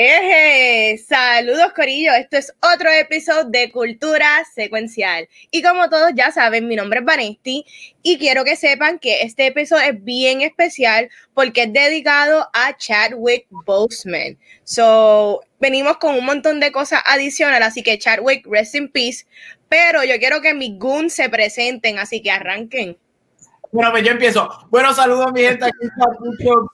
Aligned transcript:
Eje, 0.00 0.96
saludos 0.98 1.72
Corillo, 1.74 2.12
esto 2.12 2.36
es 2.36 2.54
otro 2.62 2.88
episodio 2.88 3.42
de 3.50 3.72
Cultura 3.72 4.44
Secuencial. 4.54 5.28
Y 5.50 5.60
como 5.60 5.90
todos 5.90 6.12
ya 6.14 6.30
saben, 6.30 6.68
mi 6.68 6.76
nombre 6.76 7.00
es 7.00 7.04
Vanesti 7.04 7.66
y 8.04 8.16
quiero 8.16 8.44
que 8.44 8.54
sepan 8.54 9.00
que 9.00 9.22
este 9.22 9.46
episodio 9.46 9.90
es 9.90 10.04
bien 10.04 10.42
especial 10.42 11.10
porque 11.34 11.64
es 11.64 11.72
dedicado 11.72 12.48
a 12.52 12.76
Chadwick 12.76 13.46
Boseman. 13.50 14.38
So, 14.62 15.40
venimos 15.58 15.96
con 15.96 16.14
un 16.14 16.24
montón 16.24 16.60
de 16.60 16.70
cosas 16.70 17.00
adicionales, 17.04 17.66
así 17.66 17.82
que 17.82 17.98
Chadwick, 17.98 18.46
rest 18.46 18.76
in 18.76 18.92
peace. 18.92 19.26
Pero 19.68 20.04
yo 20.04 20.16
quiero 20.20 20.40
que 20.40 20.54
mis 20.54 20.78
goons 20.78 21.12
se 21.12 21.28
presenten, 21.28 21.98
así 21.98 22.22
que 22.22 22.30
arranquen. 22.30 22.96
Bueno, 23.70 23.90
pues 23.90 24.02
yo 24.02 24.12
empiezo. 24.12 24.48
Bueno, 24.70 24.94
saludos 24.94 25.32
mi 25.32 25.42
gente, 25.42 25.66
aquí 25.66 25.76
está 25.82 26.06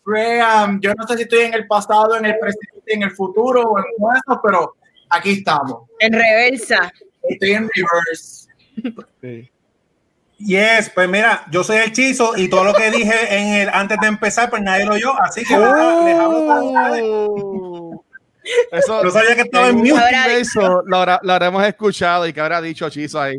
Graham. 0.06 0.80
Yo 0.80 0.94
no 0.94 1.06
sé 1.06 1.16
si 1.16 1.22
estoy 1.22 1.40
en 1.40 1.54
el 1.54 1.66
pasado, 1.66 2.16
en 2.16 2.26
el 2.26 2.38
presente, 2.38 2.82
en 2.86 3.02
el 3.02 3.10
futuro 3.10 3.62
o 3.62 3.78
en 3.78 3.84
eso, 3.84 4.40
pero 4.42 4.74
aquí 5.10 5.32
estamos. 5.32 5.88
En 5.98 6.12
reversa. 6.12 6.92
Estoy 7.22 7.52
en 7.52 7.68
reverse. 7.74 8.48
Sí. 9.20 9.50
Yes, 10.38 10.90
pues 10.90 11.08
mira, 11.08 11.44
yo 11.50 11.62
soy 11.62 11.76
el 11.76 11.88
hechizo 11.88 12.36
y 12.36 12.48
todo 12.48 12.64
lo 12.64 12.74
que 12.74 12.90
dije 12.90 13.14
en 13.34 13.54
el 13.54 13.68
antes 13.68 13.98
de 14.00 14.08
empezar, 14.08 14.50
pues 14.50 14.62
nadie 14.62 14.84
lo 14.84 14.94
oyó, 14.94 15.18
así 15.22 15.44
que 15.44 15.54
oh. 15.56 16.04
les 16.04 16.18
hablo 16.18 18.04
Eso, 18.72 19.04
no 19.04 19.10
sabía 19.10 19.36
que 19.36 19.42
estaba 19.42 19.68
en 19.68 19.76
mute. 19.76 20.40
Eso 20.40 20.82
lo, 20.86 21.06
lo, 21.22 21.32
habremos 21.32 21.64
escuchado 21.64 22.26
y 22.26 22.32
que 22.32 22.40
habrá 22.40 22.60
dicho 22.60 22.86
hechizo 22.86 23.20
ahí. 23.20 23.36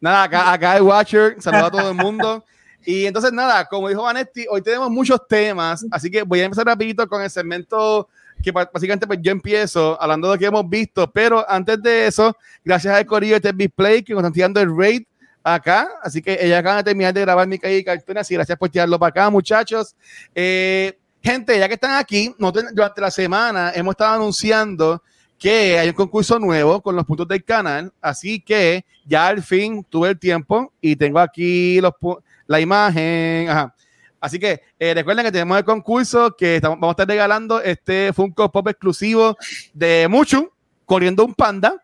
Nada, 0.00 0.22
acá, 0.22 0.52
acá 0.52 0.72
hay 0.72 0.80
Watcher, 0.80 1.36
saluda 1.40 1.66
a 1.66 1.70
todo 1.70 1.90
el 1.90 1.96
mundo. 1.96 2.44
Y 2.84 3.06
entonces, 3.06 3.32
nada, 3.32 3.64
como 3.64 3.88
dijo 3.88 4.02
Vanetti, 4.02 4.46
hoy 4.48 4.62
tenemos 4.62 4.90
muchos 4.90 5.20
temas, 5.28 5.84
así 5.90 6.10
que 6.10 6.22
voy 6.22 6.40
a 6.40 6.44
empezar 6.44 6.66
rapidito 6.66 7.08
con 7.08 7.22
el 7.22 7.30
segmento 7.30 8.08
que 8.42 8.52
básicamente 8.52 9.06
pues 9.06 9.18
yo 9.22 9.32
empiezo 9.32 10.00
hablando 10.00 10.28
de 10.28 10.34
lo 10.34 10.38
que 10.38 10.46
hemos 10.46 10.68
visto, 10.68 11.10
pero 11.10 11.48
antes 11.48 11.82
de 11.82 12.06
eso, 12.06 12.36
gracias 12.64 12.94
al 12.94 13.06
Corillo 13.06 13.40
de 13.40 13.52
Display 13.52 14.02
que 14.02 14.12
nos 14.12 14.20
están 14.20 14.32
tirando 14.32 14.60
el 14.60 14.76
raid 14.76 15.02
acá, 15.42 15.88
así 16.02 16.20
que 16.20 16.38
ella 16.40 16.58
acaba 16.58 16.76
de 16.76 16.84
terminar 16.84 17.14
de 17.14 17.20
grabar 17.22 17.46
mi 17.46 17.58
calle 17.58 17.78
y 17.78 17.84
cartón, 17.84 18.18
así 18.18 18.34
gracias 18.34 18.58
por 18.58 18.68
tirarlo 18.68 18.98
para 18.98 19.10
acá, 19.10 19.30
muchachos. 19.30 19.94
Eh, 20.34 20.98
gente, 21.22 21.58
ya 21.58 21.68
que 21.68 21.74
están 21.74 21.96
aquí, 21.96 22.34
durante 22.38 23.00
la 23.00 23.10
semana 23.10 23.72
hemos 23.74 23.92
estado 23.92 24.14
anunciando 24.14 25.02
que 25.38 25.78
hay 25.78 25.88
un 25.88 25.94
concurso 25.94 26.38
nuevo 26.38 26.80
con 26.80 26.96
los 26.96 27.04
puntos 27.04 27.28
del 27.28 27.44
canal, 27.44 27.92
así 28.00 28.40
que 28.40 28.84
ya 29.04 29.28
al 29.28 29.42
fin 29.42 29.84
tuve 29.88 30.10
el 30.10 30.18
tiempo 30.18 30.72
y 30.80 30.96
tengo 30.96 31.18
aquí 31.18 31.80
los 31.80 31.92
puntos 31.94 32.24
la 32.46 32.60
imagen. 32.60 33.48
Ajá. 33.48 33.74
Así 34.20 34.38
que 34.38 34.60
eh, 34.78 34.94
recuerden 34.94 35.24
que 35.24 35.32
tenemos 35.32 35.58
el 35.58 35.64
concurso 35.64 36.34
que 36.36 36.56
estamos, 36.56 36.80
vamos 36.80 36.94
a 36.94 36.94
estar 36.94 37.08
regalando 37.08 37.60
este 37.60 38.12
Funko 38.12 38.50
Pop 38.50 38.66
exclusivo 38.68 39.36
de 39.72 40.08
Muchu 40.08 40.50
corriendo 40.84 41.24
un 41.24 41.34
panda. 41.34 41.74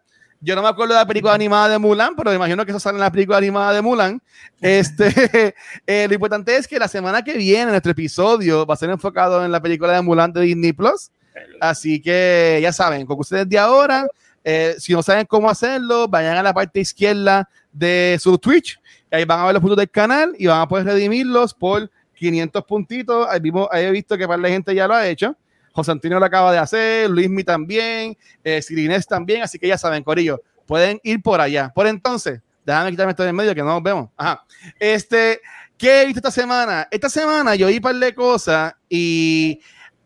Yo 0.40 0.56
no 0.56 0.62
me 0.62 0.68
acuerdo 0.68 0.94
de 0.94 1.00
la 1.00 1.06
película 1.06 1.34
animada 1.34 1.68
de 1.68 1.78
Mulan, 1.78 2.16
pero 2.16 2.30
me 2.30 2.36
imagino 2.36 2.64
que 2.64 2.72
eso 2.72 2.80
sale 2.80 2.96
en 2.96 3.02
la 3.02 3.12
película 3.12 3.38
animada 3.38 3.72
de 3.72 3.80
Mulan. 3.80 4.20
Este, 4.60 5.54
eh, 5.86 6.06
lo 6.08 6.14
importante 6.14 6.56
es 6.56 6.66
que 6.66 6.80
la 6.80 6.88
semana 6.88 7.22
que 7.22 7.34
viene 7.34 7.70
nuestro 7.70 7.92
episodio 7.92 8.66
va 8.66 8.74
a 8.74 8.76
ser 8.76 8.90
enfocado 8.90 9.44
en 9.44 9.52
la 9.52 9.62
película 9.62 9.92
de 9.92 10.02
Mulan 10.02 10.32
de 10.32 10.40
Disney 10.40 10.72
Plus. 10.72 11.12
Así 11.60 12.02
que 12.02 12.58
ya 12.60 12.72
saben, 12.72 13.06
con 13.06 13.20
ustedes 13.20 13.48
de 13.48 13.58
ahora, 13.58 14.06
eh, 14.42 14.74
si 14.78 14.92
no 14.92 15.02
saben 15.02 15.26
cómo 15.26 15.48
hacerlo, 15.48 16.08
vayan 16.08 16.36
a 16.36 16.42
la 16.42 16.52
parte 16.52 16.80
izquierda 16.80 17.48
de 17.70 18.18
su 18.20 18.36
Twitch 18.36 18.80
ahí 19.12 19.24
van 19.24 19.40
a 19.40 19.44
ver 19.44 19.54
los 19.54 19.60
puntos 19.60 19.76
del 19.76 19.90
canal 19.90 20.34
y 20.38 20.46
van 20.46 20.60
a 20.60 20.68
poder 20.68 20.86
redimirlos 20.86 21.54
por 21.54 21.90
500 22.14 22.64
puntitos. 22.64 23.26
Ahí, 23.28 23.40
vimos, 23.40 23.68
he 23.72 23.90
visto 23.90 24.16
que 24.16 24.26
para 24.26 24.40
la 24.40 24.48
gente 24.48 24.74
ya 24.74 24.88
lo 24.88 24.94
ha 24.94 25.06
hecho. 25.06 25.36
José 25.72 25.90
Antonio 25.92 26.18
lo 26.18 26.26
acaba 26.26 26.52
de 26.52 26.58
hacer, 26.58 27.08
Luismi 27.08 27.44
también, 27.44 28.16
eh, 28.44 28.60
Sirinés 28.60 29.06
también, 29.06 29.42
así 29.42 29.58
que 29.58 29.68
ya 29.68 29.78
saben, 29.78 30.02
Corillo, 30.02 30.42
pueden 30.66 31.00
ir 31.02 31.22
por 31.22 31.40
allá. 31.40 31.72
Por 31.74 31.86
entonces, 31.86 32.40
déjame 32.64 32.90
quitarme 32.90 33.12
esto 33.12 33.22
de 33.22 33.30
en 33.30 33.36
medio 33.36 33.54
que 33.54 33.62
no 33.62 33.68
nos 33.68 33.82
vemos. 33.82 34.10
Ajá. 34.16 34.44
Este, 34.78 35.40
¿qué 35.78 36.02
he 36.02 36.06
visto 36.06 36.18
esta 36.18 36.30
semana? 36.30 36.88
Esta 36.90 37.08
semana 37.08 37.54
yo 37.54 37.68
vi 37.68 37.76
un 37.76 37.82
par 37.82 37.94
de 37.94 38.14
cosas 38.14 38.74
y 38.88 39.60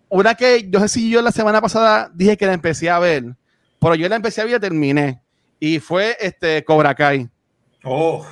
una 0.08 0.34
que 0.34 0.68
yo 0.70 0.80
sé 0.80 0.88
si 0.88 1.10
yo 1.10 1.20
la 1.20 1.32
semana 1.32 1.60
pasada 1.60 2.10
dije 2.14 2.36
que 2.36 2.46
la 2.46 2.52
empecé 2.52 2.88
a 2.88 2.98
ver, 3.00 3.24
pero 3.80 3.96
yo 3.96 4.08
la 4.08 4.16
empecé 4.16 4.40
a 4.40 4.44
ver 4.44 4.56
y 4.56 4.60
terminé. 4.60 5.20
Y 5.58 5.80
fue 5.80 6.16
este 6.20 6.64
Cobra 6.64 6.94
Kai. 6.94 7.28
Oh. 7.82 8.24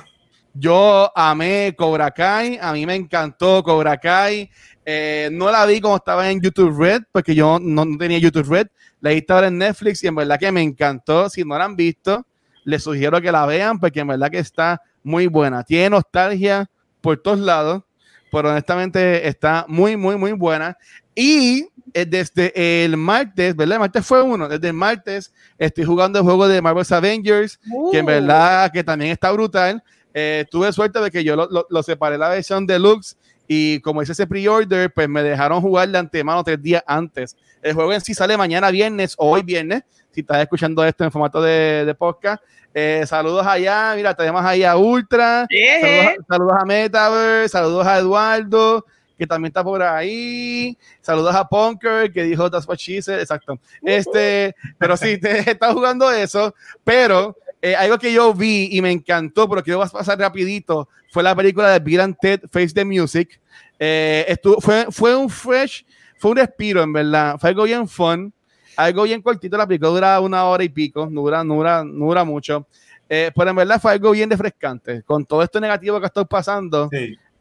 Yo 0.57 1.11
amé 1.13 1.75
Cobra 1.77 2.11
Kai, 2.11 2.57
a 2.61 2.71
mí 2.71 2.85
me 2.85 2.95
encantó 2.95 3.61
Cobra 3.61 3.97
Kai. 3.97 4.49
Eh, 4.85 5.27
no 5.33 5.51
la 5.51 5.65
vi 5.65 5.81
como 5.81 5.97
estaba 5.97 6.31
en 6.31 6.39
YouTube 6.39 6.79
Red, 6.79 7.03
porque 7.11 7.35
yo 7.35 7.59
no, 7.59 7.85
tenía 7.97 8.19
YouTube 8.19 8.49
Red. 8.49 8.67
La 9.01 9.09
vi 9.09 9.25
ahora 9.27 9.47
en 9.47 9.57
Netflix 9.57 10.01
y 10.03 10.07
en 10.07 10.15
verdad 10.15 10.39
que 10.39 10.49
me 10.53 10.61
encantó. 10.61 11.29
Si 11.29 11.43
no 11.43 11.57
la 11.57 11.65
han 11.65 11.75
visto, 11.75 12.25
les 12.63 12.81
sugiero 12.83 13.19
que 13.21 13.33
la 13.33 13.45
vean, 13.45 13.79
porque 13.79 13.99
en 13.99 14.07
verdad 14.07 14.31
que 14.31 14.39
está 14.39 14.81
muy 15.03 15.27
buena. 15.27 15.61
Tiene 15.63 15.89
nostalgia 15.89 16.69
por 17.01 17.17
todos 17.17 17.39
lados, 17.39 17.83
pero 18.31 18.49
honestamente 18.49 19.27
está 19.27 19.65
muy, 19.67 19.97
muy, 19.97 20.15
muy 20.15 20.31
buena. 20.31 20.77
Y 21.13 21.67
eh, 21.93 22.05
desde 22.05 22.85
el 22.85 22.95
martes, 22.95 23.57
¿verdad? 23.57 23.75
El 23.75 23.79
martes 23.81 24.05
fue 24.05 24.21
uno. 24.21 24.47
Desde 24.47 24.69
el 24.69 24.73
martes 24.73 25.33
estoy 25.57 25.83
jugando 25.83 26.19
el 26.19 26.23
juego 26.23 26.47
de 26.47 26.61
Marvel's 26.61 26.93
Avengers, 26.93 27.59
que 27.91 27.99
en 27.99 28.05
uh. 28.05 28.07
verdad 28.07 28.71
que 28.71 28.85
también 28.85 29.11
está 29.11 29.33
brutal. 29.33 29.83
Eh, 30.17 30.45
tuve 30.49 30.71
suerte 30.71 31.01
de 31.01 31.11
que 31.11 31.25
yo 31.25 31.35
lo, 31.35 31.67
lo, 31.69 31.83
separé 31.83 32.17
la 32.17 32.29
versión 32.29 32.65
deluxe 32.65 33.17
y 33.49 33.81
como 33.81 34.01
hice 34.01 34.13
ese 34.13 34.25
pre-order, 34.25 34.89
pues 34.93 35.09
me 35.09 35.21
dejaron 35.21 35.59
jugar 35.59 35.89
de 35.89 35.97
antemano 35.97 36.41
tres 36.41 36.61
días 36.61 36.81
antes. 36.87 37.35
El 37.61 37.73
juego 37.73 37.91
en 37.91 37.99
sí 37.99 38.13
sale 38.13 38.37
mañana 38.37 38.71
viernes 38.71 39.15
o 39.17 39.29
hoy 39.29 39.43
viernes, 39.43 39.83
si 40.11 40.21
estás 40.21 40.41
escuchando 40.41 40.85
esto 40.85 41.03
en 41.03 41.11
formato 41.11 41.41
de, 41.41 41.83
de 41.85 41.93
podcast. 41.95 42.41
Eh, 42.73 43.03
saludos 43.05 43.45
allá, 43.45 43.93
mira, 43.93 44.13
tenemos 44.13 44.41
ahí 44.45 44.63
a 44.63 44.77
Ultra, 44.77 45.47
saludos, 46.29 46.55
a 46.61 46.65
Metaverse, 46.65 47.49
saludos 47.49 47.85
a 47.85 47.99
Eduardo, 47.99 48.85
que 49.17 49.27
también 49.27 49.49
está 49.49 49.65
por 49.65 49.81
ahí. 49.81 50.77
Saludos 51.01 51.35
a 51.35 51.45
Punker, 51.45 52.11
que 52.11 52.23
dijo 52.23 52.49
That's 52.49 52.67
what 52.67 52.77
she 52.77 53.01
said. 53.01 53.19
Exacto. 53.19 53.59
Este, 53.81 54.55
pero 54.77 54.95
sí, 54.95 55.17
te 55.21 55.51
está 55.51 55.73
jugando 55.73 56.09
eso, 56.09 56.55
pero 56.85 57.35
eh, 57.65 57.75
algo 57.75 57.97
que 57.97 58.13
yo 58.13 58.31
vi 58.31 58.69
y 58.73 58.79
me 58.79 58.91
encantó, 58.91 59.49
pero 59.49 59.63
quiero 59.63 59.79
pasar 59.79 60.19
rapidito, 60.19 60.87
fue 61.11 61.23
la 61.23 61.35
película 61.35 61.71
de 61.71 61.79
Bill 61.79 61.99
and 61.99 62.15
Ted 62.21 62.41
Face 62.51 62.69
the 62.75 62.85
Music. 62.85 63.41
Eh, 63.79 64.23
estuvo, 64.27 64.61
fue, 64.61 64.85
fue 64.91 65.15
un 65.15 65.27
fresh, 65.27 65.83
fue 66.19 66.29
un 66.29 66.37
respiro, 66.37 66.83
en 66.83 66.93
verdad. 66.93 67.39
Fue 67.39 67.49
algo 67.49 67.63
bien 67.63 67.87
fun, 67.87 68.31
algo 68.77 69.01
bien 69.01 69.19
cortito. 69.19 69.57
La 69.57 69.65
película 69.65 69.89
dura 69.89 70.19
una 70.19 70.45
hora 70.45 70.63
y 70.63 70.69
pico, 70.69 71.09
no 71.09 71.21
dura, 71.21 71.43
no 71.43 71.55
dura, 71.55 71.83
no 71.83 72.05
dura 72.05 72.23
mucho. 72.23 72.67
Eh, 73.09 73.31
pero 73.35 73.49
en 73.49 73.55
verdad 73.55 73.81
fue 73.81 73.93
algo 73.93 74.11
bien 74.11 74.29
refrescante. 74.29 75.01
Con 75.01 75.25
todo 75.25 75.41
esto 75.41 75.59
negativo 75.59 75.99
que 75.99 76.05
estoy 76.05 76.25
pasando, 76.25 76.87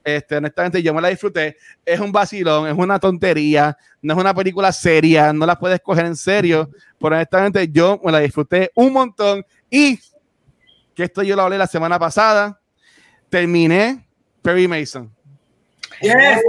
este, 0.02 0.36
honestamente 0.36 0.82
yo 0.82 0.94
me 0.94 1.02
la 1.02 1.08
disfruté. 1.08 1.58
Es 1.84 2.00
un 2.00 2.10
vacilón, 2.10 2.66
es 2.66 2.74
una 2.74 2.98
tontería, 2.98 3.76
no 4.00 4.14
es 4.14 4.20
una 4.20 4.32
película 4.32 4.72
seria, 4.72 5.34
no 5.34 5.44
la 5.44 5.58
puedes 5.58 5.82
coger 5.82 6.06
en 6.06 6.16
serio. 6.16 6.70
Pero 6.98 7.14
honestamente 7.14 7.68
yo 7.70 8.00
me 8.02 8.10
la 8.10 8.20
disfruté 8.20 8.70
un 8.74 8.90
montón 8.90 9.44
y 9.68 9.98
que 10.94 11.04
esto 11.04 11.22
yo 11.22 11.36
lo 11.36 11.42
hablé 11.42 11.58
la 11.58 11.66
semana 11.66 11.98
pasada. 11.98 12.60
Terminé 13.28 14.06
Perry 14.42 14.68
Mason. 14.68 15.10
Yeah. 16.00 16.40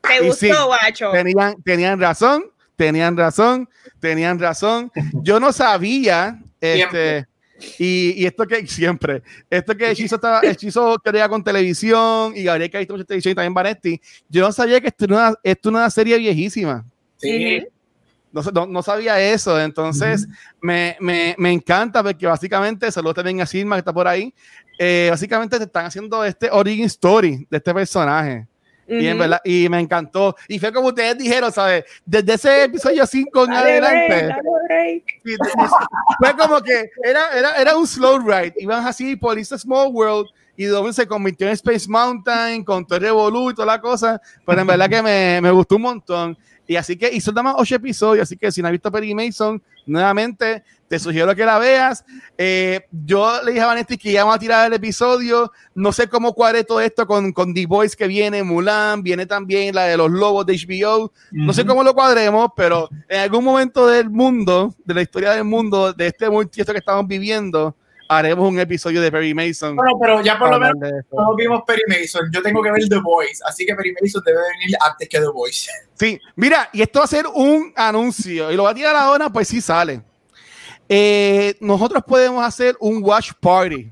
¿Te 0.00 0.26
gustó, 0.26 0.66
guacho? 0.66 1.10
Tenían, 1.12 1.62
tenían 1.62 2.00
razón, 2.00 2.44
tenían 2.76 3.16
razón, 3.16 3.68
tenían 4.00 4.38
razón. 4.38 4.90
Yo 5.22 5.38
no 5.38 5.52
sabía, 5.52 6.40
este, 6.60 7.26
y, 7.78 8.22
y, 8.22 8.26
esto 8.26 8.46
que 8.46 8.66
siempre, 8.66 9.22
esto 9.48 9.76
que 9.76 9.90
Hechizo, 9.90 10.16
estaba, 10.16 10.40
Hechizo 10.42 10.98
quería 10.98 11.28
con 11.28 11.44
televisión 11.44 12.32
y 12.36 12.42
Gabriel 12.42 12.70
que 12.70 12.76
ha 12.76 12.80
visto 12.80 12.94
mucha 12.94 13.04
televisión 13.04 13.32
y 13.32 13.34
también 13.36 13.54
Vanetti, 13.54 14.00
yo 14.28 14.44
no 14.44 14.52
sabía 14.52 14.80
que 14.80 14.88
esto 14.88 15.04
era 15.04 15.14
una, 15.14 15.34
esto 15.42 15.68
una 15.68 15.88
serie 15.90 16.18
viejísima. 16.18 16.84
Sí. 17.18 17.64
No, 18.32 18.66
no, 18.66 18.82
sabía 18.82 19.20
eso, 19.20 19.60
entonces 19.60 20.26
me, 20.60 20.96
me, 21.00 21.34
me, 21.38 21.52
encanta 21.52 22.02
porque 22.02 22.26
básicamente, 22.26 22.90
saludos 22.90 23.16
también 23.16 23.42
a 23.42 23.46
Silma 23.46 23.76
que 23.76 23.80
está 23.80 23.92
por 23.92 24.08
ahí, 24.08 24.32
eh, 24.78 25.08
básicamente 25.10 25.58
te 25.58 25.64
están 25.64 25.86
haciendo 25.86 26.24
este 26.24 26.48
origin 26.50 26.86
story 26.86 27.46
de 27.50 27.56
este 27.58 27.74
personaje. 27.74 28.46
y, 28.88 29.06
en 29.06 29.18
verdad, 29.18 29.40
y 29.44 29.68
me 29.68 29.80
encantó. 29.80 30.34
Y 30.48 30.58
fue 30.58 30.72
como 30.72 30.88
ustedes 30.88 31.16
dijeron, 31.16 31.52
¿sabes? 31.52 31.84
Desde 32.04 32.34
ese 32.34 32.64
episodio 32.64 33.06
5 33.06 33.44
en 33.44 33.52
adelante. 33.52 34.36
fue 36.18 36.36
como 36.36 36.60
que 36.60 36.90
era, 37.04 37.30
era, 37.36 37.52
era 37.52 37.76
un 37.76 37.86
slow 37.86 38.18
ride. 38.18 38.54
Iban 38.58 38.86
así 38.86 39.14
por 39.14 39.38
ese 39.38 39.58
small 39.58 39.88
world 39.92 40.28
y 40.56 40.64
de 40.66 40.92
se 40.92 41.06
convirtió 41.06 41.46
en 41.46 41.54
Space 41.54 41.88
Mountain 41.88 42.64
con 42.64 42.86
todo 42.86 42.96
el 42.96 43.02
Revolu 43.02 43.50
y 43.50 43.54
toda 43.54 43.66
la 43.66 43.80
cosa, 43.80 44.20
pero 44.44 44.60
en 44.60 44.66
verdad 44.66 44.88
que 44.88 45.02
me, 45.02 45.40
me 45.40 45.50
gustó 45.50 45.76
un 45.76 45.82
montón. 45.82 46.38
Y 46.66 46.76
así 46.76 46.96
que 46.96 47.12
hizo 47.12 47.32
nada 47.32 47.42
más 47.42 47.54
ocho 47.58 47.74
episodios, 47.74 48.22
así 48.24 48.36
que 48.36 48.52
si 48.52 48.62
no 48.62 48.68
has 48.68 48.72
visto 48.72 48.90
Perry 48.90 49.14
Mason, 49.14 49.62
nuevamente 49.86 50.62
te 50.92 50.98
sugiero 50.98 51.34
que 51.34 51.44
la 51.44 51.58
veas. 51.58 52.04
Eh, 52.36 52.86
yo 52.90 53.42
le 53.42 53.52
dije 53.52 53.62
a 53.62 53.66
Vanetti 53.66 53.96
que 53.96 54.10
íbamos 54.10 54.36
a 54.36 54.38
tirar 54.38 54.66
el 54.66 54.74
episodio. 54.74 55.50
No 55.74 55.90
sé 55.90 56.06
cómo 56.06 56.34
cuadre 56.34 56.64
todo 56.64 56.80
esto 56.80 57.06
con, 57.06 57.32
con 57.32 57.54
The 57.54 57.66
Voice 57.66 57.96
que 57.96 58.06
viene, 58.06 58.42
Mulan, 58.42 59.02
viene 59.02 59.24
también 59.26 59.74
la 59.74 59.84
de 59.84 59.96
los 59.96 60.10
lobos 60.10 60.44
de 60.44 60.54
HBO. 60.54 61.10
No 61.30 61.52
sé 61.52 61.64
cómo 61.64 61.82
lo 61.82 61.94
cuadremos, 61.94 62.50
pero 62.54 62.90
en 63.08 63.20
algún 63.20 63.42
momento 63.42 63.86
del 63.86 64.10
mundo, 64.10 64.74
de 64.84 64.94
la 64.94 65.02
historia 65.02 65.32
del 65.32 65.44
mundo, 65.44 65.92
de 65.94 66.08
este 66.08 66.28
multiverso 66.28 66.72
que 66.72 66.80
estamos 66.80 67.06
viviendo, 67.06 67.74
haremos 68.08 68.48
un 68.48 68.58
episodio 68.58 69.00
de 69.00 69.10
Perry 69.10 69.34
Mason. 69.34 69.76
Bueno, 69.76 69.98
pero 70.00 70.22
ya 70.22 70.38
por 70.38 70.50
lo 70.50 70.58
menos 70.58 70.76
no 71.12 71.34
vimos 71.34 71.62
Perry 71.66 71.82
Mason. 71.88 72.30
Yo 72.32 72.42
tengo 72.42 72.62
que 72.62 72.70
ver 72.70 72.88
The 72.88 72.98
Voice, 72.98 73.42
así 73.46 73.64
que 73.66 73.74
Perry 73.74 73.94
Mason 74.00 74.22
debe 74.24 74.38
venir 74.58 74.76
antes 74.84 75.08
que 75.08 75.18
The 75.18 75.28
Voice. 75.28 75.70
Sí, 75.94 76.18
mira, 76.34 76.68
y 76.72 76.82
esto 76.82 76.98
va 76.98 77.04
a 77.04 77.08
ser 77.08 77.26
un 77.32 77.72
anuncio 77.76 78.50
y 78.50 78.56
lo 78.56 78.64
va 78.64 78.70
a 78.70 78.74
tirar 78.74 78.96
ahora, 78.96 79.30
pues 79.30 79.46
sí 79.46 79.60
sale. 79.60 80.02
Eh, 80.88 81.54
nosotros 81.60 82.02
podemos 82.04 82.44
hacer 82.44 82.76
un 82.80 83.04
watch 83.04 83.30
party 83.38 83.88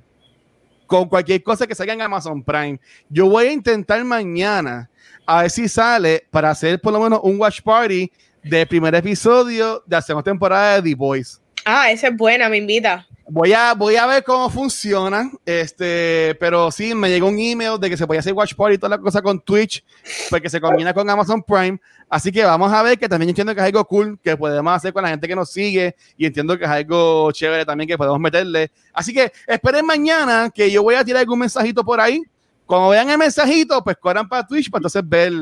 con 0.89 1.09
cualquier 1.09 1.41
cosa 1.45 1.69
que 1.69 1.75
salga 1.77 1.93
en 1.93 2.03
Amazon 2.03 2.43
Prime. 2.43 2.81
Yo 3.09 3.29
voy 3.29 3.47
a 3.47 3.53
intentar 3.53 4.03
mañana 4.03 4.91
a 5.25 5.43
ver 5.43 5.51
si 5.53 5.69
sale 5.69 6.27
para 6.33 6.51
hacer 6.51 6.81
por 6.81 6.93
lo 6.93 7.01
menos 7.01 7.21
un 7.23 7.41
watch 7.41 7.63
party 7.63 8.11
del 8.43 8.67
primer 8.67 8.95
episodio 8.97 9.85
de 9.87 9.97
la 9.97 10.03
segunda 10.03 10.25
temporada 10.25 10.81
de 10.81 10.91
The 10.91 10.97
Voice. 10.97 11.39
Ah, 11.65 11.93
esa 11.93 12.09
es 12.09 12.17
buena, 12.17 12.49
me 12.49 12.57
invita. 12.57 13.07
Voy 13.33 13.53
a, 13.53 13.75
voy 13.75 13.95
a 13.95 14.07
ver 14.07 14.25
cómo 14.25 14.51
funciona, 14.51 15.31
este, 15.47 16.37
pero 16.41 16.73
sí, 16.73 16.97
me 16.97 17.09
llegó 17.09 17.29
un 17.29 17.39
email 17.39 17.79
de 17.79 17.89
que 17.89 17.97
se 17.97 18.05
podía 18.05 18.19
hacer 18.19 18.33
Watch 18.33 18.57
Party 18.57 18.75
y 18.75 18.79
toda 18.79 18.97
la 18.97 18.99
cosa 18.99 19.23
con 19.23 19.39
Twitch, 19.39 19.85
porque 20.29 20.51
se 20.51 20.61
combina 20.61 20.93
con 20.93 21.09
Amazon 21.09 21.41
Prime. 21.41 21.81
Así 22.09 22.33
que 22.33 22.43
vamos 22.43 22.73
a 22.73 22.83
ver 22.83 22.99
que 22.99 23.09
también 23.09 23.29
entiendo 23.29 23.55
que 23.55 23.61
es 23.61 23.67
algo 23.67 23.85
cool 23.85 24.19
que 24.21 24.37
podemos 24.37 24.75
hacer 24.75 24.93
con 24.93 25.05
la 25.05 25.11
gente 25.11 25.29
que 25.29 25.37
nos 25.37 25.49
sigue 25.49 25.95
y 26.17 26.27
entiendo 26.27 26.59
que 26.59 26.65
es 26.65 26.71
algo 26.71 27.31
chévere 27.31 27.65
también 27.65 27.87
que 27.87 27.97
podemos 27.97 28.19
meterle. 28.19 28.73
Así 28.93 29.15
que 29.15 29.31
esperen 29.47 29.87
mañana 29.87 30.51
que 30.53 30.69
yo 30.69 30.83
voy 30.83 30.97
a 30.97 31.05
tirar 31.05 31.21
algún 31.21 31.39
mensajito 31.39 31.85
por 31.85 32.01
ahí. 32.01 32.25
Cuando 32.67 32.89
vean 32.89 33.11
el 33.11 33.19
mensajito, 33.19 33.85
pues 33.85 33.97
corran 33.99 34.29
para 34.29 34.45
Twitch 34.45 34.69
para 34.69 34.81
entonces 34.81 35.09
ver 35.09 35.33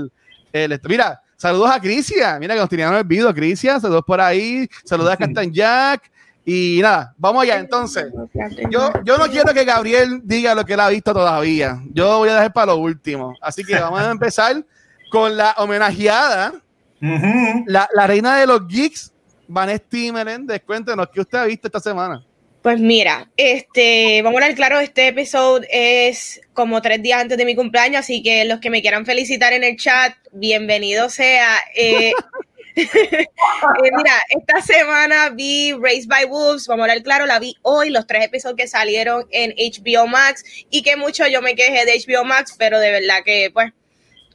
el, 0.53 0.81
Mira, 0.87 1.23
saludos 1.39 1.71
a 1.71 1.81
Crisia. 1.81 2.39
Mira 2.39 2.55
que 2.55 2.61
nos 2.61 2.71
el 2.71 3.05
video, 3.05 3.35
Crisia. 3.35 3.81
Saludos 3.81 4.05
por 4.07 4.21
ahí. 4.21 4.69
Saludos 4.85 5.13
a 5.13 5.17
Captain 5.17 5.51
Jack. 5.51 6.11
Y 6.51 6.81
nada, 6.81 7.15
vamos 7.19 7.43
allá. 7.43 7.59
Entonces, 7.59 8.07
yo, 8.71 8.91
yo 9.05 9.19
no 9.19 9.27
quiero 9.27 9.53
que 9.53 9.67
Gabriel 9.67 10.23
diga 10.25 10.55
lo 10.55 10.65
que 10.65 10.73
él 10.73 10.81
ha 10.81 10.89
visto 10.89 11.13
todavía. 11.13 11.79
Yo 11.93 12.21
voy 12.21 12.31
a 12.31 12.37
dejar 12.37 12.55
para 12.55 12.73
lo 12.73 12.79
último. 12.79 13.35
Así 13.43 13.63
que 13.63 13.75
vamos 13.75 14.01
a 14.01 14.11
empezar 14.11 14.65
con 15.11 15.37
la 15.37 15.55
homenajeada, 15.59 16.55
la, 17.67 17.87
la, 17.93 18.07
reina 18.07 18.39
de 18.39 18.47
los 18.47 18.67
geeks, 18.67 19.13
Vanessa 19.47 19.85
Meléndez. 19.93 20.63
Cuéntenos 20.65 21.11
qué 21.13 21.21
usted 21.21 21.37
ha 21.37 21.45
visto 21.45 21.69
esta 21.69 21.81
semana. 21.81 22.25
Pues 22.63 22.81
mira, 22.81 23.29
este, 23.37 24.23
vamos 24.23 24.41
a 24.41 24.47
ver 24.47 24.55
claro, 24.55 24.81
este 24.81 25.09
episodio 25.09 25.69
es 25.71 26.41
como 26.55 26.81
tres 26.81 27.03
días 27.03 27.21
antes 27.21 27.37
de 27.37 27.45
mi 27.45 27.55
cumpleaños, 27.55 28.01
así 28.01 28.23
que 28.23 28.47
los 28.47 28.59
que 28.59 28.71
me 28.71 28.81
quieran 28.81 29.05
felicitar 29.05 29.53
en 29.53 29.65
el 29.65 29.77
chat, 29.77 30.15
bienvenido 30.33 31.11
sea. 31.11 31.59
Eh, 31.77 32.13
Eh, 33.85 33.91
mira, 33.97 34.13
esta 34.29 34.63
semana 34.63 35.31
vi 35.31 35.73
Race 35.73 36.05
by 36.07 36.27
Wolves, 36.27 36.67
vamos 36.69 36.83
a 36.83 36.85
hablar 36.85 37.03
claro, 37.03 37.27
la 37.27 37.39
vi 37.39 37.57
hoy, 37.63 37.91
los 37.91 38.07
tres 38.07 38.25
episodios 38.25 38.57
que 38.57 38.69
salieron 38.69 39.27
en 39.31 39.53
HBO 39.53 40.07
Max 40.07 40.45
y 40.71 40.83
que 40.83 40.97
mucho 40.97 41.27
yo 41.27 41.43
me 41.43 41.57
quejé 41.57 41.85
de 41.85 41.99
HBO 41.99 42.25
Max, 42.25 42.55
pero 42.57 42.79
de 42.79 42.93
verdad 42.93 43.25
que 43.25 43.51
pues 43.53 43.73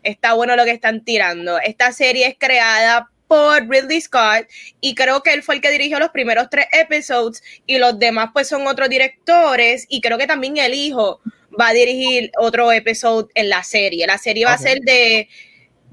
está 0.04 0.34
bueno 0.34 0.56
lo 0.56 0.66
que 0.66 0.72
están 0.72 1.04
tirando. 1.04 1.58
Esta 1.60 1.92
serie 1.94 2.28
es 2.28 2.36
creada 2.38 3.10
por 3.28 3.68
Ridley 3.68 4.02
Scott 4.02 4.48
y 4.82 4.94
creo 4.94 5.24
que 5.24 5.34
él 5.34 5.42
fue 5.42 5.56
el 5.56 5.62
que 5.62 5.72
dirigió 5.72 6.00
los 6.00 6.10
primeros 6.10 6.50
tres 6.50 6.68
episodios 6.72 7.42
y 7.66 7.78
los 7.78 7.98
demás 7.98 8.30
pues 8.34 8.48
son 8.48 8.68
otros 8.68 8.90
directores 8.90 9.86
y 9.90 10.02
creo 10.02 10.18
que 10.18 10.28
también 10.28 10.58
el 10.58 10.74
hijo 10.74 11.22
va 11.60 11.70
a 11.70 11.74
dirigir 11.74 12.32
otro 12.38 12.72
episodio 12.72 13.30
en 13.36 13.50
la 13.50 13.64
serie. 13.64 14.06
La 14.06 14.18
serie 14.18 14.46
va 14.46 14.54
a 14.54 14.58
ser 14.58 14.80
de 14.82 15.30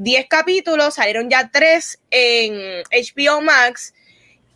10 0.01 0.29
capítulos, 0.29 0.95
salieron 0.95 1.29
ya 1.29 1.51
3 1.53 2.01
en 2.11 2.83
HBO 2.91 3.43
Max. 3.43 3.93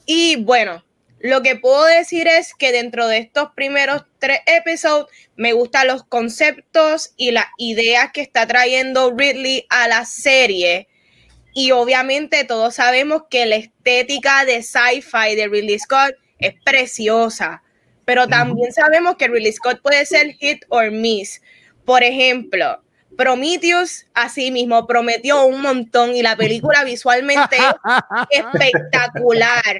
Y 0.06 0.36
bueno, 0.36 0.82
lo 1.20 1.42
que 1.42 1.54
puedo 1.56 1.84
decir 1.84 2.26
es 2.28 2.54
que 2.54 2.72
dentro 2.72 3.06
de 3.08 3.18
estos 3.18 3.50
primeros 3.54 4.04
3 4.20 4.40
episodios 4.46 5.06
me 5.36 5.52
gustan 5.52 5.88
los 5.88 6.02
conceptos 6.04 7.12
y 7.18 7.30
las 7.32 7.44
ideas 7.58 8.10
que 8.12 8.22
está 8.22 8.46
trayendo 8.46 9.14
Ridley 9.14 9.66
a 9.68 9.86
la 9.86 10.06
serie. 10.06 10.88
Y 11.52 11.72
obviamente 11.72 12.44
todos 12.44 12.76
sabemos 12.76 13.24
que 13.28 13.44
la 13.44 13.56
estética 13.56 14.46
de 14.46 14.62
sci-fi 14.62 15.36
de 15.36 15.48
Ridley 15.48 15.78
Scott 15.78 16.14
es 16.38 16.54
preciosa. 16.64 17.62
Pero 18.06 18.28
también 18.28 18.72
sabemos 18.72 19.16
que 19.16 19.28
Ridley 19.28 19.52
Scott 19.52 19.82
puede 19.82 20.06
ser 20.06 20.32
hit 20.36 20.64
or 20.68 20.90
miss. 20.90 21.42
Por 21.84 22.02
ejemplo, 22.02 22.82
Prometheus, 23.16 24.06
así 24.14 24.50
mismo, 24.50 24.86
prometió 24.86 25.44
un 25.44 25.60
montón 25.60 26.14
y 26.14 26.22
la 26.22 26.36
película 26.36 26.84
visualmente 26.84 27.56
es 28.30 28.44
espectacular, 28.44 29.78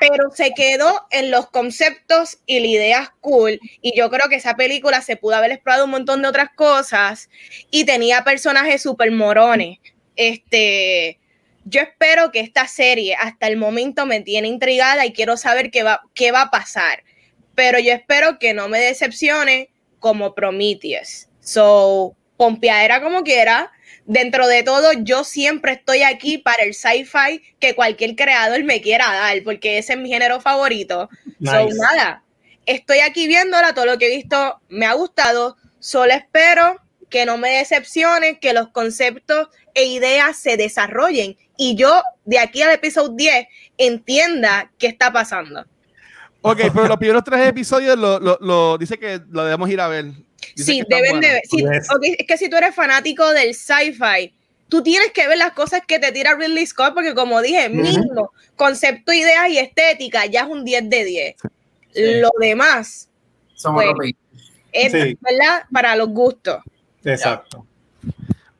pero 0.00 0.30
se 0.30 0.52
quedó 0.54 1.06
en 1.10 1.30
los 1.30 1.48
conceptos 1.48 2.38
y 2.46 2.60
la 2.60 2.66
idea 2.66 3.14
cool. 3.20 3.58
Y 3.80 3.96
yo 3.96 4.10
creo 4.10 4.28
que 4.28 4.36
esa 4.36 4.56
película 4.56 5.02
se 5.02 5.16
pudo 5.16 5.36
haber 5.36 5.52
explorado 5.52 5.84
un 5.84 5.90
montón 5.90 6.22
de 6.22 6.28
otras 6.28 6.50
cosas 6.54 7.28
y 7.70 7.84
tenía 7.84 8.24
personajes 8.24 8.82
súper 8.82 9.10
morones. 9.10 9.78
Este, 10.16 11.18
yo 11.64 11.80
espero 11.80 12.30
que 12.30 12.40
esta 12.40 12.68
serie 12.68 13.16
hasta 13.16 13.48
el 13.48 13.56
momento 13.56 14.06
me 14.06 14.20
tiene 14.20 14.48
intrigada 14.48 15.04
y 15.04 15.12
quiero 15.12 15.36
saber 15.36 15.70
qué 15.70 15.82
va, 15.82 16.02
qué 16.14 16.32
va 16.32 16.42
a 16.42 16.50
pasar. 16.50 17.02
Pero 17.54 17.78
yo 17.78 17.92
espero 17.92 18.38
que 18.38 18.54
no 18.54 18.68
me 18.68 18.78
decepcione 18.78 19.70
como 19.98 20.34
Prometheus. 20.34 21.28
So, 21.40 22.14
pompeadera 22.36 23.00
como 23.02 23.22
quiera. 23.22 23.72
Dentro 24.04 24.46
de 24.46 24.62
todo, 24.62 24.92
yo 24.92 25.24
siempre 25.24 25.72
estoy 25.72 26.02
aquí 26.02 26.38
para 26.38 26.62
el 26.62 26.74
sci-fi 26.74 27.42
que 27.58 27.74
cualquier 27.74 28.14
creador 28.14 28.62
me 28.62 28.80
quiera 28.80 29.12
dar, 29.12 29.42
porque 29.42 29.78
ese 29.78 29.94
es 29.94 29.98
mi 29.98 30.08
género 30.08 30.40
favorito. 30.40 31.08
nada, 31.40 32.22
estoy 32.66 33.00
aquí 33.00 33.26
viéndola, 33.26 33.74
todo 33.74 33.86
lo 33.86 33.98
que 33.98 34.06
he 34.06 34.16
visto 34.16 34.60
me 34.68 34.86
ha 34.86 34.94
gustado. 34.94 35.56
Solo 35.80 36.12
espero 36.12 36.80
que 37.10 37.26
no 37.26 37.36
me 37.36 37.50
decepcione, 37.50 38.38
que 38.38 38.52
los 38.52 38.68
conceptos 38.68 39.48
e 39.74 39.84
ideas 39.84 40.36
se 40.36 40.56
desarrollen 40.56 41.36
y 41.56 41.74
yo 41.76 42.02
de 42.24 42.38
aquí 42.38 42.62
al 42.62 42.72
episodio 42.72 43.10
10 43.10 43.46
entienda 43.78 44.70
qué 44.78 44.86
está 44.86 45.12
pasando. 45.12 45.64
Ok, 46.42 46.60
pero 46.72 46.86
los 46.86 46.96
primeros 46.96 47.24
tres 47.24 47.48
episodios 47.48 47.98
lo, 47.98 48.20
lo 48.20 48.78
dice 48.78 48.98
que 48.98 49.20
lo 49.30 49.44
debemos 49.44 49.68
ir 49.68 49.80
a 49.80 49.88
ver 49.88 50.12
sí, 50.56 50.82
deben 50.88 51.20
de 51.20 51.42
es 51.42 52.26
que 52.26 52.36
si 52.38 52.48
tú 52.48 52.56
eres 52.56 52.74
fanático 52.74 53.30
del 53.32 53.54
sci-fi, 53.54 54.34
tú 54.68 54.82
tienes 54.82 55.12
que 55.12 55.28
ver 55.28 55.38
las 55.38 55.52
cosas 55.52 55.82
que 55.86 55.98
te 55.98 56.12
tira 56.12 56.34
Ridley 56.34 56.66
Scott, 56.66 56.94
porque 56.94 57.14
como 57.14 57.40
dije, 57.42 57.68
mismo 57.68 58.32
concepto, 58.56 59.12
ideas 59.12 59.48
y 59.50 59.58
estética 59.58 60.26
ya 60.26 60.42
es 60.42 60.48
un 60.48 60.64
10 60.64 60.90
de 60.90 61.04
10. 61.04 61.36
Lo 61.94 62.30
demás 62.38 63.08
pues, 63.62 64.12
es 64.72 64.92
¿verdad? 64.92 65.64
para 65.72 65.96
los 65.96 66.08
gustos. 66.08 66.58
Exacto. 67.04 67.65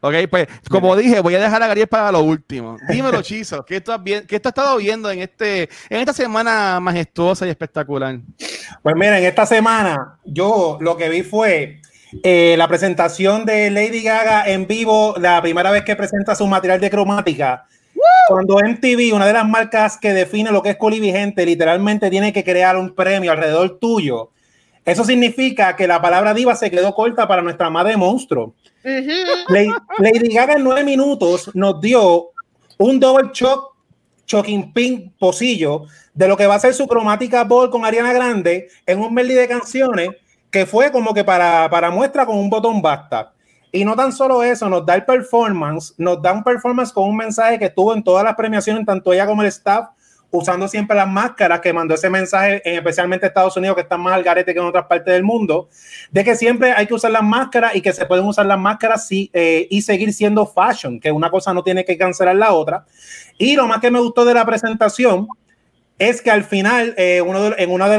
Ok, 0.00 0.14
pues 0.30 0.46
como 0.70 0.94
dije, 0.94 1.20
voy 1.20 1.34
a 1.34 1.40
dejar 1.40 1.62
a 1.62 1.66
Gabriel 1.66 1.88
para 1.88 2.12
lo 2.12 2.20
último. 2.20 2.76
Dímelo, 2.88 3.22
Chizo, 3.22 3.64
¿qué 3.64 3.80
tú, 3.80 3.92
has, 3.92 4.00
¿qué 4.02 4.40
tú 4.40 4.48
has 4.48 4.52
estado 4.52 4.76
viendo 4.76 5.10
en, 5.10 5.20
este, 5.20 5.68
en 5.88 6.00
esta 6.00 6.12
semana 6.12 6.78
majestuosa 6.80 7.46
y 7.46 7.50
espectacular? 7.50 8.18
Pues 8.82 8.94
mira, 8.94 9.18
en 9.18 9.24
esta 9.24 9.46
semana 9.46 10.18
yo 10.24 10.78
lo 10.80 10.96
que 10.96 11.08
vi 11.08 11.22
fue 11.22 11.80
eh, 12.22 12.54
la 12.56 12.68
presentación 12.68 13.44
de 13.44 13.70
Lady 13.70 14.02
Gaga 14.02 14.48
en 14.48 14.66
vivo, 14.66 15.14
la 15.18 15.40
primera 15.42 15.70
vez 15.70 15.82
que 15.82 15.96
presenta 15.96 16.34
su 16.34 16.46
material 16.46 16.80
de 16.80 16.90
cromática. 16.90 17.66
Cuando 18.28 18.56
MTV, 18.56 19.14
una 19.14 19.26
de 19.26 19.32
las 19.32 19.48
marcas 19.48 19.96
que 19.96 20.12
define 20.12 20.50
lo 20.50 20.62
que 20.62 20.70
es 20.70 20.76
cool 20.76 21.00
vigente, 21.00 21.46
literalmente 21.46 22.10
tiene 22.10 22.32
que 22.32 22.44
crear 22.44 22.76
un 22.76 22.94
premio 22.94 23.32
alrededor 23.32 23.78
tuyo. 23.78 24.30
Eso 24.86 25.04
significa 25.04 25.74
que 25.74 25.88
la 25.88 26.00
palabra 26.00 26.32
diva 26.32 26.54
se 26.54 26.70
quedó 26.70 26.94
corta 26.94 27.26
para 27.26 27.42
nuestra 27.42 27.68
madre 27.68 27.96
monstruo. 27.96 28.54
Lady, 29.48 30.32
Gaga 30.32 30.54
en 30.54 30.62
nueve 30.62 30.84
minutos 30.84 31.50
nos 31.54 31.80
dio 31.80 32.28
un 32.78 33.00
double 33.00 33.30
shock, 33.34 33.74
shocking 34.28 34.72
pink 34.72 35.12
posillo 35.18 35.86
de 36.14 36.28
lo 36.28 36.36
que 36.36 36.46
va 36.46 36.54
a 36.54 36.60
ser 36.60 36.72
su 36.72 36.86
cromática 36.86 37.42
ball 37.42 37.68
con 37.68 37.84
Ariana 37.84 38.12
Grande 38.12 38.68
en 38.86 39.00
un 39.00 39.12
medley 39.12 39.34
de 39.34 39.48
canciones 39.48 40.10
que 40.52 40.66
fue 40.66 40.92
como 40.92 41.12
que 41.12 41.24
para, 41.24 41.68
para 41.68 41.90
muestra 41.90 42.24
con 42.24 42.38
un 42.38 42.48
botón 42.48 42.80
basta. 42.80 43.32
Y 43.72 43.84
no 43.84 43.96
tan 43.96 44.12
solo 44.12 44.44
eso, 44.44 44.68
nos 44.68 44.86
da 44.86 44.94
el 44.94 45.04
performance, 45.04 45.94
nos 45.98 46.22
da 46.22 46.32
un 46.32 46.44
performance 46.44 46.92
con 46.92 47.08
un 47.08 47.16
mensaje 47.16 47.58
que 47.58 47.64
estuvo 47.64 47.92
en 47.92 48.04
todas 48.04 48.24
las 48.24 48.36
premiaciones, 48.36 48.86
tanto 48.86 49.12
ella 49.12 49.26
como 49.26 49.42
el 49.42 49.48
staff, 49.48 49.88
usando 50.30 50.68
siempre 50.68 50.96
las 50.96 51.08
máscaras, 51.08 51.60
que 51.60 51.72
mandó 51.72 51.94
ese 51.94 52.10
mensaje, 52.10 52.60
especialmente 52.64 53.26
Estados 53.26 53.56
Unidos, 53.56 53.76
que 53.76 53.82
están 53.82 54.00
más 54.00 54.14
al 54.14 54.22
garete 54.22 54.52
que 54.52 54.60
en 54.60 54.66
otras 54.66 54.86
partes 54.86 55.12
del 55.12 55.22
mundo, 55.22 55.68
de 56.10 56.24
que 56.24 56.34
siempre 56.34 56.72
hay 56.72 56.86
que 56.86 56.94
usar 56.94 57.10
las 57.10 57.22
máscaras 57.22 57.74
y 57.74 57.80
que 57.80 57.92
se 57.92 58.06
pueden 58.06 58.24
usar 58.24 58.46
las 58.46 58.58
máscaras 58.58 59.06
eh, 59.10 59.66
y 59.70 59.82
seguir 59.82 60.12
siendo 60.12 60.46
fashion, 60.46 61.00
que 61.00 61.12
una 61.12 61.30
cosa 61.30 61.54
no 61.54 61.62
tiene 61.62 61.84
que 61.84 61.96
cancelar 61.96 62.36
la 62.36 62.52
otra. 62.52 62.84
Y 63.38 63.56
lo 63.56 63.66
más 63.66 63.80
que 63.80 63.90
me 63.90 64.00
gustó 64.00 64.24
de 64.24 64.34
la 64.34 64.44
presentación 64.44 65.28
es 65.98 66.20
que 66.20 66.30
al 66.30 66.44
final, 66.44 66.94
eh, 66.98 67.22
en 67.58 67.70
una 67.70 67.88
de, 67.88 67.98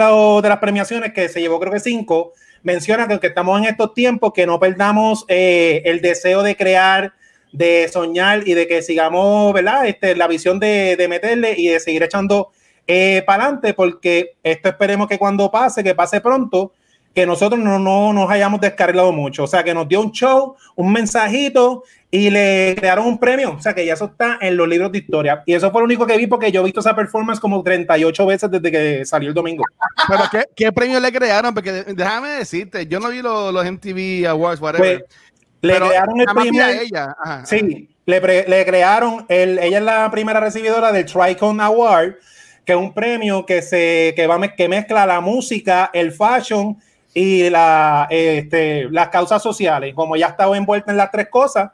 las 0.49 0.57
premiaciones 0.59 1.13
que 1.13 1.29
se 1.29 1.41
llevó, 1.41 1.59
creo 1.59 1.73
que 1.73 1.79
cinco, 1.79 2.33
menciona 2.61 3.07
que 3.07 3.27
estamos 3.27 3.57
en 3.59 3.65
estos 3.65 3.93
tiempos, 3.93 4.33
que 4.33 4.45
no 4.45 4.59
perdamos 4.59 5.25
eh, 5.27 5.81
el 5.85 6.01
deseo 6.01 6.43
de 6.43 6.55
crear 6.55 7.13
de 7.51 7.87
soñar 7.87 8.47
y 8.47 8.53
de 8.53 8.67
que 8.67 8.81
sigamos, 8.81 9.53
¿verdad? 9.53 9.87
Este, 9.87 10.15
la 10.15 10.27
visión 10.27 10.59
de, 10.59 10.95
de 10.95 11.07
meterle 11.07 11.55
y 11.57 11.67
de 11.67 11.79
seguir 11.79 12.03
echando 12.03 12.51
eh, 12.85 13.23
para 13.25 13.43
adelante, 13.43 13.73
porque 13.73 14.37
esto 14.43 14.69
esperemos 14.69 15.07
que 15.07 15.17
cuando 15.17 15.51
pase, 15.51 15.83
que 15.83 15.93
pase 15.93 16.21
pronto, 16.21 16.73
que 17.17 17.25
nosotros 17.25 17.59
no, 17.59 17.79
no 17.79 18.13
nos 18.13 18.29
hayamos 18.29 18.61
descargado 18.61 19.11
mucho. 19.11 19.43
O 19.43 19.47
sea, 19.47 19.63
que 19.63 19.73
nos 19.73 19.87
dio 19.87 20.01
un 20.01 20.11
show, 20.11 20.55
un 20.75 20.93
mensajito 20.93 21.83
y 22.11 22.29
le 22.29 22.75
crearon 22.77 23.07
un 23.07 23.17
premio. 23.17 23.55
O 23.57 23.59
sea, 23.59 23.73
que 23.73 23.85
ya 23.85 23.93
eso 23.93 24.05
está 24.05 24.37
en 24.39 24.55
los 24.55 24.67
libros 24.67 24.91
de 24.91 24.99
historia. 24.99 25.41
Y 25.45 25.53
eso 25.53 25.71
fue 25.71 25.81
lo 25.81 25.85
único 25.85 26.05
que 26.05 26.15
vi 26.15 26.27
porque 26.27 26.51
yo 26.51 26.61
he 26.61 26.63
visto 26.63 26.79
esa 26.79 26.95
performance 26.95 27.39
como 27.39 27.63
38 27.63 28.25
veces 28.25 28.51
desde 28.51 28.71
que 28.71 29.05
salió 29.05 29.29
el 29.29 29.35
domingo. 29.35 29.63
Pero 30.07 30.23
¿qué, 30.31 30.45
qué 30.55 30.71
premio 30.71 30.99
le 30.99 31.11
crearon? 31.11 31.53
Porque 31.53 31.71
déjame 31.83 32.29
decirte, 32.29 32.85
yo 32.85 32.99
no 32.99 33.09
vi 33.09 33.21
los, 33.21 33.51
los 33.51 33.65
MTV 33.65 34.27
Awards, 34.27 34.61
whatever. 34.61 34.99
Pues, 34.99 35.17
le 35.61 35.75
crearon 35.75 36.19
el 36.19 36.27
primer. 36.35 36.81
Ella. 36.81 37.15
Sí, 37.45 37.89
le, 38.05 38.19
le, 38.47 38.65
crearon. 38.65 39.25
El, 39.27 39.59
ella 39.59 39.77
es 39.77 39.83
la 39.83 40.11
primera 40.11 40.39
recibidora 40.39 40.91
del 40.91 41.05
Tricon 41.05 41.59
Award, 41.59 42.15
que 42.63 42.73
es 42.73 42.77
un 42.77 42.93
premio 42.93 43.45
que 43.45 43.61
se 43.61 44.13
que 44.15 44.27
va 44.27 44.39
que 44.55 44.69
mezcla 44.69 45.05
la 45.05 45.21
música, 45.21 45.89
el 45.93 46.11
fashion 46.11 46.77
y 47.13 47.49
la, 47.49 48.07
este, 48.09 48.89
las 48.91 49.09
causas 49.09 49.41
sociales. 49.41 49.93
Como 49.95 50.15
ya 50.15 50.27
estaba 50.27 50.55
envuelta 50.55 50.91
en 50.91 50.97
las 50.97 51.11
tres 51.11 51.29
cosas, 51.29 51.71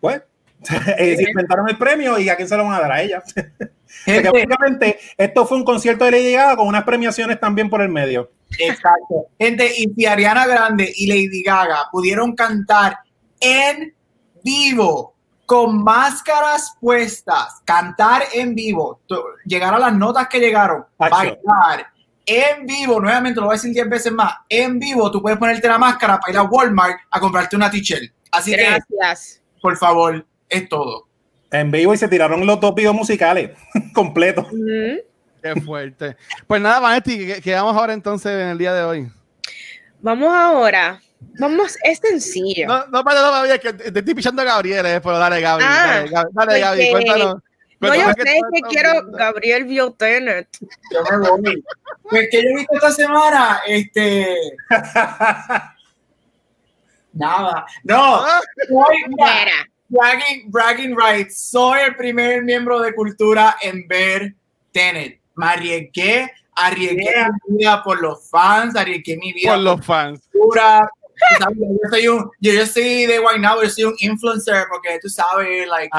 pues 0.00 0.22
eh, 0.98 1.16
inventaron 1.28 1.68
el 1.68 1.78
premio 1.78 2.18
y 2.18 2.28
a 2.28 2.36
quién 2.36 2.48
se 2.48 2.56
lo 2.56 2.64
van 2.64 2.74
a 2.74 2.80
dar 2.80 2.92
a 2.92 3.02
ella. 3.02 3.22
básicamente 4.06 4.98
esto 5.16 5.46
fue 5.46 5.58
un 5.58 5.64
concierto 5.64 6.04
de 6.04 6.12
Lady 6.12 6.32
Gaga 6.32 6.56
con 6.56 6.66
unas 6.66 6.84
premiaciones 6.84 7.38
también 7.38 7.70
por 7.70 7.80
el 7.82 7.88
medio. 7.88 8.32
Exacto. 8.58 9.26
Gente, 9.38 9.70
y 9.76 9.92
si 9.94 10.06
Ariana 10.06 10.46
Grande 10.46 10.92
y 10.94 11.06
Lady 11.06 11.42
Gaga 11.42 11.88
pudieron 11.90 12.34
cantar 12.34 12.98
en 13.42 13.94
vivo, 14.42 15.14
con 15.44 15.82
máscaras 15.82 16.74
puestas, 16.80 17.60
cantar 17.64 18.22
en 18.32 18.54
vivo, 18.54 19.00
llegar 19.44 19.74
a 19.74 19.78
las 19.78 19.94
notas 19.94 20.28
que 20.28 20.38
llegaron, 20.38 20.84
bailar 20.96 21.92
en 22.24 22.66
vivo, 22.66 23.00
nuevamente 23.00 23.40
lo 23.40 23.46
voy 23.46 23.54
a 23.54 23.56
decir 23.56 23.72
10 23.72 23.88
veces 23.88 24.12
más, 24.12 24.32
en 24.48 24.78
vivo 24.78 25.10
tú 25.10 25.20
puedes 25.20 25.38
ponerte 25.38 25.66
la 25.66 25.78
máscara 25.78 26.18
para 26.18 26.32
ir 26.32 26.38
a 26.38 26.44
Walmart 26.44 27.00
a 27.10 27.20
comprarte 27.20 27.56
una 27.56 27.70
t-shirt. 27.70 28.12
Así 28.30 28.52
Gracias. 28.52 29.42
que, 29.54 29.60
por 29.60 29.76
favor, 29.76 30.24
es 30.48 30.68
todo. 30.68 31.08
En 31.50 31.70
vivo 31.70 31.92
y 31.92 31.98
se 31.98 32.08
tiraron 32.08 32.46
los 32.46 32.60
dos 32.60 32.74
videos 32.74 32.94
musicales 32.94 33.50
completos. 33.94 34.46
Qué 35.42 35.60
fuerte. 35.60 36.16
Pues 36.46 36.62
nada, 36.62 36.78
Vanetti, 36.78 37.40
quedamos 37.42 37.76
ahora 37.76 37.92
entonces 37.92 38.32
en 38.32 38.48
el 38.48 38.58
día 38.58 38.72
de 38.72 38.84
hoy. 38.84 39.12
Vamos 40.00 40.32
ahora 40.32 41.00
Vamos, 41.38 41.76
es 41.82 41.98
sencillo. 41.98 42.66
No, 42.66 42.86
no, 42.86 43.02
no, 43.02 43.46
no, 43.46 43.60
que 43.60 43.72
te 43.72 43.98
estoy 43.98 44.14
pichando 44.14 44.42
a 44.42 44.44
Gabriel, 44.44 44.86
eh, 44.86 45.00
pero 45.02 45.18
dale, 45.18 45.40
Gabriel. 45.40 45.70
Ah, 45.70 46.04
dale, 46.10 46.28
dale, 46.32 46.60
Gabriel, 46.60 46.90
cuéntanos. 46.92 47.36
No, 47.82 47.94
yo 47.96 48.12
sé 48.12 48.22
que, 48.52 48.60
quiero 48.68 49.06
Gabriel 49.10 49.64
vio 49.64 49.92
Tenet. 49.92 50.48
Yo 50.92 51.02
me 51.02 51.28
voy. 51.28 51.64
Pues 52.08 52.28
que 52.30 52.42
yo 52.42 52.48
he 52.48 52.54
visto 52.58 52.74
esta 52.74 52.92
semana, 52.92 53.60
este. 53.66 54.36
Nada. 57.12 57.66
No. 57.82 58.24
Ah. 58.24 58.40
bragging, 59.88 60.50
bragging 60.50 60.96
rights. 60.96 61.40
Soy 61.50 61.80
el 61.80 61.96
primer 61.96 62.42
miembro 62.44 62.80
de 62.80 62.94
cultura 62.94 63.56
en 63.60 63.88
ver 63.88 64.34
Tenet. 64.70 65.20
Me 65.34 65.46
arriesgué, 65.46 66.30
arriesgué 66.54 67.12
mi 67.48 67.56
vida 67.58 67.82
por 67.82 68.00
los 68.00 68.30
fans, 68.30 68.76
arriesgué 68.76 69.16
mi 69.16 69.32
vida 69.32 69.54
por 69.54 69.60
los 69.60 69.84
fans. 69.84 70.20
Cultura, 70.30 70.88
yo 71.40 71.90
soy 71.90 72.08
un, 72.08 72.30
yo, 72.40 72.52
yo 72.52 72.66
soy 72.66 73.06
de 73.06 73.18
Guaynabo, 73.18 73.62
yo 73.62 73.70
soy 73.70 73.84
un 73.84 73.94
influencer 73.98 74.66
porque 74.70 74.98
tú 75.00 75.08
sabes, 75.08 75.66
like, 75.68 75.90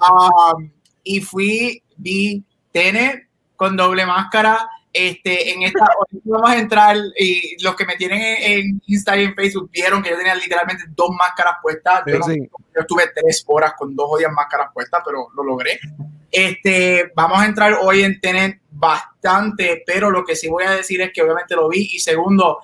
um, 0.00 0.70
y 1.02 1.20
fui, 1.20 1.82
vi 1.96 2.44
Tenet 2.72 3.28
con 3.56 3.76
doble 3.76 4.04
máscara, 4.04 4.68
este, 4.92 5.52
en 5.52 5.62
esta, 5.62 5.86
vamos 6.24 6.50
a 6.50 6.58
entrar 6.58 6.96
y 7.18 7.62
los 7.62 7.76
que 7.76 7.84
me 7.84 7.96
tienen 7.96 8.20
en, 8.40 8.82
Instagram 8.86 9.22
y 9.22 9.24
en 9.26 9.34
Facebook 9.34 9.70
vieron 9.70 10.02
que 10.02 10.10
yo 10.10 10.16
tenía 10.16 10.34
literalmente 10.34 10.84
dos 10.88 11.10
máscaras 11.10 11.56
puestas, 11.62 12.02
yo, 12.06 12.18
yo 12.26 12.80
estuve 12.80 13.04
tres 13.14 13.44
horas 13.46 13.74
con 13.76 13.94
dos 13.94 14.06
odias 14.08 14.32
máscaras 14.32 14.70
puestas, 14.72 15.02
pero 15.04 15.28
lo 15.34 15.42
logré. 15.42 15.78
Este, 16.30 17.12
vamos 17.14 17.40
a 17.40 17.46
entrar 17.46 17.78
hoy 17.80 18.02
en 18.02 18.20
Tenet 18.20 18.60
bastante, 18.70 19.82
pero 19.86 20.10
lo 20.10 20.24
que 20.24 20.36
sí 20.36 20.48
voy 20.48 20.64
a 20.64 20.72
decir 20.72 21.00
es 21.00 21.12
que 21.12 21.22
obviamente 21.22 21.54
lo 21.54 21.68
vi 21.68 21.88
y 21.92 21.98
segundo, 21.98 22.60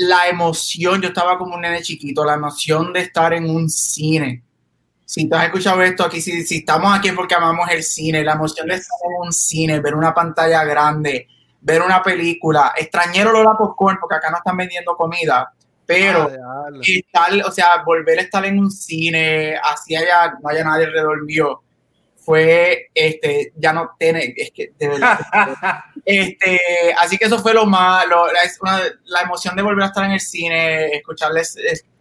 la 0.00 0.28
emoción, 0.28 1.02
yo 1.02 1.08
estaba 1.08 1.36
como 1.36 1.56
un 1.56 1.60
nene 1.60 1.82
chiquito, 1.82 2.24
la 2.24 2.32
emoción 2.32 2.90
de 2.90 3.00
estar 3.00 3.34
en 3.34 3.50
un 3.50 3.68
cine. 3.68 4.42
Si 5.04 5.28
te 5.28 5.36
has 5.36 5.44
escuchado 5.44 5.82
esto 5.82 6.04
aquí, 6.04 6.22
si, 6.22 6.42
si 6.46 6.58
estamos 6.58 6.96
aquí 6.96 7.08
es 7.08 7.14
porque 7.14 7.34
amamos 7.34 7.68
el 7.70 7.82
cine, 7.82 8.24
la 8.24 8.32
emoción 8.32 8.66
de 8.66 8.76
estar 8.76 8.98
en 9.04 9.26
un 9.26 9.30
cine, 9.30 9.80
ver 9.80 9.94
una 9.94 10.14
pantalla 10.14 10.64
grande, 10.64 11.28
ver 11.60 11.82
una 11.82 12.02
película. 12.02 12.72
Extrañero 12.78 13.30
lo 13.30 13.44
la 13.44 13.58
popcorn 13.58 13.98
porque 14.00 14.16
acá 14.16 14.30
no 14.30 14.38
están 14.38 14.56
vendiendo 14.56 14.96
comida, 14.96 15.52
pero 15.84 16.30
estar, 16.82 17.32
o 17.46 17.50
sea, 17.50 17.82
volver 17.84 18.20
a 18.20 18.22
estar 18.22 18.46
en 18.46 18.58
un 18.58 18.70
cine, 18.70 19.54
así 19.62 19.94
haya, 19.94 20.38
no 20.42 20.48
haya 20.48 20.64
nadie 20.64 20.86
alrededor 20.86 21.22
mío, 21.26 21.60
fue, 22.30 22.90
este, 22.94 23.52
ya 23.56 23.72
no 23.72 23.90
tiene, 23.98 24.32
es 24.36 24.52
que 24.52 24.72
de 24.78 24.86
verdad. 24.86 25.18
este, 26.04 26.60
así 26.96 27.18
que 27.18 27.24
eso 27.24 27.40
fue 27.40 27.52
lo 27.52 27.66
más, 27.66 28.04
la, 28.06 29.22
emoción 29.22 29.56
de 29.56 29.62
volver 29.62 29.82
a 29.82 29.86
estar 29.88 30.04
en 30.04 30.12
el 30.12 30.20
cine, 30.20 30.94
escucharles 30.94 31.56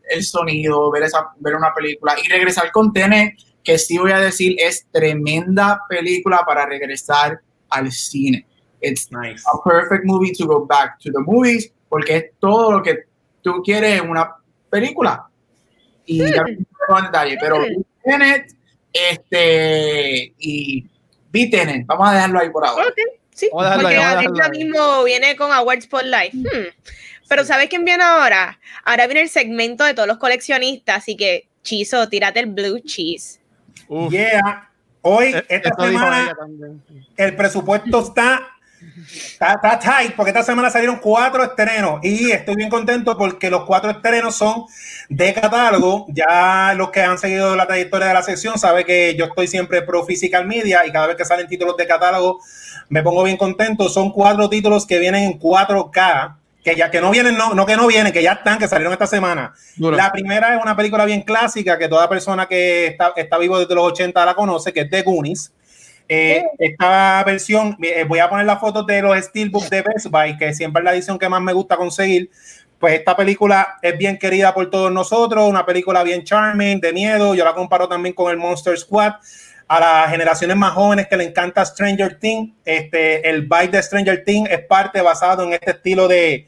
el 0.07 0.23
sonido, 0.23 0.91
ver, 0.91 1.01
esa, 1.01 1.29
ver 1.39 1.55
una 1.55 1.73
película 1.73 2.15
y 2.23 2.27
regresar 2.29 2.71
con 2.71 2.93
Tene, 2.93 3.37
que 3.63 3.79
sí 3.79 3.97
voy 3.97 4.11
a 4.11 4.19
decir, 4.19 4.55
es 4.59 4.85
tremenda 4.91 5.81
película 5.89 6.43
para 6.45 6.67
regresar 6.67 7.41
al 7.71 7.91
cine. 7.91 8.45
It's 8.81 9.11
nice. 9.11 9.41
a 9.51 9.67
perfect 9.67 10.05
movie 10.05 10.31
to 10.33 10.45
go 10.45 10.63
back 10.63 10.99
to 10.99 11.11
the 11.11 11.23
movies, 11.25 11.73
porque 11.89 12.17
es 12.17 12.25
todo 12.39 12.73
lo 12.73 12.83
que 12.83 12.99
tú 13.41 13.63
quieres 13.63 13.99
en 13.99 14.11
una 14.11 14.29
película. 14.69 15.27
Y 16.05 16.19
ya 16.19 16.43
no 16.87 16.99
en 16.99 17.05
detalle, 17.05 17.37
pero 17.41 17.65
Tenet 18.03 18.58
este, 18.93 20.33
y 20.39 20.85
Bitenen, 21.31 21.85
vamos 21.85 22.09
a 22.09 22.13
dejarlo 22.13 22.39
ahí 22.39 22.49
por 22.49 22.65
ahora. 22.65 22.85
sí, 23.33 23.49
porque 23.51 23.95
ahora 23.95 24.49
mismo 24.49 25.03
viene 25.03 25.35
con 25.35 25.51
Awards 25.51 25.87
for 25.87 26.03
Life. 26.03 26.35
Hmm. 26.35 26.67
Pero 27.27 27.45
¿sabes 27.45 27.69
quién 27.69 27.85
viene 27.85 28.03
ahora? 28.03 28.59
Ahora 28.83 29.05
viene 29.05 29.21
el 29.21 29.29
segmento 29.29 29.83
de 29.83 29.93
todos 29.93 30.07
los 30.07 30.17
coleccionistas, 30.17 30.97
así 30.97 31.15
que, 31.15 31.47
Chizo, 31.61 32.09
tírate 32.09 32.39
el 32.39 32.47
blue 32.47 32.79
cheese. 32.79 33.39
Yeah. 34.09 34.71
Hoy, 35.01 35.33
e-, 35.33 35.45
esta 35.47 35.69
semana, 35.75 36.35
el 37.17 37.35
presupuesto 37.35 37.99
está 37.99 38.58
Está, 39.11 39.79
tight 39.79 40.15
porque 40.15 40.29
esta 40.31 40.43
semana 40.43 40.69
salieron 40.69 40.97
cuatro 40.97 41.43
estrenos 41.43 41.99
y 42.03 42.31
estoy 42.31 42.55
bien 42.55 42.69
contento 42.69 43.17
porque 43.17 43.49
los 43.49 43.65
cuatro 43.65 43.91
estrenos 43.91 44.35
son 44.35 44.65
de 45.09 45.33
catálogo. 45.33 46.05
Ya 46.09 46.73
los 46.75 46.89
que 46.89 47.01
han 47.01 47.17
seguido 47.17 47.55
la 47.55 47.67
trayectoria 47.67 48.07
de 48.07 48.13
la 48.13 48.21
sección 48.23 48.57
saben 48.57 48.85
que 48.85 49.15
yo 49.15 49.25
estoy 49.25 49.47
siempre 49.47 49.81
pro 49.81 50.05
physical 50.05 50.45
media 50.45 50.85
y 50.85 50.91
cada 50.91 51.07
vez 51.07 51.15
que 51.15 51.25
salen 51.25 51.47
títulos 51.47 51.75
de 51.77 51.87
catálogo 51.87 52.39
me 52.89 53.03
pongo 53.03 53.23
bien 53.23 53.37
contento. 53.37 53.89
Son 53.89 54.11
cuatro 54.11 54.49
títulos 54.49 54.85
que 54.85 54.99
vienen 54.99 55.23
en 55.23 55.39
4K, 55.39 56.35
que 56.63 56.75
ya 56.75 56.91
que 56.91 57.01
no 57.01 57.11
vienen, 57.11 57.37
no, 57.37 57.53
no 57.53 57.65
que 57.65 57.75
no 57.75 57.87
vienen, 57.87 58.13
que 58.13 58.23
ya 58.23 58.33
están, 58.33 58.59
que 58.59 58.67
salieron 58.67 58.93
esta 58.93 59.07
semana. 59.07 59.53
La 59.77 60.11
primera 60.11 60.55
es 60.55 60.61
una 60.61 60.75
película 60.75 61.05
bien 61.05 61.21
clásica 61.21 61.77
que 61.77 61.87
toda 61.87 62.09
persona 62.09 62.47
que 62.47 62.87
está, 62.87 63.13
está 63.15 63.37
vivo 63.37 63.59
desde 63.59 63.75
los 63.75 63.85
80 63.85 64.25
la 64.25 64.35
conoce, 64.35 64.73
que 64.73 64.81
es 64.81 64.89
The 64.89 65.03
Goonies. 65.03 65.51
Eh, 66.11 66.43
esta 66.57 67.23
versión, 67.23 67.77
eh, 67.83 68.03
voy 68.03 68.17
a 68.17 68.27
poner 68.27 68.47
las 68.47 68.59
fotos 68.59 68.83
de 68.87 68.99
los 68.99 69.15
Steelbooks 69.15 69.69
de 69.69 69.83
Best 69.83 70.07
Buy, 70.07 70.37
que 70.37 70.55
siempre 70.55 70.81
es 70.81 70.83
la 70.83 70.95
edición 70.95 71.19
que 71.19 71.29
más 71.29 71.39
me 71.39 71.53
gusta 71.53 71.77
conseguir. 71.77 72.31
Pues 72.79 72.95
esta 72.95 73.15
película 73.15 73.77
es 73.79 73.95
bien 73.95 74.17
querida 74.17 74.51
por 74.51 74.71
todos 74.71 74.91
nosotros, 74.91 75.47
una 75.47 75.67
película 75.67 76.01
bien 76.01 76.23
charming, 76.23 76.79
de 76.79 76.93
miedo. 76.93 77.35
Yo 77.35 77.45
la 77.45 77.53
comparo 77.53 77.87
también 77.87 78.15
con 78.15 78.31
el 78.31 78.37
Monster 78.37 78.75
Squad. 78.75 79.13
A 79.67 79.79
las 79.79 80.09
generaciones 80.09 80.57
más 80.57 80.71
jóvenes 80.71 81.07
que 81.07 81.15
le 81.15 81.25
encanta 81.25 81.63
Stranger 81.63 82.17
Things, 82.17 82.55
este, 82.65 83.29
el 83.29 83.43
vibe 83.43 83.67
de 83.67 83.83
Stranger 83.83 84.23
Things 84.25 84.49
es 84.49 84.61
parte 84.61 84.99
basado 85.03 85.43
en 85.43 85.53
este 85.53 85.71
estilo 85.71 86.07
de, 86.07 86.47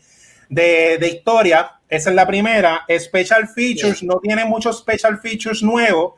de, 0.50 0.98
de 0.98 1.08
historia. 1.08 1.74
Esa 1.88 2.10
es 2.10 2.15
la 2.15 2.25
primera. 2.25 2.84
Special 2.89 3.48
features, 3.48 4.01
no 4.01 4.20
tiene 4.20 4.44
muchos 4.44 4.80
special 4.80 5.20
features 5.20 5.62
nuevos, 5.62 6.13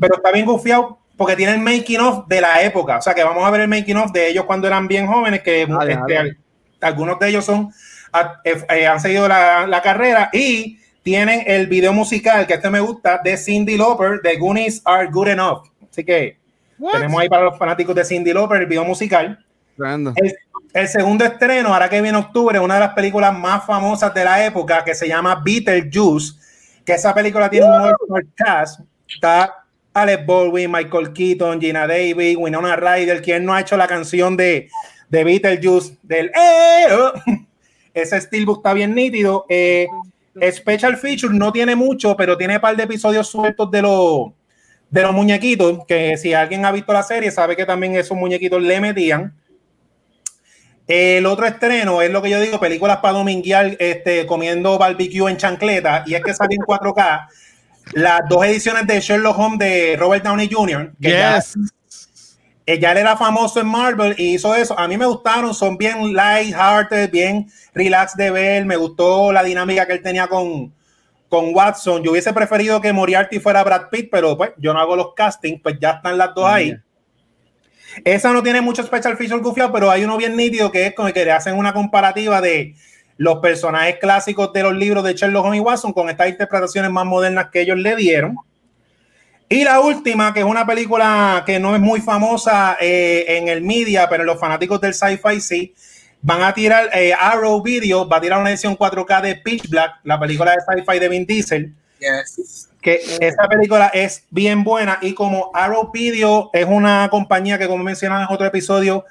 pero 0.00 0.16
está 0.16 0.32
bien 0.32 0.46
gufiado 0.46 0.98
porque 1.16 1.36
tienen 1.36 1.62
making 1.62 2.00
of 2.00 2.26
de 2.26 2.40
la 2.40 2.62
época. 2.62 2.98
O 2.98 3.02
sea, 3.02 3.14
que 3.14 3.24
vamos 3.24 3.44
a 3.44 3.50
ver 3.50 3.62
el 3.62 3.68
making 3.68 3.96
of 3.96 4.12
de 4.12 4.28
ellos 4.28 4.44
cuando 4.44 4.66
eran 4.66 4.86
bien 4.86 5.06
jóvenes, 5.06 5.42
que 5.42 5.62
este, 5.62 6.36
algunos 6.80 7.18
de 7.18 7.28
ellos 7.28 7.44
son 7.44 7.72
eh, 8.44 8.64
eh, 8.70 8.86
han 8.86 9.00
seguido 9.00 9.28
la, 9.28 9.66
la, 9.66 9.82
carrera 9.82 10.30
y 10.32 10.78
tienen 11.02 11.42
el 11.46 11.66
video 11.66 11.92
musical 11.92 12.46
que 12.46 12.54
este 12.54 12.70
me 12.70 12.80
gusta 12.80 13.20
de 13.22 13.36
Cindy 13.36 13.76
Lauper 13.76 14.20
de 14.22 14.36
Goonies 14.36 14.82
Are 14.84 15.08
Good 15.10 15.28
Enough. 15.28 15.68
Así 15.90 16.04
que 16.04 16.38
tenemos 16.92 17.20
ahí 17.20 17.28
para 17.28 17.44
los 17.44 17.58
fanáticos 17.58 17.94
de 17.94 18.04
Cindy 18.04 18.32
Lauper 18.32 18.60
el 18.60 18.66
video 18.66 18.84
musical. 18.84 19.44
El, 19.78 20.34
el, 20.72 20.88
segundo 20.88 21.24
estreno, 21.24 21.74
ahora 21.74 21.88
que 21.88 22.00
viene 22.00 22.16
octubre, 22.16 22.58
una 22.58 22.74
de 22.74 22.80
las 22.80 22.94
películas 22.94 23.36
más 23.36 23.64
famosas 23.66 24.12
de 24.14 24.24
la 24.24 24.44
época 24.44 24.82
que 24.82 24.94
se 24.94 25.06
llama 25.06 25.42
Beetlejuice, 25.44 26.34
que 26.84 26.94
esa 26.94 27.14
película 27.14 27.50
tiene 27.50 27.66
un 27.66 28.32
cast. 28.34 28.80
Está 29.06 29.65
Alex 29.96 30.26
Baldwin, 30.26 30.70
Michael 30.70 31.14
Keaton, 31.14 31.58
Gina 31.58 31.86
Davis, 31.86 32.36
Winona 32.36 32.76
Ryder, 32.76 33.22
quien 33.22 33.46
no 33.46 33.54
ha 33.54 33.62
hecho 33.62 33.78
la 33.78 33.88
canción 33.88 34.36
de, 34.36 34.68
de 35.08 35.24
Beetlejuice 35.24 35.96
del 36.02 36.26
eh. 36.26 36.86
Ese 37.94 38.20
steelbook 38.20 38.58
está 38.58 38.74
bien 38.74 38.94
nítido. 38.94 39.46
Eh, 39.48 39.86
Special 40.52 40.98
Feature 40.98 41.32
no 41.32 41.50
tiene 41.50 41.74
mucho, 41.74 42.14
pero 42.14 42.36
tiene 42.36 42.56
un 42.56 42.60
par 42.60 42.76
de 42.76 42.82
episodios 42.82 43.26
sueltos 43.26 43.70
de 43.70 43.80
los 43.80 44.32
de 44.90 45.02
los 45.02 45.14
muñequitos, 45.14 45.86
que 45.86 46.18
si 46.18 46.34
alguien 46.34 46.66
ha 46.66 46.72
visto 46.72 46.92
la 46.92 47.02
serie 47.02 47.30
sabe 47.30 47.56
que 47.56 47.64
también 47.64 47.96
esos 47.96 48.18
muñequitos 48.18 48.62
le 48.62 48.78
metían. 48.82 49.34
El 50.86 51.24
otro 51.24 51.46
estreno 51.46 52.02
es 52.02 52.10
lo 52.10 52.20
que 52.20 52.30
yo 52.30 52.38
digo, 52.38 52.60
películas 52.60 52.98
para 52.98 53.14
dominguear 53.14 53.76
este, 53.80 54.26
comiendo 54.26 54.76
barbecue 54.76 55.30
en 55.30 55.38
chancleta, 55.38 56.04
y 56.06 56.14
es 56.14 56.22
que 56.22 56.34
salen 56.34 56.58
en 56.60 56.66
4K 56.66 57.26
las 57.92 58.22
dos 58.28 58.44
ediciones 58.44 58.86
de 58.86 59.00
Sherlock 59.00 59.38
Holmes 59.38 59.58
de 59.58 59.96
Robert 59.98 60.24
Downey 60.24 60.48
Jr., 60.50 60.92
que 61.00 61.10
ya, 62.80 62.90
él 62.92 62.98
era 62.98 63.16
famoso 63.16 63.60
en 63.60 63.68
Marvel 63.68 64.14
y 64.18 64.34
hizo 64.34 64.54
eso. 64.54 64.76
A 64.78 64.88
mí 64.88 64.96
me 64.96 65.06
gustaron, 65.06 65.54
son 65.54 65.76
bien 65.76 66.12
light-hearted, 66.12 67.10
bien 67.10 67.48
relax 67.74 68.16
de 68.16 68.30
ver. 68.30 68.64
Me 68.64 68.76
gustó 68.76 69.30
la 69.32 69.44
dinámica 69.44 69.86
que 69.86 69.92
él 69.92 70.02
tenía 70.02 70.26
con, 70.26 70.74
con 71.28 71.54
Watson. 71.54 72.02
Yo 72.02 72.10
hubiese 72.10 72.32
preferido 72.32 72.80
que 72.80 72.92
Moriarty 72.92 73.38
fuera 73.38 73.62
Brad 73.62 73.88
Pitt, 73.88 74.08
pero 74.10 74.36
pues 74.36 74.50
yo 74.58 74.72
no 74.72 74.80
hago 74.80 74.96
los 74.96 75.14
castings, 75.14 75.60
pues 75.62 75.76
ya 75.80 75.92
están 75.92 76.18
las 76.18 76.34
dos 76.34 76.46
ahí. 76.46 76.76
Esa 78.04 78.32
no 78.32 78.42
tiene 78.42 78.60
mucho 78.60 78.82
special 78.82 79.16
feature 79.16 79.40
gufiado, 79.40 79.72
pero 79.72 79.90
hay 79.90 80.04
uno 80.04 80.16
bien 80.16 80.36
nítido 80.36 80.70
que 80.70 80.86
es 80.86 80.94
con 80.94 81.06
el 81.06 81.12
que 81.12 81.24
le 81.24 81.32
hacen 81.32 81.56
una 81.56 81.72
comparativa 81.72 82.40
de 82.40 82.74
los 83.18 83.38
personajes 83.38 83.96
clásicos 83.98 84.52
de 84.52 84.62
los 84.62 84.74
libros 84.74 85.04
de 85.04 85.14
Sherlock 85.14 85.44
Holmes 85.46 85.58
y 85.58 85.60
Watson 85.60 85.92
con 85.92 86.10
estas 86.10 86.28
interpretaciones 86.28 86.90
más 86.90 87.06
modernas 87.06 87.48
que 87.50 87.62
ellos 87.62 87.78
le 87.78 87.96
dieron. 87.96 88.36
Y 89.48 89.62
la 89.62 89.80
última, 89.80 90.34
que 90.34 90.40
es 90.40 90.46
una 90.46 90.66
película 90.66 91.44
que 91.46 91.60
no 91.60 91.74
es 91.74 91.80
muy 91.80 92.00
famosa 92.00 92.76
eh, 92.80 93.24
en 93.28 93.48
el 93.48 93.62
media, 93.62 94.08
pero 94.08 94.24
los 94.24 94.40
fanáticos 94.40 94.80
del 94.80 94.92
sci-fi 94.92 95.40
sí, 95.40 95.74
van 96.20 96.42
a 96.42 96.52
tirar, 96.52 96.90
eh, 96.92 97.14
Arrow 97.14 97.62
Video 97.62 98.08
va 98.08 98.16
a 98.16 98.20
tirar 98.20 98.40
una 98.40 98.50
edición 98.50 98.76
4K 98.76 99.22
de 99.22 99.36
Pitch 99.36 99.68
Black, 99.68 100.00
la 100.02 100.18
película 100.18 100.52
de 100.52 100.58
sci-fi 100.60 100.98
de 100.98 101.08
Vin 101.08 101.26
Diesel. 101.26 101.72
Que 102.82 103.00
esa 103.20 103.48
película 103.48 103.86
es 103.94 104.24
bien 104.30 104.64
buena 104.64 104.98
y 105.00 105.14
como 105.14 105.50
Arrow 105.54 105.90
Video 105.92 106.50
es 106.52 106.66
una 106.66 107.08
compañía 107.10 107.58
que 107.58 107.68
como 107.68 107.84
mencionaba 107.84 108.24
en 108.24 108.28
otro 108.30 108.46
episodio, 108.46 109.04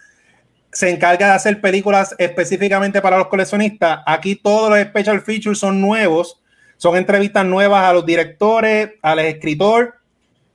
se 0.75 0.89
encarga 0.89 1.27
de 1.27 1.31
hacer 1.31 1.61
películas 1.61 2.13
específicamente 2.17 3.01
para 3.01 3.17
los 3.17 3.27
coleccionistas. 3.27 3.99
Aquí 4.05 4.35
todos 4.35 4.69
los 4.69 4.79
special 4.81 5.21
features 5.21 5.57
son 5.57 5.79
nuevos, 5.79 6.41
son 6.75 6.97
entrevistas 6.97 7.45
nuevas 7.45 7.85
a 7.85 7.93
los 7.93 8.05
directores, 8.05 8.89
al 9.01 9.19
escritor 9.19 9.95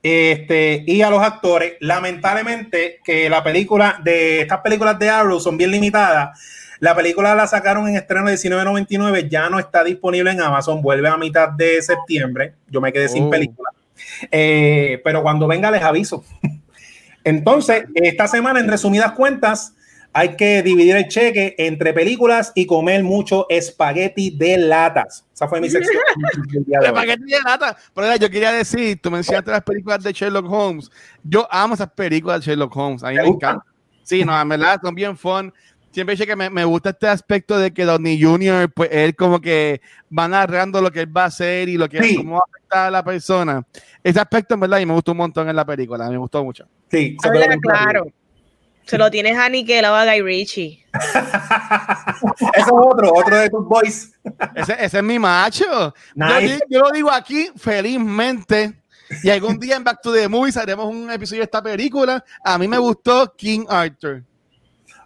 este, 0.03 0.83
y 0.85 1.01
a 1.01 1.09
los 1.09 1.23
actores. 1.23 1.73
Lamentablemente 1.79 2.99
que 3.03 3.31
la 3.31 3.43
película 3.43 3.99
de 4.03 4.41
estas 4.41 4.59
películas 4.59 4.99
de 4.99 5.09
Arrow 5.09 5.39
son 5.39 5.57
bien 5.57 5.71
limitadas. 5.71 6.39
La 6.79 6.95
película 6.95 7.33
la 7.33 7.47
sacaron 7.47 7.87
en 7.87 7.95
estreno 7.95 8.27
de 8.27 8.33
1999, 8.33 9.27
ya 9.27 9.49
no 9.49 9.57
está 9.57 9.83
disponible 9.83 10.29
en 10.29 10.41
Amazon, 10.41 10.83
vuelve 10.83 11.07
a 11.07 11.17
mitad 11.17 11.49
de 11.49 11.81
septiembre. 11.81 12.53
Yo 12.69 12.79
me 12.79 12.93
quedé 12.93 13.09
sin 13.09 13.23
oh. 13.23 13.29
película. 13.31 13.71
Eh, 14.29 15.01
pero 15.03 15.23
cuando 15.23 15.47
venga 15.47 15.71
les 15.71 15.81
aviso. 15.81 16.23
Entonces, 17.23 17.85
esta 17.95 18.27
semana, 18.27 18.59
en 18.59 18.67
resumidas 18.67 19.13
cuentas, 19.13 19.73
hay 20.13 20.35
que 20.35 20.61
dividir 20.61 20.95
el 20.95 21.07
cheque 21.07 21.55
entre 21.57 21.93
películas 21.93 22.51
y 22.55 22.65
comer 22.65 23.03
mucho 23.03 23.45
espagueti 23.49 24.31
de 24.31 24.57
latas. 24.57 25.25
Esa 25.33 25.47
fue 25.47 25.61
mi 25.61 25.69
sección. 25.69 26.01
espagueti 26.81 27.23
de 27.23 27.39
latas. 27.43 27.75
Pero 27.93 28.15
yo 28.17 28.29
quería 28.29 28.51
decir, 28.51 28.99
tú 29.01 29.09
mencionaste 29.09 29.51
las 29.51 29.63
películas 29.63 30.03
de 30.03 30.11
Sherlock 30.11 30.49
Holmes. 30.51 30.91
Yo 31.23 31.47
amo 31.49 31.75
esas 31.75 31.91
películas 31.91 32.41
de 32.41 32.51
Sherlock 32.51 32.75
Holmes. 32.75 33.03
A 33.03 33.09
mí 33.09 33.15
me 33.15 33.27
encantan. 33.27 33.71
Sí, 34.03 34.25
no, 34.25 34.39
en 34.39 34.49
verdad 34.49 34.79
son 34.83 34.95
bien 34.95 35.15
fun. 35.17 35.53
Siempre 35.91 36.15
dije 36.15 36.25
que 36.25 36.35
me, 36.37 36.49
me, 36.49 36.63
gusta 36.63 36.91
este 36.91 37.07
aspecto 37.07 37.57
de 37.57 37.73
que 37.73 37.83
Donnie 37.83 38.21
Jr., 38.21 38.71
pues 38.73 38.89
él 38.93 39.13
como 39.13 39.41
que 39.41 39.81
va 40.17 40.27
narrando 40.27 40.81
lo 40.81 40.89
que 40.89 41.01
él 41.01 41.15
va 41.15 41.23
a 41.23 41.27
hacer 41.27 41.67
y 41.67 41.77
lo 41.77 41.89
que 41.89 42.01
sí. 42.01 42.15
cómo 42.15 42.35
va 42.35 42.39
a 42.39 42.49
afectar 42.49 42.87
a 42.87 42.91
la 42.91 43.03
persona. 43.03 43.61
Ese 44.01 44.19
aspecto, 44.19 44.53
en 44.53 44.61
verdad, 44.61 44.79
y 44.79 44.85
me 44.85 44.93
gustó 44.93 45.11
un 45.11 45.17
montón 45.17 45.49
en 45.49 45.55
la 45.55 45.65
película. 45.65 46.09
Me 46.09 46.17
gustó 46.17 46.43
mucho. 46.43 46.65
Sí, 46.89 47.17
claro. 47.61 48.07
Se 48.91 48.97
lo 48.97 49.09
tienes 49.09 49.37
a 49.37 49.47
Nickel 49.47 49.85
o 49.85 49.95
a 49.95 50.03
Guy 50.03 50.21
Ritchie. 50.21 50.85
Eso 52.53 52.57
es 52.57 52.65
otro, 52.67 53.13
otro 53.13 53.37
de 53.37 53.49
tus 53.49 53.65
boys. 53.65 54.11
ese, 54.53 54.73
ese, 54.83 54.97
es 54.97 55.03
mi 55.03 55.17
macho. 55.17 55.93
Yo, 56.13 56.59
yo, 56.67 56.79
lo 56.81 56.91
digo 56.91 57.09
aquí 57.09 57.49
felizmente. 57.55 58.73
Y 59.23 59.29
algún 59.29 59.57
día 59.57 59.77
en 59.77 59.85
Back 59.85 60.01
to 60.01 60.11
the 60.11 60.27
Movies 60.27 60.57
haremos 60.57 60.87
un 60.87 61.09
episodio 61.09 61.39
de 61.39 61.45
esta 61.45 61.63
película. 61.63 62.21
A 62.43 62.57
mí 62.57 62.67
me 62.67 62.77
gustó 62.79 63.33
King 63.33 63.65
Arthur. 63.69 64.23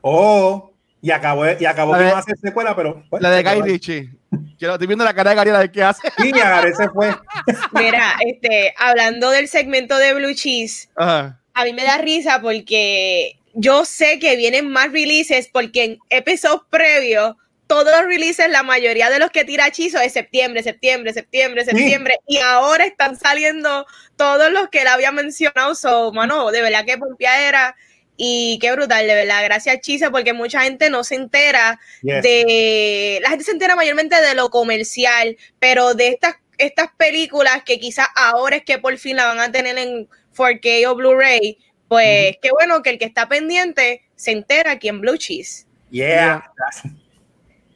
Oh, 0.01 0.71
y 0.99 1.11
acabó, 1.11 1.45
y 1.45 1.65
acabó 1.65 1.93
que 1.93 2.05
no 2.05 2.23
secuela, 2.41 2.75
pero. 2.75 3.03
Pues, 3.07 3.21
la 3.21 3.29
de 3.29 3.43
Guy 3.43 3.61
Ritchie. 3.61 4.09
Quiero, 4.57 4.73
estoy 4.73 4.87
viendo 4.87 5.05
la 5.05 5.13
cara 5.13 5.29
de 5.29 5.35
Gabriela 5.35 5.59
de 5.59 5.71
qué 5.71 5.83
hace. 5.83 6.11
Sí, 6.17 6.31
se 6.75 6.89
fue. 6.89 7.15
Mira, 7.73 8.15
este, 8.25 8.73
hablando 8.79 9.29
del 9.29 9.47
segmento 9.47 9.95
de 9.95 10.15
Blue 10.15 10.33
Cheese, 10.33 10.89
Ajá. 10.95 11.39
a 11.53 11.63
mí 11.65 11.73
me 11.73 11.83
da 11.83 11.99
risa 11.99 12.41
porque 12.41 13.37
yo 13.55 13.85
sé 13.85 14.19
que 14.19 14.35
vienen 14.35 14.69
más 14.69 14.91
releases 14.91 15.49
porque 15.51 15.83
en 15.83 15.99
episodios 16.09 16.61
previos, 16.69 17.35
todos 17.67 17.85
los 17.85 18.05
releases, 18.05 18.49
la 18.49 18.61
mayoría 18.61 19.09
de 19.09 19.17
los 19.17 19.31
que 19.31 19.43
tira 19.43 19.71
Chizo 19.71 19.99
es 19.99 20.13
septiembre, 20.13 20.61
septiembre, 20.61 21.13
septiembre, 21.13 21.65
septiembre, 21.65 22.15
sí. 22.27 22.35
y 22.35 22.37
ahora 22.37 22.85
están 22.85 23.17
saliendo 23.17 23.87
todos 24.17 24.51
los 24.51 24.69
que 24.69 24.81
él 24.81 24.87
había 24.87 25.11
mencionado. 25.11 25.73
So, 25.73 26.11
mano, 26.11 26.51
de 26.51 26.61
verdad 26.61 26.85
que 26.85 26.99
era 27.21 27.75
y 28.17 28.59
qué 28.61 28.71
brutal, 28.71 29.07
de 29.07 29.15
verdad. 29.15 29.43
Gracias, 29.43 29.81
Chizo, 29.81 30.11
porque 30.11 30.33
mucha 30.33 30.61
gente 30.61 30.89
no 30.89 31.03
se 31.03 31.15
entera 31.15 31.79
yes. 32.01 32.21
de. 32.21 33.19
La 33.21 33.29
gente 33.29 33.45
se 33.45 33.51
entera 33.51 33.75
mayormente 33.75 34.21
de 34.21 34.35
lo 34.35 34.49
comercial, 34.49 35.37
pero 35.59 35.93
de 35.93 36.09
estas, 36.09 36.35
estas 36.57 36.89
películas 36.97 37.63
que 37.65 37.79
quizás 37.79 38.07
ahora 38.15 38.57
es 38.57 38.63
que 38.63 38.77
por 38.77 38.97
fin 38.97 39.17
la 39.17 39.27
van 39.27 39.39
a 39.39 39.51
tener 39.51 39.77
en 39.77 40.07
4K 40.35 40.87
o 40.87 40.95
Blu-ray 40.95 41.57
pues 41.87 42.31
mm. 42.31 42.39
qué 42.41 42.51
bueno 42.51 42.81
que 42.81 42.91
el 42.91 42.99
que 42.99 43.05
está 43.05 43.27
pendiente 43.27 44.03
se 44.15 44.31
entera 44.31 44.71
aquí 44.71 44.87
en 44.87 45.01
Blue 45.01 45.17
Cheese. 45.17 45.67
Yeah. 45.91 46.51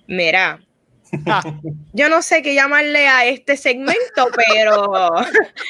Mira, 0.07 0.59
yo 1.93 2.09
no 2.09 2.21
sé 2.21 2.41
qué 2.41 2.53
llamarle 2.53 3.07
a 3.07 3.25
este 3.25 3.57
segmento, 3.57 4.27
pero 4.53 5.11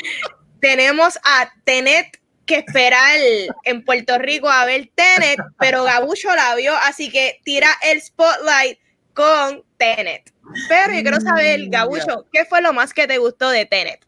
tenemos 0.59 1.17
a 1.23 1.51
Tenet 1.63 2.19
que 2.45 2.55
esperar 2.55 3.19
en 3.63 3.85
Puerto 3.85 4.17
Rico 4.17 4.49
a 4.49 4.65
ver 4.65 4.89
Tenet, 4.95 5.39
pero 5.59 5.83
Gabucho 5.83 6.35
la 6.35 6.55
vio, 6.55 6.73
así 6.75 7.11
que 7.11 7.39
tira 7.43 7.69
el 7.83 8.01
spotlight 8.01 8.79
con 9.13 9.63
Tenet. 9.77 10.33
Pero 10.67 10.93
yo 10.93 11.01
quiero 11.03 11.21
saber, 11.21 11.59
mm, 11.59 11.69
Gabucho, 11.69 12.25
¿qué 12.31 12.45
fue 12.45 12.61
lo 12.61 12.73
más 12.73 12.93
que 12.93 13.05
te 13.05 13.19
gustó 13.19 13.49
de 13.51 13.65
Tenet? 13.65 14.03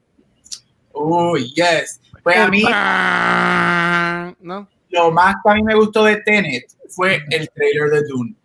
Oh, 0.93 1.37
yes. 1.37 2.01
Pues 2.23 2.37
a 2.37 2.47
mí, 2.47 2.63
¿no? 4.41 4.67
lo 4.91 5.11
más 5.11 5.35
que 5.43 5.49
a 5.49 5.53
mí 5.55 5.63
me 5.63 5.75
gustó 5.75 6.03
de 6.03 6.17
Tenet 6.17 6.65
fue 6.89 7.23
el 7.29 7.49
trailer 7.49 7.89
de 7.89 8.03
Dune. 8.03 8.35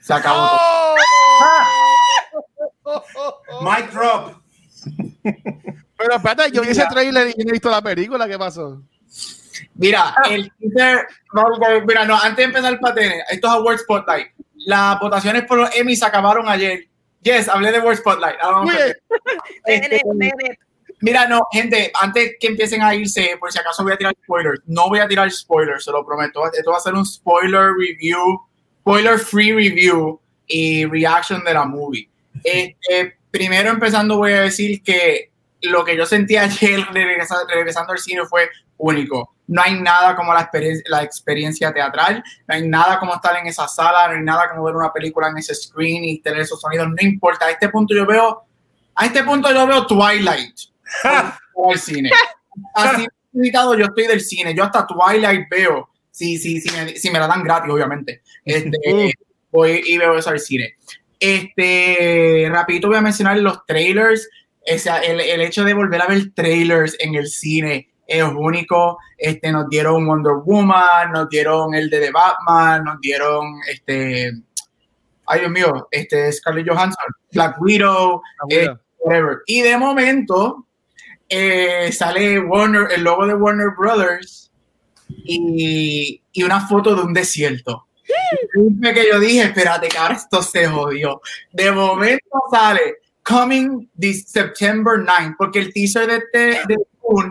Se 0.00 0.12
acabó 0.12 0.48
oh. 0.50 0.96
Mic 3.62 3.90
drop. 3.92 4.42
Pero 5.96 6.16
espérate, 6.16 6.50
yo 6.50 6.62
vi 6.62 6.68
ese 6.68 6.84
trailer 6.90 7.28
y 7.28 7.44
no 7.44 7.50
he 7.50 7.52
visto 7.52 7.70
la 7.70 7.80
película, 7.80 8.26
¿qué 8.26 8.36
pasó? 8.36 8.82
Mira, 9.74 10.14
el 10.28 10.50
teaser, 10.58 11.06
no, 11.32 11.44
mira, 11.86 12.04
no, 12.04 12.16
antes 12.16 12.36
de 12.38 12.44
empezar 12.44 12.72
el 12.72 12.80
patene, 12.80 13.22
esto 13.30 13.46
es 13.46 13.52
Award 13.52 13.78
Spotlight. 13.78 14.28
Las 14.66 14.98
votaciones 14.98 15.44
por 15.44 15.58
los 15.58 15.74
Emmy 15.76 15.94
se 15.94 16.04
acabaron 16.04 16.48
ayer. 16.48 16.88
Yes, 17.22 17.48
hablé 17.48 17.70
de 17.70 17.78
World 17.78 17.98
Spotlight. 17.98 18.36
Este, 19.64 20.02
Mira, 21.02 21.26
no, 21.26 21.48
gente, 21.50 21.90
antes 22.00 22.36
que 22.38 22.46
empiecen 22.46 22.80
a 22.80 22.94
irse, 22.94 23.36
por 23.40 23.50
si 23.50 23.58
acaso 23.58 23.82
voy 23.82 23.92
a 23.92 23.96
tirar 23.96 24.14
spoilers. 24.22 24.60
No 24.66 24.88
voy 24.88 25.00
a 25.00 25.08
tirar 25.08 25.28
spoilers, 25.32 25.84
se 25.84 25.90
lo 25.90 26.06
prometo. 26.06 26.40
Esto 26.52 26.70
va 26.70 26.76
a 26.76 26.80
ser 26.80 26.94
un 26.94 27.04
spoiler 27.04 27.72
review, 27.76 28.40
spoiler 28.80 29.18
free 29.18 29.52
review 29.52 30.20
y 30.46 30.86
reaction 30.86 31.42
de 31.44 31.54
la 31.54 31.64
movie. 31.64 32.08
Este, 32.44 33.18
primero 33.30 33.70
empezando 33.70 34.16
voy 34.16 34.32
a 34.32 34.42
decir 34.42 34.82
que 34.82 35.30
lo 35.60 35.84
que 35.84 35.96
yo 35.96 36.06
sentí 36.06 36.36
ayer 36.36 36.80
regresando, 36.92 37.92
al 37.92 37.98
cine 37.98 38.24
fue 38.24 38.48
único. 38.78 39.34
No 39.48 39.60
hay 39.60 39.80
nada 39.80 40.14
como 40.14 40.32
la 40.32 40.42
experiencia, 40.42 40.84
la 40.88 41.02
experiencia 41.02 41.72
teatral, 41.74 42.22
no 42.46 42.54
hay 42.54 42.66
nada 42.66 42.98
como 42.98 43.14
estar 43.14 43.36
en 43.36 43.48
esa 43.48 43.66
sala, 43.66 44.08
no 44.08 44.14
hay 44.14 44.22
nada 44.22 44.48
como 44.50 44.64
ver 44.64 44.76
una 44.76 44.92
película 44.92 45.28
en 45.28 45.38
ese 45.38 45.54
screen 45.54 46.04
y 46.04 46.20
tener 46.20 46.40
esos 46.40 46.60
sonidos, 46.60 46.88
no 46.88 46.96
importa. 47.00 47.46
A 47.46 47.50
este 47.50 47.68
punto 47.68 47.94
yo 47.94 48.06
veo, 48.06 48.44
a 48.94 49.06
este 49.06 49.24
punto 49.24 49.52
yo 49.52 49.66
veo 49.66 49.86
Twilight 49.86 50.71
al 51.04 51.78
cine. 51.78 52.10
Así 52.74 53.06
invitado 53.32 53.74
yo 53.76 53.86
estoy 53.86 54.06
del 54.06 54.20
cine, 54.20 54.54
yo 54.54 54.64
hasta 54.64 54.86
Twilight 54.86 55.48
veo, 55.50 55.88
si, 56.10 56.36
sí, 56.38 56.60
sí, 56.60 56.70
me, 56.76 56.96
si 56.96 57.10
me 57.10 57.18
la 57.18 57.26
dan 57.26 57.42
gratis, 57.42 57.70
obviamente. 57.72 58.22
Este, 58.44 58.78
voy 59.50 59.82
y 59.86 59.98
veo 59.98 60.16
eso 60.16 60.30
al 60.30 60.40
cine. 60.40 60.76
Este, 61.18 62.48
rapidito 62.50 62.88
voy 62.88 62.96
a 62.96 63.02
mencionar 63.02 63.38
los 63.38 63.64
trailers. 63.66 64.28
el, 64.66 65.20
el, 65.20 65.40
hecho 65.40 65.64
de 65.64 65.74
volver 65.74 66.02
a 66.02 66.06
ver 66.06 66.32
trailers 66.34 66.96
en 66.98 67.14
el 67.14 67.28
cine 67.28 67.88
es 68.06 68.22
único. 68.22 68.98
Este, 69.16 69.52
nos 69.52 69.68
dieron 69.68 70.06
Wonder 70.06 70.34
Woman, 70.44 71.12
nos 71.12 71.28
dieron 71.28 71.74
el 71.74 71.88
de 71.88 72.00
The 72.00 72.10
Batman, 72.10 72.84
nos 72.84 73.00
dieron 73.00 73.60
este, 73.70 74.32
ay 75.26 75.40
Dios 75.40 75.52
mío, 75.52 75.88
este 75.90 76.30
Scarlett 76.32 76.68
Johansson, 76.68 77.06
Black 77.32 77.60
Widow, 77.60 78.20
eh, 78.50 78.68
whatever. 78.98 79.38
Y 79.46 79.62
de 79.62 79.78
momento 79.78 80.66
eh, 81.32 81.90
sale 81.92 82.38
Warner, 82.38 82.92
el 82.92 83.02
logo 83.02 83.26
de 83.26 83.34
Warner 83.34 83.70
Brothers 83.76 84.50
y, 85.08 86.22
y 86.32 86.42
una 86.42 86.66
foto 86.66 86.94
de 86.94 87.02
un 87.02 87.12
desierto 87.12 87.86
que 88.94 89.06
yo 89.10 89.20
dije, 89.20 89.42
espérate, 89.42 89.88
que 89.88 89.98
ahora 89.98 90.14
esto 90.14 90.42
se 90.42 90.66
jodió. 90.66 91.20
De 91.52 91.70
momento 91.72 92.42
sale 92.50 92.96
Coming 93.22 93.90
this 93.98 94.24
September 94.28 94.98
9, 94.98 95.36
porque 95.38 95.60
el 95.60 95.72
teaser 95.72 96.06
de, 96.06 96.22
de, 96.32 96.60
de 96.68 96.76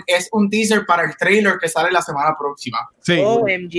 es 0.08 0.30
un 0.32 0.50
teaser 0.50 0.86
para 0.86 1.04
el 1.04 1.16
trailer 1.18 1.58
que 1.60 1.68
sale 1.68 1.92
la 1.92 2.02
semana 2.02 2.36
próxima. 2.38 2.78
Sí. 3.02 3.20
OMG. 3.20 3.74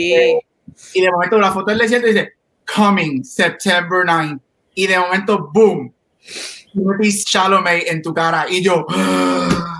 Y 0.95 1.01
de 1.01 1.11
momento 1.11 1.39
la 1.39 1.53
foto 1.53 1.71
del 1.71 1.79
desierto 1.79 2.09
dice 2.09 2.35
Coming 2.75 3.25
September 3.25 4.03
9. 4.05 4.39
Y 4.75 4.87
de 4.87 4.99
momento, 4.99 5.51
boom, 5.53 5.95
Chalamet 7.25 7.89
en 7.89 8.03
tu 8.03 8.13
cara. 8.13 8.47
Y 8.49 8.63
yo, 8.63 8.87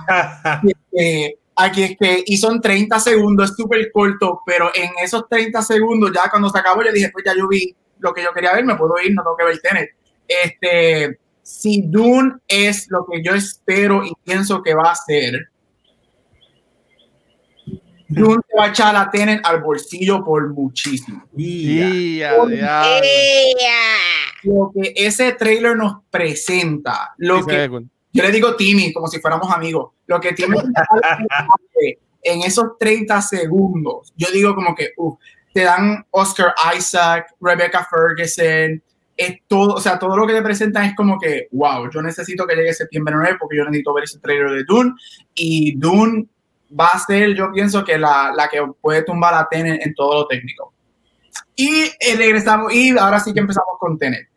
eh, 0.97 1.35
Aquí 1.55 1.83
es 1.83 1.97
que, 1.97 2.23
y 2.25 2.37
son 2.37 2.59
30 2.59 2.99
segundos, 2.99 3.51
es 3.51 3.55
súper 3.55 3.91
corto, 3.91 4.41
pero 4.45 4.71
en 4.73 4.89
esos 5.03 5.27
30 5.29 5.61
segundos, 5.61 6.11
ya 6.13 6.29
cuando 6.29 6.49
se 6.49 6.57
acabó, 6.57 6.83
yo 6.83 6.91
dije, 6.91 7.09
pues 7.11 7.23
ya 7.25 7.33
yo 7.37 7.47
vi 7.47 7.75
lo 7.99 8.13
que 8.13 8.23
yo 8.23 8.33
quería 8.33 8.53
ver, 8.53 8.65
me 8.65 8.75
puedo 8.75 8.99
ir, 8.99 9.13
no 9.13 9.21
tengo 9.21 9.37
que 9.37 9.45
ver 9.45 9.59
Tenet. 9.59 9.89
Este, 10.27 11.19
si 11.43 11.83
Dune 11.83 12.33
es 12.47 12.89
lo 12.89 13.05
que 13.05 13.21
yo 13.23 13.35
espero 13.35 14.03
y 14.03 14.13
pienso 14.23 14.63
que 14.63 14.73
va 14.73 14.91
a 14.91 14.95
ser, 14.95 15.49
Dune 18.07 18.41
te 18.47 18.57
va 18.57 18.65
a 18.65 18.69
echar 18.69 18.93
la 18.93 19.09
Tenet 19.11 19.41
al 19.43 19.61
bolsillo 19.61 20.23
por 20.25 20.49
muchísimo. 20.49 21.23
Lo 24.43 24.71
que 24.73 24.93
ese 24.95 25.33
trailer 25.33 25.77
nos 25.77 26.03
presenta, 26.09 27.13
lo 27.17 27.45
que 27.45 27.69
yo 28.13 28.23
le 28.23 28.31
digo 28.31 28.55
Timmy 28.55 28.93
como 28.93 29.07
si 29.07 29.19
fuéramos 29.19 29.51
amigos. 29.51 29.91
Lo 30.05 30.19
que 30.19 30.33
tiene 30.33 30.55
en 32.21 32.41
esos 32.43 32.77
30 32.79 33.21
segundos, 33.21 34.13
yo 34.15 34.29
digo 34.31 34.55
como 34.55 34.75
que 34.75 34.93
te 35.53 35.63
dan 35.63 36.05
Oscar 36.11 36.53
Isaac, 36.77 37.33
Rebecca 37.41 37.87
Ferguson, 37.89 38.81
es 39.17 39.39
todo, 39.47 39.75
o 39.75 39.79
sea, 39.79 39.99
todo 39.99 40.15
lo 40.17 40.25
que 40.25 40.33
te 40.33 40.41
presentan 40.41 40.85
es 40.85 40.95
como 40.95 41.19
que, 41.19 41.47
wow, 41.51 41.89
yo 41.91 42.01
necesito 42.01 42.47
que 42.47 42.55
llegue 42.55 42.73
septiembre 42.73 43.13
9 43.15 43.37
porque 43.39 43.57
yo 43.57 43.65
necesito 43.65 43.93
ver 43.93 44.03
ese 44.05 44.19
trailer 44.19 44.51
de 44.51 44.63
Dune 44.63 44.93
y 45.35 45.75
Dune 45.77 46.27
va 46.79 46.87
a 46.87 46.99
ser, 46.99 47.35
yo 47.35 47.51
pienso 47.51 47.83
que 47.83 47.97
la, 47.97 48.31
la 48.35 48.47
que 48.47 48.63
puede 48.81 49.03
tumbar 49.03 49.33
a 49.35 49.47
Tenet 49.49 49.85
en 49.85 49.93
todo 49.93 50.21
lo 50.21 50.27
técnico. 50.27 50.73
Y 51.55 51.83
eh, 51.99 52.15
regresamos, 52.17 52.73
y 52.73 52.97
ahora 52.97 53.19
sí 53.19 53.33
que 53.33 53.39
empezamos 53.39 53.75
con 53.79 53.97
Tenet. 53.97 54.27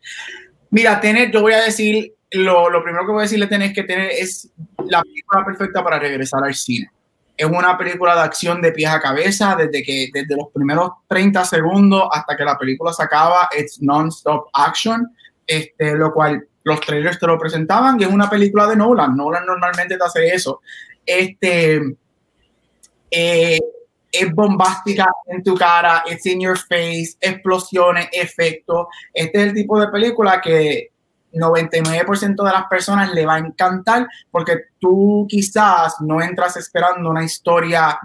Mira, 0.70 1.00
Tenet, 1.00 1.32
yo 1.32 1.40
voy 1.40 1.54
a 1.54 1.62
decir 1.62 2.15
lo, 2.32 2.70
lo, 2.70 2.82
primero 2.82 3.06
que 3.06 3.12
voy 3.12 3.20
a 3.20 3.22
decirle 3.22 3.46
tenés 3.46 3.72
que 3.72 3.84
tener 3.84 4.10
es 4.10 4.50
la 4.88 5.02
película 5.02 5.44
perfecta 5.44 5.82
para 5.82 5.98
regresar 5.98 6.42
al 6.44 6.54
cine. 6.54 6.90
Es 7.36 7.46
una 7.46 7.76
película 7.76 8.14
de 8.14 8.22
acción 8.22 8.62
de 8.62 8.72
pies 8.72 8.90
a 8.90 9.00
cabeza, 9.00 9.54
desde 9.56 9.82
que 9.82 10.08
desde 10.12 10.36
los 10.36 10.48
primeros 10.52 10.90
30 11.06 11.44
segundos 11.44 12.08
hasta 12.10 12.36
que 12.36 12.44
la 12.44 12.56
película 12.56 12.92
se 12.92 13.02
acaba, 13.02 13.48
es 13.54 13.80
non-stop 13.82 14.48
action, 14.54 15.14
este, 15.46 15.94
lo 15.94 16.12
cual 16.12 16.46
los 16.64 16.80
trailers 16.80 17.18
te 17.18 17.26
lo 17.26 17.38
presentaban 17.38 18.00
y 18.00 18.04
es 18.04 18.10
una 18.10 18.28
película 18.30 18.66
de 18.66 18.76
Nolan. 18.76 19.16
Nolan 19.16 19.44
normalmente 19.46 19.96
te 19.96 20.04
hace 20.04 20.28
eso. 20.28 20.62
Este, 21.04 21.80
eh, 23.10 23.60
es 24.10 24.34
bombástica 24.34 25.06
en 25.26 25.42
tu 25.42 25.54
cara, 25.54 26.04
es 26.06 26.24
in 26.26 26.40
your 26.40 26.58
face, 26.58 27.16
explosiones, 27.20 28.08
efectos. 28.12 28.86
Este 29.12 29.38
es 29.38 29.46
el 29.48 29.54
tipo 29.54 29.78
de 29.78 29.88
película 29.88 30.40
que 30.40 30.90
99% 31.36 32.44
de 32.44 32.52
las 32.52 32.66
personas 32.66 33.12
le 33.12 33.26
va 33.26 33.36
a 33.36 33.38
encantar 33.38 34.08
porque 34.30 34.56
tú 34.78 35.26
quizás 35.28 35.96
no 36.00 36.20
entras 36.20 36.56
esperando 36.56 37.10
una 37.10 37.24
historia, 37.24 37.98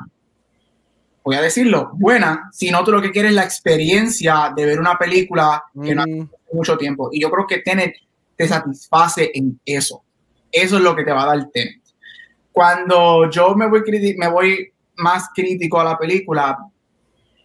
voy 1.23 1.35
a 1.35 1.41
decirlo, 1.41 1.91
buena, 1.93 2.49
sino 2.51 2.83
tú 2.83 2.91
lo 2.91 3.01
que 3.01 3.11
quieres 3.11 3.31
es 3.31 3.35
la 3.35 3.43
experiencia 3.43 4.53
de 4.55 4.65
ver 4.65 4.79
una 4.79 4.97
película 4.97 5.63
que 5.83 5.95
no 5.95 6.01
hace 6.03 6.27
mucho 6.53 6.77
tiempo. 6.77 7.09
Y 7.11 7.21
yo 7.21 7.29
creo 7.29 7.47
que 7.47 7.59
Tenet 7.59 7.95
te 8.35 8.47
satisface 8.47 9.31
en 9.33 9.59
eso. 9.65 10.03
Eso 10.51 10.77
es 10.77 10.83
lo 10.83 10.95
que 10.95 11.03
te 11.03 11.11
va 11.11 11.23
a 11.23 11.37
dar 11.37 11.49
Tenet. 11.51 11.81
Cuando 12.51 13.29
yo 13.29 13.55
me 13.55 13.67
voy, 13.67 13.81
me 14.17 14.27
voy 14.29 14.73
más 14.97 15.29
crítico 15.33 15.79
a 15.79 15.85
la 15.85 15.97
película, 15.97 16.57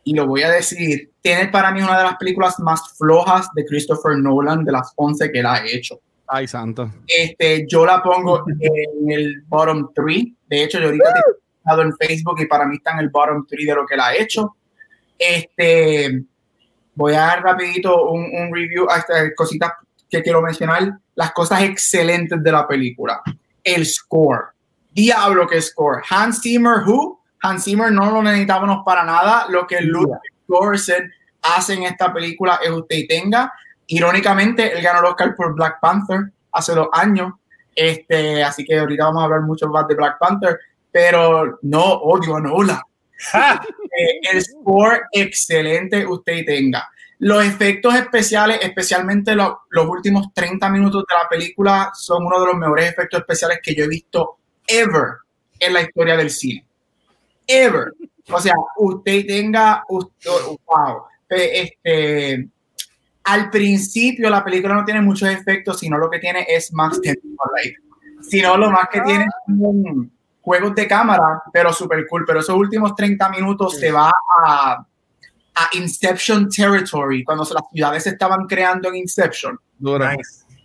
y 0.07 0.15
lo 0.15 0.25
voy 0.25 0.45
a 0.45 0.51
decir, 0.53 1.11
tiene 1.21 1.49
para 1.49 1.73
mí 1.73 1.83
una 1.83 1.99
de 1.99 2.05
las 2.05 2.17
películas 2.17 2.61
más 2.61 2.97
flojas 2.97 3.49
de 3.57 3.65
Christopher 3.65 4.17
Nolan, 4.17 4.65
de 4.65 4.71
las 4.71 4.93
11 4.95 5.33
que 5.33 5.41
él 5.41 5.47
ha 5.47 5.67
hecho. 5.67 5.99
Ay, 6.29 6.47
santo. 6.47 6.93
Este, 7.09 7.67
yo 7.67 7.85
la 7.85 8.01
pongo 8.05 8.45
en 8.47 9.11
el 9.11 9.43
bottom 9.49 9.91
3. 9.93 10.27
De 10.49 10.63
hecho, 10.63 10.79
yo 10.79 10.87
ahorita 10.87 11.09
he 11.09 11.59
estado 11.59 11.83
en 11.83 11.97
Facebook 11.97 12.41
y 12.41 12.47
para 12.47 12.67
mí 12.67 12.77
está 12.77 12.93
en 12.93 13.01
el 13.01 13.09
bottom 13.09 13.45
3 13.49 13.67
de 13.67 13.75
lo 13.75 13.85
que 13.85 13.95
él 13.95 14.01
ha 14.01 14.15
hecho. 14.15 14.55
Este, 15.19 16.23
voy 16.95 17.15
a 17.15 17.23
dar 17.23 17.43
rapidito 17.43 18.09
un, 18.09 18.31
un 18.33 18.55
review 18.55 18.87
a 18.89 18.99
estas 18.99 19.33
cositas 19.37 19.73
que 20.09 20.23
quiero 20.23 20.41
mencionar. 20.41 21.01
Las 21.17 21.33
cosas 21.33 21.63
excelentes 21.63 22.41
de 22.41 22.53
la 22.53 22.65
película. 22.69 23.21
El 23.65 23.85
score. 23.85 24.53
Diablo 24.93 25.49
que 25.49 25.61
score. 25.61 26.01
Hans 26.09 26.43
Zimmer, 26.43 26.85
who? 26.87 27.26
Hans 27.47 27.65
Zimmer 27.65 27.93
no 27.93 28.11
lo 28.11 28.23
necesitábamos 28.23 28.83
para 28.85 29.05
nada. 29.05 29.47
Lo 29.49 29.67
que 29.67 29.81
Ludwig 29.81 30.19
Göransson 30.49 31.13
hace 31.43 31.75
en 31.75 31.85
esta 31.85 32.13
película 32.13 32.59
es 32.63 32.71
usted 32.71 32.97
y 32.97 33.07
tenga. 33.07 33.53
Irónicamente, 33.87 34.77
él 34.77 34.83
ganó 34.83 35.01
el 35.01 35.07
Oscar 35.07 35.35
por 35.37 35.55
Black 35.55 35.79
Panther 35.81 36.33
hace 36.53 36.75
dos 36.75 36.89
años. 36.93 37.35
Este, 37.75 38.43
así 38.43 38.65
que 38.65 38.79
ahorita 38.79 39.05
vamos 39.05 39.23
a 39.23 39.25
hablar 39.27 39.43
mucho 39.43 39.69
más 39.69 39.87
de 39.87 39.95
Black 39.95 40.19
Panther, 40.19 40.59
pero 40.91 41.59
no 41.63 41.85
odio 41.85 42.37
a 42.37 42.41
Nola. 42.41 42.83
Eh, 43.99 44.21
el 44.31 44.43
score 44.45 45.05
excelente, 45.11 46.05
usted 46.05 46.35
y 46.35 46.45
tenga. 46.45 46.87
Los 47.21 47.43
efectos 47.47 47.95
especiales, 47.95 48.59
especialmente 48.61 49.35
los 49.35 49.89
últimos 49.89 50.35
30 50.35 50.69
minutos 50.69 51.03
de 51.09 51.15
la 51.15 51.27
película, 51.27 51.91
son 51.95 52.27
uno 52.27 52.39
de 52.39 52.47
los 52.49 52.57
mejores 52.57 52.91
efectos 52.93 53.21
especiales 53.21 53.61
que 53.63 53.75
yo 53.75 53.85
he 53.85 53.89
visto 53.89 54.37
ever 54.67 55.15
en 55.59 55.73
la 55.73 55.81
historia 55.81 56.15
del 56.15 56.29
cine 56.29 56.66
ever. 57.47 57.93
O 58.31 58.41
sea, 58.41 58.55
usted 58.77 59.27
tenga, 59.27 59.85
usted, 59.89 60.31
wow, 60.67 61.03
este, 61.29 62.49
al 63.25 63.51
principio 63.51 64.29
la 64.31 64.45
película 64.45 64.75
no 64.75 64.85
tiene 64.85 65.01
muchos 65.01 65.29
efectos, 65.29 65.79
sino 65.79 65.99
lo 65.99 66.11
que 66.11 66.19
tiene 66.19 66.47
es 66.49 66.73
más 66.73 67.01
tiempo, 67.01 67.23
sino 68.23 68.57
lo 68.57 68.71
más 68.71 68.89
que 68.91 69.01
tiene 69.03 69.25
es 69.25 69.31
un 69.47 70.11
juegos 70.47 70.77
de 70.77 70.87
cámara, 70.87 71.43
pero 71.53 71.73
super 71.73 72.07
cool. 72.09 72.25
Pero 72.25 72.39
esos 72.39 72.55
últimos 72.55 72.95
30 72.95 73.29
minutos 73.31 73.77
se 73.79 73.91
va 73.91 74.13
a, 74.39 74.87
a 75.55 75.69
Inception 75.73 76.49
Territory, 76.49 77.25
cuando 77.25 77.43
las 77.43 77.65
ciudades 77.73 78.05
se 78.05 78.11
estaban 78.11 78.47
creando 78.47 78.89
en 78.89 78.97
Inception. 78.97 79.59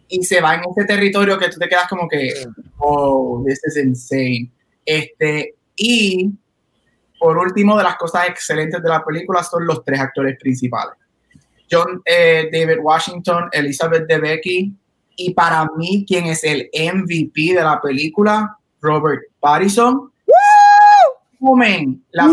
Y 0.08 0.24
se 0.24 0.39
va 0.39 0.56
en 0.56 0.62
ese 0.70 0.86
territorio 0.86 1.39
que 1.39 1.50
tú 1.50 1.58
te 1.58 1.67
quedas 1.67 1.88
como 1.88 2.08
que, 2.08 2.46
oh, 2.78 3.44
this 3.48 3.60
is 3.65 3.78
insane. 3.78 4.52
Este, 4.86 5.56
y 5.76 6.30
por 7.21 7.38
último, 7.38 7.77
de 7.77 7.84
las 7.84 7.97
cosas 7.97 8.29
excelentes 8.29 8.81
de 8.81 8.89
la 8.89 9.05
película 9.05 9.43
son 9.43 9.67
los 9.67 9.86
tres 9.86 9.99
actores 9.99 10.39
principales. 10.39 10.95
John 11.69 12.01
eh, 12.03 12.49
David 12.51 12.79
Washington, 12.81 13.47
Elizabeth 13.51 14.07
Debicki 14.07 14.73
y 15.17 15.31
para 15.36 15.69
mí, 15.77 16.03
quien 16.07 16.25
es 16.25 16.43
el 16.43 16.67
MVP 16.73 17.53
de 17.53 17.62
la 17.62 17.79
película, 17.79 18.57
Robert 18.81 19.21
Pattinson. 19.39 20.12
La 22.10 22.27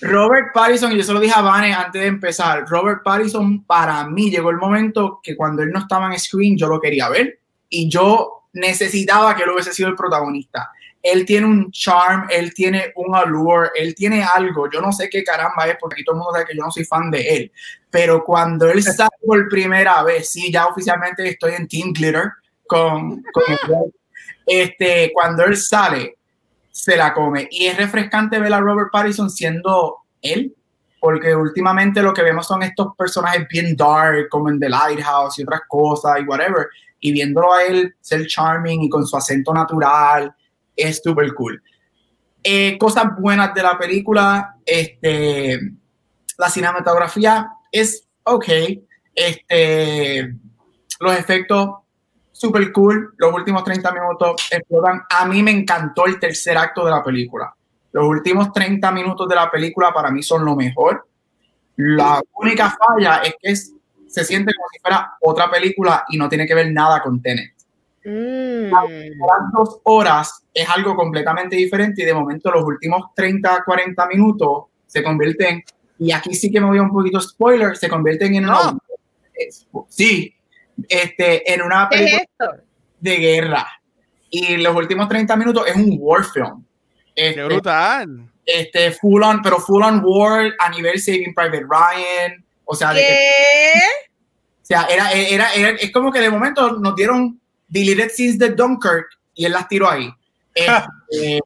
Robert 0.00 0.48
Pattinson, 0.52 0.90
y 0.90 0.96
yo 0.96 1.04
se 1.04 1.12
lo 1.12 1.20
dije 1.20 1.34
a 1.36 1.42
Vane 1.42 1.72
antes 1.72 2.02
de 2.02 2.08
empezar, 2.08 2.64
Robert 2.68 3.04
Pattinson 3.04 3.62
para 3.66 4.04
mí 4.08 4.32
llegó 4.32 4.50
el 4.50 4.56
momento 4.56 5.20
que 5.22 5.36
cuando 5.36 5.62
él 5.62 5.70
no 5.70 5.78
estaba 5.78 6.12
en 6.12 6.18
screen 6.18 6.58
yo 6.58 6.66
lo 6.66 6.80
quería 6.80 7.08
ver 7.08 7.38
y 7.68 7.88
yo 7.88 8.48
necesitaba 8.52 9.36
que 9.36 9.44
él 9.44 9.50
hubiese 9.50 9.72
sido 9.72 9.90
el 9.90 9.94
protagonista. 9.94 10.70
Él 11.02 11.24
tiene 11.24 11.46
un 11.46 11.70
charm, 11.70 12.26
él 12.30 12.52
tiene 12.52 12.92
un 12.96 13.14
allure, 13.14 13.70
él 13.74 13.94
tiene 13.94 14.22
algo. 14.22 14.70
Yo 14.70 14.80
no 14.80 14.92
sé 14.92 15.08
qué 15.08 15.24
caramba 15.24 15.66
es, 15.66 15.76
porque 15.80 15.94
aquí 15.94 16.04
todo 16.04 16.14
el 16.14 16.18
mundo 16.18 16.32
sabe 16.32 16.46
que 16.46 16.56
yo 16.56 16.62
no 16.62 16.70
soy 16.70 16.84
fan 16.84 17.10
de 17.10 17.20
él. 17.20 17.52
Pero 17.90 18.22
cuando 18.22 18.68
él 18.68 18.82
sale 18.82 19.10
por 19.24 19.48
primera 19.48 20.02
vez, 20.02 20.30
sí, 20.30 20.52
ya 20.52 20.66
oficialmente 20.66 21.26
estoy 21.28 21.54
en 21.54 21.68
Team 21.68 21.92
Glitter 21.92 22.32
con, 22.66 23.22
con 23.32 23.44
este, 24.46 25.10
cuando 25.14 25.44
él 25.44 25.56
sale, 25.56 26.18
se 26.70 26.96
la 26.96 27.12
come. 27.12 27.48
Y 27.50 27.66
es 27.66 27.76
refrescante 27.76 28.38
ver 28.38 28.52
a 28.52 28.60
Robert 28.60 28.90
Pattinson 28.92 29.30
siendo 29.30 29.98
él, 30.22 30.54
porque 31.00 31.34
últimamente 31.34 32.02
lo 32.02 32.12
que 32.12 32.22
vemos 32.22 32.46
son 32.46 32.62
estos 32.62 32.94
personajes 32.96 33.46
bien 33.48 33.74
dark, 33.76 34.28
como 34.28 34.48
en 34.48 34.60
The 34.60 34.68
Lighthouse 34.68 35.38
y 35.38 35.42
otras 35.42 35.62
cosas 35.68 36.18
y 36.20 36.24
whatever, 36.24 36.68
y 37.00 37.12
viéndolo 37.12 37.52
a 37.52 37.64
él 37.64 37.94
ser 38.00 38.26
charming 38.26 38.82
y 38.82 38.88
con 38.88 39.06
su 39.06 39.16
acento 39.16 39.52
natural, 39.54 40.34
es 40.80 41.00
súper 41.02 41.34
cool. 41.34 41.62
Eh, 42.42 42.78
cosas 42.78 43.06
buenas 43.18 43.52
de 43.54 43.62
la 43.62 43.78
película, 43.78 44.56
este, 44.64 45.60
la 46.38 46.48
cinematografía 46.48 47.50
es 47.70 48.08
ok, 48.22 48.48
este, 49.14 50.34
los 51.00 51.18
efectos 51.18 51.70
súper 52.32 52.72
cool, 52.72 53.14
los 53.18 53.34
últimos 53.34 53.64
30 53.64 53.92
minutos 53.92 54.48
explotan. 54.50 55.02
A 55.10 55.26
mí 55.26 55.42
me 55.42 55.50
encantó 55.50 56.06
el 56.06 56.18
tercer 56.18 56.56
acto 56.56 56.84
de 56.84 56.90
la 56.90 57.04
película. 57.04 57.54
Los 57.92 58.06
últimos 58.06 58.52
30 58.52 58.90
minutos 58.92 59.28
de 59.28 59.34
la 59.34 59.50
película 59.50 59.92
para 59.92 60.10
mí 60.10 60.22
son 60.22 60.44
lo 60.44 60.56
mejor. 60.56 61.06
La 61.76 62.22
única 62.34 62.70
falla 62.70 63.20
es 63.24 63.34
que 63.40 63.54
se 64.10 64.24
siente 64.24 64.52
como 64.54 64.68
si 64.72 64.78
fuera 64.80 65.14
otra 65.20 65.50
película 65.50 66.04
y 66.08 66.16
no 66.16 66.28
tiene 66.28 66.46
que 66.46 66.54
ver 66.54 66.72
nada 66.72 67.02
con 67.02 67.20
Tenet. 67.20 67.52
Mm. 68.04 68.70
Las 68.70 69.52
dos 69.52 69.80
horas 69.84 70.39
es 70.62 70.68
algo 70.68 70.94
completamente 70.96 71.56
diferente 71.56 72.02
y 72.02 72.04
de 72.04 72.14
momento 72.14 72.50
los 72.50 72.64
últimos 72.64 73.14
30, 73.14 73.62
40 73.64 74.06
minutos 74.06 74.64
se 74.86 75.02
convierten, 75.02 75.62
y 75.98 76.12
aquí 76.12 76.34
sí 76.34 76.50
que 76.50 76.60
me 76.60 76.66
voy 76.66 76.78
a 76.78 76.82
un 76.82 76.92
poquito 76.92 77.20
spoiler, 77.20 77.76
se 77.76 77.88
convierten 77.88 78.34
en 78.34 78.44
una... 78.44 78.76
Sí, 79.88 80.34
este, 80.88 81.52
en 81.52 81.62
una 81.62 81.88
película 81.88 82.62
de 82.98 83.16
guerra. 83.16 83.66
Y 84.30 84.56
los 84.56 84.74
últimos 84.74 85.08
30 85.08 85.36
minutos 85.36 85.66
es 85.66 85.76
un 85.76 85.96
war 85.98 86.24
film. 86.24 86.64
Este, 87.14 87.44
brutal! 87.44 88.30
Este, 88.44 88.92
full 88.92 89.22
on, 89.22 89.42
pero 89.42 89.58
full 89.58 89.82
on 89.82 90.02
war 90.04 90.52
a 90.58 90.70
nivel 90.70 91.00
Saving 91.00 91.34
Private 91.34 91.66
Ryan. 91.68 92.44
O 92.64 92.74
sea, 92.74 92.92
¿Qué? 92.92 93.80
o 94.62 94.66
sea, 94.66 94.86
era, 94.90 95.12
era, 95.12 95.52
era, 95.52 95.70
es 95.70 95.90
como 95.92 96.12
que 96.12 96.20
de 96.20 96.30
momento 96.30 96.78
nos 96.78 96.94
dieron 96.94 97.40
deleted 97.68 98.10
scenes 98.10 98.38
de 98.38 98.50
Dunkirk 98.50 99.06
y 99.34 99.44
él 99.44 99.52
las 99.52 99.68
tiró 99.68 99.90
ahí. 99.90 100.10
Este, 100.54 101.40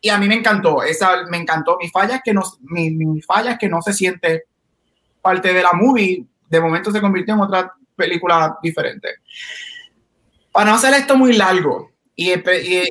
y 0.00 0.08
a 0.08 0.18
mí 0.18 0.28
me 0.28 0.34
encantó, 0.34 0.82
esa 0.82 1.24
me 1.30 1.38
encantó. 1.38 1.78
Mi 1.80 1.88
falla 1.88 2.16
es 2.16 2.22
que 2.22 2.34
no, 2.34 2.42
mi, 2.62 2.90
mi 2.90 3.22
falla 3.22 3.52
es 3.52 3.58
que 3.58 3.68
no 3.68 3.80
se 3.80 3.92
siente 3.92 4.44
parte 5.22 5.52
de 5.52 5.62
la 5.62 5.72
movie. 5.72 6.24
De 6.48 6.60
momento 6.60 6.90
se 6.90 7.00
convirtió 7.00 7.34
en 7.34 7.40
otra 7.40 7.72
película 7.96 8.58
diferente. 8.62 9.08
Para 10.52 10.70
no 10.70 10.76
hacer 10.76 10.94
esto 10.94 11.16
muy 11.16 11.32
largo, 11.32 11.94
y, 12.16 12.32
que 12.42 12.84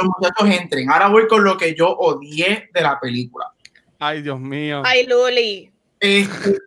los 0.00 0.10
muchachos 0.18 0.60
entren. 0.60 0.90
Ahora 0.90 1.08
voy 1.08 1.26
con 1.26 1.42
lo 1.44 1.56
que 1.56 1.74
yo 1.74 1.88
odié 1.88 2.68
de 2.72 2.80
la 2.80 2.98
película. 3.00 3.46
Ay, 3.98 4.22
Dios 4.22 4.38
mío. 4.38 4.82
Ay, 4.84 5.06
Luli. 5.06 5.70
Este, 6.00 6.58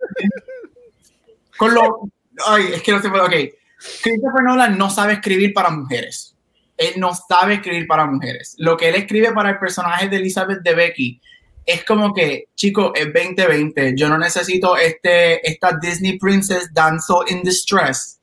con 1.57 1.73
lo. 1.73 2.09
Ay, 2.47 2.69
es 2.73 2.81
que 2.81 2.91
no 2.91 3.01
se 3.01 3.09
puede. 3.09 3.23
Ok. 3.23 3.55
Christopher 4.01 4.43
Nolan 4.43 4.77
no 4.77 4.89
sabe 4.89 5.13
escribir 5.13 5.53
para 5.53 5.69
mujeres. 5.69 6.34
Él 6.77 6.93
no 6.97 7.13
sabe 7.13 7.55
escribir 7.55 7.87
para 7.87 8.05
mujeres. 8.05 8.55
Lo 8.57 8.75
que 8.75 8.89
él 8.89 8.95
escribe 8.95 9.31
para 9.31 9.51
el 9.51 9.59
personaje 9.59 10.09
de 10.09 10.17
Elizabeth 10.17 10.61
de 10.61 10.75
Becky 10.75 11.21
es 11.65 11.83
como 11.83 12.13
que, 12.13 12.49
chico, 12.55 12.93
es 12.95 13.05
2020. 13.05 13.93
Yo 13.95 14.09
no 14.09 14.17
necesito 14.17 14.77
este, 14.77 15.47
esta 15.47 15.77
Disney 15.81 16.19
Princess 16.19 16.73
Damsel 16.73 17.17
in 17.29 17.43
Distress. 17.43 18.19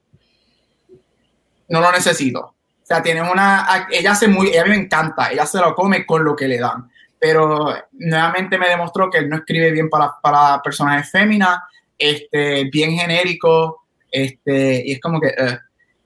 No 1.68 1.80
lo 1.80 1.90
necesito 1.90 2.54
sea, 2.92 3.02
tienes 3.02 3.30
una, 3.30 3.88
ella 3.90 4.12
hace 4.12 4.28
muy, 4.28 4.48
ella 4.48 4.66
me 4.66 4.76
encanta, 4.76 5.30
ella 5.30 5.46
se 5.46 5.58
lo 5.58 5.74
come 5.74 6.04
con 6.04 6.24
lo 6.24 6.36
que 6.36 6.48
le 6.48 6.58
dan, 6.58 6.90
pero 7.18 7.74
nuevamente 7.92 8.58
me 8.58 8.68
demostró 8.68 9.10
que 9.10 9.18
él 9.18 9.28
no 9.28 9.36
escribe 9.36 9.70
bien 9.70 9.88
para, 9.88 10.12
para 10.22 10.60
personajes 10.62 11.10
féminas, 11.10 11.58
este, 11.98 12.64
bien 12.64 12.92
genérico, 12.92 13.84
este, 14.10 14.82
y 14.84 14.92
es 14.92 15.00
como 15.00 15.20
que 15.20 15.28
eh, 15.28 15.58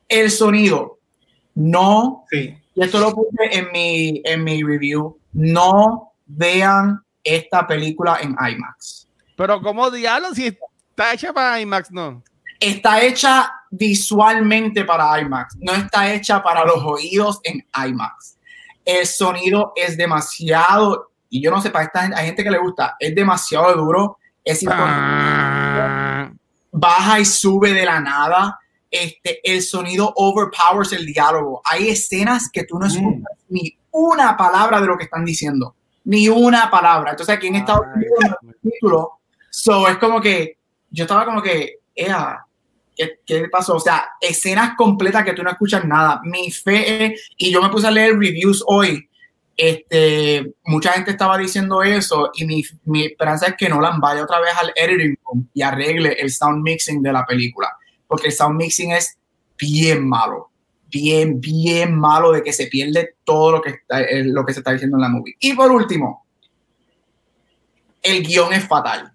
el 0.09 0.31
sonido, 0.31 0.96
no, 1.57 2.25
sí. 2.31 2.57
y 2.75 2.83
esto 2.83 3.01
lo 3.01 3.13
puse 3.13 3.51
en 3.51 3.73
mi, 3.73 4.23
en 4.25 4.45
mi 4.45 4.63
review, 4.63 5.19
no 5.33 6.13
vean 6.27 7.03
esta 7.25 7.67
película 7.67 8.19
en 8.23 8.31
IMAX. 8.31 9.09
Pero 9.37 9.61
como 9.61 9.91
diablos, 9.91 10.35
si 10.35 10.47
está 10.47 11.13
hecha 11.13 11.33
para 11.33 11.61
IMAX, 11.61 11.91
no 11.91 12.23
está 12.61 13.03
hecha 13.03 13.53
visualmente 13.71 14.85
para 14.85 15.21
IMAX, 15.21 15.57
no 15.61 15.73
está 15.73 16.13
hecha 16.13 16.43
para 16.43 16.65
los 16.65 16.83
oídos 16.85 17.41
en 17.45 17.67
IMAX. 17.87 18.39
El 18.85 19.07
sonido 19.07 19.73
es 19.75 19.97
demasiado, 19.97 21.11
y 21.29 21.43
yo 21.43 21.51
no 21.51 21.61
sé, 21.61 21.71
para 21.71 21.87
esta 21.87 22.03
gente, 22.03 22.17
hay 22.17 22.27
gente 22.27 22.45
que 22.45 22.51
le 22.51 22.59
gusta, 22.59 22.97
es 22.99 23.15
demasiado 23.15 23.75
duro, 23.75 24.19
es 24.45 24.65
ah. 24.69 26.31
baja 26.71 27.21
y 27.21 27.25
sube 27.25 27.73
de 27.73 27.85
la 27.85 28.01
nada. 28.01 28.59
Este, 29.03 29.41
el 29.45 29.63
sonido 29.63 30.13
overpowers 30.17 30.93
el 30.93 31.07
diálogo. 31.07 31.61
Hay 31.65 31.89
escenas 31.89 32.49
que 32.51 32.65
tú 32.65 32.79
no 32.79 32.87
escuchas 32.87 33.23
ni 33.49 33.77
una 33.91 34.37
palabra 34.37 34.81
de 34.81 34.87
lo 34.87 34.97
que 34.97 35.05
están 35.05 35.25
diciendo, 35.25 35.75
ni 36.05 36.29
una 36.29 36.71
palabra. 36.71 37.11
Entonces 37.11 37.35
aquí 37.35 37.49
en 37.49 37.57
Estados 37.57 37.87
Unidos 37.95 38.37
título, 38.63 39.19
so 39.51 39.89
es 39.89 39.99
como 39.99 40.21
que 40.21 40.59
yo 40.91 41.05
estaba 41.05 41.25
como 41.25 41.43
que, 41.43 41.81
ea, 41.95 42.43
¿Qué, 42.97 43.21
¿Qué, 43.27 43.49
pasó? 43.51 43.75
O 43.75 43.81
sea, 43.81 44.09
escenas 44.21 44.75
completas 44.75 45.23
que 45.23 45.35
tú 45.35 45.43
no 45.43 45.51
escuchas 45.51 45.85
nada. 45.85 46.21
Mi 46.25 46.51
fe, 46.51 47.15
y 47.37 47.53
yo 47.53 47.61
me 47.61 47.69
puse 47.69 47.87
a 47.87 47.91
leer 47.91 48.19
reviews 48.19 48.65
hoy. 48.67 49.07
Este, 49.57 50.55
mucha 50.65 50.93
gente 50.93 51.11
estaba 51.11 51.39
diciendo 51.39 51.83
eso 51.83 52.31
y 52.35 52.45
mi, 52.45 52.63
mi 52.85 53.07
esperanza 53.07 53.47
es 53.47 53.55
que 53.57 53.69
Nolan 53.69 54.01
vaya 54.01 54.23
otra 54.23 54.39
vez 54.41 54.53
al 54.61 54.73
editing 54.77 55.19
room 55.25 55.49
y 55.55 55.63
arregle 55.63 56.13
el 56.13 56.31
sound 56.31 56.63
mixing 56.63 57.03
de 57.03 57.13
la 57.13 57.25
película, 57.25 57.75
porque 58.07 58.29
el 58.29 58.33
sound 58.33 58.57
mixing 58.57 58.93
es 58.93 59.17
bien 59.59 60.09
malo, 60.09 60.51
bien, 60.89 61.41
bien 61.41 61.99
malo 61.99 62.33
de 62.33 62.43
que 62.43 62.53
se 62.53 62.67
pierde 62.67 63.17
todo 63.25 63.53
lo 63.53 63.63
que, 63.63 63.71
está, 63.71 64.03
eh, 64.03 64.25
lo 64.25 64.45
que 64.45 64.53
se 64.53 64.61
está 64.61 64.73
diciendo 64.73 64.97
en 64.97 65.03
la 65.03 65.09
movie. 65.09 65.37
Y 65.41 65.55
por 65.55 65.71
último, 65.71 66.27
el 68.03 68.23
guion 68.23 68.53
es 68.53 68.67
fatal. 68.67 69.13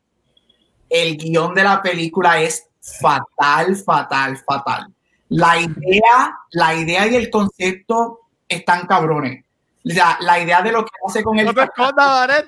El 0.89 1.17
guion 1.17 1.54
de 1.54 1.63
la 1.63 1.82
película 1.82 2.41
es 2.41 2.67
fatal, 2.82 3.75
fatal, 3.75 4.38
fatal. 4.38 4.93
La 5.30 5.60
idea, 5.60 6.38
la 6.51 6.75
idea 6.75 7.08
y 7.08 7.15
el 7.15 7.30
concepto 7.30 8.19
están 8.47 8.86
cabrones. 8.86 9.45
La, 9.84 10.17
la 10.19 10.39
idea 10.39 10.62
de 10.62 10.71
lo 10.71 10.84
que 10.84 10.91
hace 11.08 11.23
con 11.23 11.39
el 11.39 11.45
no 11.45 11.54
te 11.54 11.63
escondas, 11.63 12.43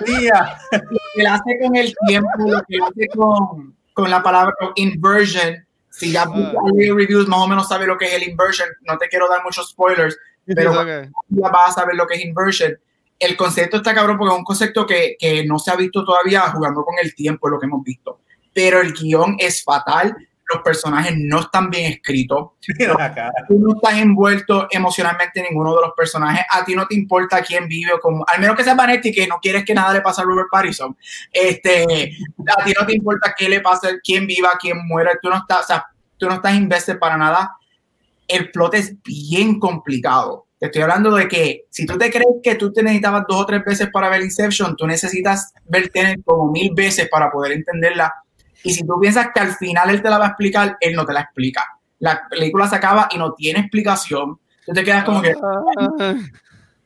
lo 0.00 0.06
que 1.14 1.26
hace 1.26 1.58
con 1.60 1.76
el 1.76 1.94
tiempo, 2.06 2.28
lo 2.38 2.62
que 2.62 2.78
hace 2.80 3.08
con, 3.08 3.76
con 3.92 4.10
la 4.10 4.22
palabra 4.22 4.54
inversion. 4.76 5.66
Si 5.92 6.10
ya 6.10 6.28
uh. 6.28 6.96
reviews 6.96 7.28
más 7.28 7.40
o 7.40 7.46
menos 7.46 7.68
sabe 7.68 7.86
lo 7.86 7.96
que 7.96 8.06
es 8.06 8.14
el 8.14 8.28
inversion, 8.28 8.68
no 8.80 8.98
te 8.98 9.08
quiero 9.08 9.28
dar 9.28 9.44
muchos 9.44 9.70
spoilers, 9.70 10.18
pero 10.44 10.72
ya 10.84 11.48
vas 11.48 11.70
a 11.70 11.80
saber 11.80 11.94
lo 11.94 12.06
que 12.06 12.14
es 12.14 12.24
inversion. 12.24 12.76
El 13.18 13.36
concepto 13.36 13.76
está 13.76 13.94
cabrón 13.94 14.18
porque 14.18 14.32
es 14.32 14.38
un 14.38 14.44
concepto 14.44 14.84
que, 14.84 15.16
que 15.18 15.46
no 15.46 15.58
se 15.58 15.70
ha 15.70 15.76
visto 15.76 16.04
todavía 16.04 16.40
jugando 16.50 16.84
con 16.84 16.96
el 17.00 17.14
tiempo, 17.14 17.48
lo 17.48 17.60
que 17.60 17.66
hemos 17.66 17.84
visto 17.84 18.18
pero 18.52 18.80
el 18.80 18.92
guion 18.92 19.36
es 19.38 19.62
fatal. 19.62 20.16
Los 20.52 20.62
personajes 20.62 21.14
no 21.16 21.40
están 21.40 21.70
bien 21.70 21.92
escritos. 21.92 22.50
Tú 23.48 23.58
no 23.58 23.74
estás 23.74 23.98
envuelto 23.98 24.66
emocionalmente 24.70 25.40
en 25.40 25.46
ninguno 25.48 25.74
de 25.74 25.82
los 25.82 25.92
personajes. 25.96 26.44
A 26.50 26.64
ti 26.64 26.74
no 26.74 26.86
te 26.86 26.94
importa 26.94 27.42
quién 27.42 27.68
vive, 27.68 27.92
como, 28.02 28.24
al 28.26 28.40
menos 28.40 28.56
que 28.56 28.64
sea 28.64 28.74
Vanetti, 28.74 29.12
que 29.12 29.26
no 29.26 29.38
quieres 29.40 29.64
que 29.64 29.72
nada 29.72 29.94
le 29.94 30.02
pase 30.02 30.20
a 30.20 30.24
Robert 30.24 30.48
Pattinson. 30.50 30.96
Este, 31.32 32.12
a 32.46 32.64
ti 32.64 32.72
no 32.78 32.86
te 32.86 32.94
importa 32.94 33.34
qué 33.36 33.48
le 33.48 33.60
pase, 33.60 34.00
quién 34.02 34.26
viva, 34.26 34.50
quién 34.60 34.86
muere. 34.86 35.12
Tú 35.20 35.28
no 35.28 35.36
estás, 35.36 35.64
o 35.64 35.66
sea, 35.66 35.86
tú 36.16 36.28
no 36.28 36.34
estás 36.34 36.54
invested 36.54 36.98
para 36.98 37.16
nada. 37.16 37.56
El 38.26 38.50
plot 38.50 38.74
es 38.74 39.02
bien 39.02 39.58
complicado. 39.58 40.46
Te 40.58 40.66
estoy 40.66 40.82
hablando 40.82 41.14
de 41.14 41.26
que 41.26 41.64
si 41.70 41.84
tú 41.86 41.98
te 41.98 42.10
crees 42.10 42.36
que 42.42 42.54
tú 42.54 42.72
te 42.72 42.82
necesitabas 42.82 43.24
dos 43.28 43.40
o 43.40 43.46
tres 43.46 43.64
veces 43.64 43.88
para 43.92 44.08
ver 44.08 44.22
Inception, 44.22 44.76
tú 44.76 44.86
necesitas 44.86 45.52
ver 45.64 45.88
Tenet 45.88 46.20
como 46.24 46.52
mil 46.52 46.72
veces 46.72 47.08
para 47.10 47.30
poder 47.30 47.52
entenderla 47.52 48.12
y 48.62 48.72
si 48.72 48.86
tú 48.86 48.98
piensas 49.00 49.28
que 49.34 49.40
al 49.40 49.54
final 49.54 49.90
él 49.90 50.02
te 50.02 50.10
la 50.10 50.18
va 50.18 50.26
a 50.26 50.28
explicar, 50.28 50.76
él 50.80 50.94
no 50.94 51.04
te 51.04 51.12
la 51.12 51.20
explica. 51.20 51.66
La 51.98 52.28
película 52.28 52.68
se 52.68 52.76
acaba 52.76 53.08
y 53.10 53.18
no 53.18 53.34
tiene 53.34 53.60
explicación. 53.60 54.38
Tú 54.64 54.72
te 54.72 54.84
quedas 54.84 55.04
como 55.04 55.20
que 55.20 55.34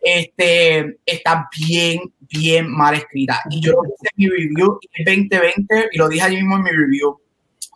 este, 0.08 0.98
está 1.04 1.48
bien, 1.58 1.98
bien 2.20 2.70
mal 2.70 2.94
escrita. 2.94 3.42
Y 3.50 3.60
yo 3.60 3.72
lo 3.72 3.82
hice 3.82 4.08
en 4.08 4.16
mi 4.16 4.28
review 4.28 4.78
en 4.92 5.04
2020 5.04 5.88
y 5.90 5.98
lo 5.98 6.08
dije 6.08 6.22
allí 6.22 6.36
mismo 6.36 6.58
en 6.58 6.62
mi 6.62 6.70
review, 6.70 7.20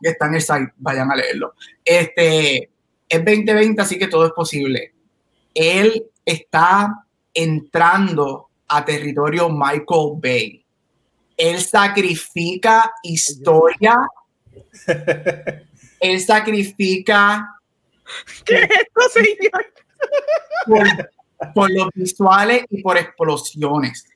que 0.00 0.10
está 0.10 0.26
en 0.26 0.34
el 0.36 0.40
site, 0.40 0.72
vayan 0.76 1.10
a 1.10 1.16
leerlo. 1.16 1.54
Este, 1.84 2.70
es 3.08 3.18
2020, 3.24 3.82
así 3.82 3.98
que 3.98 4.06
todo 4.06 4.26
es 4.26 4.32
posible. 4.32 4.94
Él 5.52 6.06
está 6.24 7.04
entrando 7.34 8.50
a 8.68 8.84
territorio 8.84 9.48
Michael 9.48 10.12
Bay. 10.22 10.64
Él 11.36 11.60
sacrifica 11.60 12.92
historia. 13.02 13.96
Él 15.98 16.20
sacrifica. 16.20 17.56
¿Qué 18.44 18.54
es 18.54 18.70
esto, 18.70 19.00
señor? 19.12 19.66
Por, 20.66 21.10
por 21.54 21.70
los 21.70 21.88
visuales 21.94 22.64
y 22.70 22.82
por 22.82 22.98
explosiones. 22.98 24.06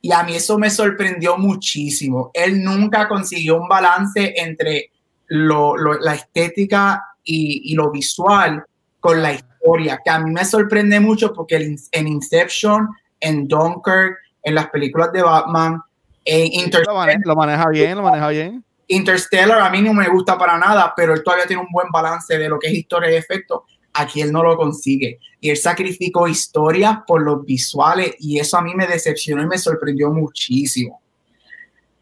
Y 0.00 0.12
a 0.12 0.22
mí 0.22 0.36
eso 0.36 0.58
me 0.58 0.70
sorprendió 0.70 1.38
muchísimo. 1.38 2.30
Él 2.34 2.62
nunca 2.62 3.08
consiguió 3.08 3.56
un 3.56 3.68
balance 3.68 4.34
entre 4.36 4.90
lo, 5.28 5.76
lo, 5.76 5.94
la 5.94 6.14
estética 6.14 7.02
y, 7.22 7.72
y, 7.72 7.74
lo 7.74 7.90
visual 7.90 8.64
con 9.00 9.22
la 9.22 9.32
historia, 9.32 9.98
que 10.04 10.10
a 10.10 10.18
mí 10.18 10.30
me 10.30 10.44
sorprende 10.44 11.00
mucho 11.00 11.32
porque 11.32 11.56
en 11.56 12.06
Inception, 12.06 12.88
en 13.20 13.48
Dunkirk, 13.48 14.18
en 14.42 14.54
las 14.54 14.68
películas 14.68 15.10
de 15.12 15.22
Batman, 15.22 15.80
en 16.24 16.52
Interstellar, 16.52 17.20
lo 17.24 17.36
maneja 17.36 17.68
bien, 17.68 17.96
lo 17.96 18.02
maneja 18.02 18.28
bien. 18.28 18.64
Interstellar 18.86 19.60
a 19.60 19.70
mí 19.70 19.82
no 19.82 19.92
me 19.94 20.08
gusta 20.08 20.38
para 20.38 20.58
nada, 20.58 20.92
pero 20.96 21.14
él 21.14 21.22
todavía 21.22 21.46
tiene 21.46 21.62
un 21.62 21.72
buen 21.72 21.90
balance 21.90 22.36
de 22.36 22.48
lo 22.48 22.58
que 22.58 22.68
es 22.68 22.74
historia 22.74 23.10
y 23.10 23.16
efecto. 23.16 23.64
Aquí 23.94 24.20
él 24.20 24.32
no 24.32 24.42
lo 24.42 24.56
consigue. 24.56 25.18
Y 25.40 25.50
él 25.50 25.56
sacrificó 25.56 26.26
historias 26.26 26.98
por 27.06 27.22
los 27.22 27.44
visuales 27.44 28.14
y 28.18 28.38
eso 28.38 28.58
a 28.58 28.62
mí 28.62 28.74
me 28.74 28.86
decepcionó 28.86 29.42
y 29.42 29.46
me 29.46 29.58
sorprendió 29.58 30.10
muchísimo. 30.10 31.00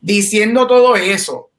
Diciendo 0.01 0.67
todo 0.67 0.97
eso, 0.97 1.51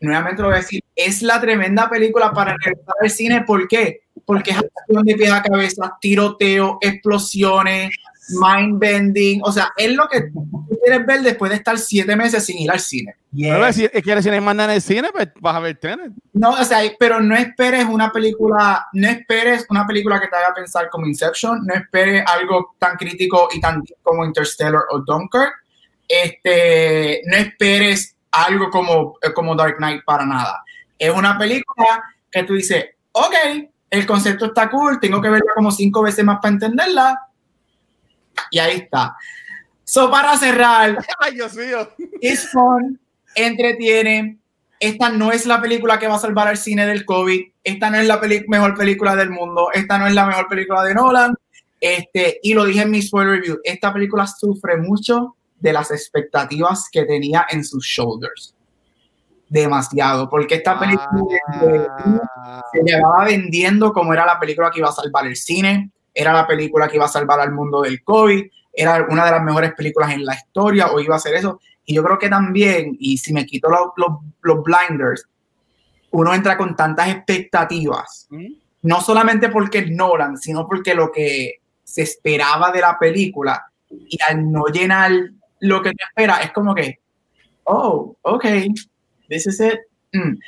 nuevamente 0.00 0.42
lo 0.42 0.48
voy 0.48 0.56
a 0.56 0.60
decir, 0.60 0.82
es 0.96 1.22
la 1.22 1.40
tremenda 1.40 1.88
película 1.88 2.32
para 2.32 2.56
regresar 2.56 2.94
al 3.00 3.10
cine. 3.10 3.42
¿Por 3.42 3.68
qué? 3.68 4.00
Porque 4.24 4.52
es 4.52 4.56
acción 4.56 5.04
de 5.04 5.14
pies 5.14 5.30
a 5.30 5.42
cabeza, 5.42 5.96
tiroteo, 6.00 6.78
explosiones, 6.80 7.90
mind 8.32 8.78
bending. 8.78 9.40
O 9.44 9.52
sea, 9.52 9.72
es 9.76 9.92
lo 9.92 10.08
que 10.08 10.22
tú 10.22 10.78
quieres 10.82 11.06
ver 11.06 11.22
después 11.22 11.50
de 11.50 11.56
estar 11.56 11.78
siete 11.78 12.16
meses 12.16 12.44
sin 12.44 12.58
ir 12.58 12.70
al 12.70 12.80
cine. 12.80 13.16
Yeah. 13.32 13.72
si 13.72 13.88
quieres 13.88 14.26
ir 14.26 14.40
mandan 14.40 14.70
en 14.70 14.76
el 14.76 14.82
cine, 14.82 15.08
pues 15.12 15.28
vas 15.40 15.56
a 15.56 15.60
ver 15.60 15.76
Tenet. 15.78 16.12
No, 16.32 16.50
o 16.50 16.64
sea, 16.64 16.80
pero 16.98 17.20
no 17.20 17.34
esperes 17.34 17.86
una 17.86 18.10
película, 18.10 18.86
no 18.92 19.08
esperes 19.08 19.66
una 19.70 19.86
película 19.86 20.20
que 20.20 20.28
te 20.28 20.36
haga 20.36 20.54
pensar 20.54 20.90
como 20.90 21.06
Inception, 21.06 21.64
no 21.64 21.74
esperes 21.74 22.24
algo 22.26 22.74
tan 22.78 22.96
crítico 22.96 23.48
y 23.52 23.60
tan 23.60 23.82
como 24.02 24.24
Interstellar 24.24 24.82
o 24.90 24.98
Dunkirk. 25.00 25.52
Este, 26.08 27.22
no 27.26 27.36
esperes 27.36 28.16
algo 28.32 28.70
como, 28.70 29.14
como 29.34 29.54
Dark 29.54 29.76
Knight 29.76 30.04
para 30.04 30.26
nada. 30.26 30.62
Es 30.98 31.10
una 31.10 31.38
película 31.38 32.02
que 32.30 32.42
tú 32.42 32.54
dices, 32.54 32.84
ok, 33.12 33.34
el 33.90 34.06
concepto 34.06 34.46
está 34.46 34.70
cool, 34.70 34.98
tengo 35.00 35.20
que 35.20 35.28
verla 35.28 35.52
como 35.54 35.70
cinco 35.70 36.02
veces 36.02 36.24
más 36.24 36.38
para 36.40 36.54
entenderla. 36.54 37.18
Y 38.50 38.58
ahí 38.58 38.76
está. 38.78 39.14
So, 39.84 40.10
para 40.10 40.36
cerrar, 40.36 40.96
Ay, 41.20 41.34
Dios 41.34 41.54
mío. 41.54 41.88
es 42.20 42.48
fun, 42.50 42.98
entretiene. 43.34 44.38
Esta 44.80 45.10
no 45.10 45.30
es 45.30 45.46
la 45.46 45.60
película 45.60 45.98
que 45.98 46.08
va 46.08 46.16
a 46.16 46.18
salvar 46.18 46.48
al 46.48 46.56
cine 46.56 46.86
del 46.86 47.04
COVID. 47.04 47.40
Esta 47.62 47.88
no 47.90 47.98
es 47.98 48.06
la 48.06 48.18
mejor 48.48 48.76
película 48.76 49.14
del 49.14 49.30
mundo. 49.30 49.68
Esta 49.72 49.96
no 49.98 50.06
es 50.08 50.14
la 50.14 50.26
mejor 50.26 50.48
película 50.48 50.82
de 50.82 50.94
Nolan. 50.94 51.34
Este, 51.80 52.40
y 52.42 52.54
lo 52.54 52.64
dije 52.64 52.82
en 52.82 52.90
mi 52.90 53.00
spoiler 53.00 53.34
review. 53.40 53.58
Esta 53.62 53.92
película 53.92 54.26
sufre 54.26 54.76
mucho 54.78 55.36
de 55.60 55.72
las 55.72 55.90
expectativas 55.92 56.88
que 56.90 57.04
tenía 57.04 57.46
en 57.50 57.64
sus 57.64 57.84
shoulders. 57.84 58.54
Demasiado, 59.48 60.28
porque 60.30 60.54
esta 60.56 60.78
película 60.80 61.06
Ah. 62.36 62.62
se 62.72 62.80
llevaba 62.82 63.24
vendiendo 63.26 63.92
como 63.92 64.12
era 64.14 64.24
la 64.26 64.40
película 64.40 64.70
que 64.70 64.78
iba 64.80 64.88
a 64.88 64.92
salvar 64.92 65.26
el 65.26 65.36
cine, 65.36 65.90
era 66.14 66.32
la 66.32 66.46
película 66.46 66.88
que 66.88 66.96
iba 66.96 67.04
a 67.04 67.08
salvar 67.08 67.40
al 67.40 67.52
mundo 67.52 67.82
del 67.82 68.02
COVID, 68.02 68.44
era 68.72 69.06
una 69.08 69.24
de 69.24 69.30
las 69.30 69.42
mejores 69.42 69.72
películas 69.74 70.12
en 70.12 70.24
la 70.24 70.34
historia 70.34 70.88
o 70.88 71.00
iba 71.00 71.16
a 71.16 71.20
ser 71.20 71.34
eso. 71.34 71.60
Y 71.84 71.94
yo 71.94 72.02
creo 72.02 72.18
que 72.18 72.28
también, 72.28 72.96
y 72.98 73.18
si 73.18 73.32
me 73.32 73.44
quito 73.44 73.68
los, 73.68 73.88
los, 73.96 74.18
los 74.42 74.62
blinders, 74.62 75.28
uno 76.12 76.34
entra 76.34 76.56
con 76.56 76.76
tantas 76.76 77.08
expectativas, 77.08 78.26
¿Mm? 78.30 78.52
no 78.82 79.00
solamente 79.00 79.48
porque 79.48 79.78
es 79.78 79.90
Nolan, 79.90 80.36
sino 80.36 80.66
porque 80.66 80.94
lo 80.94 81.10
que 81.10 81.60
se 81.82 82.02
esperaba 82.02 82.70
de 82.70 82.80
la 82.80 82.98
película 82.98 83.66
y 83.90 84.18
al 84.28 84.50
no 84.50 84.66
llenar 84.66 85.10
lo 85.60 85.82
que 85.82 85.90
te 85.90 86.04
espera, 86.04 86.36
es 86.42 86.52
como 86.52 86.74
que, 86.74 86.98
oh, 87.64 88.16
ok, 88.22 88.44
this 89.28 89.46
is 89.46 89.60
it. 89.60 89.80
Mm. 90.12 90.38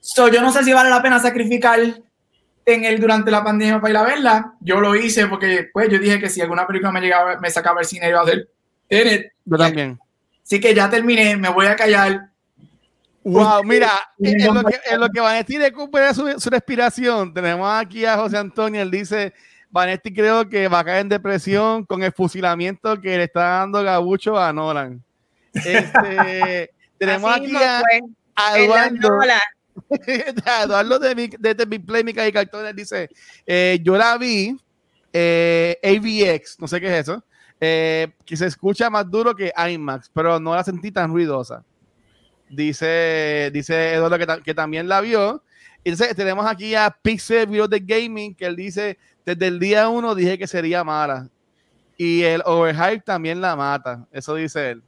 So, 0.00 0.28
yo 0.28 0.40
no 0.40 0.50
sé 0.50 0.64
si 0.64 0.72
vale 0.72 0.90
la 0.90 1.02
pena 1.02 1.18
sacrificar 1.20 1.78
en 2.64 2.84
él 2.84 3.00
durante 3.00 3.30
la 3.30 3.42
pandemia 3.42 3.80
para 3.80 3.90
ir 3.90 3.96
a 3.96 4.02
verla. 4.02 4.54
Yo 4.60 4.80
lo 4.80 4.94
hice 4.94 5.26
porque, 5.26 5.68
pues, 5.72 5.88
yo 5.88 5.98
dije 5.98 6.20
que 6.20 6.28
si 6.28 6.40
alguna 6.40 6.66
película 6.66 6.92
me 6.92 7.00
llegaba, 7.00 7.38
me 7.40 7.50
sacaba 7.50 7.80
el 7.80 7.86
cine, 7.86 8.08
iba 8.08 8.20
a 8.20 8.22
hacer 8.22 8.48
Tenet. 8.88 9.32
Yo 9.44 9.56
también. 9.56 9.98
Así 10.44 10.60
que 10.60 10.74
ya 10.74 10.90
terminé, 10.90 11.36
me 11.36 11.48
voy 11.48 11.66
a 11.66 11.76
callar. 11.76 12.28
Wow, 13.24 13.62
mira, 13.62 13.90
en, 14.18 14.52
lo 14.52 14.64
que, 14.64 14.80
en 14.90 15.00
lo 15.00 15.08
que 15.08 15.20
Vanetti 15.20 15.56
recupera 15.56 16.12
su, 16.12 16.40
su 16.40 16.50
respiración, 16.50 17.32
tenemos 17.32 17.68
aquí 17.72 18.04
a 18.04 18.16
José 18.16 18.36
Antonio, 18.36 18.82
él 18.82 18.90
dice, 18.90 19.32
Vanetti 19.70 20.12
creo 20.12 20.48
que 20.48 20.66
va 20.66 20.80
a 20.80 20.84
caer 20.84 21.02
en 21.02 21.08
depresión 21.08 21.86
con 21.86 22.02
el 22.02 22.12
fusilamiento 22.12 23.00
que 23.00 23.16
le 23.16 23.24
está 23.24 23.58
dando 23.58 23.82
Gabucho 23.82 24.38
a 24.38 24.52
Nolan. 24.52 25.02
Este, 25.54 26.70
tenemos 26.96 27.30
Así 27.30 27.44
aquí 27.44 27.56
a, 27.56 27.82
a 28.36 28.58
Eduardo, 28.58 29.20
Eduardo 30.06 30.98
de, 30.98 31.14
mi- 31.14 31.28
de, 31.28 31.54
de 31.54 31.64
Big 31.64 31.84
Play, 31.86 32.04
Mica 32.04 32.26
y 32.26 32.32
Cartones, 32.32 32.74
dice, 32.74 33.08
eh, 33.46 33.78
yo 33.82 33.96
la 33.96 34.16
vi, 34.18 34.56
eh, 35.12 35.78
AVX, 35.82 36.58
no 36.60 36.68
sé 36.68 36.80
qué 36.80 36.86
es 36.88 37.08
eso, 37.08 37.24
eh, 37.60 38.12
que 38.24 38.36
se 38.36 38.46
escucha 38.46 38.90
más 38.90 39.08
duro 39.10 39.34
que 39.34 39.52
IMAX, 39.70 40.10
pero 40.12 40.38
no 40.40 40.54
la 40.54 40.64
sentí 40.64 40.90
tan 40.90 41.10
ruidosa. 41.10 41.64
Dice, 42.50 43.50
dice 43.52 43.94
Eduardo 43.94 44.18
que, 44.18 44.26
ta- 44.26 44.40
que 44.42 44.54
también 44.54 44.88
la 44.88 45.00
vio. 45.00 45.42
Entonces 45.84 46.14
tenemos 46.14 46.46
aquí 46.46 46.74
a 46.74 46.90
Pixel 47.02 47.46
Video 47.46 47.66
de 47.66 47.80
Gaming, 47.80 48.34
que 48.34 48.46
él 48.46 48.56
dice, 48.56 48.98
desde 49.24 49.46
el 49.46 49.58
día 49.58 49.88
uno 49.88 50.14
dije 50.14 50.36
que 50.38 50.46
sería 50.46 50.84
mala. 50.84 51.28
Y 51.96 52.22
el 52.22 52.42
overhype 52.44 53.02
también 53.04 53.40
la 53.40 53.56
mata. 53.56 54.06
Eso 54.12 54.34
dice 54.34 54.72
él. 54.72 54.82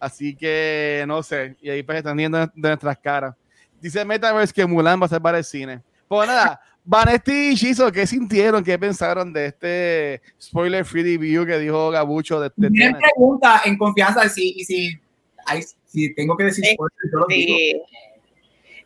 Así 0.00 0.34
que 0.36 1.04
no 1.06 1.22
sé. 1.22 1.56
Y 1.60 1.70
ahí 1.70 1.82
pues 1.82 1.98
están 1.98 2.16
viendo 2.16 2.38
de 2.38 2.50
nuestras 2.56 2.98
caras. 2.98 3.34
Dice 3.80 4.04
Metaverse 4.04 4.52
que 4.52 4.66
Mulan 4.66 5.00
va 5.00 5.06
a 5.06 5.08
salvar 5.08 5.34
el 5.34 5.44
cine. 5.44 5.80
Pues 6.08 6.28
nada, 6.28 6.60
Vanetti 6.84 7.50
y 7.50 7.54
Shizo, 7.54 7.90
¿qué 7.90 8.06
sintieron? 8.06 8.62
¿Qué 8.62 8.78
pensaron 8.78 9.32
de 9.32 9.46
este 9.46 10.22
spoiler 10.40 10.84
free 10.84 11.02
review 11.02 11.44
que 11.44 11.58
dijo 11.58 11.90
Gabucho 11.90 12.40
de, 12.40 12.50
de 12.54 12.70
Tienen 12.70 12.96
pregunta 12.96 13.62
en 13.64 13.76
confianza 13.76 14.28
si, 14.28 14.54
y 14.56 14.64
si, 14.64 14.98
ay, 15.46 15.62
si 15.84 16.14
tengo 16.14 16.36
que 16.36 16.44
decir 16.44 16.64
Sí, 16.64 16.74
spoilers, 16.74 17.12
yo 17.12 17.18
lo 17.18 17.26
digo. 17.26 17.56
Sí. 17.56 17.82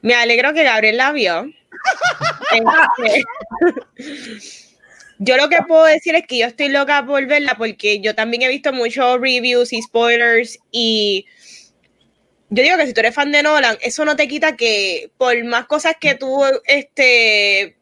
Me 0.03 0.15
alegro 0.15 0.55
que 0.55 0.65
Gabriel 0.65 0.97
la 0.97 1.13
vio. 1.13 1.45
Este, 2.53 3.23
yo 5.19 5.37
lo 5.37 5.51
que 5.51 5.59
puedo 5.69 5.85
decir 5.85 6.15
es 6.15 6.27
que 6.27 6.39
yo 6.39 6.47
estoy 6.47 6.71
loca 6.71 7.05
por 7.05 7.27
verla 7.27 7.55
porque 7.59 8.01
yo 8.01 8.15
también 8.15 8.43
he 8.43 8.49
visto 8.49 8.73
muchos 8.73 9.21
reviews 9.21 9.73
y 9.75 9.83
spoilers 9.83 10.59
y 10.73 11.27
yo 12.51 12.63
digo 12.63 12.77
que 12.77 12.87
si 12.87 12.93
tú 12.93 13.01
eres 13.01 13.15
fan 13.15 13.31
de 13.33 13.43
Nolan, 13.43 13.79
eso 13.81 14.05
no 14.05 14.17
te 14.17 14.29
quita 14.29 14.57
que 14.57 15.11
por 15.17 15.43
más 15.45 15.67
cosas 15.67 15.95
que 16.01 16.17
tú 16.17 16.43
este, 16.67 17.77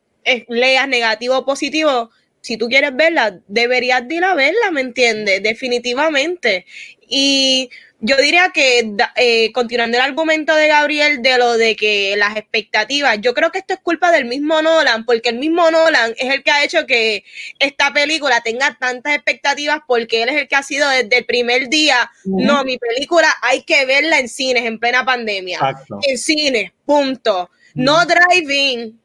leas 0.48 0.88
negativo 0.88 1.38
o 1.38 1.44
positivo, 1.46 2.10
si 2.42 2.56
tú 2.56 2.68
quieres 2.68 2.94
verla, 2.94 3.40
deberías 3.48 4.06
de 4.06 4.16
ir 4.16 4.24
a 4.24 4.34
verla, 4.34 4.70
¿me 4.70 4.82
entiendes? 4.82 5.42
Definitivamente. 5.42 6.66
Y 7.08 7.70
yo 8.00 8.16
diría 8.16 8.50
que, 8.54 8.94
eh, 9.16 9.50
continuando 9.52 9.96
el 9.96 10.04
argumento 10.04 10.54
de 10.54 10.68
Gabriel 10.68 11.20
de 11.20 11.36
lo 11.36 11.56
de 11.56 11.74
que 11.74 12.14
las 12.16 12.36
expectativas, 12.36 13.20
yo 13.20 13.34
creo 13.34 13.50
que 13.50 13.58
esto 13.58 13.74
es 13.74 13.80
culpa 13.80 14.12
del 14.12 14.24
mismo 14.24 14.62
Nolan, 14.62 15.04
porque 15.04 15.30
el 15.30 15.38
mismo 15.38 15.68
Nolan 15.70 16.14
es 16.16 16.32
el 16.32 16.44
que 16.44 16.50
ha 16.50 16.64
hecho 16.64 16.86
que 16.86 17.24
esta 17.58 17.92
película 17.92 18.40
tenga 18.40 18.76
tantas 18.78 19.14
expectativas, 19.14 19.80
porque 19.86 20.22
él 20.22 20.28
es 20.28 20.36
el 20.36 20.48
que 20.48 20.56
ha 20.56 20.62
sido 20.62 20.88
desde 20.88 21.18
el 21.18 21.24
primer 21.24 21.68
día, 21.68 22.08
no, 22.24 22.62
mi 22.62 22.78
película 22.78 23.34
hay 23.42 23.62
que 23.64 23.84
verla 23.84 24.20
en 24.20 24.28
cines 24.28 24.64
en 24.64 24.78
plena 24.78 25.04
pandemia, 25.04 25.56
Exacto. 25.56 25.98
en 26.02 26.18
cines, 26.18 26.72
punto. 26.84 27.50
No 27.74 28.04
drive-in, 28.06 28.97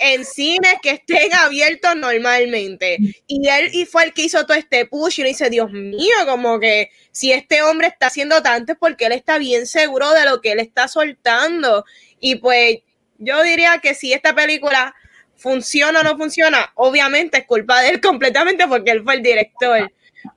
en 0.00 0.24
cines 0.24 0.74
que 0.82 0.90
estén 0.90 1.32
abiertos 1.34 1.94
normalmente. 1.94 2.96
Y 3.26 3.48
él 3.48 3.70
y 3.72 3.84
fue 3.84 4.04
el 4.04 4.12
que 4.14 4.22
hizo 4.22 4.44
todo 4.46 4.56
este 4.56 4.86
push 4.86 5.18
y 5.18 5.22
uno 5.22 5.28
dice, 5.28 5.50
Dios 5.50 5.70
mío, 5.70 6.14
como 6.26 6.58
que 6.58 6.90
si 7.12 7.32
este 7.32 7.62
hombre 7.62 7.88
está 7.88 8.06
haciendo 8.06 8.42
tanto 8.42 8.72
es 8.72 8.78
porque 8.78 9.06
él 9.06 9.12
está 9.12 9.38
bien 9.38 9.66
seguro 9.66 10.10
de 10.12 10.24
lo 10.24 10.40
que 10.40 10.52
él 10.52 10.60
está 10.60 10.88
soltando. 10.88 11.84
Y 12.18 12.36
pues 12.36 12.78
yo 13.18 13.42
diría 13.42 13.78
que 13.78 13.94
si 13.94 14.12
esta 14.12 14.34
película 14.34 14.94
funciona 15.36 16.00
o 16.00 16.02
no 16.02 16.16
funciona, 16.16 16.72
obviamente 16.74 17.38
es 17.38 17.46
culpa 17.46 17.82
de 17.82 17.90
él 17.90 18.00
completamente 18.02 18.66
porque 18.66 18.92
él 18.92 19.04
fue 19.04 19.14
el 19.14 19.22
director. 19.22 19.92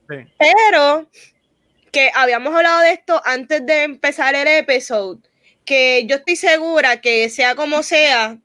Sí. 0.09 0.15
Pero 0.37 1.09
que 1.91 2.11
habíamos 2.13 2.53
hablado 2.53 2.81
de 2.81 2.91
esto 2.91 3.21
antes 3.23 3.65
de 3.65 3.83
empezar 3.83 4.35
el 4.35 4.47
episodio, 4.47 5.21
que 5.63 6.05
yo 6.05 6.17
estoy 6.17 6.35
segura 6.35 6.99
que 6.99 7.29
sea 7.29 7.55
como 7.55 7.83
sea, 7.83 8.39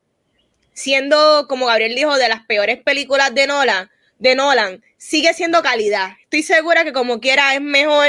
siendo, 0.79 1.47
como 1.49 1.67
Gabriel 1.67 1.97
dijo, 1.97 2.17
de 2.17 2.29
las 2.29 2.47
peores 2.47 2.79
películas 2.81 3.35
de 3.35 3.49
Nolan, 3.49 3.91
de 4.21 4.37
Nolan, 4.37 4.85
sigue 4.97 5.35
siendo 5.35 5.61
calidad. 5.61 6.13
Estoy 6.23 6.45
segura 6.45 6.85
que 6.85 6.93
como 6.93 7.19
quiera 7.19 7.55
es 7.55 7.61
mejor 7.61 8.07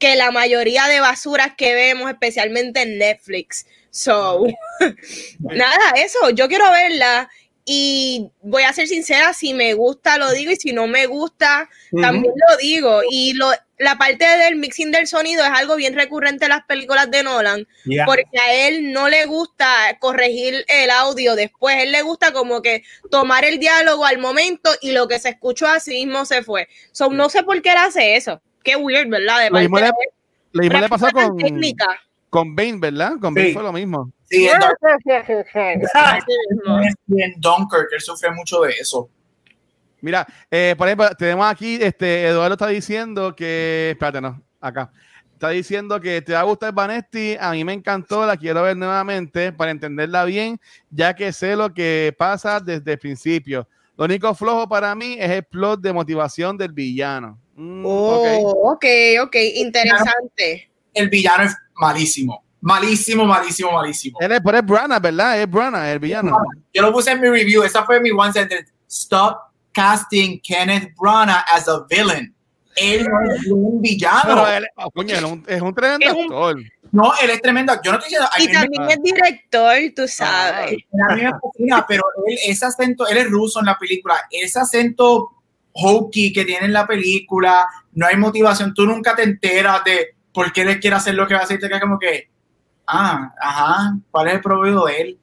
que 0.00 0.16
la 0.16 0.32
mayoría 0.32 0.88
de 0.88 0.98
basuras 0.98 1.52
que 1.56 1.74
vemos, 1.74 2.10
especialmente 2.10 2.82
en 2.82 2.98
Netflix. 2.98 3.66
So, 3.90 4.44
nada, 5.38 5.92
eso, 5.96 6.30
yo 6.30 6.48
quiero 6.48 6.68
verla 6.72 7.30
y 7.70 8.30
voy 8.40 8.62
a 8.62 8.72
ser 8.72 8.88
sincera, 8.88 9.34
si 9.34 9.52
me 9.52 9.74
gusta 9.74 10.16
lo 10.16 10.32
digo 10.32 10.50
y 10.50 10.56
si 10.56 10.72
no 10.72 10.86
me 10.86 11.04
gusta 11.04 11.68
también 12.00 12.32
lo 12.48 12.56
digo. 12.56 13.02
Y 13.10 13.34
lo, 13.34 13.50
la 13.76 13.98
parte 13.98 14.24
del 14.24 14.56
mixing 14.56 14.90
del 14.90 15.06
sonido 15.06 15.44
es 15.44 15.50
algo 15.50 15.76
bien 15.76 15.94
recurrente 15.94 16.46
en 16.46 16.52
las 16.52 16.64
películas 16.64 17.10
de 17.10 17.22
Nolan, 17.22 17.68
porque 18.06 18.38
a 18.40 18.54
él 18.54 18.90
no 18.94 19.10
le 19.10 19.26
gusta 19.26 19.68
corregir 20.00 20.64
el 20.66 20.88
audio 20.88 21.34
después, 21.34 21.76
a 21.76 21.82
él 21.82 21.92
le 21.92 22.00
gusta 22.00 22.32
como 22.32 22.62
que 22.62 22.84
tomar 23.10 23.44
el 23.44 23.58
diálogo 23.58 24.06
al 24.06 24.16
momento 24.16 24.70
y 24.80 24.92
lo 24.92 25.06
que 25.06 25.18
se 25.18 25.28
escuchó 25.28 25.66
así 25.66 26.06
mismo 26.06 26.24
se 26.24 26.42
fue. 26.42 26.68
So, 26.92 27.10
no 27.10 27.28
sé 27.28 27.42
por 27.42 27.60
qué 27.60 27.72
él 27.72 27.78
hace 27.80 28.16
eso. 28.16 28.40
Qué 28.64 28.76
weird, 28.76 29.10
¿verdad? 29.10 29.40
De 29.40 29.50
lo 29.50 29.58
mismo 29.58 29.78
le, 29.78 30.70
le 30.70 30.88
pasó 30.88 31.10
con, 31.10 31.36
con 32.30 32.56
Bane, 32.56 32.78
¿verdad? 32.78 33.12
Con 33.20 33.34
Bane 33.34 33.52
fue 33.52 33.62
lo 33.62 33.74
mismo. 33.74 34.10
Sí, 34.28 34.46
en 37.16 37.34
Dunkirk, 37.38 37.88
él 37.92 38.00
sufre 38.00 38.30
mucho 38.30 38.60
de 38.60 38.72
eso. 38.72 39.08
Mira, 40.00 40.26
eh, 40.50 40.74
por 40.78 40.86
ejemplo, 40.86 41.08
tenemos 41.18 41.50
aquí, 41.50 41.78
este, 41.80 42.26
Eduardo 42.26 42.54
está 42.54 42.68
diciendo 42.68 43.34
que, 43.34 43.90
espérate, 43.92 44.20
no, 44.20 44.40
acá, 44.60 44.92
está 45.32 45.48
diciendo 45.50 46.00
que 46.00 46.22
te 46.22 46.34
va 46.34 46.40
a 46.40 46.44
gustar 46.44 46.72
Vanetti, 46.72 47.36
a 47.38 47.50
mí 47.52 47.64
me 47.64 47.72
encantó, 47.72 48.24
la 48.24 48.36
quiero 48.36 48.62
ver 48.62 48.76
nuevamente 48.76 49.52
para 49.52 49.70
entenderla 49.70 50.24
bien, 50.24 50.60
ya 50.90 51.14
que 51.14 51.32
sé 51.32 51.56
lo 51.56 51.72
que 51.72 52.14
pasa 52.16 52.60
desde 52.60 52.92
el 52.92 52.98
principio. 52.98 53.66
Lo 53.96 54.04
único 54.04 54.32
flojo 54.34 54.68
para 54.68 54.94
mí 54.94 55.16
es 55.18 55.30
el 55.30 55.42
plot 55.42 55.80
de 55.80 55.92
motivación 55.92 56.56
del 56.56 56.72
villano. 56.72 57.40
Mm, 57.56 57.84
oh, 57.84 58.72
ok, 58.72 58.84
ok, 59.22 59.36
interesante. 59.56 60.70
El 60.94 61.08
villano 61.08 61.44
es 61.44 61.56
malísimo. 61.74 62.44
Malísimo, 62.60 63.24
malísimo, 63.24 63.72
malísimo. 63.72 64.18
Él 64.20 64.32
es, 64.32 64.40
pero 64.44 64.58
es 64.58 64.66
Brana, 64.66 64.98
¿verdad? 64.98 65.40
Es 65.40 65.50
Brana, 65.50 65.90
el 65.90 65.98
villano. 65.98 66.36
Yo 66.72 66.82
lo 66.82 66.92
puse 66.92 67.12
en 67.12 67.20
mi 67.20 67.28
review. 67.28 67.62
Esa 67.62 67.84
fue 67.84 68.00
mi 68.00 68.10
one 68.10 68.32
sentence. 68.32 68.72
Stop 68.88 69.38
casting 69.72 70.40
Kenneth 70.40 70.92
Branagh 71.00 71.44
as 71.52 71.68
a 71.68 71.84
villain. 71.88 72.34
Él 72.76 73.06
no 73.08 73.34
es 73.34 73.46
un 73.46 73.80
villano. 73.80 74.22
Pero 74.24 74.48
él, 74.48 74.66
oh, 74.76 74.90
coño, 74.90 75.14
es, 75.14 75.22
un, 75.22 75.44
es 75.46 75.60
un 75.60 75.74
tremendo 75.74 76.10
actor. 76.10 76.56
No, 76.90 77.12
él 77.20 77.30
es 77.30 77.42
tremendo. 77.42 77.74
Yo 77.84 77.92
no 77.92 77.98
estoy 77.98 78.10
diciendo. 78.10 78.28
Y 78.38 78.52
también 78.52 78.90
es 78.90 79.02
director, 79.02 79.76
tú 79.94 80.08
sabes. 80.08 80.78
a 81.08 81.14
mí 81.14 81.22
me 81.22 81.82
pero 81.86 82.02
él, 82.26 82.38
ese 82.46 82.66
acento, 82.66 83.06
él 83.06 83.18
es 83.18 83.30
ruso 83.30 83.60
en 83.60 83.66
la 83.66 83.78
película. 83.78 84.16
Ese 84.30 84.58
acento 84.58 85.30
hokey 85.72 86.32
que 86.32 86.44
tiene 86.44 86.66
en 86.66 86.72
la 86.72 86.86
película, 86.86 87.68
no 87.92 88.06
hay 88.06 88.16
motivación. 88.16 88.74
Tú 88.74 88.86
nunca 88.86 89.14
te 89.14 89.22
enteras 89.22 89.84
de 89.84 90.16
por 90.32 90.52
qué 90.52 90.62
él 90.62 90.80
quiere 90.80 90.96
hacer 90.96 91.14
lo 91.14 91.26
que 91.26 91.34
va 91.34 91.40
a 91.40 91.44
hacer. 91.44 91.60
Te 91.60 91.68
quedas 91.68 91.80
como 91.80 91.98
que 91.98 92.30
ah, 92.88 93.34
ajá, 93.40 93.96
¿cuál 94.10 94.28
es 94.28 94.34
el 94.34 94.40
provecho 94.40 94.84
de 94.84 95.00
él? 95.00 95.18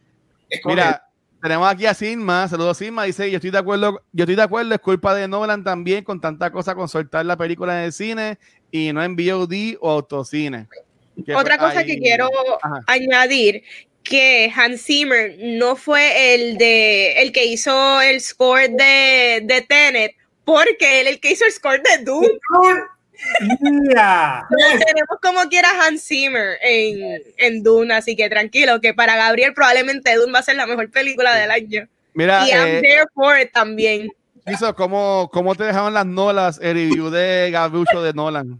Mira, 0.65 1.05
tenemos 1.41 1.67
aquí 1.67 1.85
a 1.85 1.93
Sigma, 1.93 2.47
saludos 2.47 2.77
Sigma, 2.77 3.03
dice, 3.03 3.29
yo 3.29 3.37
estoy 3.37 3.51
de 3.51 3.57
acuerdo, 3.57 4.01
yo 4.13 4.23
estoy 4.23 4.35
de 4.35 4.41
acuerdo, 4.41 4.73
es 4.73 4.81
culpa 4.81 5.13
de 5.13 5.27
Nolan 5.27 5.63
también 5.63 6.03
con 6.03 6.21
tanta 6.21 6.51
cosa 6.51 6.75
con 6.75 6.87
soltar 6.87 7.25
la 7.25 7.37
película 7.37 7.77
en 7.79 7.85
el 7.85 7.93
cine 7.93 8.37
y 8.71 8.93
no 8.93 9.03
en 9.03 9.15
VOD 9.15 9.77
o 9.81 9.91
autocine. 9.91 10.67
Otra 11.35 11.57
cosa 11.57 11.83
que 11.83 11.97
quiero 11.97 12.29
añadir, 12.87 13.63
que 14.03 14.51
Hans 14.55 14.83
Zimmer 14.83 15.35
no 15.39 15.75
fue 15.75 16.35
el 16.35 16.57
de 16.57 17.21
el 17.21 17.31
que 17.31 17.45
hizo 17.45 18.01
el 18.01 18.21
score 18.21 18.69
de, 18.69 19.41
de 19.43 19.65
Tenet, 19.67 20.15
porque 20.43 21.01
él 21.01 21.07
el 21.07 21.19
que 21.19 21.31
hizo 21.31 21.45
el 21.45 21.51
score 21.51 21.81
de 21.81 22.03
Doom. 22.03 22.25
Mira. 23.61 24.47
Tenemos 24.49 25.19
como 25.21 25.41
quiera 25.49 25.69
Hans 25.81 26.03
Zimmer 26.07 26.57
en, 26.61 27.21
en 27.37 27.63
Dune, 27.63 27.93
así 27.93 28.15
que 28.15 28.29
tranquilo, 28.29 28.81
que 28.81 28.93
para 28.93 29.15
Gabriel 29.15 29.53
probablemente 29.53 30.15
Dune 30.15 30.31
va 30.31 30.39
a 30.39 30.43
ser 30.43 30.55
la 30.55 30.65
mejor 30.65 30.89
película 30.91 31.35
del 31.35 31.51
año. 31.51 31.87
Mira, 32.13 32.47
y 32.47 32.51
I'm 32.51 32.67
eh, 32.67 32.81
there 32.81 33.05
for 33.13 33.39
it 33.39 33.51
también. 33.51 34.09
¿cómo, 34.75 35.29
¿cómo 35.31 35.55
te 35.55 35.63
dejaron 35.63 35.93
las 35.93 36.05
nolas 36.05 36.59
el 36.61 36.75
review 36.75 37.09
de 37.09 37.49
Gabucho 37.51 38.01
de 38.01 38.13
Nolan? 38.13 38.59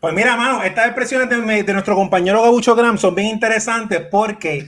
Pues 0.00 0.14
mira, 0.14 0.34
mano, 0.36 0.62
estas 0.62 0.86
expresiones 0.86 1.28
de, 1.28 1.62
de 1.62 1.72
nuestro 1.72 1.94
compañero 1.94 2.42
Gabucho 2.42 2.74
Gram 2.74 2.96
son 2.96 3.14
bien 3.14 3.28
interesantes 3.28 4.00
porque 4.10 4.66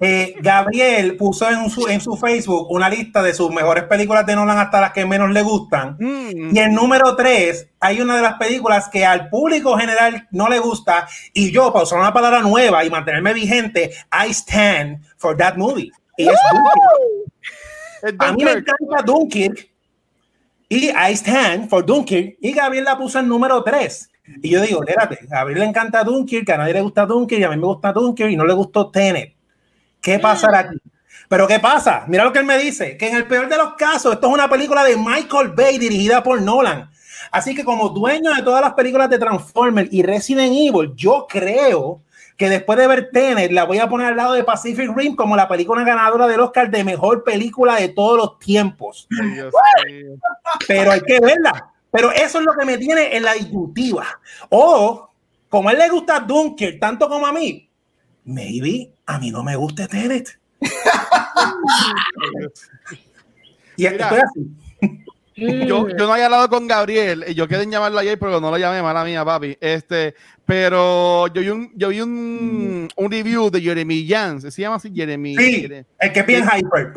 eh, 0.00 0.34
Gabriel 0.40 1.16
puso 1.16 1.48
en 1.50 1.68
su, 1.70 1.88
en 1.88 2.00
su 2.00 2.16
Facebook 2.16 2.70
una 2.70 2.88
lista 2.88 3.22
de 3.22 3.34
sus 3.34 3.50
mejores 3.50 3.84
películas 3.84 4.26
de 4.26 4.34
Nolan 4.34 4.58
hasta 4.58 4.80
las 4.80 4.92
que 4.92 5.06
menos 5.06 5.30
le 5.30 5.42
gustan. 5.42 5.96
Mm. 5.98 6.54
Y 6.54 6.58
en 6.58 6.74
número 6.74 7.16
3 7.16 7.68
hay 7.80 8.00
una 8.00 8.16
de 8.16 8.22
las 8.22 8.34
películas 8.34 8.88
que 8.88 9.04
al 9.04 9.28
público 9.28 9.76
general 9.76 10.28
no 10.30 10.48
le 10.48 10.58
gusta. 10.58 11.06
Y 11.32 11.50
yo, 11.50 11.72
para 11.72 11.84
usar 11.84 11.98
una 11.98 12.12
palabra 12.12 12.40
nueva 12.40 12.84
y 12.84 12.90
mantenerme 12.90 13.32
vigente, 13.32 13.90
I 14.12 14.30
stand 14.30 14.98
for 15.16 15.36
that 15.36 15.56
movie. 15.56 15.90
Y 16.16 16.28
es 16.28 16.38
Dunkirk. 18.02 18.22
A 18.22 18.32
mí 18.32 18.44
me 18.44 18.52
encanta 18.52 19.02
Dunkirk. 19.04 19.68
Y 20.68 20.90
I 20.90 21.12
stand 21.12 21.68
for 21.68 21.84
Dunkirk. 21.84 22.36
Y 22.40 22.52
Gabriel 22.52 22.84
la 22.84 22.96
puso 22.96 23.18
en 23.18 23.28
número 23.28 23.62
3. 23.62 24.10
Y 24.42 24.50
yo 24.50 24.62
digo, 24.62 24.82
espérate, 24.82 25.18
a 25.30 25.36
Gabriel 25.36 25.60
le 25.60 25.66
encanta 25.66 26.02
Dunkirk, 26.02 26.48
a 26.48 26.56
nadie 26.56 26.72
le 26.72 26.80
gusta 26.80 27.04
Dunkirk 27.04 27.40
y 27.40 27.44
a 27.44 27.50
mí 27.50 27.56
me 27.56 27.66
gusta 27.66 27.92
Dunkirk 27.92 28.30
y 28.30 28.36
no 28.36 28.46
le 28.46 28.54
gustó 28.54 28.90
Tenet. 28.90 29.33
¿Qué 30.04 30.18
pasará 30.18 30.58
aquí? 30.60 30.76
Pero 31.30 31.48
¿qué 31.48 31.58
pasa? 31.58 32.04
Mira 32.08 32.24
lo 32.24 32.32
que 32.32 32.40
él 32.40 32.44
me 32.44 32.58
dice, 32.58 32.98
que 32.98 33.08
en 33.08 33.16
el 33.16 33.26
peor 33.26 33.48
de 33.48 33.56
los 33.56 33.72
casos, 33.74 34.12
esto 34.12 34.28
es 34.28 34.34
una 34.34 34.50
película 34.50 34.84
de 34.84 34.98
Michael 34.98 35.48
Bay 35.56 35.78
dirigida 35.78 36.22
por 36.22 36.42
Nolan. 36.42 36.90
Así 37.30 37.54
que 37.54 37.64
como 37.64 37.88
dueño 37.88 38.34
de 38.34 38.42
todas 38.42 38.60
las 38.60 38.74
películas 38.74 39.08
de 39.08 39.18
Transformers 39.18 39.90
y 39.90 40.02
Resident 40.02 40.52
Evil, 40.52 40.92
yo 40.94 41.26
creo 41.26 42.02
que 42.36 42.50
después 42.50 42.78
de 42.78 42.86
ver 42.86 43.10
Tenet, 43.12 43.50
la 43.50 43.64
voy 43.64 43.78
a 43.78 43.88
poner 43.88 44.08
al 44.08 44.16
lado 44.16 44.34
de 44.34 44.44
Pacific 44.44 44.94
Rim 44.94 45.16
como 45.16 45.36
la 45.36 45.48
película 45.48 45.82
ganadora 45.84 46.26
del 46.26 46.40
Oscar 46.40 46.70
de 46.70 46.84
mejor 46.84 47.24
película 47.24 47.76
de 47.76 47.88
todos 47.88 48.18
los 48.18 48.38
tiempos. 48.38 49.08
Pero 50.68 50.92
hay 50.92 51.00
que 51.00 51.18
verla. 51.18 51.72
Pero 51.90 52.12
eso 52.12 52.40
es 52.40 52.44
lo 52.44 52.52
que 52.52 52.66
me 52.66 52.76
tiene 52.76 53.16
en 53.16 53.22
la 53.22 53.32
disyuntiva. 53.32 54.06
O, 54.50 55.08
como 55.48 55.70
a 55.70 55.72
él 55.72 55.78
le 55.78 55.88
gusta 55.88 56.20
Dunker 56.20 56.78
tanto 56.78 57.08
como 57.08 57.26
a 57.26 57.32
mí, 57.32 57.70
maybe 58.24 58.90
a 59.06 59.18
mí 59.18 59.30
no 59.30 59.42
me 59.42 59.56
gusta 59.56 59.86
Tenet. 59.86 60.38
y 63.76 63.86
estoy 63.86 64.18
así. 64.18 64.46
Yo, 65.36 65.88
yo, 65.88 66.06
no 66.06 66.12
había 66.12 66.26
hablado 66.26 66.48
con 66.48 66.68
Gabriel, 66.68 67.24
yo 67.34 67.48
quedé 67.48 67.64
en 67.64 67.72
llamarlo 67.72 67.98
ayer, 67.98 68.16
pero 68.20 68.40
no 68.40 68.52
lo 68.52 68.56
llamé, 68.56 68.80
mala 68.82 69.02
mía, 69.02 69.24
papi. 69.24 69.58
Este, 69.60 70.14
pero 70.46 71.26
yo 71.26 71.40
vi 71.40 71.48
un, 71.48 71.72
yo 71.74 71.88
vi 71.88 72.00
un, 72.00 72.88
un 72.94 73.10
review 73.10 73.50
de 73.50 73.60
Jeremy 73.60 74.06
Jans, 74.06 74.54
se 74.54 74.62
llama 74.62 74.76
así 74.76 74.92
Jeremy. 74.94 75.36
Sí, 75.36 75.68
el 75.98 76.12
que 76.12 76.22
piensa 76.22 76.56
hyper. 76.56 76.92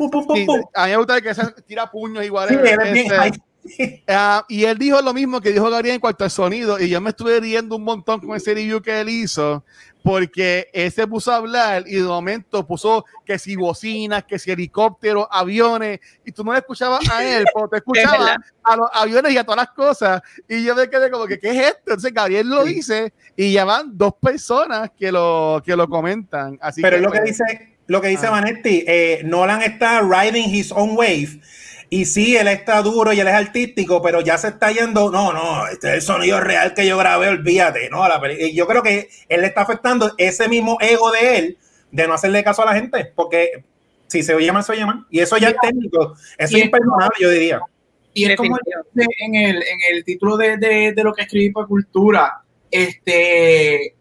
a 0.72 0.84
mí 0.84 0.90
me 0.92 0.96
gusta 0.98 1.16
el 1.16 1.22
que 1.24 1.34
se 1.34 1.50
tira 1.66 1.90
puños 1.90 2.24
igual. 2.24 2.48
Sí, 2.48 2.54
este, 2.62 3.32
Ah, 4.08 4.44
y 4.48 4.64
él 4.64 4.78
dijo 4.78 5.00
lo 5.02 5.12
mismo 5.12 5.40
que 5.40 5.52
dijo 5.52 5.70
Gabriel 5.70 5.96
en 5.96 6.00
cuanto 6.00 6.24
al 6.24 6.30
sonido, 6.30 6.80
y 6.80 6.88
yo 6.88 7.00
me 7.00 7.10
estuve 7.10 7.38
riendo 7.40 7.76
un 7.76 7.84
montón 7.84 8.20
con 8.20 8.36
ese 8.36 8.54
review 8.54 8.80
que 8.80 9.00
él 9.00 9.08
hizo, 9.08 9.64
porque 10.02 10.68
él 10.72 10.90
se 10.92 11.06
puso 11.06 11.32
a 11.32 11.36
hablar 11.36 11.84
y 11.86 11.96
de 11.96 12.02
momento 12.02 12.66
puso 12.66 13.04
que 13.24 13.38
si 13.38 13.56
bocinas, 13.56 14.24
que 14.24 14.38
si 14.38 14.50
helicópteros, 14.50 15.26
aviones, 15.30 16.00
y 16.24 16.32
tú 16.32 16.44
no 16.44 16.52
le 16.52 16.58
escuchabas 16.58 17.08
a 17.10 17.24
él, 17.24 17.44
pero 17.54 17.68
te 17.68 17.76
escuchabas 17.78 18.36
a 18.62 18.76
los 18.76 18.88
aviones 18.92 19.32
y 19.32 19.38
a 19.38 19.44
todas 19.44 19.58
las 19.58 19.70
cosas, 19.70 20.22
y 20.48 20.64
yo 20.64 20.74
me 20.74 20.88
quedé 20.88 21.10
como 21.10 21.26
que, 21.26 21.38
¿qué 21.38 21.50
es 21.50 21.66
esto? 21.66 21.80
Entonces 21.86 22.14
Gabriel 22.14 22.48
lo 22.48 22.64
dice, 22.64 23.12
y 23.36 23.52
ya 23.52 23.64
van 23.64 23.96
dos 23.96 24.14
personas 24.20 24.90
que 24.98 25.12
lo, 25.12 25.62
que 25.64 25.76
lo 25.76 25.88
comentan. 25.88 26.58
Así 26.60 26.80
pero 26.80 26.96
que, 26.96 27.02
lo 27.02 27.10
que 27.10 27.18
pues, 27.18 27.38
dice, 27.38 27.76
lo 27.86 28.00
que 28.00 28.08
dice 28.08 28.26
ah. 28.26 28.30
Vanetti, 28.30 28.84
eh, 28.86 29.22
Nolan 29.24 29.62
está 29.62 30.00
riding 30.00 30.54
his 30.54 30.72
own 30.72 30.96
wave 30.96 31.40
y 31.90 32.04
sí, 32.04 32.36
él 32.36 32.48
está 32.48 32.82
duro 32.82 33.12
y 33.12 33.20
él 33.20 33.28
es 33.28 33.34
artístico, 33.34 34.02
pero 34.02 34.20
ya 34.20 34.36
se 34.36 34.48
está 34.48 34.70
yendo. 34.70 35.10
No, 35.10 35.32
no, 35.32 35.66
este 35.66 35.88
es 35.88 35.94
el 35.94 36.02
sonido 36.02 36.40
real 36.40 36.74
que 36.74 36.86
yo 36.86 36.98
grabé, 36.98 37.28
olvídate, 37.28 37.88
¿no? 37.90 38.04
y 38.38 38.54
yo 38.54 38.66
creo 38.66 38.82
que 38.82 39.08
él 39.28 39.40
le 39.40 39.46
está 39.46 39.62
afectando 39.62 40.12
ese 40.18 40.48
mismo 40.48 40.76
ego 40.80 41.10
de 41.10 41.38
él 41.38 41.58
de 41.90 42.06
no 42.06 42.14
hacerle 42.14 42.44
caso 42.44 42.62
a 42.62 42.66
la 42.66 42.74
gente, 42.74 43.12
porque 43.14 43.64
si 44.06 44.22
se 44.22 44.34
oye 44.34 44.52
mal, 44.52 44.64
se 44.64 44.72
oye 44.72 44.84
mal. 44.84 45.06
Y 45.10 45.20
eso 45.20 45.38
ya 45.38 45.48
es 45.48 45.56
técnico, 45.60 46.14
eso 46.36 46.56
es 46.56 46.64
imperdonable, 46.64 47.16
yo 47.20 47.30
diría. 47.30 47.60
Y 48.12 48.24
es 48.24 48.36
como 48.36 48.56
en 48.94 49.34
el, 49.34 49.56
en 49.56 49.94
el 49.94 50.04
título 50.04 50.36
de, 50.36 50.56
de, 50.56 50.92
de 50.92 51.04
lo 51.04 51.14
que 51.14 51.22
escribí 51.22 51.50
por 51.50 51.68
cultura, 51.68 52.42
este, 52.70 53.94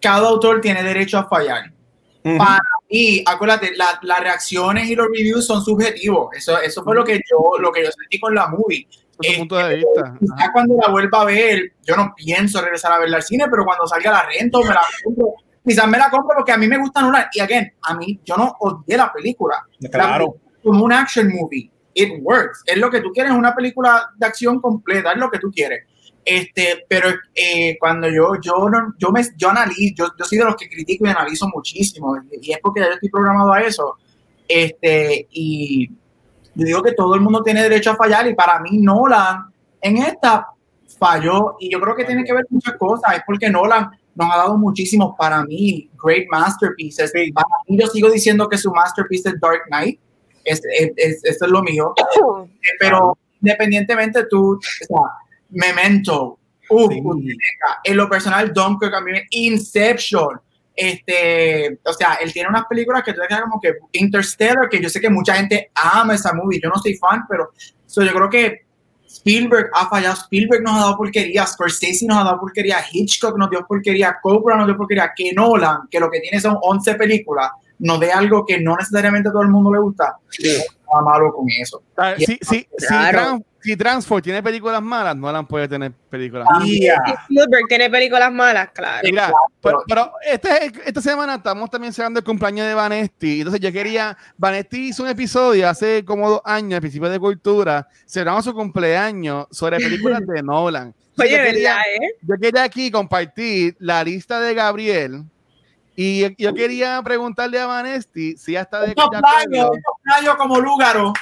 cada 0.00 0.28
autor 0.28 0.60
tiene 0.60 0.82
derecho 0.82 1.18
a 1.18 1.28
fallar. 1.28 1.72
Para 2.22 2.60
mí, 2.94 3.22
acuérdate, 3.26 3.72
las 3.76 4.20
reacciones 4.20 4.88
y 4.88 4.94
los 4.94 5.06
reviews 5.06 5.46
son 5.46 5.64
subjetivos. 5.64 6.28
Eso, 6.36 6.58
eso 6.58 6.82
fue 6.84 6.94
lo 6.94 7.04
que 7.04 7.20
yo, 7.28 7.58
lo 7.58 7.72
que 7.72 7.84
yo 7.84 7.90
sentí 7.90 8.20
con 8.20 8.34
la 8.34 8.48
movie. 8.48 8.86
Es 9.20 9.38
punto 9.38 9.56
de 9.56 9.76
vista. 9.76 10.14
Quizás 10.18 10.50
cuando 10.52 10.76
la 10.80 10.90
vuelva 10.90 11.22
a 11.22 11.24
ver, 11.24 11.72
yo 11.82 11.96
no 11.96 12.14
pienso 12.16 12.60
regresar 12.60 12.92
a 12.92 12.98
verla 12.98 13.18
al 13.18 13.22
cine, 13.22 13.46
pero 13.50 13.64
cuando 13.64 13.86
salga 13.86 14.12
la 14.12 14.26
rento, 14.26 14.60
me 14.62 14.74
la 14.74 14.82
compro. 15.04 15.34
Quizás 15.64 15.88
me 15.88 15.98
la 15.98 16.10
compro 16.10 16.36
porque 16.36 16.52
a 16.52 16.56
mí 16.56 16.66
me 16.66 16.78
gusta 16.78 17.00
Nolan. 17.00 17.26
Y 17.32 17.40
again, 17.40 17.72
a 17.82 17.94
mí, 17.94 18.20
yo 18.24 18.36
no 18.36 18.54
odié 18.60 18.96
la 18.96 19.12
película. 19.12 19.64
Claro. 19.90 20.36
como 20.62 20.84
un 20.84 20.92
action 20.92 21.28
movie. 21.32 21.70
It 21.94 22.20
works. 22.22 22.62
Es 22.66 22.76
lo 22.76 22.90
que 22.90 23.00
tú 23.00 23.12
quieres, 23.12 23.32
una 23.32 23.54
película 23.54 24.10
de 24.16 24.26
acción 24.26 24.60
completa, 24.60 25.12
es 25.12 25.18
lo 25.18 25.30
que 25.30 25.38
tú 25.38 25.50
quieres. 25.52 25.84
Este, 26.24 26.86
pero 26.88 27.10
eh, 27.34 27.76
cuando 27.78 28.08
yo, 28.08 28.40
yo, 28.40 28.68
no, 28.70 28.94
yo, 28.98 29.10
me, 29.10 29.22
yo 29.36 29.50
analizo, 29.50 29.94
yo, 29.96 30.06
yo 30.18 30.24
soy 30.24 30.38
de 30.38 30.44
los 30.44 30.56
que 30.56 30.68
critico 30.68 31.06
y 31.06 31.10
analizo 31.10 31.48
muchísimo, 31.52 32.16
y 32.40 32.52
es 32.52 32.58
porque 32.62 32.80
yo 32.80 32.86
estoy 32.86 33.10
programado 33.10 33.52
a 33.52 33.60
eso. 33.60 33.96
Este, 34.48 35.28
y 35.30 35.88
yo 36.54 36.64
digo 36.64 36.82
que 36.82 36.92
todo 36.92 37.14
el 37.14 37.20
mundo 37.20 37.42
tiene 37.42 37.62
derecho 37.62 37.90
a 37.90 37.96
fallar, 37.96 38.26
y 38.26 38.34
para 38.34 38.58
mí 38.60 38.78
Nolan 38.78 39.46
en 39.82 39.98
esta 39.98 40.48
falló, 40.98 41.56
y 41.60 41.70
yo 41.70 41.80
creo 41.80 41.94
que 41.94 42.04
tiene 42.04 42.24
que 42.24 42.32
ver 42.32 42.46
muchas 42.48 42.76
cosas, 42.78 43.16
es 43.16 43.22
porque 43.26 43.50
Nolan 43.50 43.90
nos 44.14 44.32
ha 44.32 44.36
dado 44.38 44.56
muchísimos, 44.56 45.14
para 45.18 45.44
mí, 45.44 45.90
great 46.02 46.26
masterpieces. 46.30 47.12
Para 47.34 47.46
mí, 47.68 47.78
yo 47.78 47.86
sigo 47.88 48.08
diciendo 48.10 48.48
que 48.48 48.56
su 48.56 48.70
masterpiece 48.70 49.30
es 49.30 49.40
Dark 49.40 49.64
Knight, 49.66 50.00
es, 50.44 50.62
es, 50.96 51.24
es 51.24 51.40
lo 51.42 51.62
mío, 51.62 51.92
pero 52.78 53.18
independientemente 53.42 54.24
tú, 54.30 54.52
o 54.52 54.60
sea, 54.60 55.23
Memento, 55.54 56.38
uh, 56.70 57.20
en 57.84 57.96
lo 57.96 58.08
personal, 58.08 58.52
Dunkirk, 58.52 58.92
también 58.92 59.24
Inception, 59.30 60.40
este, 60.76 61.78
o 61.84 61.92
sea, 61.92 62.14
él 62.14 62.32
tiene 62.32 62.48
unas 62.48 62.64
películas 62.66 63.02
que 63.04 63.12
tú 63.12 63.20
te 63.28 63.40
como 63.40 63.60
que 63.60 63.74
Interstellar, 63.92 64.68
que 64.68 64.80
yo 64.80 64.88
sé 64.88 65.00
que 65.00 65.08
mucha 65.08 65.34
gente 65.34 65.70
ama 65.74 66.14
esa 66.14 66.32
movie, 66.34 66.60
yo 66.62 66.68
no 66.68 66.80
soy 66.80 66.96
fan, 66.96 67.22
pero 67.28 67.52
yo 67.86 68.12
creo 68.12 68.28
que 68.28 68.64
Spielberg 69.06 69.70
ha 69.72 69.88
fallado, 69.88 70.14
Spielberg 70.14 70.62
nos 70.62 70.74
ha 70.74 70.80
dado 70.80 70.96
porquería, 70.96 71.46
Scorsese 71.46 72.04
nos 72.06 72.18
ha 72.18 72.24
dado 72.24 72.40
porquería, 72.40 72.78
Hitchcock 72.90 73.38
nos 73.38 73.48
dio 73.50 73.64
porquería, 73.64 74.16
Cobra 74.20 74.56
nos 74.56 74.66
dio 74.66 74.76
porquería, 74.76 75.12
que 75.16 75.32
Nolan, 75.32 75.82
que 75.88 76.00
lo 76.00 76.10
que 76.10 76.18
tiene 76.18 76.40
son 76.40 76.58
11 76.60 76.96
películas, 76.96 77.50
nos 77.78 78.00
dé 78.00 78.10
algo 78.10 78.44
que 78.44 78.60
no 78.60 78.76
necesariamente 78.76 79.28
a 79.28 79.32
todo 79.32 79.42
el 79.42 79.48
mundo 79.48 79.72
le 79.72 79.78
gusta. 79.78 80.16
Sí. 80.30 80.56
Malo 81.04 81.32
con 81.32 81.46
eso. 81.60 81.82
Sí, 82.18 82.38
sí, 82.40 82.68
claro 82.88 83.40
si 83.64 83.78
Transform 83.78 84.20
tiene 84.20 84.42
películas 84.42 84.82
malas, 84.82 85.16
Nolan 85.16 85.46
puede 85.46 85.66
tener 85.66 85.90
películas 86.10 86.46
malas. 86.50 86.68
Si 86.68 86.86
Spielberg 86.86 87.66
tiene 87.66 87.88
películas 87.88 88.30
malas, 88.30 88.68
claro. 88.74 89.00
Mira, 89.02 89.32
pero, 89.88 90.12
este, 90.22 90.70
esta 90.84 91.00
semana 91.00 91.36
estamos 91.36 91.70
también 91.70 91.90
celebrando 91.94 92.20
el 92.20 92.24
cumpleaños 92.26 92.66
de 92.66 92.74
Vanesti. 92.74 93.38
Entonces 93.38 93.62
yo 93.62 93.72
quería, 93.72 94.18
Vanesti 94.36 94.88
hizo 94.88 95.02
un 95.02 95.08
episodio 95.08 95.66
hace 95.66 96.04
como 96.04 96.28
dos 96.28 96.40
años, 96.44 96.74
al 96.74 96.82
principio 96.82 97.08
de 97.08 97.18
Cultura, 97.18 97.88
celebramos 98.06 98.44
su 98.44 98.52
cumpleaños 98.52 99.46
sobre 99.50 99.78
películas 99.78 100.20
de 100.26 100.42
Nolan. 100.42 100.94
Oye, 101.18 101.30
yo 101.30 101.36
quería, 101.38 101.80
¿eh? 101.80 102.16
Yo 102.20 102.34
quería 102.38 102.64
aquí 102.64 102.90
compartir 102.90 103.76
la 103.78 104.04
lista 104.04 104.40
de 104.40 104.52
Gabriel. 104.52 105.24
Y 105.96 106.34
yo 106.42 106.54
quería 106.54 107.00
preguntarle 107.02 107.60
a 107.60 107.66
Vanesti 107.66 108.36
si 108.36 108.52
ya 108.52 108.62
está 108.62 108.80
de, 108.80 108.92
acuerdo. 108.92 109.70
como 110.36 110.60
Lúgaro. 110.60 111.12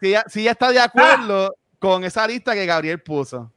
Si 0.00 0.10
ya, 0.10 0.24
si 0.28 0.44
ya 0.44 0.52
está 0.52 0.70
de 0.70 0.80
acuerdo 0.80 1.56
con 1.82 2.04
esa 2.04 2.26
lista 2.28 2.54
que 2.54 2.64
Gabriel 2.64 3.02
puso? 3.02 3.52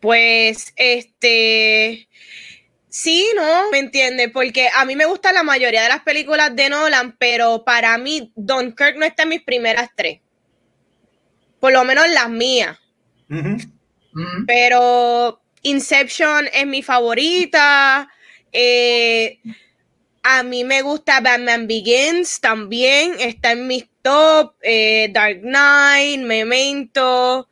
Pues, 0.00 0.72
este, 0.76 2.08
sí, 2.88 3.28
¿no? 3.36 3.70
¿Me 3.70 3.78
entiendes? 3.78 4.30
Porque 4.32 4.70
a 4.74 4.86
mí 4.86 4.96
me 4.96 5.04
gusta 5.04 5.30
la 5.32 5.42
mayoría 5.42 5.82
de 5.82 5.90
las 5.90 6.02
películas 6.02 6.56
de 6.56 6.70
Nolan, 6.70 7.16
pero 7.18 7.64
para 7.64 7.98
mí 7.98 8.32
Dunkirk 8.34 8.96
no 8.96 9.04
está 9.04 9.24
en 9.24 9.28
mis 9.28 9.42
primeras 9.42 9.90
tres. 9.94 10.20
Por 11.60 11.72
lo 11.72 11.84
menos 11.84 12.08
las 12.08 12.30
mías. 12.30 12.78
Pero 14.46 15.42
Inception 15.62 16.48
es 16.52 16.66
mi 16.66 16.82
favorita. 16.82 18.08
Eh, 18.52 19.38
a 20.22 20.42
mí 20.42 20.64
me 20.64 20.82
gusta 20.82 21.20
Batman 21.20 21.66
Begins 21.66 22.40
también, 22.40 23.14
está 23.18 23.52
en 23.52 23.66
mis 23.66 23.86
top, 24.02 24.54
eh, 24.62 25.08
Dark 25.12 25.40
Knight, 25.40 26.20
Memento. 26.20 27.48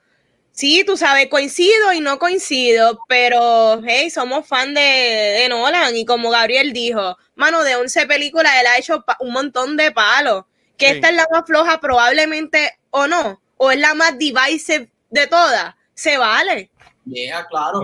Sí, 0.53 0.85
tú 0.87 0.97
sabes, 0.97 1.29
coincido 1.29 1.93
y 1.93 2.01
no 2.01 2.19
coincido, 2.19 2.99
pero 3.09 3.83
hey, 3.87 4.09
somos 4.11 4.47
fan 4.47 4.73
de, 4.73 5.47
Nolan 5.51 5.97
y 5.97 6.07
como 6.07 6.31
Gabriel 6.31 6.73
dijo, 6.73 7.17
mano, 7.35 7.63
de 7.63 7.77
11 7.77 8.07
películas 8.07 8.53
él 8.61 8.67
ha 8.67 8.79
hecho 8.79 9.05
un 9.21 9.33
montón 9.33 9.77
de 9.77 9.93
palos. 9.93 10.45
Que 10.79 10.91
esta 10.91 11.09
es 11.09 11.15
la 11.15 11.27
más 11.31 11.45
floja 11.47 11.81
probablemente 11.81 12.79
o 12.91 13.07
no, 13.07 13.41
o 13.57 13.71
es 13.71 13.79
la 13.79 13.95
más 13.95 14.19
divisive 14.19 14.91
de 15.11 15.27
todas, 15.27 15.75
se 15.95 16.19
vale. 16.19 16.71
Yeah, 17.07 17.47
claro. 17.47 17.83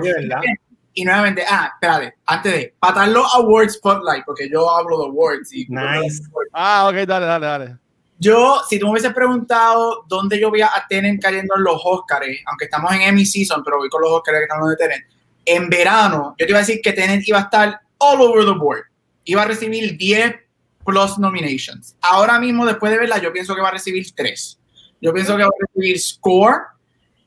Y 0.94 1.04
nuevamente, 1.04 1.44
ah, 1.48 1.70
espérate, 1.74 2.16
antes 2.26 2.52
de 2.52 2.74
patar 2.78 3.08
los 3.08 3.34
awards 3.34 3.74
spotlight, 3.74 4.24
porque 4.26 4.48
yo 4.50 4.70
hablo 4.70 4.98
de 4.98 5.04
awards. 5.06 5.52
Y 5.52 5.66
nice. 5.68 6.22
Ah, 6.52 6.88
ok, 6.88 7.06
dale, 7.06 7.26
dale, 7.26 7.46
dale. 7.46 7.76
Yo, 8.18 8.62
si 8.68 8.78
tú 8.78 8.86
me 8.86 8.92
hubieses 8.92 9.12
preguntado 9.12 10.04
dónde 10.06 10.38
yo 10.38 10.50
voy 10.50 10.62
a 10.62 10.70
tener 10.88 11.18
cayendo 11.18 11.56
en 11.56 11.64
los 11.64 11.80
Oscars, 11.82 12.26
aunque 12.46 12.66
estamos 12.66 12.92
en 12.92 13.02
Emmy 13.02 13.24
Season, 13.24 13.64
pero 13.64 13.78
voy 13.78 13.88
con 13.88 14.00
los 14.00 14.12
Oscars 14.12 14.38
que 14.38 14.44
estamos 14.44 14.68
de 14.70 14.76
Tenet, 14.76 15.04
en 15.44 15.68
verano, 15.68 16.36
yo 16.38 16.46
te 16.46 16.52
iba 16.52 16.58
a 16.58 16.62
decir 16.62 16.80
que 16.80 16.92
Tenet 16.92 17.26
iba 17.26 17.38
a 17.38 17.42
estar 17.42 17.80
all 17.98 18.20
over 18.20 18.44
the 18.44 18.52
board. 18.52 18.84
Iba 19.24 19.42
a 19.42 19.46
recibir 19.46 19.96
10 19.96 20.36
plus 20.84 21.18
nominations. 21.18 21.96
Ahora 22.00 22.38
mismo, 22.38 22.66
después 22.66 22.92
de 22.92 22.98
verla, 22.98 23.18
yo 23.18 23.32
pienso 23.32 23.54
que 23.54 23.60
va 23.60 23.68
a 23.68 23.72
recibir 23.72 24.06
3. 24.14 24.58
Yo 25.00 25.12
pienso 25.12 25.36
que 25.36 25.42
va 25.42 25.48
a 25.48 25.66
recibir 25.66 25.98
Score, 25.98 26.60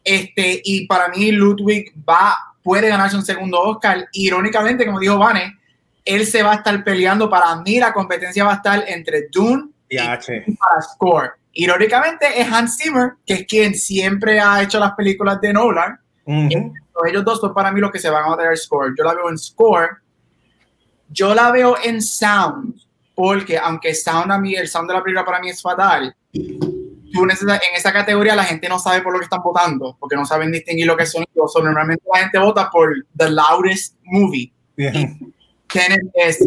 este, 0.03 0.61
y 0.63 0.85
para 0.85 1.09
mí 1.09 1.31
Ludwig 1.31 1.93
va 2.07 2.37
puede 2.65 2.89
ganarse 2.89 3.15
un 3.15 3.23
segundo 3.23 3.61
Oscar. 3.61 4.09
Irónicamente, 4.11 4.87
como 4.87 4.99
dijo 4.99 5.19
Vane, 5.19 5.55
él 6.03 6.25
se 6.25 6.41
va 6.41 6.53
a 6.53 6.55
estar 6.55 6.83
peleando. 6.83 7.29
Para 7.29 7.55
mí, 7.57 7.79
la 7.79 7.93
competencia 7.93 8.43
va 8.43 8.53
a 8.53 8.55
estar 8.55 8.83
entre 8.87 9.27
Dune 9.31 9.69
y, 9.87 9.97
para 9.97 10.81
Score. 10.81 11.33
Irónicamente, 11.53 12.41
es 12.41 12.51
Hans 12.51 12.79
Zimmer, 12.79 13.13
que 13.23 13.35
es 13.35 13.45
quien 13.45 13.75
siempre 13.75 14.39
ha 14.39 14.63
hecho 14.63 14.79
las 14.79 14.93
películas 14.93 15.39
de 15.41 15.53
Nolan. 15.53 15.99
Ellos 16.25 17.23
dos 17.23 17.39
son 17.39 17.53
para 17.53 17.71
mí 17.71 17.79
los 17.79 17.91
que 17.91 17.99
se 17.99 18.09
van 18.09 18.31
a 18.31 18.35
dar 18.35 18.57
Score. 18.57 18.95
Yo 18.97 19.03
la 19.03 19.13
veo 19.13 19.29
en 19.29 19.37
Score. 19.37 19.89
Yo 21.07 21.35
la 21.35 21.51
veo 21.51 21.75
en 21.83 22.01
Sound, 22.01 22.81
porque 23.13 23.59
aunque 23.59 23.93
Sound 23.93 24.31
a 24.31 24.39
mí, 24.39 24.55
el 24.55 24.67
sound 24.67 24.89
de 24.89 24.95
la 24.95 25.03
película 25.03 25.23
para 25.23 25.39
mí 25.39 25.49
es 25.51 25.61
fatal, 25.61 26.15
en 27.23 27.75
esa 27.75 27.93
categoría 27.93 28.35
la 28.35 28.43
gente 28.43 28.69
no 28.69 28.79
sabe 28.79 29.01
por 29.01 29.13
lo 29.13 29.19
que 29.19 29.25
están 29.25 29.41
votando, 29.43 29.97
porque 29.99 30.15
no 30.15 30.25
saben 30.25 30.51
distinguir 30.51 30.87
lo 30.87 30.97
que 30.97 31.05
son. 31.05 31.25
normalmente 31.63 32.03
la 32.13 32.19
gente 32.19 32.39
vota 32.39 32.69
por 32.69 32.93
the 33.17 33.29
loudest 33.29 33.95
movie. 34.03 34.51
es 34.77 36.39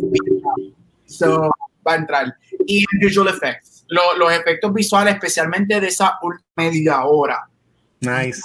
so, 1.06 1.50
va 1.86 1.92
a 1.92 1.96
entrar. 1.96 2.36
Y 2.66 2.84
visual 3.00 3.28
effects, 3.28 3.84
los 3.88 4.32
efectos 4.32 4.72
visuales, 4.72 5.14
especialmente 5.14 5.80
de 5.80 5.88
esa 5.88 6.18
última 6.22 6.44
media 6.56 7.04
hora. 7.04 7.48
Nice. 8.00 8.40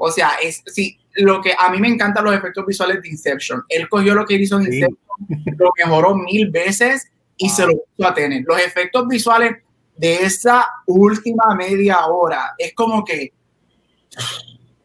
O 0.00 0.10
sea, 0.10 0.32
es 0.42 0.62
sí, 0.66 0.98
lo 1.14 1.40
que 1.40 1.54
a 1.58 1.70
mí 1.70 1.80
me 1.80 1.88
encantan 1.88 2.24
los 2.24 2.34
efectos 2.34 2.66
visuales 2.66 3.02
de 3.02 3.08
Inception. 3.08 3.62
Él 3.68 3.88
cogió 3.88 4.14
lo 4.14 4.26
que 4.26 4.34
hizo 4.34 4.58
en 4.58 4.66
Inception, 4.66 4.98
lo 5.56 5.70
mejoró 5.76 6.14
mil 6.14 6.50
veces 6.50 7.06
y 7.36 7.48
se 7.48 7.66
lo 7.66 7.72
puso 7.72 8.08
a 8.08 8.14
tener. 8.14 8.44
Los 8.46 8.60
efectos 8.60 9.06
visuales 9.08 9.56
de 9.98 10.22
esa 10.24 10.66
última 10.86 11.54
media 11.54 12.06
hora. 12.06 12.54
Es 12.56 12.72
como 12.74 13.04
que 13.04 13.32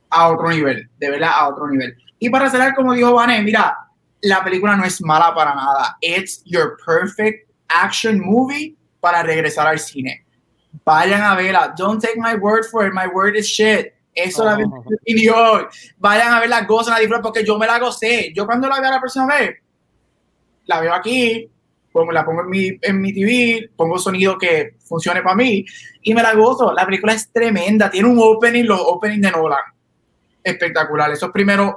a 0.10 0.30
otro 0.30 0.50
nivel, 0.50 0.90
de 0.98 1.10
verdad 1.10 1.32
a 1.34 1.50
otro 1.50 1.68
nivel. 1.68 1.96
Y 2.20 2.30
para 2.30 2.50
cerrar, 2.50 2.76
como 2.76 2.94
dijo 2.94 3.14
Vané, 3.14 3.42
mira, 3.42 3.78
la 4.22 4.44
película 4.44 4.76
no 4.76 4.86
es 4.86 5.02
mala 5.02 5.34
para 5.34 5.54
nada. 5.54 5.98
It's 6.02 6.44
your 6.46 6.78
perfect 6.86 7.50
action 7.68 8.20
movie 8.20 8.76
para 9.00 9.24
regresar 9.24 9.68
al 9.68 9.80
cine. 9.80 10.26
Vayan 10.86 11.22
a 11.22 11.36
verla. 11.36 11.74
Don't 11.78 12.02
take 12.02 12.18
my 12.18 12.36
word 12.36 12.66
for 12.66 12.88
it. 12.88 12.94
My 12.94 13.08
word 13.08 13.36
is 13.36 13.48
shit. 13.48 13.94
Eso 14.16 14.44
la 14.44 14.58
oh. 14.58 15.68
Vayan 15.98 16.34
a 16.34 16.40
verla, 16.40 16.66
gozan, 16.66 16.96
la 17.02 17.22
porque 17.22 17.44
yo 17.44 17.58
me 17.58 17.68
la 17.68 17.80
gocé. 17.80 18.32
Yo 18.34 18.46
cuando 18.46 18.68
la 18.68 18.80
veo 18.80 18.92
la 18.92 19.00
próxima 19.00 19.26
vez, 19.26 19.58
la 20.66 20.80
veo 20.80 20.94
aquí, 20.94 21.50
pongo, 21.94 22.12
la 22.12 22.26
pongo 22.26 22.42
en 22.42 22.50
mi, 22.50 22.78
en 22.82 23.00
mi 23.00 23.14
TV, 23.14 23.70
pongo 23.78 23.98
sonido 23.98 24.38
que 24.38 24.76
funcione 24.84 25.22
para 25.22 25.36
mí 25.36 25.64
y 26.02 26.14
me 26.14 26.22
la 26.22 26.34
gozo. 26.34 26.74
La 26.74 26.86
película 26.86 27.14
es 27.14 27.32
tremenda, 27.32 27.90
tiene 27.90 28.10
un 28.10 28.20
opening, 28.20 28.66
los 28.66 28.82
openings 28.82 29.22
de 29.22 29.32
Nolan, 29.32 29.62
espectacular. 30.44 31.12
Esos 31.12 31.32
primeros 31.32 31.76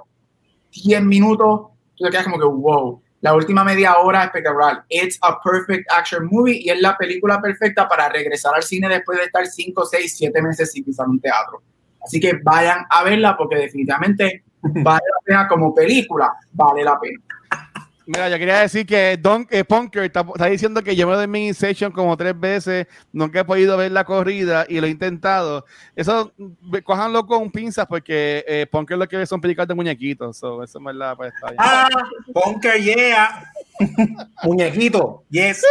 10 0.73 1.03
minutos, 1.03 1.69
tú 1.95 2.05
te 2.05 2.11
quedas 2.11 2.25
como 2.25 2.39
que 2.39 2.47
wow. 2.47 3.03
La 3.21 3.35
última 3.35 3.65
media 3.65 3.97
hora 3.99 4.25
espectacular. 4.25 4.85
It's 4.89 5.19
a 5.23 5.39
perfect 5.41 5.91
action 5.91 6.29
movie 6.31 6.61
y 6.63 6.71
es 6.71 6.81
la 6.81 6.97
película 6.97 7.41
perfecta 7.41 7.89
para 7.89 8.09
regresar 8.09 8.55
al 8.55 8.63
cine 8.63 8.89
después 8.89 9.19
de 9.19 9.25
estar 9.25 9.47
5, 9.47 9.85
6, 9.85 10.17
7 10.17 10.43
meses 10.43 10.71
sin 10.73 10.85
pisar 10.85 11.09
un 11.09 11.21
teatro. 11.21 11.63
Así 12.03 12.21
que 12.21 12.39
vayan 12.43 12.85
a 12.89 13.03
verla 13.03 13.37
porque 13.37 13.57
definitivamente 13.57 14.45
vale 14.63 15.03
la 15.13 15.25
pena 15.25 15.49
como 15.49 15.75
película, 15.75 16.33
vale 16.53 16.85
la 16.85 16.99
pena. 17.01 17.21
Mira, 18.07 18.29
yo 18.29 18.39
quería 18.39 18.61
decir 18.61 18.87
que 18.87 19.17
Don 19.21 19.49
eh, 19.51 19.65
Punker 19.65 20.05
está, 20.05 20.25
diciendo 20.49 20.81
que 20.81 20.95
yo 20.95 21.09
me 21.09 21.15
doy 21.15 21.27
mi 21.27 21.53
session 21.53 21.91
como 21.91 22.17
tres 22.17 22.39
veces, 22.39 22.87
nunca 23.13 23.41
he 23.41 23.45
podido 23.45 23.77
ver 23.77 23.91
la 23.91 24.05
corrida 24.05 24.65
y 24.69 24.81
lo 24.81 24.87
he 24.87 24.91
intentado. 24.91 25.65
Eso, 25.97 26.33
cojanlo 26.85 27.27
con 27.27 27.51
pinzas 27.51 27.85
porque 27.87 28.45
eh, 28.47 28.67
Punker 28.71 28.97
lo 28.97 29.09
que 29.09 29.17
ve 29.17 29.27
son 29.27 29.41
películas 29.41 29.67
de 29.67 29.75
muñequitos. 29.75 30.37
eso 30.37 30.63
es 30.63 30.75
verdad, 30.85 31.17
pues 31.17 31.33
Ah, 31.59 31.89
Punker, 32.33 32.81
yeah. 32.81 33.53
Muñequito, 34.43 35.25
yes. 35.31 35.63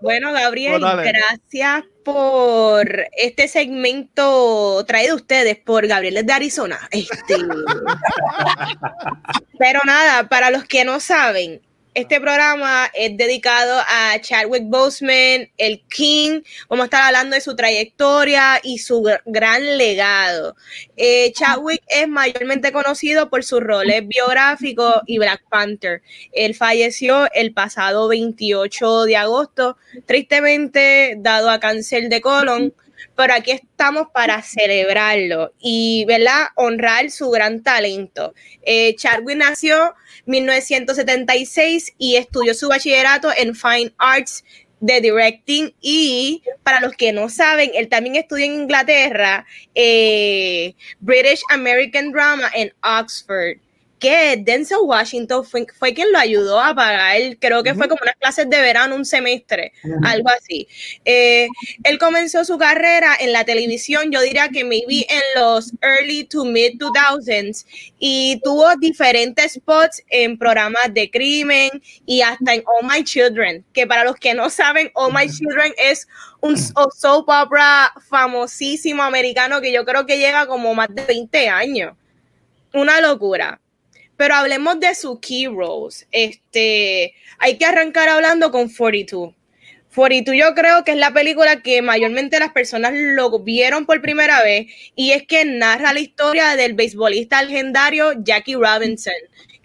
Bueno, 0.00 0.32
Gabriel, 0.32 0.80
gracias 0.80 1.84
por 2.04 3.06
este 3.16 3.48
segmento 3.48 4.84
traído 4.86 5.16
ustedes 5.16 5.58
por 5.58 5.86
Gabriel 5.86 6.24
de 6.24 6.32
Arizona. 6.32 6.88
Este... 6.90 7.36
Pero 9.58 9.80
nada, 9.84 10.28
para 10.28 10.50
los 10.50 10.64
que 10.64 10.84
no 10.84 11.00
saben, 11.00 11.60
este 11.94 12.20
programa 12.20 12.90
es 12.94 13.16
dedicado 13.16 13.80
a 13.80 14.18
Chadwick 14.20 14.64
Boseman, 14.64 15.50
el 15.58 15.82
King. 15.88 16.42
Vamos 16.68 16.84
a 16.84 16.86
estar 16.86 17.02
hablando 17.02 17.34
de 17.34 17.40
su 17.40 17.56
trayectoria 17.56 18.60
y 18.62 18.78
su 18.78 19.02
gran 19.26 19.76
legado. 19.76 20.54
Eh, 20.96 21.32
Chadwick 21.32 21.82
es 21.88 22.08
mayormente 22.08 22.70
conocido 22.70 23.28
por 23.28 23.42
sus 23.42 23.60
roles 23.60 24.06
biográficos 24.06 25.02
y 25.06 25.18
Black 25.18 25.42
Panther. 25.48 26.02
Él 26.32 26.54
falleció 26.54 27.30
el 27.32 27.52
pasado 27.52 28.06
28 28.08 29.04
de 29.04 29.16
agosto, 29.16 29.76
tristemente 30.06 31.16
dado 31.18 31.50
a 31.50 31.58
cáncer 31.58 32.08
de 32.08 32.20
colon 32.20 32.72
pero 33.16 33.34
aquí 33.34 33.52
estamos 33.52 34.08
para 34.12 34.42
celebrarlo 34.42 35.52
y, 35.58 36.04
¿verdad? 36.06 36.46
Honrar 36.56 37.10
su 37.10 37.30
gran 37.30 37.62
talento. 37.62 38.34
Eh, 38.62 38.94
Chadwick 38.96 39.36
nació 39.36 39.94
en 40.26 40.32
1976 40.32 41.94
y 41.98 42.16
estudió 42.16 42.54
su 42.54 42.68
bachillerato 42.68 43.30
en 43.36 43.54
Fine 43.54 43.92
Arts 43.98 44.44
de 44.80 45.00
Directing 45.00 45.74
y 45.80 46.42
para 46.62 46.80
los 46.80 46.94
que 46.94 47.12
no 47.12 47.28
saben, 47.28 47.70
él 47.74 47.88
también 47.88 48.16
estudió 48.16 48.46
en 48.46 48.62
Inglaterra 48.62 49.46
eh, 49.74 50.74
British 51.00 51.42
American 51.50 52.12
Drama 52.12 52.50
en 52.54 52.72
Oxford 52.82 53.58
que 54.00 54.38
Denzel 54.38 54.78
Washington 54.82 55.44
fue, 55.44 55.94
quien 55.94 56.10
lo 56.10 56.18
ayudó 56.18 56.58
a 56.60 56.74
pagar, 56.74 57.36
creo 57.38 57.62
que 57.62 57.74
fue 57.74 57.86
como 57.86 58.00
unas 58.02 58.16
clases 58.16 58.48
de 58.48 58.60
verano, 58.60 58.96
un 58.96 59.04
semestre, 59.04 59.72
algo 60.02 60.30
así. 60.30 60.66
Eh, 61.04 61.48
él 61.84 61.98
comenzó 61.98 62.44
su 62.44 62.56
carrera 62.58 63.14
en 63.20 63.32
la 63.32 63.44
televisión, 63.44 64.10
yo 64.10 64.22
diría 64.22 64.48
que 64.48 64.64
maybe 64.64 65.06
en 65.08 65.22
los 65.36 65.72
early 65.82 66.24
to 66.24 66.44
mid 66.44 66.78
2000s, 66.78 67.66
y 67.98 68.40
tuvo 68.42 68.74
diferentes 68.76 69.52
spots 69.52 70.02
en 70.08 70.38
programas 70.38 70.92
de 70.94 71.10
crimen 71.10 71.70
y 72.06 72.22
hasta 72.22 72.54
en 72.54 72.64
All 72.66 72.88
My 72.88 73.04
Children, 73.04 73.64
que 73.74 73.86
para 73.86 74.04
los 74.04 74.16
que 74.16 74.32
no 74.32 74.48
saben, 74.48 74.90
All 74.94 75.12
My 75.12 75.28
Children 75.30 75.74
es 75.76 76.08
un 76.40 76.56
soap 76.56 77.28
opera 77.28 77.92
famosísimo 78.08 79.02
americano 79.02 79.60
que 79.60 79.72
yo 79.72 79.84
creo 79.84 80.06
que 80.06 80.18
llega 80.18 80.46
como 80.46 80.74
más 80.74 80.88
de 80.88 81.04
20 81.04 81.48
años. 81.50 81.94
Una 82.72 83.00
locura. 83.00 83.60
Pero 84.20 84.34
hablemos 84.34 84.78
de 84.78 84.94
su 84.94 85.18
key 85.18 85.46
roles. 85.46 86.06
Este, 86.12 87.14
hay 87.38 87.56
que 87.56 87.64
arrancar 87.64 88.10
hablando 88.10 88.50
con 88.50 88.68
42. 88.68 89.32
42 89.94 90.36
yo 90.38 90.54
creo 90.54 90.84
que 90.84 90.90
es 90.90 90.98
la 90.98 91.10
película 91.10 91.62
que 91.62 91.80
mayormente 91.80 92.38
las 92.38 92.52
personas 92.52 92.92
lo 92.94 93.38
vieron 93.38 93.86
por 93.86 94.02
primera 94.02 94.42
vez 94.42 94.66
y 94.94 95.12
es 95.12 95.26
que 95.26 95.46
narra 95.46 95.94
la 95.94 96.00
historia 96.00 96.54
del 96.54 96.74
beisbolista 96.74 97.42
legendario 97.42 98.12
Jackie 98.22 98.56
Robinson, 98.56 99.14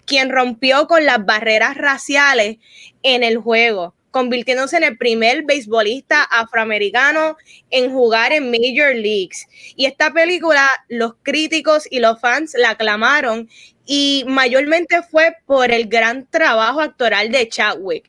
quien 0.06 0.30
rompió 0.30 0.86
con 0.86 1.04
las 1.04 1.22
barreras 1.26 1.76
raciales 1.76 2.56
en 3.02 3.24
el 3.24 3.36
juego, 3.36 3.94
convirtiéndose 4.10 4.78
en 4.78 4.84
el 4.84 4.96
primer 4.96 5.42
beisbolista 5.44 6.22
afroamericano 6.22 7.36
en 7.70 7.92
jugar 7.92 8.32
en 8.32 8.50
Major 8.50 8.94
Leagues. 8.94 9.48
Y 9.76 9.84
esta 9.84 10.14
película, 10.14 10.66
los 10.88 11.12
críticos 11.22 11.86
y 11.90 12.00
los 12.00 12.18
fans 12.22 12.54
la 12.56 12.70
aclamaron 12.70 13.50
y 13.86 14.24
mayormente 14.26 15.02
fue 15.02 15.36
por 15.46 15.70
el 15.70 15.86
gran 15.86 16.26
trabajo 16.26 16.80
actoral 16.80 17.30
de 17.30 17.48
Chadwick. 17.48 18.04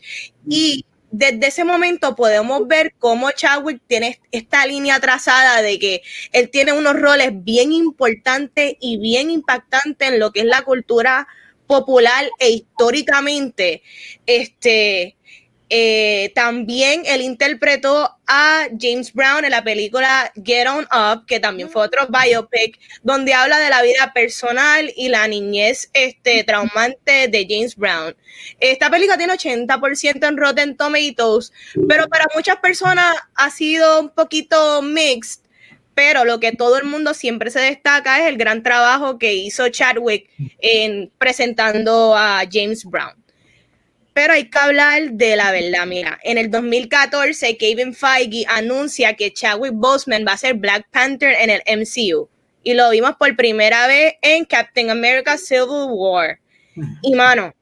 Y 0.50 0.86
desde 1.12 1.48
ese 1.48 1.64
momento 1.64 2.16
podemos 2.16 2.68
ver 2.68 2.94
cómo 3.00 3.32
Chadwick 3.32 3.82
tiene 3.88 4.20
esta 4.32 4.66
línea 4.66 5.00
trazada 5.00 5.62
de 5.62 5.80
que 5.80 6.02
él 6.34 6.50
tiene 6.50 6.74
unos 6.74 7.00
roles 7.00 7.32
bien 7.32 7.72
importantes 7.72 8.76
y 8.80 8.98
bien 8.98 9.32
impactantes 9.32 10.12
en 10.12 10.20
lo 10.20 10.32
que 10.32 10.42
es 10.42 10.46
la 10.46 10.64
cultura 10.64 11.28
popular 11.68 12.26
e 12.40 12.50
históricamente 12.50 13.84
este 14.26 15.16
eh, 15.70 16.32
también 16.34 17.04
él 17.06 17.22
interpretó 17.22 18.18
a 18.26 18.68
James 18.80 19.14
Brown 19.14 19.44
en 19.44 19.52
la 19.52 19.64
película 19.64 20.32
Get 20.44 20.68
On 20.68 20.86
Up, 20.86 21.26
que 21.26 21.40
también 21.40 21.70
fue 21.70 21.84
otro 21.84 22.08
biopic, 22.08 22.80
donde 23.04 23.34
habla 23.34 23.60
de 23.60 23.70
la 23.70 23.82
vida 23.82 24.14
personal 24.14 24.92
y 24.96 25.10
la 25.10 25.28
niñez 25.28 25.90
este, 25.94 26.44
traumante 26.46 27.28
de 27.28 27.46
James 27.50 27.76
Brown. 27.76 28.16
Esta 28.60 28.90
película 28.90 29.18
tiene 29.18 29.34
80% 29.34 30.28
en 30.28 30.38
Rotten 30.38 30.78
Tomatoes, 30.78 31.52
pero 31.88 32.08
para 32.08 32.26
muchas 32.34 32.58
personas 32.58 33.18
ha 33.36 33.50
sido 33.50 34.00
un 34.00 34.10
poquito 34.10 34.82
mixed. 34.82 35.42
Pero 35.94 36.26
lo 36.26 36.40
que 36.40 36.52
todo 36.52 36.78
el 36.78 36.86
mundo 36.86 37.16
siempre 37.16 37.50
se 37.50 37.60
destaca 37.60 38.20
es 38.20 38.28
el 38.28 38.38
gran 38.38 38.62
trabajo 38.62 39.18
que 39.18 39.34
hizo 39.34 39.68
Chadwick 39.70 40.30
en 40.60 41.12
presentando 41.18 42.16
a 42.16 42.44
James 42.52 42.86
Brown 42.86 43.27
pero 44.18 44.34
hay 44.34 44.50
que 44.50 44.58
hablar 44.58 45.12
de 45.12 45.36
la 45.36 45.52
verdad. 45.52 45.86
Mira, 45.86 46.20
en 46.24 46.40
el 46.40 46.50
2014, 46.50 47.56
Kevin 47.56 47.94
Feige 47.94 48.48
anuncia 48.48 49.14
que 49.14 49.32
Chadwick 49.32 49.74
Boseman 49.76 50.26
va 50.28 50.32
a 50.32 50.38
ser 50.38 50.56
Black 50.56 50.88
Panther 50.90 51.36
en 51.40 51.52
el 51.52 51.62
MCU. 51.68 52.28
Y 52.64 52.74
lo 52.74 52.90
vimos 52.90 53.12
por 53.18 53.36
primera 53.36 53.86
vez 53.86 54.16
en 54.24 54.46
Captain 54.46 54.90
America 54.90 55.38
Civil 55.38 55.90
War. 55.92 56.40
Y 57.04 57.14
mano, 57.14 57.54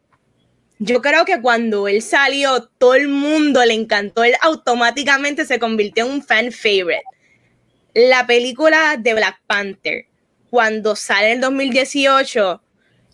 yo 0.79 1.01
creo 1.01 1.25
que 1.25 1.41
cuando 1.41 1.89
él 1.89 2.01
salió, 2.01 2.63
todo 2.77 2.95
el 2.95 3.09
mundo 3.09 3.65
le 3.65 3.73
encantó. 3.73 4.23
Él 4.23 4.35
automáticamente 4.39 5.43
se 5.43 5.59
convirtió 5.59 6.05
en 6.05 6.11
un 6.13 6.23
fan 6.23 6.53
favorite. 6.53 7.03
La 7.93 8.25
película 8.25 8.95
de 8.97 9.13
Black 9.13 9.41
Panther, 9.45 10.05
cuando 10.49 10.95
sale 10.95 11.33
en 11.33 11.41
2018, 11.41 12.61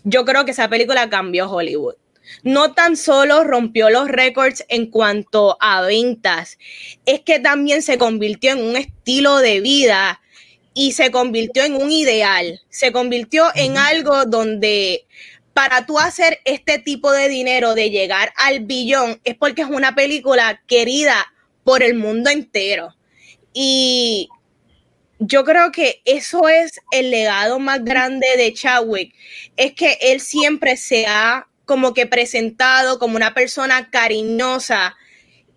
yo 0.03 0.25
creo 0.25 0.45
que 0.45 0.51
esa 0.51 0.69
película 0.69 1.09
cambió 1.09 1.49
Hollywood 1.49 1.95
no 2.43 2.73
tan 2.73 2.97
solo 2.97 3.43
rompió 3.43 3.89
los 3.89 4.07
récords 4.07 4.65
en 4.69 4.87
cuanto 4.87 5.57
a 5.59 5.81
ventas, 5.81 6.57
es 7.05 7.21
que 7.21 7.39
también 7.39 7.81
se 7.81 7.97
convirtió 7.97 8.51
en 8.51 8.63
un 8.63 8.75
estilo 8.75 9.37
de 9.37 9.61
vida 9.61 10.21
y 10.73 10.93
se 10.93 11.11
convirtió 11.11 11.63
en 11.63 11.75
un 11.75 11.91
ideal, 11.91 12.61
se 12.69 12.91
convirtió 12.91 13.45
en 13.55 13.77
algo 13.77 14.25
donde 14.25 15.05
para 15.53 15.85
tú 15.85 15.99
hacer 15.99 16.39
este 16.45 16.79
tipo 16.79 17.11
de 17.11 17.27
dinero, 17.27 17.75
de 17.75 17.89
llegar 17.89 18.31
al 18.37 18.61
billón, 18.61 19.19
es 19.23 19.35
porque 19.35 19.63
es 19.63 19.67
una 19.67 19.95
película 19.95 20.61
querida 20.65 21.33
por 21.63 21.83
el 21.83 21.95
mundo 21.95 22.29
entero. 22.29 22.95
Y 23.53 24.29
yo 25.19 25.43
creo 25.43 25.71
que 25.71 26.01
eso 26.05 26.47
es 26.47 26.79
el 26.91 27.11
legado 27.11 27.59
más 27.59 27.83
grande 27.83 28.27
de 28.37 28.53
Chadwick, 28.53 29.13
es 29.57 29.73
que 29.73 29.97
él 30.01 30.21
siempre 30.21 30.77
se 30.77 31.05
ha 31.05 31.47
como 31.71 31.93
que 31.93 32.05
presentado 32.05 32.99
como 32.99 33.15
una 33.15 33.33
persona 33.33 33.89
cariñosa 33.89 34.97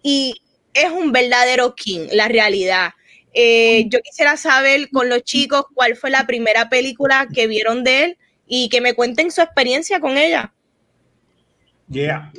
y 0.01 0.41
es 0.73 0.89
un 0.93 1.11
verdadero 1.11 1.75
king, 1.75 2.07
la 2.13 2.29
realidad. 2.29 2.93
Eh, 3.33 3.87
yo 3.89 3.99
quisiera 4.01 4.37
saber 4.37 4.91
con 4.91 5.09
los 5.09 5.25
chicos 5.25 5.65
cuál 5.75 5.97
fue 5.97 6.11
la 6.11 6.25
primera 6.25 6.69
película 6.69 7.27
que 7.35 7.49
vieron 7.49 7.83
de 7.83 8.05
él 8.05 8.19
y 8.47 8.69
que 8.69 8.81
me 8.81 8.95
cuenten 8.95 9.33
su 9.33 9.41
experiencia 9.41 9.99
con 9.99 10.17
ella. 10.17 10.55
Yeah. 11.89 12.31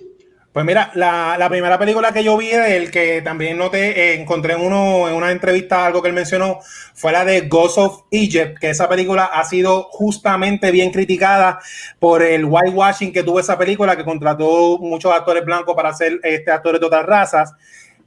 Pues 0.55 0.65
mira, 0.65 0.89
la, 0.95 1.35
la, 1.37 1.49
primera 1.49 1.77
película 1.77 2.13
que 2.13 2.23
yo 2.23 2.37
vi 2.37 2.47
de 2.47 2.77
él, 2.77 2.89
que 2.89 3.21
también 3.21 3.57
noté, 3.57 3.89
eh, 3.89 4.21
encontré 4.21 4.53
en, 4.53 4.61
uno, 4.61 5.09
en 5.09 5.13
una 5.13 5.29
entrevista 5.31 5.85
algo 5.85 6.01
que 6.01 6.07
él 6.07 6.13
mencionó, 6.13 6.59
fue 6.93 7.11
la 7.11 7.25
de 7.25 7.41
Ghost 7.41 7.77
of 7.77 8.03
Egypt, 8.09 8.59
que 8.59 8.69
esa 8.69 8.87
película 8.87 9.25
ha 9.25 9.43
sido 9.43 9.89
justamente 9.91 10.71
bien 10.71 10.91
criticada 10.91 11.59
por 11.99 12.23
el 12.23 12.45
whitewashing 12.45 13.11
que 13.11 13.21
tuvo 13.21 13.41
esa 13.41 13.57
película, 13.57 13.97
que 13.97 14.05
contrató 14.05 14.77
muchos 14.77 15.13
actores 15.13 15.43
blancos 15.43 15.75
para 15.75 15.93
ser 15.93 16.21
este, 16.23 16.49
actores 16.49 16.79
de 16.79 16.87
otras 16.87 17.05
razas. 17.05 17.51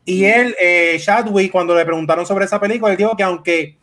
Y 0.06 0.24
él, 0.24 0.56
eh, 0.58 0.96
Chadwick, 0.98 1.52
cuando 1.52 1.74
le 1.74 1.84
preguntaron 1.84 2.24
sobre 2.24 2.46
esa 2.46 2.58
película, 2.58 2.92
él 2.92 2.96
dijo 2.96 3.14
que 3.14 3.24
aunque 3.24 3.76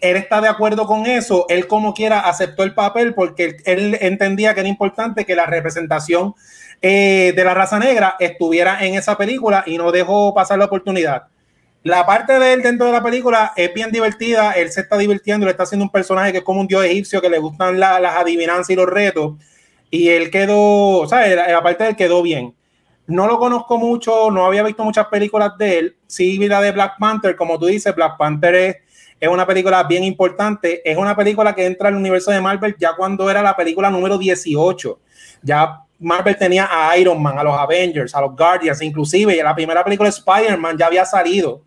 él 0.00 0.16
está 0.16 0.40
de 0.40 0.46
acuerdo 0.46 0.86
con 0.86 1.06
eso, 1.06 1.46
él 1.48 1.66
como 1.66 1.92
quiera 1.92 2.20
aceptó 2.20 2.62
el 2.62 2.72
papel 2.72 3.14
porque 3.14 3.56
él 3.64 3.98
entendía 4.00 4.54
que 4.54 4.60
era 4.60 4.68
importante 4.68 5.24
que 5.24 5.34
la 5.34 5.46
representación 5.46 6.36
eh, 6.82 7.32
de 7.34 7.44
la 7.44 7.54
raza 7.54 7.78
negra 7.78 8.16
estuviera 8.18 8.84
en 8.84 8.94
esa 8.94 9.16
película 9.16 9.64
y 9.66 9.78
no 9.78 9.92
dejó 9.92 10.34
pasar 10.34 10.58
la 10.58 10.66
oportunidad. 10.66 11.24
La 11.82 12.04
parte 12.04 12.38
de 12.38 12.52
él 12.52 12.62
dentro 12.62 12.86
de 12.86 12.92
la 12.92 13.02
película 13.02 13.52
es 13.56 13.72
bien 13.72 13.92
divertida, 13.92 14.52
él 14.52 14.70
se 14.70 14.80
está 14.80 14.98
divirtiendo, 14.98 15.46
le 15.46 15.52
está 15.52 15.62
haciendo 15.62 15.84
un 15.84 15.90
personaje 15.90 16.32
que 16.32 16.38
es 16.38 16.44
como 16.44 16.60
un 16.60 16.66
dios 16.66 16.84
egipcio 16.84 17.20
que 17.20 17.30
le 17.30 17.38
gustan 17.38 17.78
las 17.78 18.16
adivinanzas 18.16 18.70
y 18.70 18.74
los 18.74 18.88
retos, 18.88 19.34
y 19.88 20.08
él 20.08 20.30
quedó, 20.30 20.58
o 20.98 21.08
sea, 21.08 21.26
la 21.28 21.62
parte 21.62 21.84
de 21.84 21.90
él 21.90 21.96
quedó 21.96 22.22
bien. 22.22 22.54
No 23.06 23.28
lo 23.28 23.38
conozco 23.38 23.78
mucho, 23.78 24.32
no 24.32 24.44
había 24.44 24.64
visto 24.64 24.82
muchas 24.82 25.06
películas 25.06 25.56
de 25.58 25.78
él, 25.78 25.96
sí 26.08 26.38
vi 26.38 26.48
la 26.48 26.60
de 26.60 26.72
Black 26.72 26.94
Panther, 26.98 27.36
como 27.36 27.56
tú 27.56 27.66
dices, 27.66 27.94
Black 27.94 28.16
Panther 28.16 28.54
es, 28.56 28.76
es 29.20 29.28
una 29.28 29.46
película 29.46 29.84
bien 29.84 30.02
importante, 30.02 30.82
es 30.84 30.96
una 30.96 31.14
película 31.14 31.54
que 31.54 31.66
entra 31.66 31.88
al 31.88 31.94
universo 31.94 32.32
de 32.32 32.40
Marvel 32.40 32.74
ya 32.80 32.96
cuando 32.96 33.30
era 33.30 33.42
la 33.42 33.54
película 33.54 33.90
número 33.90 34.18
18 34.18 34.98
ya 35.42 35.85
Marvel 35.98 36.36
tenía 36.36 36.68
a 36.70 36.96
Iron 36.98 37.22
Man, 37.22 37.38
a 37.38 37.42
los 37.42 37.58
Avengers, 37.58 38.14
a 38.14 38.20
los 38.20 38.36
Guardians, 38.36 38.82
inclusive 38.82 39.42
la 39.42 39.54
primera 39.54 39.82
película 39.82 40.10
de 40.10 40.16
Spider-Man 40.16 40.76
ya 40.76 40.86
había 40.86 41.04
salido 41.04 41.62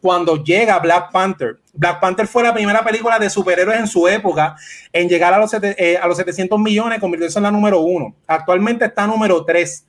cuando 0.00 0.42
llega 0.42 0.78
Black 0.78 1.10
Panther. 1.10 1.56
Black 1.72 2.00
Panther 2.00 2.26
fue 2.26 2.44
la 2.44 2.54
primera 2.54 2.84
película 2.84 3.18
de 3.18 3.28
superhéroes 3.28 3.80
en 3.80 3.88
su 3.88 4.06
época 4.06 4.56
en 4.92 5.08
llegar 5.08 5.34
a 5.34 5.38
los, 5.38 5.52
eh, 5.54 5.98
a 6.00 6.06
los 6.06 6.16
700 6.16 6.58
millones, 6.60 7.00
convirtiéndose 7.00 7.38
en 7.38 7.42
la 7.42 7.50
número 7.50 7.80
uno. 7.80 8.14
Actualmente 8.26 8.84
está 8.84 9.06
número 9.06 9.44
tres. 9.44 9.84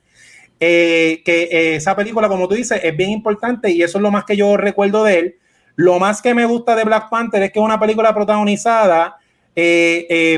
Eh, 0.60 1.22
que 1.24 1.44
eh, 1.44 1.76
esa 1.76 1.94
película, 1.94 2.28
como 2.28 2.48
tú 2.48 2.56
dices, 2.56 2.80
es 2.82 2.96
bien 2.96 3.10
importante 3.10 3.70
y 3.70 3.80
eso 3.80 3.98
es 3.98 4.02
lo 4.02 4.10
más 4.10 4.24
que 4.24 4.36
yo 4.36 4.56
recuerdo 4.56 5.04
de 5.04 5.18
él. 5.18 5.36
Lo 5.76 6.00
más 6.00 6.20
que 6.20 6.34
me 6.34 6.46
gusta 6.46 6.74
de 6.74 6.82
Black 6.82 7.08
Panther 7.08 7.40
es 7.44 7.52
que 7.52 7.60
es 7.60 7.64
una 7.64 7.78
película 7.78 8.12
protagonizada 8.12 9.18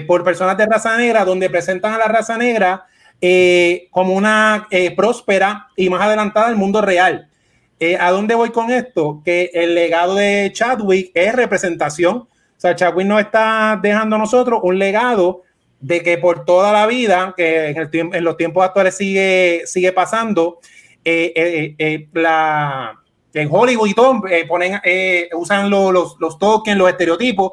por 0.07 0.25
personas 0.25 0.57
de 0.57 0.67
raza 0.67 0.97
negra, 0.97 1.25
donde 1.25 1.49
presentan 1.49 1.95
a 1.95 1.99
la 1.99 2.07
raza 2.07 2.37
negra 2.37 2.87
como 3.91 4.15
una 4.15 4.69
próspera 4.97 5.69
y 5.77 5.91
más 5.91 6.03
adelantada 6.03 6.47
al 6.47 6.57
mundo 6.57 6.81
real 6.81 7.31
eh, 7.83 7.97
¿A 7.99 8.11
dónde 8.11 8.35
voy 8.35 8.51
con 8.51 8.71
esto? 8.71 9.23
Que 9.25 9.51
el 9.55 9.75
legado 9.75 10.15
de 10.15 10.51
Chadwick 10.53 11.13
es 11.15 11.35
representación. 11.35 12.17
O 12.19 12.29
sea, 12.59 12.77
Chadwick 12.77 13.07
nos 13.07 13.23
está 13.23 13.81
dejando 13.83 14.17
a 14.17 14.19
nosotros 14.19 14.61
un 14.63 14.79
legado 14.79 15.45
de 15.81 16.03
que 16.03 16.19
por 16.19 16.45
toda 16.45 16.75
la 16.75 16.87
vida, 16.87 17.33
que 17.35 17.71
en, 17.71 18.23
los 18.25 18.37
tiempos 18.37 18.63
actuales 18.67 18.99
sigue, 18.99 19.63
sigue 19.65 19.93
pasando, 19.93 20.59
eh, 21.07 21.75
eh, 21.79 22.07
la, 22.13 23.01
en 23.33 23.49
Hollywood 23.51 23.89
y 23.89 23.95
todo, 23.95 24.23
ponen, 24.47 24.79
usan 25.33 25.71
los, 25.71 26.17
los 26.21 26.39
tokens, 26.39 26.77
los 26.77 26.91
estereotipos, 26.91 27.53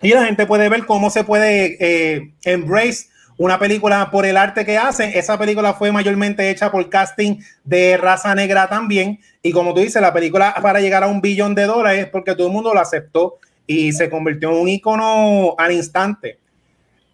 y 0.00 0.10
la 0.10 0.24
gente 0.24 0.46
puede 0.46 0.68
ver 0.68 0.86
cómo 0.86 1.10
se 1.10 1.24
puede 1.24 2.32
embrace 2.44 3.08
una 3.40 3.58
película 3.58 4.10
por 4.10 4.26
el 4.26 4.36
arte 4.36 4.66
que 4.66 4.76
hacen. 4.76 5.12
Esa 5.14 5.38
película 5.38 5.72
fue 5.72 5.90
mayormente 5.90 6.50
hecha 6.50 6.70
por 6.70 6.90
casting 6.90 7.38
de 7.64 7.96
raza 7.96 8.34
negra 8.34 8.68
también. 8.68 9.18
Y 9.42 9.50
como 9.50 9.72
tú 9.72 9.80
dices, 9.80 10.02
la 10.02 10.12
película 10.12 10.54
para 10.60 10.78
llegar 10.80 11.02
a 11.02 11.06
un 11.06 11.22
billón 11.22 11.54
de 11.54 11.64
dólares 11.64 12.06
porque 12.12 12.34
todo 12.34 12.48
el 12.48 12.52
mundo 12.52 12.74
lo 12.74 12.80
aceptó 12.80 13.38
y 13.66 13.94
se 13.94 14.10
convirtió 14.10 14.50
en 14.50 14.56
un 14.56 14.68
icono 14.68 15.54
al 15.56 15.72
instante. 15.72 16.38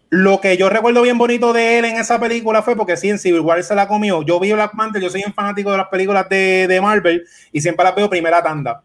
Lo 0.09 0.41
que 0.41 0.57
yo 0.57 0.69
recuerdo 0.69 1.03
bien 1.03 1.17
bonito 1.17 1.53
de 1.53 1.79
él 1.79 1.85
en 1.85 1.97
esa 1.97 2.19
película 2.19 2.61
fue 2.61 2.75
porque 2.75 2.97
sí, 2.97 3.09
en 3.09 3.21
Civil 3.21 3.43
War 3.43 3.63
se 3.63 3.77
la 3.77 3.87
comió. 3.87 4.23
Yo 4.23 4.41
vi 4.41 4.53
Black 4.53 4.75
Panther, 4.77 5.01
yo 5.01 5.11
soy 5.11 5.23
un 5.25 5.33
fanático 5.33 5.71
de 5.71 5.77
las 5.77 5.87
películas 5.87 6.29
de, 6.29 6.67
de 6.67 6.81
Marvel 6.81 7.25
y 7.53 7.61
siempre 7.61 7.85
las 7.85 7.95
veo 7.95 8.11
primera 8.11 8.43
tanda. 8.43 8.83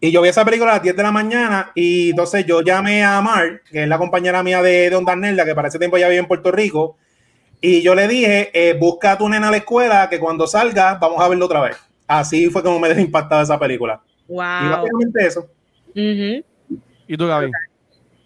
Y 0.00 0.10
yo 0.10 0.20
vi 0.20 0.28
esa 0.28 0.44
película 0.44 0.72
a 0.72 0.74
las 0.74 0.82
10 0.82 0.96
de 0.96 1.02
la 1.02 1.10
mañana 1.10 1.72
y 1.74 2.10
entonces 2.10 2.44
yo 2.44 2.60
llamé 2.60 3.02
a 3.02 3.20
Mar, 3.22 3.62
que 3.70 3.84
es 3.84 3.88
la 3.88 3.98
compañera 3.98 4.42
mía 4.42 4.62
de, 4.62 4.90
de 4.90 4.96
Onda 4.96 5.16
Nerda, 5.16 5.44
que 5.44 5.54
para 5.54 5.68
ese 5.68 5.78
tiempo 5.78 5.96
ya 5.96 6.08
vive 6.08 6.20
en 6.20 6.26
Puerto 6.26 6.52
Rico, 6.52 6.96
y 7.60 7.82
yo 7.82 7.94
le 7.94 8.06
dije, 8.06 8.50
eh, 8.52 8.74
busca 8.74 9.12
a 9.12 9.18
tu 9.18 9.28
nena 9.28 9.48
a 9.48 9.50
la 9.50 9.56
escuela, 9.58 10.08
que 10.10 10.20
cuando 10.20 10.46
salga 10.46 10.94
vamos 10.96 11.20
a 11.20 11.28
verlo 11.28 11.46
otra 11.46 11.62
vez. 11.62 11.76
Así 12.06 12.50
fue 12.50 12.62
como 12.62 12.78
me 12.78 12.88
dejó 12.90 13.00
impactada 13.00 13.42
esa 13.42 13.58
película. 13.58 14.00
Wow. 14.28 14.38
Y 14.38 14.68
básicamente 14.68 15.26
eso. 15.26 15.48
¿Y 15.94 17.16
tú, 17.16 17.26
Gaby? 17.26 17.50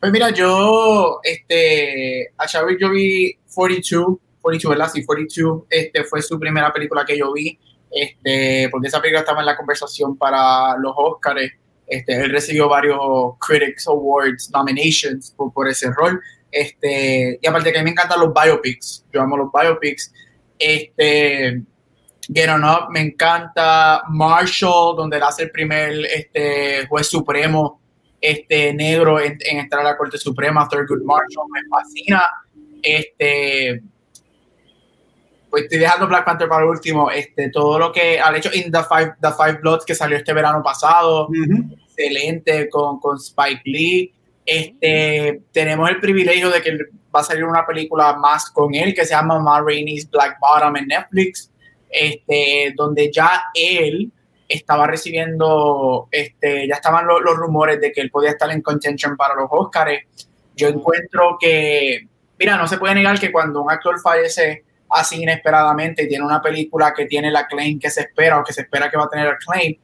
Pues 0.00 0.12
mira, 0.12 0.30
yo, 0.30 1.20
este, 1.22 2.32
a 2.36 2.48
Xavi 2.48 2.78
yo 2.80 2.90
vi 2.90 3.36
42, 3.54 4.16
42, 4.40 4.70
¿verdad? 4.76 4.92
Sí, 4.92 5.04
42, 5.04 5.64
este, 5.68 6.04
fue 6.04 6.22
su 6.22 6.38
primera 6.38 6.72
película 6.72 7.04
que 7.04 7.18
yo 7.18 7.32
vi, 7.32 7.58
este, 7.90 8.68
porque 8.70 8.88
esa 8.88 9.00
película 9.00 9.20
estaba 9.20 9.40
en 9.40 9.46
la 9.46 9.56
conversación 9.56 10.16
para 10.16 10.76
los 10.78 10.94
Oscars 10.96 11.52
este, 11.90 12.14
él 12.14 12.30
recibió 12.30 12.68
varios 12.68 13.00
Critics 13.40 13.88
Awards 13.88 14.48
nominations 14.54 15.32
por, 15.36 15.52
por, 15.52 15.68
ese 15.68 15.90
rol. 15.90 16.20
Este, 16.50 17.38
y 17.42 17.46
aparte 17.46 17.72
que 17.72 17.78
a 17.78 17.82
mí 17.82 17.86
me 17.86 17.90
encantan 17.90 18.20
los 18.20 18.32
biopics, 18.32 19.04
yo 19.12 19.20
amo 19.20 19.36
los 19.36 19.50
biopics. 19.52 20.12
Este, 20.56 21.62
Get 22.32 22.48
On 22.48 22.64
Up, 22.64 22.90
me 22.90 23.00
encanta 23.00 24.04
Marshall, 24.08 24.94
donde 24.96 25.16
él 25.16 25.22
hace 25.24 25.44
el 25.44 25.50
primer 25.50 26.04
este, 26.06 26.86
juez 26.86 27.08
supremo 27.08 27.80
este, 28.20 28.72
negro 28.72 29.18
en, 29.18 29.36
en 29.40 29.58
entrar 29.58 29.80
a 29.80 29.90
la 29.90 29.96
Corte 29.96 30.16
Suprema, 30.16 30.68
Thurgood 30.68 31.02
Marshall, 31.02 31.48
me 31.52 31.60
fascina. 31.68 32.22
Este, 32.82 33.82
pues 35.50 35.64
estoy 35.64 35.78
dejando 35.78 36.06
Black 36.06 36.24
Panther 36.24 36.48
para 36.48 36.64
el 36.64 36.70
último. 36.70 37.10
Este, 37.10 37.50
todo 37.50 37.78
lo 37.78 37.92
que 37.92 38.20
ha 38.20 38.34
hecho 38.36 38.50
in 38.54 38.70
The 38.70 38.84
Five, 38.84 39.14
The 39.20 39.32
Five 39.36 39.58
Bloods 39.60 39.84
que 39.84 39.94
salió 39.94 40.16
este 40.16 40.32
verano 40.32 40.62
pasado, 40.62 41.28
excelente 41.86 42.68
con, 42.68 43.00
con, 43.00 43.16
Spike 43.16 43.62
Lee. 43.64 44.14
Este, 44.46 45.42
tenemos 45.52 45.90
el 45.90 46.00
privilegio 46.00 46.50
de 46.50 46.62
que 46.62 46.78
va 47.14 47.20
a 47.20 47.24
salir 47.24 47.44
una 47.44 47.66
película 47.66 48.14
más 48.16 48.50
con 48.50 48.74
él 48.74 48.94
que 48.94 49.04
se 49.04 49.10
llama 49.10 49.40
Ma 49.40 49.60
Rainey's 49.60 50.08
Black 50.08 50.38
Bottom 50.40 50.76
en 50.76 50.86
Netflix, 50.86 51.50
este, 51.90 52.72
donde 52.76 53.10
ya 53.12 53.42
él 53.54 54.10
estaba 54.48 54.86
recibiendo, 54.86 56.08
este, 56.10 56.66
ya 56.68 56.76
estaban 56.76 57.06
los 57.06 57.36
rumores 57.36 57.80
de 57.80 57.92
que 57.92 58.00
él 58.00 58.10
podía 58.10 58.30
estar 58.30 58.50
en 58.50 58.62
contention 58.62 59.16
para 59.16 59.34
los 59.34 59.48
Oscars. 59.50 60.00
Yo 60.56 60.68
encuentro 60.68 61.36
que, 61.40 62.08
mira, 62.38 62.56
no 62.56 62.66
se 62.66 62.78
puede 62.78 62.94
negar 62.94 63.18
que 63.18 63.32
cuando 63.32 63.62
un 63.62 63.70
actor 63.70 64.00
fallece 64.00 64.64
así 64.90 65.22
inesperadamente 65.22 66.02
y 66.02 66.08
tiene 66.08 66.24
una 66.24 66.42
película 66.42 66.92
que 66.94 67.06
tiene 67.06 67.30
la 67.30 67.46
claim 67.46 67.78
que 67.78 67.90
se 67.90 68.02
espera 68.02 68.38
o 68.38 68.44
que 68.44 68.52
se 68.52 68.62
espera 68.62 68.90
que 68.90 68.96
va 68.96 69.04
a 69.04 69.08
tener 69.08 69.28
el 69.28 69.36
claim, 69.38 69.76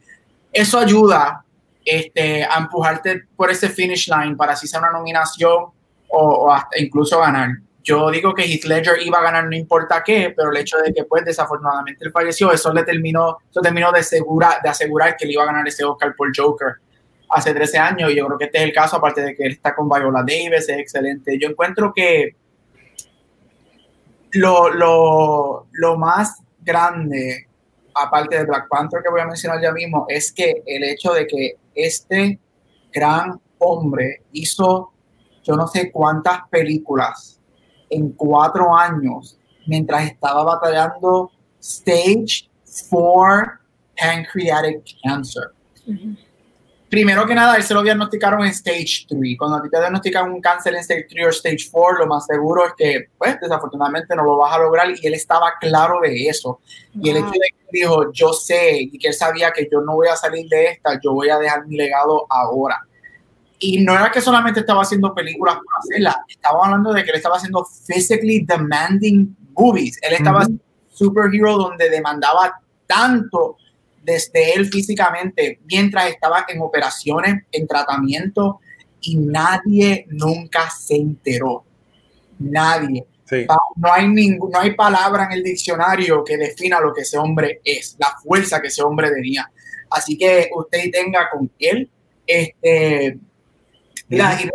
eso 0.52 0.78
ayuda 0.78 1.44
este, 1.84 2.44
a 2.44 2.58
empujarte 2.58 3.22
por 3.36 3.50
ese 3.50 3.68
finish 3.68 4.08
line 4.08 4.34
para 4.34 4.54
así 4.54 4.66
sea 4.66 4.80
una 4.80 4.90
nominación 4.90 5.66
o, 6.08 6.52
hasta 6.52 6.80
incluso 6.80 7.20
ganar. 7.20 7.50
Yo 7.82 8.10
digo 8.10 8.34
que 8.34 8.42
Heath 8.42 8.64
Ledger 8.64 9.00
iba 9.02 9.18
a 9.18 9.22
ganar 9.22 9.44
no 9.46 9.54
importa 9.54 10.02
qué, 10.04 10.34
pero 10.36 10.50
el 10.50 10.56
hecho 10.56 10.78
de 10.78 10.92
que 10.92 11.04
pues 11.04 11.24
desafortunadamente 11.24 12.04
él 12.04 12.10
falleció, 12.10 12.50
eso 12.50 12.72
le 12.72 12.82
terminó, 12.82 13.38
eso 13.48 13.60
terminó 13.60 13.92
de, 13.92 14.00
asegurar, 14.00 14.60
de 14.60 14.68
asegurar 14.68 15.16
que 15.16 15.24
él 15.24 15.32
iba 15.32 15.44
a 15.44 15.46
ganar 15.46 15.68
ese 15.68 15.84
Oscar 15.84 16.14
por 16.16 16.32
Joker 16.36 16.74
hace 17.30 17.54
13 17.54 17.78
años 17.78 18.10
y 18.10 18.16
yo 18.16 18.26
creo 18.26 18.38
que 18.38 18.44
este 18.46 18.58
es 18.58 18.64
el 18.64 18.72
caso, 18.72 18.96
aparte 18.96 19.20
de 19.20 19.34
que 19.36 19.44
él 19.44 19.52
está 19.52 19.74
con 19.74 19.88
Viola 19.88 20.24
Davis, 20.26 20.68
es 20.68 20.70
excelente. 20.70 21.38
Yo 21.38 21.48
encuentro 21.48 21.92
que 21.94 22.34
lo, 24.32 24.70
lo, 24.70 25.66
lo 25.72 25.96
más 25.96 26.42
grande, 26.60 27.48
aparte 27.94 28.38
de 28.38 28.44
Black 28.44 28.68
Panther 28.68 29.02
que 29.02 29.10
voy 29.10 29.20
a 29.20 29.26
mencionar 29.26 29.60
ya 29.62 29.72
mismo, 29.72 30.06
es 30.08 30.32
que 30.32 30.62
el 30.66 30.84
hecho 30.84 31.12
de 31.12 31.26
que 31.26 31.56
este 31.74 32.38
gran 32.92 33.40
hombre 33.58 34.22
hizo 34.32 34.92
yo 35.46 35.54
no 35.54 35.68
sé 35.68 35.92
cuántas 35.92 36.40
películas 36.50 37.40
en 37.88 38.10
cuatro 38.10 38.76
años 38.76 39.38
mientras 39.66 40.10
estaba 40.10 40.42
batallando 40.42 41.30
stage 41.60 42.50
4 42.90 43.60
pancreatic 43.96 44.82
cancer 45.02 45.52
primero 46.88 47.26
que 47.26 47.34
nada, 47.34 47.56
él 47.56 47.62
se 47.62 47.74
lo 47.74 47.82
diagnosticaron 47.82 48.42
en 48.42 48.48
stage 48.48 49.06
3. 49.08 49.36
Cuando 49.38 49.56
a 49.56 49.62
ti 49.62 49.70
te 49.70 49.78
diagnostican 49.78 50.30
un 50.30 50.40
cáncer 50.40 50.74
en 50.74 50.80
stage 50.80 51.06
3 51.08 51.26
o 51.26 51.30
stage 51.30 51.68
4, 51.70 51.98
lo 51.98 52.06
más 52.06 52.26
seguro 52.26 52.66
es 52.66 52.72
que, 52.76 53.08
pues, 53.18 53.38
desafortunadamente 53.40 54.14
no 54.14 54.24
lo 54.24 54.36
vas 54.36 54.54
a 54.54 54.58
lograr 54.58 54.88
y 54.90 55.06
él 55.06 55.14
estaba 55.14 55.52
claro 55.60 56.00
de 56.00 56.28
eso. 56.28 56.60
Y 56.94 57.10
el 57.10 57.18
hecho 57.18 57.30
de 57.30 57.54
que 57.58 57.66
dijo, 57.70 58.12
yo 58.12 58.32
sé, 58.32 58.78
y 58.80 58.98
que 58.98 59.08
él 59.08 59.14
sabía 59.14 59.52
que 59.52 59.68
yo 59.70 59.80
no 59.80 59.94
voy 59.94 60.08
a 60.08 60.16
salir 60.16 60.48
de 60.48 60.66
esta, 60.66 61.00
yo 61.02 61.12
voy 61.12 61.28
a 61.30 61.38
dejar 61.38 61.66
mi 61.66 61.76
legado 61.76 62.26
ahora. 62.28 62.80
Y 63.58 63.82
no 63.82 63.94
era 63.94 64.10
que 64.10 64.20
solamente 64.20 64.60
estaba 64.60 64.82
haciendo 64.82 65.14
películas 65.14 65.56
por 65.56 65.64
hacerlas, 65.78 66.16
estaba 66.28 66.66
hablando 66.66 66.92
de 66.92 67.02
que 67.02 67.10
él 67.10 67.16
estaba 67.16 67.36
haciendo 67.36 67.66
physically 67.86 68.44
demanding 68.44 69.34
movies. 69.54 69.98
Él 70.02 70.14
estaba 70.14 70.44
uh 70.44 70.58
superhero 70.96 71.56
donde 71.56 71.90
demandaba 71.90 72.58
tanto 72.86 73.56
desde 74.06 74.54
él 74.54 74.66
físicamente 74.66 75.58
mientras 75.64 76.08
estaba 76.08 76.46
en 76.48 76.62
operaciones, 76.62 77.42
en 77.50 77.66
tratamiento, 77.66 78.60
y 79.00 79.16
nadie 79.16 80.06
nunca 80.08 80.70
se 80.70 80.96
enteró. 80.96 81.64
Nadie. 82.38 83.04
No, 83.76 83.92
hay 83.92 84.06
ningún, 84.06 84.50
no 84.52 84.60
hay 84.60 84.74
palabra 84.74 85.24
en 85.24 85.32
el 85.32 85.42
diccionario 85.42 86.22
que 86.22 86.36
defina 86.36 86.80
lo 86.80 86.94
que 86.94 87.02
ese 87.02 87.18
hombre 87.18 87.60
es, 87.64 87.96
la 87.98 88.14
fuerza 88.22 88.62
que 88.62 88.68
ese 88.68 88.82
hombre 88.82 89.10
tenía. 89.10 89.50
Así 89.90 90.16
que 90.16 90.48
usted 90.54 90.90
tenga 90.92 91.28
con 91.30 91.50
él, 91.58 91.90
este, 92.24 93.18
mira, 94.08 94.38
y 94.40 94.48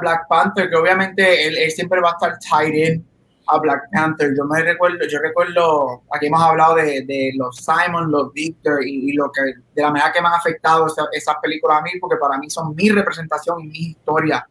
Black 0.00 0.28
Panther, 0.28 0.70
que 0.70 0.76
obviamente 0.76 1.46
él, 1.46 1.58
él, 1.58 1.70
siempre 1.72 2.00
va 2.00 2.10
a 2.10 2.12
estar 2.12 2.38
tied 2.38 2.74
in 2.74 3.04
a 3.52 3.58
Black 3.58 3.82
Panther. 3.92 4.34
Yo 4.36 4.44
me 4.44 4.62
recuerdo, 4.62 5.06
yo 5.08 5.18
recuerdo, 5.20 6.02
aquí 6.10 6.26
hemos 6.26 6.42
hablado 6.42 6.76
de, 6.76 7.02
de 7.02 7.32
los 7.36 7.56
Simon, 7.56 8.10
los 8.10 8.32
Victor 8.32 8.84
y, 8.84 9.12
lo 9.12 9.30
que, 9.30 9.42
de 9.42 9.82
la 9.82 9.90
manera 9.90 10.12
que 10.12 10.20
me 10.20 10.28
han 10.28 10.34
afectado 10.34 10.86
esas 11.12 11.36
películas 11.42 11.78
a 11.78 11.82
mí, 11.82 11.90
porque 12.00 12.16
para 12.16 12.38
mí 12.38 12.48
son 12.48 12.74
mi 12.74 12.88
representación 12.88 13.60
y 13.60 13.68
mi 13.68 13.78
historia 13.78 14.46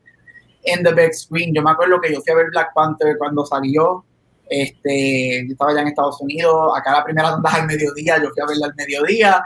en 0.63 0.83
the 0.83 0.93
big 0.93 1.13
screen. 1.13 1.53
Yo 1.53 1.61
me 1.61 1.71
acuerdo 1.71 1.99
que 1.99 2.13
yo 2.13 2.21
fui 2.21 2.31
a 2.33 2.35
ver 2.35 2.47
Black 2.51 2.73
Panther 2.73 3.17
cuando 3.17 3.45
salió, 3.45 4.05
este, 4.47 5.45
yo 5.47 5.53
estaba 5.53 5.73
ya 5.73 5.81
en 5.81 5.87
Estados 5.87 6.19
Unidos, 6.21 6.77
acá 6.77 6.91
la 6.91 7.03
primera 7.03 7.31
ronda 7.31 7.49
al 7.53 7.65
mediodía, 7.65 8.21
yo 8.21 8.29
fui 8.29 8.43
a 8.43 8.45
verla 8.45 8.67
al 8.67 8.75
mediodía, 8.75 9.43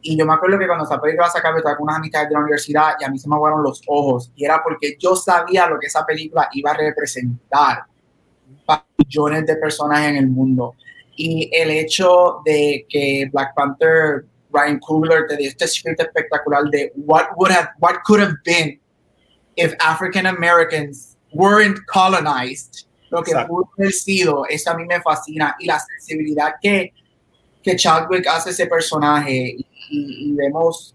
y 0.00 0.16
yo 0.16 0.24
me 0.24 0.34
acuerdo 0.34 0.58
que 0.58 0.66
cuando 0.66 0.84
esa 0.84 1.00
película 1.00 1.28
se 1.28 1.38
acabó, 1.38 1.58
estaba 1.58 1.76
con 1.76 1.84
unas 1.84 1.98
amistades 1.98 2.28
de 2.28 2.34
la 2.34 2.40
universidad 2.40 2.94
y 2.98 3.04
a 3.04 3.10
mí 3.10 3.18
se 3.18 3.28
me 3.28 3.34
aguaron 3.34 3.62
los 3.62 3.82
ojos, 3.86 4.32
y 4.34 4.44
era 4.44 4.62
porque 4.62 4.96
yo 4.98 5.14
sabía 5.14 5.66
lo 5.68 5.78
que 5.78 5.86
esa 5.86 6.04
película 6.04 6.48
iba 6.52 6.70
a 6.70 6.74
representar 6.74 7.84
millones 8.98 9.46
de 9.46 9.56
personas 9.56 10.06
en 10.08 10.16
el 10.16 10.26
mundo. 10.28 10.74
Y 11.16 11.50
el 11.52 11.70
hecho 11.70 12.40
de 12.44 12.86
que 12.88 13.28
Black 13.32 13.54
Panther, 13.54 14.24
Ryan 14.50 14.78
Coogler, 14.80 15.26
te 15.26 15.36
dio 15.36 15.48
este 15.48 15.66
script 15.66 16.00
espectacular 16.00 16.64
de 16.64 16.92
what, 16.96 17.28
would 17.36 17.50
have, 17.50 17.70
what 17.80 18.02
could 18.04 18.20
have 18.20 18.34
been 18.44 18.78
if 19.56 19.74
African 19.80 20.26
Americans 20.26 21.16
weren't 21.32 21.78
colonized, 21.86 22.86
lo 23.10 23.22
que 23.22 23.32
pudo 23.46 23.68
haber 23.78 23.92
sido, 23.92 24.44
eso 24.48 24.70
a 24.70 24.76
mí 24.76 24.84
me 24.84 25.00
fascina. 25.00 25.56
Y 25.58 25.66
la 25.66 25.78
sensibilidad 25.80 26.54
que, 26.60 26.92
que 27.62 27.76
Chadwick 27.76 28.26
hace 28.26 28.50
ese 28.50 28.66
personaje 28.66 29.56
y, 29.90 30.32
vemos 30.32 30.94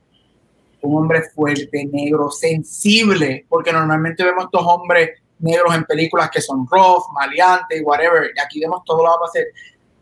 un 0.82 0.98
hombre 0.98 1.24
fuerte, 1.34 1.86
negro, 1.86 2.30
sensible, 2.30 3.46
porque 3.48 3.72
normalmente 3.72 4.24
vemos 4.24 4.46
estos 4.46 4.66
hombres 4.66 5.21
negros 5.42 5.76
en 5.76 5.84
películas 5.86 6.30
que 6.30 6.42
son 6.42 6.68
rough, 6.70 7.06
maleantes, 7.14 7.82
whatever, 7.84 8.32
y 8.36 8.40
aquí 8.40 8.60
vemos 8.60 8.84
todo 8.86 8.98
lo 8.98 9.04
que 9.04 9.20
va 9.20 9.26
a 9.26 9.30
hacer. 9.30 9.48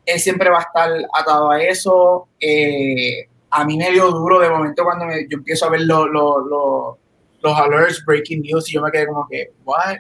Él 0.06 0.20
siempre 0.20 0.50
va 0.50 0.60
a 0.60 0.62
estar 0.62 0.92
atado 1.14 1.52
a 1.52 1.62
eso. 1.62 2.28
Eh, 2.40 3.28
a 3.52 3.66
mí 3.66 3.78
me 3.78 3.92
dio 3.92 4.12
duro 4.12 4.40
de 4.40 4.50
momento 4.50 4.84
cuando 4.84 5.06
yo 5.30 5.38
empiezo 5.38 5.66
a 5.66 5.70
ver 5.70 5.82
los 5.82 6.98
alerts, 7.44 8.04
breaking 8.06 8.42
news, 8.42 8.70
y 8.70 8.74
yo 8.74 8.82
me 8.82 8.92
quedé 8.92 9.08
como 9.08 9.28
que, 9.28 9.52
what? 9.64 9.98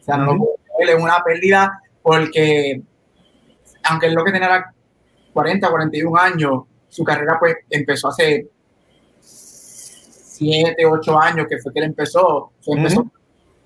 O 0.00 0.04
sea, 0.04 0.16
no 0.18 0.32
lo 0.32 0.38
puedo 0.38 0.54
es 0.78 1.02
una 1.02 1.22
pérdida 1.22 1.80
porque, 2.02 2.82
aunque 3.84 4.06
es 4.06 4.12
lo 4.12 4.24
que 4.24 4.32
tenía 4.32 4.72
40, 5.32 5.70
41 5.70 6.16
años, 6.16 6.62
su 6.88 7.04
carrera 7.04 7.36
pues 7.38 7.56
empezó 7.70 8.08
hace 8.08 8.48
7, 9.20 10.84
8 10.84 11.20
años 11.20 11.46
que 11.48 11.58
fue 11.58 11.72
que 11.72 11.80
él 11.80 11.86
empezó. 11.86 12.52
empezó 12.66 13.06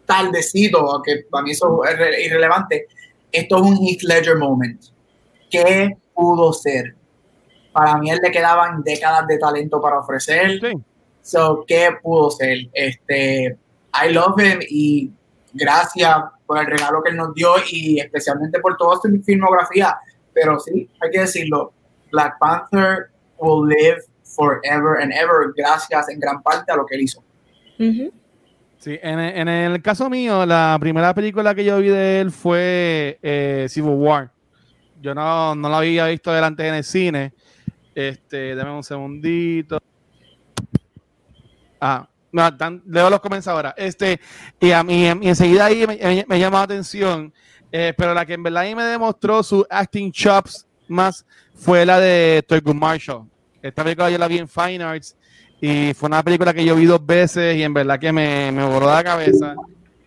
tardecido, 0.09 0.91
aunque 0.91 1.27
para 1.31 1.45
mí 1.45 1.51
eso 1.51 1.85
es 1.85 2.27
irrelevante. 2.27 2.87
Esto 3.31 3.57
es 3.57 3.63
un 3.63 3.77
Heath 3.77 4.03
Ledger 4.03 4.39
moment. 4.39 4.83
¿Qué 5.51 5.91
pudo 6.15 6.53
ser? 6.55 6.95
Para 7.73 7.99
mí 7.99 8.11
él 8.11 8.19
le 8.23 8.31
quedaban 8.31 8.83
décadas 8.83 9.27
de 9.27 9.39
talento 9.39 9.81
para 9.83 9.99
ofrecer. 9.99 10.59
So, 11.21 11.63
¿qué 11.69 11.91
pudo 12.03 12.31
ser? 12.31 12.59
Este, 12.73 13.59
I 13.93 14.11
love 14.11 14.41
him 14.41 14.61
y 14.71 15.13
gracias 15.53 16.17
por 16.47 16.59
el 16.59 16.67
regalo 16.67 17.03
que 17.03 17.11
él 17.11 17.17
nos 17.17 17.35
dio 17.35 17.51
y 17.71 18.01
especialmente 18.01 18.61
por 18.61 18.79
toda 18.79 18.97
su 18.97 19.11
filmografía. 19.23 19.95
Pero 20.33 20.59
sí, 20.59 20.89
hay 21.03 21.11
que 21.11 21.21
decirlo, 21.21 21.75
Black 22.11 22.39
Panther 22.39 23.11
will 23.39 23.69
live 23.69 24.01
forever 24.23 25.03
and 25.03 25.13
ever 25.13 25.53
gracias 25.55 26.09
en 26.09 26.19
gran 26.19 26.43
parte 26.43 26.73
a 26.73 26.77
lo 26.77 26.87
que 26.87 26.95
él 26.95 27.03
hizo. 27.03 27.23
Sí, 28.79 28.97
en, 29.03 29.19
en, 29.19 29.49
el 29.49 29.83
caso 29.83 30.09
mío, 30.09 30.47
la 30.47 30.77
primera 30.81 31.13
película 31.13 31.53
que 31.53 31.65
yo 31.65 31.79
vi 31.79 31.89
de 31.89 32.21
él 32.21 32.31
fue 32.31 33.19
eh, 33.23 33.67
Civil 33.69 33.91
War. 33.91 34.31
Yo 35.01 35.15
no, 35.15 35.55
no 35.57 35.69
la 35.69 35.79
había 35.79 36.07
visto 36.07 36.33
delante 36.33 36.67
en 36.67 36.75
el 36.75 36.85
cine. 36.85 37.33
Este, 37.93 38.55
dame 38.55 38.71
un 38.71 38.85
segundito. 38.85 39.81
Ah, 41.81 42.09
no, 42.31 42.51
leo 42.87 43.11
los 43.11 43.49
ahora. 43.49 43.75
Este, 43.77 44.21
y, 44.61 44.71
a 44.71 44.85
mí, 44.85 45.07
enseguida 45.07 45.67
ahí 45.67 45.85
me, 45.85 46.25
me, 46.29 46.39
llamó 46.39 46.59
la 46.59 46.63
atención, 46.65 47.33
eh, 47.73 47.93
pero 47.97 48.15
la 48.15 48.25
que 48.25 48.35
en 48.35 48.45
verdad 48.45 48.63
ahí 48.63 48.77
me 48.77 48.85
demostró 48.85 49.43
su 49.43 49.67
acting 49.69 50.13
chops 50.13 50.67
más 50.87 51.27
fue 51.55 51.85
la 51.85 51.99
de 51.99 52.45
Thurgood 52.47 52.75
Marshall. 52.75 53.29
Esta 53.61 53.83
película 53.83 54.09
yo 54.09 54.19
la 54.19 54.29
vi 54.29 54.39
en 54.39 54.49
Fine 54.49 54.85
Arts 54.85 55.17
y 55.61 55.93
fue 55.95 56.09
una 56.09 56.23
película 56.23 56.55
que 56.55 56.65
yo 56.65 56.77
vi 56.77 56.87
dos 56.87 57.05
veces 57.05 57.57
y 57.57 57.63
en 57.63 57.75
verdad 57.75 57.99
que 57.99 58.13
me, 58.13 58.53
me 58.53 58.65
voló 58.65 58.87
la 58.87 59.03
cabeza. 59.03 59.55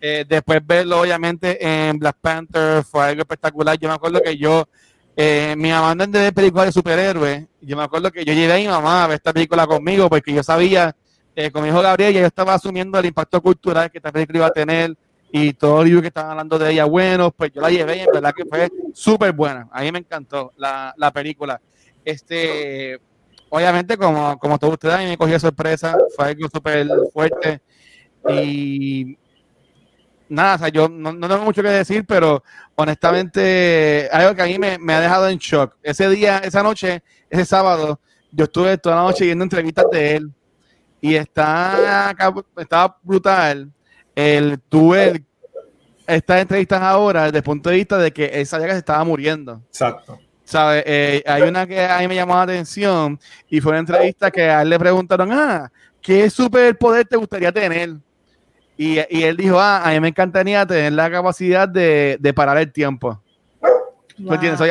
Eh, 0.00 0.24
después 0.28 0.60
verlo 0.66 1.00
obviamente 1.00 1.58
en 1.64 1.98
Black 1.98 2.16
Panther 2.20 2.82
fue 2.82 3.04
algo 3.04 3.20
espectacular. 3.20 3.78
Yo 3.78 3.88
me 3.88 3.94
acuerdo 3.94 4.20
que 4.20 4.36
yo, 4.36 4.66
eh, 5.14 5.54
mi 5.56 5.70
mamá 5.70 5.94
de 5.94 6.18
ver 6.18 6.34
películas 6.34 6.66
de 6.66 6.72
superhéroes, 6.72 7.46
yo 7.60 7.76
me 7.76 7.84
acuerdo 7.84 8.10
que 8.10 8.24
yo 8.24 8.32
llevé 8.32 8.54
a 8.54 8.56
mi 8.56 8.66
mamá 8.66 9.04
a 9.04 9.06
ver 9.06 9.16
esta 9.16 9.32
película 9.32 9.66
conmigo 9.66 10.08
porque 10.08 10.32
yo 10.32 10.42
sabía 10.42 10.96
eh, 11.36 11.50
con 11.50 11.62
mi 11.62 11.68
hijo 11.68 11.80
Gabriel, 11.80 12.14
yo 12.14 12.26
estaba 12.26 12.54
asumiendo 12.54 12.98
el 12.98 13.06
impacto 13.06 13.40
cultural 13.40 13.90
que 13.90 13.98
esta 13.98 14.10
película 14.10 14.38
iba 14.38 14.46
a 14.48 14.50
tener 14.50 14.96
y 15.30 15.54
todo 15.54 15.82
el 15.82 16.00
que 16.00 16.08
estaban 16.08 16.32
hablando 16.32 16.58
de 16.58 16.72
ella, 16.72 16.84
bueno, 16.84 17.30
pues 17.30 17.52
yo 17.54 17.62
la 17.62 17.70
llevé 17.70 17.96
y 17.96 18.00
en 18.00 18.10
verdad 18.12 18.34
que 18.34 18.44
fue 18.44 18.68
súper 18.92 19.32
buena. 19.32 19.66
A 19.72 19.80
mí 19.80 19.90
me 19.90 20.00
encantó 20.00 20.52
la, 20.58 20.92
la, 20.98 21.10
película. 21.10 21.58
Este, 22.04 23.00
obviamente, 23.52 23.98
como, 23.98 24.38
como 24.38 24.58
todos 24.58 24.72
ustedes, 24.72 24.94
a 24.94 24.98
mí 24.98 25.04
me 25.04 25.18
cogió 25.18 25.38
sorpresa, 25.38 25.94
fue 26.16 26.28
algo 26.28 26.48
súper 26.48 26.88
fuerte 27.12 27.60
y 28.26 29.18
nada, 30.26 30.54
o 30.54 30.58
sea, 30.58 30.68
yo 30.68 30.88
no, 30.88 31.12
no, 31.12 31.28
tengo 31.28 31.44
mucho 31.44 31.62
que 31.62 31.68
decir, 31.68 32.06
pero 32.06 32.42
honestamente, 32.76 34.08
algo 34.10 34.34
que 34.34 34.40
a 34.40 34.46
mí 34.46 34.58
me, 34.58 34.94
ha 34.94 35.00
dejado 35.00 35.28
en 35.28 35.36
shock. 35.36 35.76
Ese 35.82 36.08
día, 36.08 36.38
esa 36.38 36.62
noche, 36.62 37.02
ese 37.28 37.44
sábado, 37.44 38.00
yo 38.30 38.44
estuve 38.44 38.78
toda 38.78 38.96
la 38.96 39.02
noche 39.02 39.26
viendo 39.26 39.44
entrevistas 39.44 39.84
de 39.92 40.16
él 40.16 40.32
y 41.02 41.14
está, 41.14 42.16
está 42.56 42.96
brutal. 43.02 43.70
El, 44.14 44.58
tuve 44.60 45.22
estas 46.06 46.40
entrevistas 46.40 46.80
ahora 46.80 47.24
desde 47.24 47.38
el 47.38 47.44
punto 47.44 47.68
de 47.68 47.76
vista 47.76 47.98
de 47.98 48.12
que 48.12 48.24
él 48.26 48.46
sabía 48.46 48.68
que 48.68 48.72
se 48.72 48.78
estaba 48.78 49.04
muriendo. 49.04 49.60
Exacto. 49.68 50.18
¿Sabe? 50.52 50.84
Eh, 50.84 51.22
hay 51.24 51.42
una 51.44 51.66
que 51.66 51.82
a 51.82 51.98
mí 52.00 52.08
me 52.08 52.14
llamó 52.14 52.34
la 52.34 52.42
atención 52.42 53.18
y 53.48 53.58
fue 53.58 53.70
una 53.70 53.78
entrevista 53.78 54.30
que 54.30 54.42
a 54.42 54.60
él 54.60 54.68
le 54.68 54.78
preguntaron, 54.78 55.32
ah, 55.32 55.72
¿qué 56.02 56.28
superpoder 56.28 57.06
te 57.06 57.16
gustaría 57.16 57.50
tener? 57.50 57.94
Y, 58.76 58.98
y, 58.98 59.22
él 59.22 59.34
dijo, 59.34 59.58
ah, 59.58 59.82
a 59.82 59.90
mí 59.92 60.00
me 60.00 60.08
encantaría 60.08 60.66
tener 60.66 60.92
la 60.92 61.10
capacidad 61.10 61.66
de, 61.66 62.18
de 62.20 62.34
parar 62.34 62.58
el 62.58 62.70
tiempo. 62.70 63.18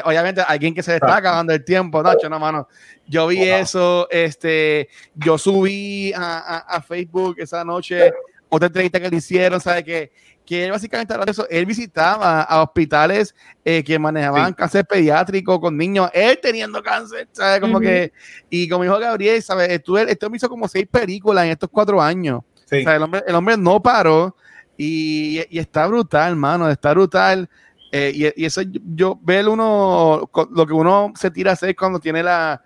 Obviamente, 0.03 0.41
alguien 0.41 0.75
que 0.75 0.84
se 0.84 0.91
le 0.91 0.97
está 0.97 1.15
acabando 1.15 1.51
el 1.51 1.65
tiempo, 1.65 2.03
Nacho, 2.03 2.29
no, 2.29 2.38
mano. 2.38 2.67
Yo 3.07 3.25
vi 3.25 3.41
eso, 3.41 4.07
este, 4.11 4.88
yo 5.15 5.39
subí 5.39 6.13
a, 6.13 6.57
a, 6.59 6.82
Facebook 6.84 7.38
esa 7.39 7.65
noche 7.65 8.13
otra 8.49 8.67
entrevista 8.67 8.99
que 8.99 9.09
le 9.09 9.17
hicieron, 9.17 9.59
¿sabe? 9.59 9.84
Que, 9.84 10.11
que 10.52 10.66
él 10.66 10.72
básicamente 10.72 11.16
eso, 11.28 11.47
él 11.49 11.66
visitaba 11.66 12.41
a 12.41 12.62
hospitales 12.62 13.34
eh, 13.64 13.82
que 13.86 13.97
manejaban 13.97 14.52
cáncer 14.52 14.86
pediátrico 14.86 15.62
con 15.62 15.78
niños, 15.78 16.10
él 16.14 16.38
teniendo 16.41 16.84
cáncer, 16.84 17.30
¿sabes? 17.32 17.62
Como 17.62 17.80
que, 17.80 18.12
y 18.49 18.68
como 18.68 18.84
dijo 18.84 18.99
Gabriel, 18.99 19.41
¿sabes? 19.41 19.70
Estuve, 19.70 20.12
esto 20.12 20.30
me 20.30 20.36
hizo 20.36 20.49
como 20.49 20.68
seis 20.68 20.86
películas 20.91 21.45
en 21.45 21.52
estos 21.52 21.70
cuatro 21.72 22.02
años. 22.02 22.41
el, 22.70 23.02
hombre, 23.02 23.24
el 23.26 23.34
hombre 23.34 23.56
no 23.56 23.82
paró 23.82 24.36
y, 24.76 25.39
y 25.49 25.58
está 25.58 25.88
brutal, 25.88 26.36
mano, 26.36 26.70
está 26.70 26.91
brutal. 26.91 27.49
Eh, 27.93 28.34
y, 28.36 28.43
eso 28.43 28.62
yo 28.93 29.18
veo 29.24 29.54
uno, 29.54 30.30
lo 30.52 30.68
que 30.68 30.74
uno 30.74 31.14
se 31.16 31.32
tira 31.32 31.52
a 31.52 31.54
hacer 31.54 31.78
cuando 31.78 32.02
tiene 32.02 32.24
la, 32.24 32.62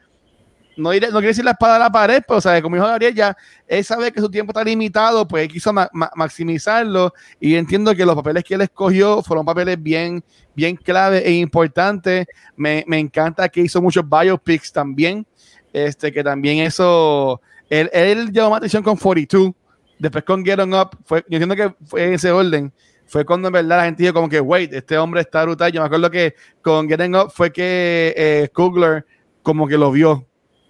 no, 0.78 0.89
no 0.91 0.93
quiere 0.93 1.28
decir 1.28 1.45
la 1.45 1.51
espada 1.51 1.78
a 1.78 1.80
la 1.80 1.89
pared, 1.89 2.21
pero 2.28 2.41
sea, 2.41 2.61
como 2.61 2.76
dijo 2.76 2.88
Gabriel, 2.88 3.13
ya 3.13 3.38
él 3.67 3.84
sabe 3.84 4.11
que 4.11 4.19
su 4.19 4.30
tiempo 4.30 4.51
está 4.51 4.63
limitado, 4.63 5.28
pues 5.28 5.47
quiso 5.47 5.71
maximizarlo 5.73 7.13
y 7.39 7.55
entiendo 7.55 7.95
que 7.95 8.05
los 8.05 8.15
papeles 8.15 8.43
que 8.43 8.55
él 8.55 8.61
escogió 8.61 9.21
fueron 9.23 9.45
papeles 9.45 9.82
bien, 9.82 10.23
bien 10.55 10.76
clave 10.76 11.26
e 11.26 11.32
importantes. 11.34 12.28
Me, 12.55 12.84
me 12.88 12.99
encanta 12.99 13.49
que 13.49 13.61
hizo 13.61 13.82
muchos 13.82 14.03
biopics 14.07 14.71
también, 14.71 15.26
este, 15.71 16.11
que 16.11 16.23
también 16.23 16.59
eso, 16.59 17.41
él, 17.69 17.89
él 17.93 18.32
llamó 18.32 18.51
más 18.51 18.57
atención 18.57 18.84
con 18.84 18.97
42, 18.97 19.51
después 19.99 20.23
con 20.23 20.45
Get 20.45 20.59
On 20.59 20.73
Up, 20.73 20.97
fue, 21.05 21.26
yo 21.30 21.38
entiendo 21.38 21.55
que 21.55 21.76
fue 21.86 22.05
en 22.05 22.13
ese 22.13 22.32
orden 22.32 22.71
fue 23.07 23.26
cuando 23.26 23.47
en 23.49 23.53
verdad 23.53 23.78
la 23.78 23.86
gente 23.86 24.03
dijo 24.03 24.13
como 24.13 24.30
que, 24.30 24.39
wait, 24.39 24.73
este 24.73 24.97
hombre 24.97 25.21
está 25.21 25.43
brutal. 25.43 25.71
Yo 25.71 25.82
me 25.82 25.86
acuerdo 25.86 26.09
que 26.09 26.36
con 26.61 26.88
Getting 26.89 27.15
Up 27.15 27.32
fue 27.32 27.51
que 27.51 28.13
eh, 28.17 28.49
Kugler 28.53 29.05
como 29.43 29.67
que 29.67 29.78
lo 29.78 29.91
vio, 29.91 30.26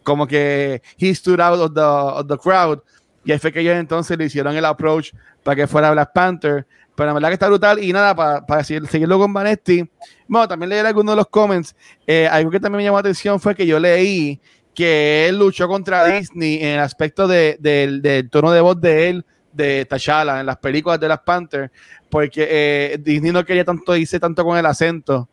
como 0.06 0.28
que 0.28 0.82
he 0.98 1.14
stood 1.14 1.42
out 1.42 1.60
of 1.60 1.74
the, 1.74 1.82
of 1.82 2.28
the 2.28 2.38
crowd. 2.38 2.80
Y 3.26 3.32
ahí 3.32 3.40
fue 3.40 3.52
que 3.52 3.60
ellos 3.60 3.76
entonces 3.76 4.18
le 4.18 4.26
hicieron 4.26 4.56
el 4.56 4.64
approach 4.64 5.12
para 5.44 5.56
que 5.56 5.68
fuera 5.68 5.92
Black 5.92 6.12
Panther. 6.14 6.66
Pero 6.96 7.08
la 7.08 7.14
verdad 7.14 7.30
que 7.30 7.34
está 7.34 7.48
brutal. 7.48 7.84
Y 7.84 7.92
nada, 7.92 8.16
para, 8.16 8.46
para 8.46 8.64
seguirlo 8.64 9.18
con 9.18 9.34
Vanetti, 9.34 9.90
bueno, 10.28 10.48
también 10.48 10.70
leí 10.70 10.80
algunos 10.80 11.14
de 11.14 11.18
los 11.18 11.28
comments. 11.28 11.76
Eh, 12.06 12.28
algo 12.32 12.52
que 12.52 12.60
también 12.60 12.78
me 12.78 12.84
llamó 12.84 12.98
la 12.98 13.02
atención 13.02 13.40
fue 13.40 13.56
que 13.56 13.66
yo 13.66 13.80
leí 13.80 14.40
que 14.76 15.28
él 15.28 15.40
luchó 15.40 15.68
contra 15.68 16.06
Disney 16.06 16.62
en 16.62 16.70
el 16.70 16.80
aspecto 16.80 17.28
de, 17.28 17.58
del 17.60 18.30
tono 18.30 18.52
de 18.52 18.62
voz 18.62 18.80
de 18.80 19.10
él 19.10 19.26
de 19.52 19.86
T'Challa 19.86 20.42
en 20.42 20.46
las 20.46 20.58
películas 20.58 21.00
de 21.00 21.08
las 21.08 21.20
Panther, 21.22 21.72
porque 22.10 22.46
eh, 22.48 22.98
Disney 23.00 23.32
no 23.32 23.46
quería 23.46 23.64
tanto 23.64 23.96
irse 23.96 24.20
tanto 24.20 24.44
con 24.44 24.58
el 24.58 24.66
acento. 24.66 25.30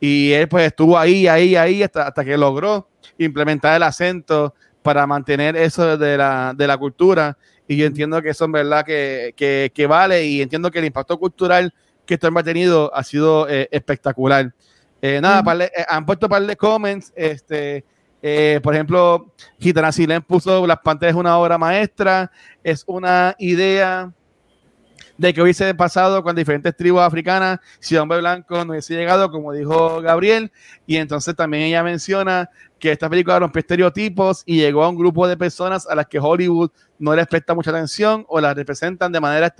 Y 0.00 0.32
él 0.32 0.48
pues 0.48 0.66
estuvo 0.66 0.98
ahí, 0.98 1.28
ahí, 1.28 1.54
ahí, 1.56 1.82
hasta, 1.82 2.08
hasta 2.08 2.24
que 2.24 2.36
logró 2.36 2.88
implementar 3.18 3.76
el 3.76 3.82
acento 3.82 4.54
para 4.82 5.06
mantener 5.06 5.56
eso 5.56 5.96
de 5.98 6.16
la, 6.16 6.54
de 6.56 6.66
la 6.66 6.78
cultura. 6.78 7.36
Y 7.68 7.76
yo 7.76 7.86
entiendo 7.86 8.20
que 8.22 8.30
eso 8.30 8.46
en 8.46 8.52
verdad 8.52 8.84
que, 8.84 9.34
que, 9.36 9.70
que 9.74 9.86
vale 9.86 10.24
y 10.24 10.40
entiendo 10.40 10.70
que 10.70 10.78
el 10.78 10.86
impacto 10.86 11.18
cultural 11.18 11.72
que 12.06 12.14
esto 12.14 12.28
ha 12.34 12.42
tenido 12.42 12.92
ha 12.92 13.04
sido 13.04 13.48
eh, 13.48 13.68
espectacular. 13.70 14.52
Eh, 15.00 15.20
nada, 15.22 15.68
han 15.88 16.04
puesto 16.04 16.26
un 16.26 16.30
par 16.30 16.42
de 16.42 16.56
comments. 16.56 17.12
Este, 17.14 17.84
eh, 18.20 18.58
por 18.62 18.74
ejemplo, 18.74 19.32
Gitana 19.60 19.92
Silén 19.92 20.22
puso 20.22 20.66
Las 20.66 20.80
Panteras 20.80 21.14
es 21.14 21.20
una 21.20 21.38
obra 21.38 21.56
maestra, 21.56 22.30
es 22.64 22.82
una 22.86 23.36
idea 23.38 24.12
de 25.20 25.34
que 25.34 25.42
hubiese 25.42 25.74
pasado 25.74 26.22
con 26.22 26.34
diferentes 26.34 26.74
tribus 26.74 27.02
africanas 27.02 27.58
si 27.78 27.94
hombre 27.94 28.20
blanco 28.20 28.64
no 28.64 28.72
hubiese 28.72 28.94
llegado, 28.94 29.30
como 29.30 29.52
dijo 29.52 30.00
Gabriel. 30.00 30.50
Y 30.86 30.96
entonces 30.96 31.36
también 31.36 31.64
ella 31.64 31.82
menciona 31.82 32.48
que 32.78 32.90
esta 32.90 33.10
película 33.10 33.38
rompió 33.38 33.60
estereotipos 33.60 34.42
y 34.46 34.56
llegó 34.56 34.82
a 34.82 34.88
un 34.88 34.96
grupo 34.96 35.28
de 35.28 35.36
personas 35.36 35.86
a 35.86 35.94
las 35.94 36.06
que 36.06 36.18
Hollywood 36.18 36.70
no 36.98 37.14
les 37.14 37.26
presta 37.26 37.54
mucha 37.54 37.70
atención 37.70 38.24
o 38.28 38.40
las 38.40 38.56
representan 38.56 39.12
de 39.12 39.20
manera 39.20 39.54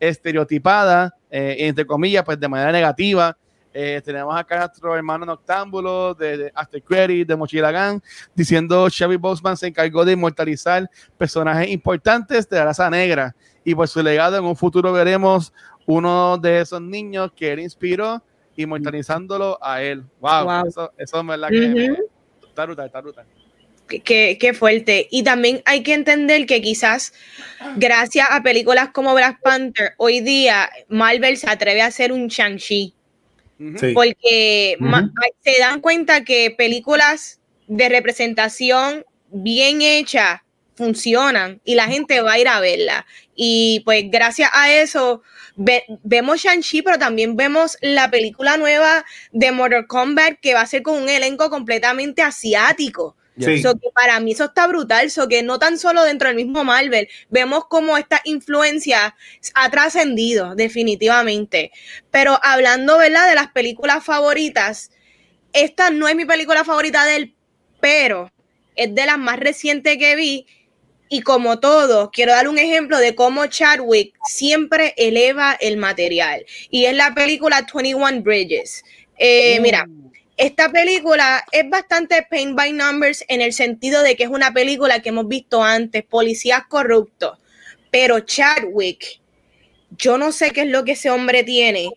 estereotipada, 0.00 1.14
eh, 1.30 1.56
entre 1.58 1.84
comillas, 1.84 2.24
pues 2.24 2.40
de 2.40 2.48
manera 2.48 2.72
negativa. 2.72 3.36
Eh, 3.74 4.02
tenemos 4.04 4.34
acá 4.36 4.56
a 4.56 4.66
nuestro 4.66 4.94
hermano 4.94 5.24
Noctámbulo 5.24 6.14
de, 6.14 6.52
After 6.54 6.82
Credit, 6.82 7.26
de 7.26 7.36
Mochila 7.36 7.70
Gang, 7.70 8.00
diciendo 8.34 8.88
Chevy 8.90 9.16
Boseman 9.16 9.56
se 9.56 9.68
encargó 9.68 10.04
de 10.04 10.12
inmortalizar 10.12 10.88
personajes 11.16 11.70
importantes 11.70 12.48
de 12.48 12.58
la 12.58 12.66
raza 12.66 12.90
negra 12.90 13.34
y 13.64 13.74
por 13.74 13.88
su 13.88 14.02
legado 14.02 14.36
en 14.36 14.44
un 14.44 14.56
futuro 14.56 14.92
veremos 14.92 15.52
uno 15.86 16.36
de 16.38 16.60
esos 16.60 16.80
niños 16.82 17.32
que 17.34 17.52
él 17.52 17.60
inspiró 17.60 18.22
inmortalizándolo 18.56 19.58
a 19.62 19.82
él. 19.82 20.04
Wow, 20.20 20.66
Eso, 20.66 20.92
eso 20.98 21.20
es 21.20 21.26
verdad 21.26 21.48
que 21.48 21.96
está 22.46 22.66
brutal, 22.66 22.86
está 22.86 23.00
brutal. 23.00 23.26
Qué, 24.04 24.38
qué, 24.40 24.54
fuerte. 24.54 25.08
Y 25.10 25.22
también 25.22 25.62
hay 25.66 25.82
que 25.82 25.92
entender 25.92 26.46
que 26.46 26.62
quizás 26.62 27.12
gracias 27.76 28.26
a 28.30 28.42
películas 28.42 28.90
como 28.90 29.14
Black 29.14 29.40
Panther, 29.42 29.92
hoy 29.98 30.20
día 30.20 30.70
Marvel 30.88 31.36
se 31.36 31.50
atreve 31.50 31.82
a 31.82 31.86
hacer 31.86 32.12
un 32.12 32.28
Shang-Chi. 32.28 32.94
Porque 33.94 34.76
se 35.44 35.58
dan 35.58 35.80
cuenta 35.80 36.24
que 36.24 36.50
películas 36.50 37.40
de 37.66 37.88
representación 37.88 39.04
bien 39.30 39.82
hechas 39.82 40.40
funcionan 40.74 41.60
y 41.64 41.74
la 41.74 41.86
gente 41.86 42.20
va 42.20 42.32
a 42.32 42.38
ir 42.38 42.48
a 42.48 42.60
verla. 42.60 43.06
Y 43.34 43.80
pues 43.84 44.04
gracias 44.10 44.50
a 44.52 44.72
eso 44.72 45.22
vemos 45.56 46.40
Shang-Chi, 46.40 46.82
pero 46.82 46.98
también 46.98 47.36
vemos 47.36 47.76
la 47.80 48.10
película 48.10 48.56
nueva 48.56 49.04
de 49.32 49.52
Mortal 49.52 49.86
Kombat 49.86 50.38
que 50.40 50.54
va 50.54 50.62
a 50.62 50.66
ser 50.66 50.82
con 50.82 51.02
un 51.02 51.08
elenco 51.08 51.50
completamente 51.50 52.22
asiático. 52.22 53.16
Que 53.38 53.90
para 53.94 54.20
mí 54.20 54.32
eso 54.32 54.44
está 54.44 54.66
brutal, 54.66 55.10
so 55.10 55.28
que 55.28 55.42
no 55.42 55.58
tan 55.58 55.78
solo 55.78 56.04
dentro 56.04 56.28
del 56.28 56.36
mismo 56.36 56.64
Marvel, 56.64 57.08
vemos 57.30 57.64
cómo 57.66 57.96
esta 57.96 58.20
influencia 58.24 59.16
ha 59.54 59.70
trascendido 59.70 60.54
definitivamente. 60.54 61.72
Pero 62.10 62.38
hablando, 62.42 62.98
¿verdad? 62.98 63.28
De 63.28 63.34
las 63.34 63.50
películas 63.52 64.04
favoritas, 64.04 64.90
esta 65.52 65.90
no 65.90 66.08
es 66.08 66.16
mi 66.16 66.24
película 66.24 66.64
favorita 66.64 67.04
de 67.04 67.16
él, 67.16 67.34
pero 67.80 68.30
es 68.74 68.94
de 68.94 69.06
las 69.06 69.18
más 69.18 69.38
recientes 69.38 69.98
que 69.98 70.16
vi 70.16 70.46
y 71.14 71.20
como 71.20 71.60
todo, 71.60 72.10
quiero 72.10 72.32
dar 72.32 72.48
un 72.48 72.56
ejemplo 72.56 72.96
de 72.96 73.14
cómo 73.14 73.44
Chadwick 73.44 74.14
siempre 74.24 74.94
eleva 74.96 75.52
el 75.60 75.76
material. 75.76 76.46
Y 76.70 76.86
es 76.86 76.94
la 76.94 77.12
película 77.12 77.66
21 77.70 78.22
Bridges. 78.22 78.82
Eh. 79.18 79.60
Mira, 79.60 79.86
esta 80.42 80.72
película 80.72 81.44
es 81.52 81.70
bastante 81.70 82.26
paint 82.28 82.56
by 82.56 82.72
numbers 82.72 83.24
en 83.28 83.40
el 83.40 83.52
sentido 83.52 84.02
de 84.02 84.16
que 84.16 84.24
es 84.24 84.28
una 84.28 84.52
película 84.52 85.00
que 85.00 85.10
hemos 85.10 85.28
visto 85.28 85.62
antes, 85.62 86.02
policías 86.02 86.62
corruptos. 86.68 87.38
Pero 87.92 88.18
Chadwick, 88.18 89.20
yo 89.96 90.18
no 90.18 90.32
sé 90.32 90.50
qué 90.50 90.62
es 90.62 90.66
lo 90.66 90.84
que 90.84 90.92
ese 90.92 91.10
hombre 91.10 91.44
tiene 91.44 91.90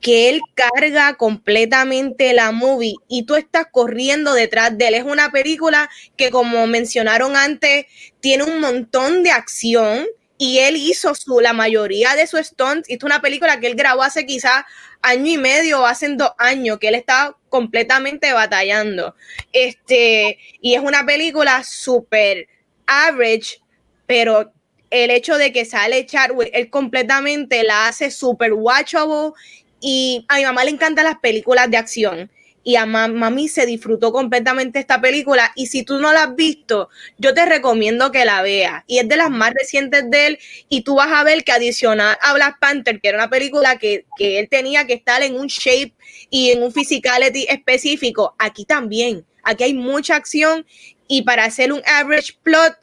que 0.00 0.28
él 0.28 0.40
carga 0.54 1.14
completamente 1.14 2.32
la 2.32 2.50
movie 2.50 2.96
y 3.06 3.22
tú 3.22 3.36
estás 3.36 3.66
corriendo 3.70 4.34
detrás 4.34 4.76
de 4.76 4.88
él. 4.88 4.94
Es 4.94 5.04
una 5.04 5.30
película 5.30 5.88
que, 6.16 6.30
como 6.30 6.66
mencionaron 6.66 7.36
antes, 7.36 7.86
tiene 8.18 8.42
un 8.42 8.60
montón 8.60 9.22
de 9.22 9.30
acción 9.30 10.06
y 10.42 10.58
él 10.58 10.74
hizo 10.74 11.14
su, 11.14 11.38
la 11.38 11.52
mayoría 11.52 12.16
de 12.16 12.26
sus 12.26 12.48
stunts. 12.48 12.88
Es 12.88 13.04
una 13.04 13.22
película 13.22 13.60
que 13.60 13.68
él 13.68 13.76
grabó 13.76 14.02
hace 14.02 14.26
quizás 14.26 14.64
año 15.00 15.30
y 15.30 15.38
medio 15.38 15.82
o 15.82 15.86
hace 15.86 16.08
dos 16.16 16.32
años, 16.36 16.80
que 16.80 16.88
él 16.88 16.96
estaba 16.96 17.38
completamente 17.48 18.32
batallando. 18.32 19.14
Este, 19.52 20.40
y 20.60 20.74
es 20.74 20.80
una 20.80 21.06
película 21.06 21.62
súper 21.62 22.48
average, 22.88 23.60
pero 24.06 24.52
el 24.90 25.12
hecho 25.12 25.38
de 25.38 25.52
que 25.52 25.64
sale 25.64 26.06
Chadwick, 26.06 26.50
él 26.52 26.70
completamente 26.70 27.62
la 27.62 27.86
hace 27.86 28.10
súper 28.10 28.52
watchable 28.52 29.34
y 29.80 30.26
a 30.26 30.38
mi 30.38 30.44
mamá 30.44 30.64
le 30.64 30.72
encantan 30.72 31.04
las 31.04 31.20
películas 31.20 31.70
de 31.70 31.76
acción. 31.76 32.32
Y 32.64 32.76
a 32.76 32.86
mami 32.86 33.48
se 33.48 33.66
disfrutó 33.66 34.12
completamente 34.12 34.78
esta 34.78 35.00
película. 35.00 35.52
Y 35.56 35.66
si 35.66 35.82
tú 35.82 35.98
no 35.98 36.12
la 36.12 36.24
has 36.24 36.36
visto, 36.36 36.88
yo 37.18 37.34
te 37.34 37.44
recomiendo 37.44 38.12
que 38.12 38.24
la 38.24 38.42
veas. 38.42 38.84
Y 38.86 38.98
es 38.98 39.08
de 39.08 39.16
las 39.16 39.30
más 39.30 39.52
recientes 39.52 40.08
de 40.08 40.26
él. 40.28 40.38
Y 40.68 40.82
tú 40.82 40.96
vas 40.96 41.12
a 41.12 41.24
ver 41.24 41.42
que 41.44 41.52
adicional 41.52 42.16
a 42.20 42.32
Black 42.34 42.58
Panther, 42.60 43.00
que 43.00 43.08
era 43.08 43.18
una 43.18 43.30
película 43.30 43.78
que, 43.78 44.06
que 44.16 44.38
él 44.38 44.48
tenía 44.48 44.86
que 44.86 44.94
estar 44.94 45.22
en 45.22 45.34
un 45.34 45.48
shape 45.48 45.94
y 46.30 46.50
en 46.50 46.62
un 46.62 46.72
physicality 46.72 47.46
específico, 47.48 48.34
aquí 48.38 48.64
también. 48.64 49.26
Aquí 49.42 49.64
hay 49.64 49.74
mucha 49.74 50.16
acción. 50.16 50.64
Y 51.08 51.22
para 51.22 51.44
hacer 51.44 51.72
un 51.72 51.82
average 51.84 52.34
plot, 52.42 52.76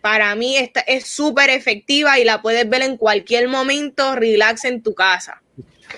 para 0.00 0.34
mí 0.36 0.56
esta 0.56 0.80
es 0.80 1.08
súper 1.08 1.50
efectiva 1.50 2.18
y 2.18 2.24
la 2.24 2.40
puedes 2.40 2.68
ver 2.68 2.82
en 2.82 2.96
cualquier 2.96 3.48
momento, 3.48 4.14
relax 4.14 4.64
en 4.64 4.80
tu 4.80 4.94
casa. 4.94 5.42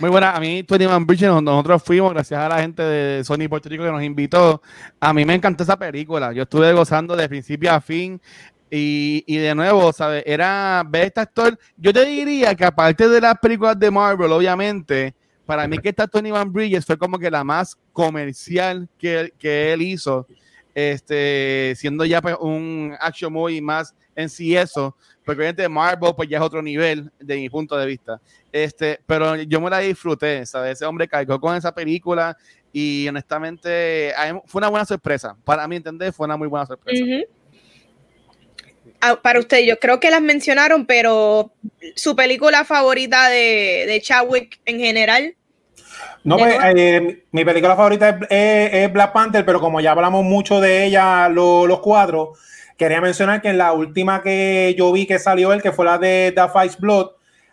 Muy 0.00 0.10
buena. 0.10 0.30
A 0.30 0.38
mí, 0.38 0.62
21 0.62 1.06
Bridges, 1.06 1.42
nosotros 1.42 1.82
fuimos 1.82 2.12
gracias 2.12 2.38
a 2.38 2.48
la 2.48 2.60
gente 2.60 2.82
de 2.82 3.24
Sony 3.24 3.48
Puerto 3.48 3.68
Rico 3.68 3.82
que 3.82 3.90
nos 3.90 4.02
invitó. 4.02 4.62
A 5.00 5.12
mí 5.12 5.24
me 5.24 5.34
encantó 5.34 5.64
esa 5.64 5.76
película. 5.76 6.32
Yo 6.32 6.44
estuve 6.44 6.72
gozando 6.72 7.16
de 7.16 7.28
principio 7.28 7.72
a 7.72 7.80
fin. 7.80 8.20
Y, 8.70 9.24
y 9.26 9.38
de 9.38 9.54
nuevo, 9.56 9.92
¿sabes? 9.92 10.22
Era 10.24 10.84
ver 10.88 11.06
este 11.06 11.20
actor. 11.20 11.58
Yo 11.76 11.92
te 11.92 12.04
diría 12.04 12.54
que 12.54 12.64
aparte 12.64 13.08
de 13.08 13.20
las 13.20 13.36
películas 13.38 13.76
de 13.76 13.90
Marvel, 13.90 14.30
obviamente, 14.30 15.14
para 15.44 15.66
mí 15.66 15.78
que 15.78 15.88
esta 15.88 16.06
Tony 16.06 16.30
Van 16.30 16.52
Bridges 16.52 16.86
fue 16.86 16.96
como 16.96 17.18
que 17.18 17.30
la 17.30 17.42
más 17.42 17.76
comercial 17.92 18.88
que, 18.98 19.32
que 19.36 19.72
él 19.72 19.82
hizo. 19.82 20.28
Este, 20.74 21.74
siendo 21.76 22.04
ya 22.04 22.22
pues, 22.22 22.36
un 22.38 22.94
action 23.00 23.32
movie 23.32 23.60
más 23.60 23.96
en 24.18 24.28
sí 24.28 24.56
eso, 24.56 24.96
porque 25.24 25.40
obviamente 25.40 25.68
Marvel 25.68 26.12
pues 26.16 26.28
ya 26.28 26.38
es 26.38 26.42
otro 26.42 26.60
nivel 26.60 27.08
de 27.20 27.36
mi 27.36 27.48
punto 27.48 27.76
de 27.76 27.86
vista. 27.86 28.20
Este, 28.50 28.98
pero 29.06 29.36
yo 29.36 29.60
me 29.60 29.70
la 29.70 29.78
disfruté, 29.78 30.44
¿sabes? 30.44 30.72
Ese 30.72 30.84
hombre 30.84 31.06
cargó 31.06 31.40
con 31.40 31.54
esa 31.54 31.72
película 31.72 32.36
y 32.72 33.06
honestamente 33.08 34.12
fue 34.46 34.58
una 34.58 34.68
buena 34.68 34.84
sorpresa. 34.84 35.36
Para 35.44 35.68
mí 35.68 35.76
entender, 35.76 36.12
fue 36.12 36.26
una 36.26 36.36
muy 36.36 36.48
buena 36.48 36.66
sorpresa. 36.66 37.04
Ah, 39.00 39.16
para 39.22 39.38
usted, 39.38 39.64
yo 39.64 39.78
creo 39.78 40.00
que 40.00 40.10
las 40.10 40.20
mencionaron, 40.20 40.84
pero 40.84 41.52
su 41.94 42.16
película 42.16 42.64
favorita 42.64 43.28
de, 43.28 43.84
de 43.86 44.00
Chadwick 44.02 44.60
en 44.64 44.80
general. 44.80 45.36
No, 46.24 46.36
pues 46.36 46.56
eh, 46.74 47.24
mi 47.30 47.44
película 47.44 47.76
favorita 47.76 48.18
es, 48.28 48.92
Black 48.92 49.12
Panther, 49.12 49.44
pero 49.44 49.60
como 49.60 49.80
ya 49.80 49.92
hablamos 49.92 50.24
mucho 50.24 50.60
de 50.60 50.84
ella 50.84 51.28
los 51.28 51.78
cuatro, 51.80 52.32
quería 52.78 53.00
mencionar 53.02 53.42
que 53.42 53.48
en 53.48 53.58
la 53.58 53.72
última 53.72 54.22
que 54.22 54.74
yo 54.78 54.90
vi 54.92 55.04
que 55.06 55.18
salió 55.18 55.52
él, 55.52 55.60
que 55.60 55.72
fue 55.72 55.84
la 55.84 55.98
de 55.98 56.32
The 56.34 56.48
Five 56.48 56.76
Blood, 56.78 57.08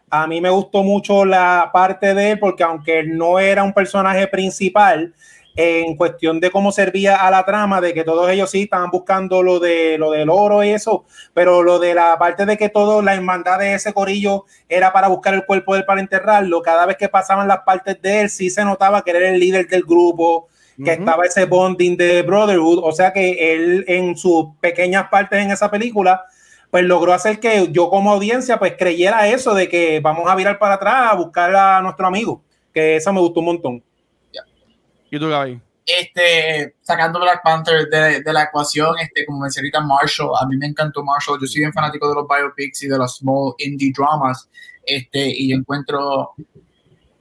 a 0.10 0.28
mí 0.28 0.40
me 0.40 0.52
gustó 0.52 0.84
mucho 0.84 1.26
la 1.26 1.72
parte 1.74 2.14
de 2.14 2.32
él 2.32 2.40
porque 2.40 2.64
aunque 2.64 3.04
no 3.04 3.40
era 3.40 3.64
un 3.64 3.74
personaje 3.74 4.28
principal, 4.28 5.14
en 5.56 5.96
cuestión 5.96 6.40
de 6.42 6.52
cómo 6.52 6.72
servía 6.72 7.16
a 7.16 7.32
la 7.32 7.46
trama, 7.46 7.80
de 7.80 7.94
que 7.94 8.04
todos 8.04 8.30
ellos 8.30 8.52
sí 8.52 8.64
estaban 8.64 8.92
buscando 8.92 9.42
lo 9.42 9.60
de 9.60 9.98
lo 9.98 10.12
del 10.12 10.30
oro 10.30 10.64
y 10.64 10.70
eso, 10.70 11.06
pero 11.34 11.64
lo 11.64 11.80
de 11.80 11.94
la 11.94 12.18
parte 12.20 12.46
de 12.46 12.58
que 12.58 12.70
todo 12.70 13.02
la 13.02 13.16
hermandad 13.16 13.60
de 13.60 13.74
ese 13.74 13.94
corillo 13.94 14.46
era 14.68 14.92
para 14.92 15.08
buscar 15.08 15.34
el 15.34 15.46
cuerpo 15.46 15.74
de 15.74 15.80
él 15.80 15.86
para 15.86 16.02
enterrarlo, 16.02 16.62
cada 16.62 16.86
vez 16.86 16.98
que 16.98 17.10
pasaban 17.10 17.48
las 17.48 17.60
partes 17.60 18.02
de 18.02 18.22
él 18.22 18.30
sí 18.30 18.50
se 18.50 18.66
notaba 18.66 19.04
que 19.04 19.12
era 19.12 19.30
el 19.30 19.40
líder 19.40 19.68
del 19.68 19.84
grupo, 19.84 20.50
que 20.84 20.92
estaba 20.92 21.26
ese 21.26 21.46
bonding 21.46 21.96
de 21.96 22.22
Brotherhood, 22.22 22.80
o 22.84 22.92
sea 22.92 23.14
que 23.14 23.54
él 23.54 23.86
en 23.88 24.18
sus 24.18 24.48
pequeñas 24.60 25.08
partes 25.10 25.40
en 25.42 25.52
esa 25.52 25.72
película 25.72 26.26
pues 26.70 26.84
logró 26.84 27.14
hacer 27.14 27.40
que 27.40 27.70
yo 27.72 27.90
como 27.90 28.12
audiencia 28.12 28.60
pues 28.60 28.74
creyera 28.78 29.30
eso 29.30 29.54
de 29.54 29.70
que 29.70 30.02
vamos 30.02 30.30
a 30.30 30.36
virar 30.36 30.60
para 30.60 30.76
atrás 30.76 31.12
a 31.12 31.16
buscar 31.16 31.56
a 31.56 31.82
nuestro 31.82 32.06
amigo, 32.06 32.44
que 32.74 32.98
eso 32.98 33.14
me 33.14 33.22
gustó 33.22 33.40
un 33.40 33.46
montón. 33.46 33.84
¿Y 35.10 35.18
tú, 35.18 35.30
Gaby? 35.30 35.62
Este, 35.86 36.76
sacando 36.82 37.20
Black 37.20 37.42
Panther 37.44 37.88
de, 37.88 38.22
de, 38.22 38.34
la 38.34 38.44
ecuación, 38.44 38.98
este, 39.00 39.26
como 39.26 39.46
ahorita 39.46 39.82
Marshall, 39.82 40.32
a 40.42 40.46
mí 40.48 40.58
me 40.58 40.66
encantó 40.66 41.04
Marshall, 41.04 41.40
yo 41.40 41.46
soy 41.48 41.60
bien 41.60 41.72
fanático 41.72 42.10
de 42.10 42.16
los 42.16 42.28
biopics 42.28 42.84
y 42.84 42.88
de 42.88 42.98
los 42.98 43.18
small 43.18 43.54
indie 43.60 43.94
dramas, 43.96 44.50
este, 44.84 45.28
y 45.28 45.52
yo 45.52 45.58
encuentro, 45.58 46.34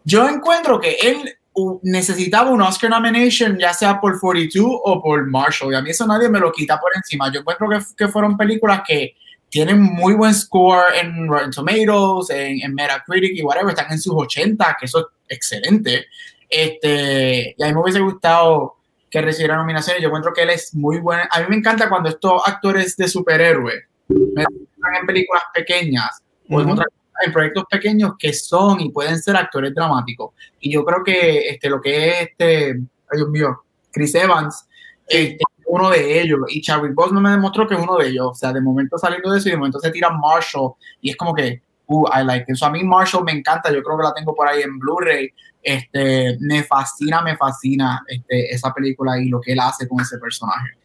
yo 0.02 0.28
encuentro 0.28 0.80
que 0.80 0.96
él 1.00 1.38
necesitaba 1.82 2.50
un 2.50 2.62
Oscar 2.62 2.90
nomination, 2.90 3.59
ya 3.59 3.72
sea 3.72 4.00
por 4.00 4.18
42 4.18 4.66
o 4.66 5.02
por 5.02 5.26
Marshall, 5.30 5.72
y 5.72 5.76
a 5.76 5.82
mí 5.82 5.90
eso 5.90 6.07
nadie 6.07 6.28
me 6.28 6.40
lo 6.40 6.52
quita 6.52 6.80
por 6.80 6.90
encima, 6.94 7.32
yo 7.32 7.40
encuentro 7.40 7.68
que, 7.68 7.78
que 7.96 8.09
fueron 8.09 8.36
películas 8.36 8.82
que 8.86 9.14
tienen 9.48 9.80
muy 9.80 10.14
buen 10.14 10.34
score 10.34 10.96
en 11.00 11.28
Rotten 11.28 11.52
Tomatoes, 11.52 12.30
en, 12.30 12.61
en, 12.61 12.74
Metacritic 12.74 13.36
y 13.36 13.42
whatever, 13.42 13.70
están 13.70 13.92
en 13.92 14.00
sus 14.00 14.14
80, 14.16 14.76
que 14.80 14.86
eso 14.86 14.98
es 14.98 15.07
excelente. 15.36 16.07
Este, 16.50 17.55
y 17.57 17.62
a 17.62 17.66
mí 17.66 17.72
me 17.72 17.80
hubiese 17.80 18.00
gustado 18.00 18.78
que 19.09 19.22
recibiera 19.22 19.57
nominaciones. 19.57 20.02
Yo 20.02 20.09
encuentro 20.09 20.32
que 20.32 20.42
él 20.42 20.50
es 20.50 20.74
muy 20.74 20.98
bueno. 20.98 21.22
A 21.30 21.38
mí 21.40 21.46
me 21.48 21.55
encanta 21.55 21.88
cuando 21.88 22.09
estos 22.09 22.42
actores 22.44 22.96
de 22.96 23.07
superhéroes 23.07 23.84
me 24.09 24.42
en 24.42 25.07
películas 25.07 25.44
pequeñas 25.55 26.20
o 26.50 26.61
en 26.61 26.70
otras 26.70 26.88
en 27.24 27.32
proyectos 27.32 27.64
pequeños 27.70 28.12
que 28.18 28.32
son 28.32 28.80
y 28.80 28.90
pueden 28.90 29.20
ser 29.20 29.36
actores 29.36 29.74
dramáticos. 29.74 30.34
Y 30.60 30.72
yo 30.72 30.84
creo 30.84 31.02
que 31.04 31.48
este, 31.48 31.68
lo 31.68 31.80
que 31.80 32.08
es 32.08 32.28
este, 32.28 32.70
ay 32.70 33.16
Dios 33.16 33.28
mío, 33.28 33.62
Chris 33.92 34.14
Evans, 34.14 34.66
este, 35.06 35.44
uno 35.66 35.90
de 35.90 36.20
ellos. 36.20 36.40
Y 36.48 36.60
Chadwick 36.60 36.94
Boseman 36.94 37.22
me 37.22 37.30
demostró 37.30 37.66
que 37.66 37.74
es 37.74 37.80
uno 37.80 37.96
de 37.96 38.08
ellos. 38.08 38.28
O 38.30 38.34
sea, 38.34 38.52
de 38.52 38.60
momento 38.60 38.98
saliendo 38.98 39.30
de 39.32 39.38
eso 39.38 39.48
y 39.48 39.52
de 39.52 39.56
momento 39.56 39.78
se 39.80 39.90
tira 39.90 40.10
Marshall 40.10 40.72
y 41.00 41.10
es 41.10 41.16
como 41.16 41.34
que, 41.34 41.62
uh, 41.86 42.06
I 42.08 42.24
like 42.24 42.50
it. 42.50 42.56
So, 42.56 42.66
a 42.66 42.70
mí 42.70 42.82
Marshall 42.84 43.24
me 43.24 43.32
encanta. 43.32 43.72
Yo 43.72 43.82
creo 43.82 43.96
que 43.98 44.04
la 44.04 44.14
tengo 44.14 44.34
por 44.34 44.48
ahí 44.48 44.62
en 44.62 44.78
Blu-ray. 44.78 45.30
Este, 45.62 46.36
me 46.40 46.62
fascina, 46.62 47.22
me 47.22 47.36
fascina 47.36 48.02
este, 48.06 48.52
esa 48.54 48.72
película 48.72 49.18
y 49.18 49.28
lo 49.28 49.40
que 49.40 49.52
él 49.52 49.60
hace 49.60 49.88
con 49.88 50.00
ese 50.00 50.18
personaje. 50.18 50.76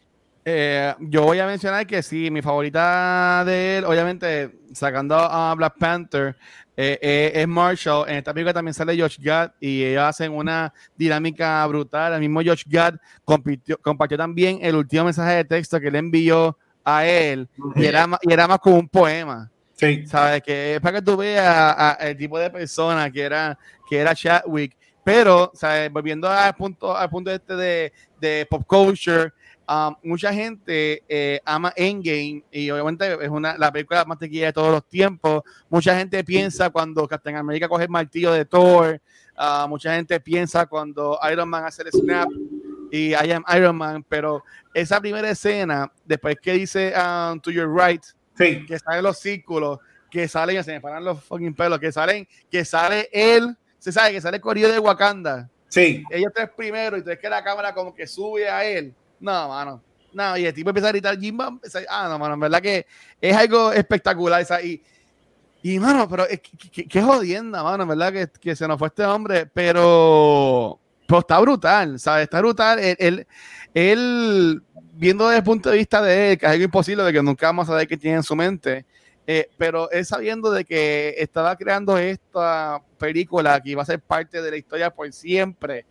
Eh, 0.44 0.94
yo 1.00 1.24
voy 1.24 1.38
a 1.38 1.46
mencionar 1.46 1.86
que 1.86 2.02
sí, 2.02 2.30
mi 2.30 2.40
favorita 2.40 3.42
de 3.44 3.78
él, 3.78 3.84
obviamente, 3.84 4.50
sacando 4.72 5.14
a 5.16 5.54
Black 5.54 5.74
Panther, 5.78 6.36
eh, 6.76 6.98
eh, 7.02 7.32
es 7.34 7.46
Marshall. 7.46 8.08
En 8.08 8.16
esta 8.16 8.32
película 8.32 8.54
también 8.54 8.72
sale 8.72 8.98
Josh 8.98 9.18
Gad 9.20 9.52
y 9.60 9.84
ellos 9.84 10.02
hacen 10.02 10.32
una 10.32 10.72
dinámica 10.96 11.66
brutal. 11.66 12.14
El 12.14 12.20
mismo 12.20 12.40
Josh 12.42 12.64
Gad 12.66 12.94
compartió 13.82 14.16
también 14.16 14.58
el 14.62 14.76
último 14.76 15.04
mensaje 15.04 15.36
de 15.36 15.44
texto 15.44 15.78
que 15.78 15.90
le 15.90 15.98
envió 15.98 16.56
a 16.82 17.04
él 17.04 17.46
y 17.76 17.84
era, 17.84 18.08
y 18.22 18.32
era 18.32 18.48
más 18.48 18.58
como 18.60 18.76
un 18.76 18.88
poema. 18.88 19.50
Sí. 19.74 20.06
¿Sabes? 20.06 20.42
Que 20.42 20.74
es 20.74 20.80
para 20.80 20.98
que 20.98 21.02
tú 21.02 21.16
veas 21.16 21.96
el 22.00 22.16
tipo 22.16 22.38
de 22.38 22.50
persona 22.50 23.10
que 23.10 23.22
era, 23.22 23.58
que 23.88 23.98
era 23.98 24.14
Chadwick. 24.14 24.76
Pero, 25.04 25.50
¿sabes? 25.54 25.90
Volviendo 25.90 26.28
al 26.28 26.54
punto, 26.54 26.96
al 26.96 27.08
punto 27.08 27.30
este 27.30 27.56
de, 27.56 27.92
de 28.20 28.46
pop 28.48 28.62
culture, 28.66 29.32
Um, 29.70 29.94
mucha 30.02 30.34
gente 30.34 31.04
eh, 31.08 31.40
ama 31.44 31.72
Endgame 31.76 32.42
y 32.50 32.72
obviamente 32.72 33.16
es 33.22 33.28
una 33.28 33.56
la 33.56 33.70
película 33.70 34.04
más 34.04 34.18
tequilla 34.18 34.46
de 34.46 34.52
todos 34.52 34.72
los 34.72 34.84
tiempos. 34.88 35.44
Mucha 35.68 35.96
gente 35.96 36.24
piensa 36.24 36.70
cuando 36.70 37.06
Captain 37.06 37.36
America 37.36 37.68
coge 37.68 37.84
el 37.84 37.88
martillo 37.88 38.32
de 38.32 38.44
Thor. 38.44 39.00
Uh, 39.38 39.68
mucha 39.68 39.94
gente 39.94 40.18
piensa 40.18 40.66
cuando 40.66 41.20
Iron 41.30 41.48
Man 41.48 41.64
hace 41.64 41.84
el 41.84 41.92
snap 41.92 42.28
y 42.90 43.10
I 43.10 43.30
am 43.30 43.44
Iron 43.56 43.76
Man. 43.76 44.04
Pero 44.08 44.42
esa 44.74 45.00
primera 45.00 45.30
escena, 45.30 45.92
después 46.04 46.34
que 46.42 46.54
dice 46.54 46.92
um, 46.96 47.38
To 47.38 47.52
Your 47.52 47.72
Right, 47.72 48.02
que 48.36 48.76
salen 48.76 49.04
los 49.04 49.20
círculos, 49.20 49.78
que 50.10 50.26
salen, 50.26 50.64
se 50.64 50.72
me 50.72 50.80
paran 50.80 51.04
los 51.04 51.22
fucking 51.22 51.54
pelos, 51.54 51.78
que 51.78 51.92
salen, 51.92 52.26
que 52.50 52.64
sale 52.64 53.08
él, 53.12 53.56
se 53.78 53.92
sabe 53.92 54.10
que 54.10 54.20
sale 54.20 54.38
el 54.38 54.42
corrido 54.42 54.72
de 54.72 54.80
Wakanda. 54.80 55.48
Sí. 55.68 56.02
Ellos 56.10 56.32
tres 56.34 56.50
primero 56.56 56.96
y 56.96 56.98
entonces 56.98 57.20
que 57.20 57.28
la 57.28 57.44
cámara 57.44 57.72
como 57.72 57.94
que 57.94 58.08
sube 58.08 58.50
a 58.50 58.64
él 58.64 58.92
no, 59.20 59.48
mano. 59.48 59.82
No, 60.12 60.36
y 60.36 60.44
el 60.44 60.54
tipo 60.54 60.70
empieza 60.70 60.88
a 60.88 60.92
gritar 60.92 61.18
Jimba. 61.18 61.56
Ah, 61.88 62.08
no, 62.08 62.18
mano, 62.18 62.34
en 62.34 62.40
verdad 62.40 62.60
que 62.60 62.86
es 63.20 63.36
algo 63.36 63.72
espectacular. 63.72 64.40
Esa, 64.40 64.60
y, 64.60 64.82
y, 65.62 65.78
mano, 65.78 66.08
pero 66.08 66.26
qué 66.72 67.02
jodienda, 67.02 67.62
mano, 67.62 67.84
en 67.84 67.88
verdad 67.90 68.12
que, 68.12 68.28
que, 68.40 68.56
se 68.56 68.66
nos 68.66 68.78
fue 68.78 68.88
este 68.88 69.04
hombre. 69.04 69.46
Pero, 69.46 70.80
pero 71.06 71.20
está 71.20 71.38
brutal, 71.38 71.98
¿sabes? 72.00 72.24
Está 72.24 72.40
brutal. 72.40 72.78
Él, 72.80 73.26
él, 73.74 74.62
viendo 74.94 75.26
desde 75.26 75.38
el 75.38 75.44
punto 75.44 75.70
de 75.70 75.78
vista 75.78 76.02
de 76.02 76.32
él, 76.32 76.38
que 76.38 76.46
es 76.46 76.52
algo 76.52 76.64
imposible 76.64 77.04
de 77.04 77.12
que 77.12 77.22
nunca 77.22 77.46
vamos 77.46 77.68
a 77.68 77.72
saber 77.72 77.86
qué 77.86 77.96
tiene 77.96 78.16
en 78.16 78.22
su 78.22 78.34
mente. 78.34 78.86
Eh, 79.26 79.48
pero 79.56 79.88
él 79.92 80.04
sabiendo 80.04 80.50
de 80.50 80.64
que 80.64 81.14
estaba 81.18 81.54
creando 81.54 81.96
esta 81.98 82.82
película 82.98 83.60
que 83.60 83.70
iba 83.70 83.82
a 83.82 83.86
ser 83.86 84.00
parte 84.00 84.42
de 84.42 84.50
la 84.50 84.56
historia 84.56 84.90
por 84.90 85.12
siempre 85.12 85.86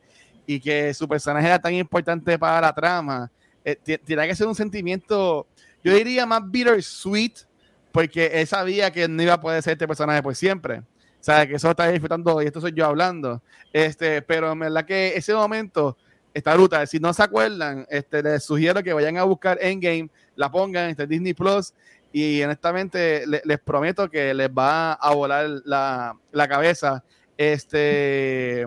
y 0.50 0.60
que 0.60 0.96
su 0.96 1.08
personaje 1.08 1.46
era 1.46 1.60
tan 1.60 1.76
importante 1.76 2.40
para 2.40 2.60
la 2.60 2.74
trama, 2.74 3.32
eh, 3.64 3.76
tiene 4.04 4.28
que 4.28 4.34
ser 4.34 4.48
un 4.48 4.56
sentimiento, 4.56 5.46
yo 5.84 5.94
diría 5.94 6.26
más 6.26 6.42
bittersweet, 6.44 7.46
porque 7.92 8.26
él 8.34 8.48
sabía 8.48 8.90
que 8.90 9.08
no 9.08 9.22
iba 9.22 9.34
a 9.34 9.40
poder 9.40 9.62
ser 9.62 9.74
este 9.74 9.88
personaje 9.88 10.24
por 10.24 10.34
siempre. 10.34 10.80
O 10.80 10.84
sea, 11.20 11.46
que 11.46 11.54
eso 11.54 11.70
está 11.70 11.88
disfrutando 11.92 12.42
y 12.42 12.48
esto 12.48 12.62
soy 12.62 12.74
yo 12.74 12.88
hablando. 12.88 13.44
Este, 13.72 14.24
pero 14.24 14.52
en 14.52 14.58
verdad 14.58 14.86
que 14.86 15.16
ese 15.16 15.36
momento 15.36 15.96
está 16.34 16.56
brutal. 16.56 16.88
Si 16.88 17.00
no 17.00 17.14
se 17.14 17.22
acuerdan, 17.22 17.86
este, 17.88 18.24
les 18.24 18.44
sugiero 18.44 18.82
que 18.82 18.92
vayan 18.92 19.18
a 19.18 19.26
buscar 19.26 19.60
Endgame, 19.62 20.10
la 20.36 20.50
pongan 20.50 20.96
en 20.98 21.10
Disney 21.10 21.36
Plus 21.36 21.76
y 22.12 22.42
honestamente 22.42 23.24
les 23.28 23.60
prometo 23.60 24.10
que 24.10 24.34
les 24.34 24.50
va 24.50 24.94
a 24.94 25.14
volar 25.14 25.48
la, 25.64 26.18
la 26.32 26.48
cabeza. 26.48 27.04
Este, 27.38 28.66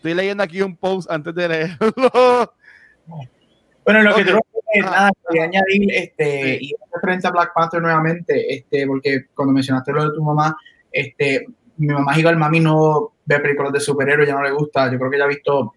Estoy 0.00 0.14
leyendo 0.14 0.42
aquí 0.42 0.62
un 0.62 0.74
post 0.74 1.10
antes 1.10 1.34
de 1.34 1.46
leerlo. 1.46 2.54
Bueno, 3.82 4.02
lo 4.02 4.14
que 4.14 4.24
tengo 4.24 4.38
que 4.38 4.80
quería 5.28 5.44
añadir, 5.44 5.90
este, 5.92 6.58
y 6.60 6.72
referencia 6.94 7.28
a 7.28 7.32
Black 7.32 7.52
Panther 7.54 7.82
nuevamente, 7.82 8.54
este, 8.54 8.86
porque 8.86 9.24
cuando 9.34 9.54
mencionaste 9.54 9.90
lo 9.90 10.04
de 10.04 10.14
tu 10.14 10.22
mamá, 10.22 10.56
este, 10.92 11.46
mi 11.78 11.88
mamá 11.88 12.16
igual, 12.16 12.36
mami 12.36 12.60
no 12.60 13.14
ve 13.24 13.40
películas 13.40 13.72
de 13.72 13.80
superhéroes, 13.80 14.28
ya 14.28 14.34
no 14.34 14.42
le 14.42 14.52
gusta, 14.52 14.92
yo 14.92 14.98
creo 14.98 15.10
que 15.10 15.18
ya 15.18 15.24
ha 15.24 15.28
visto 15.28 15.74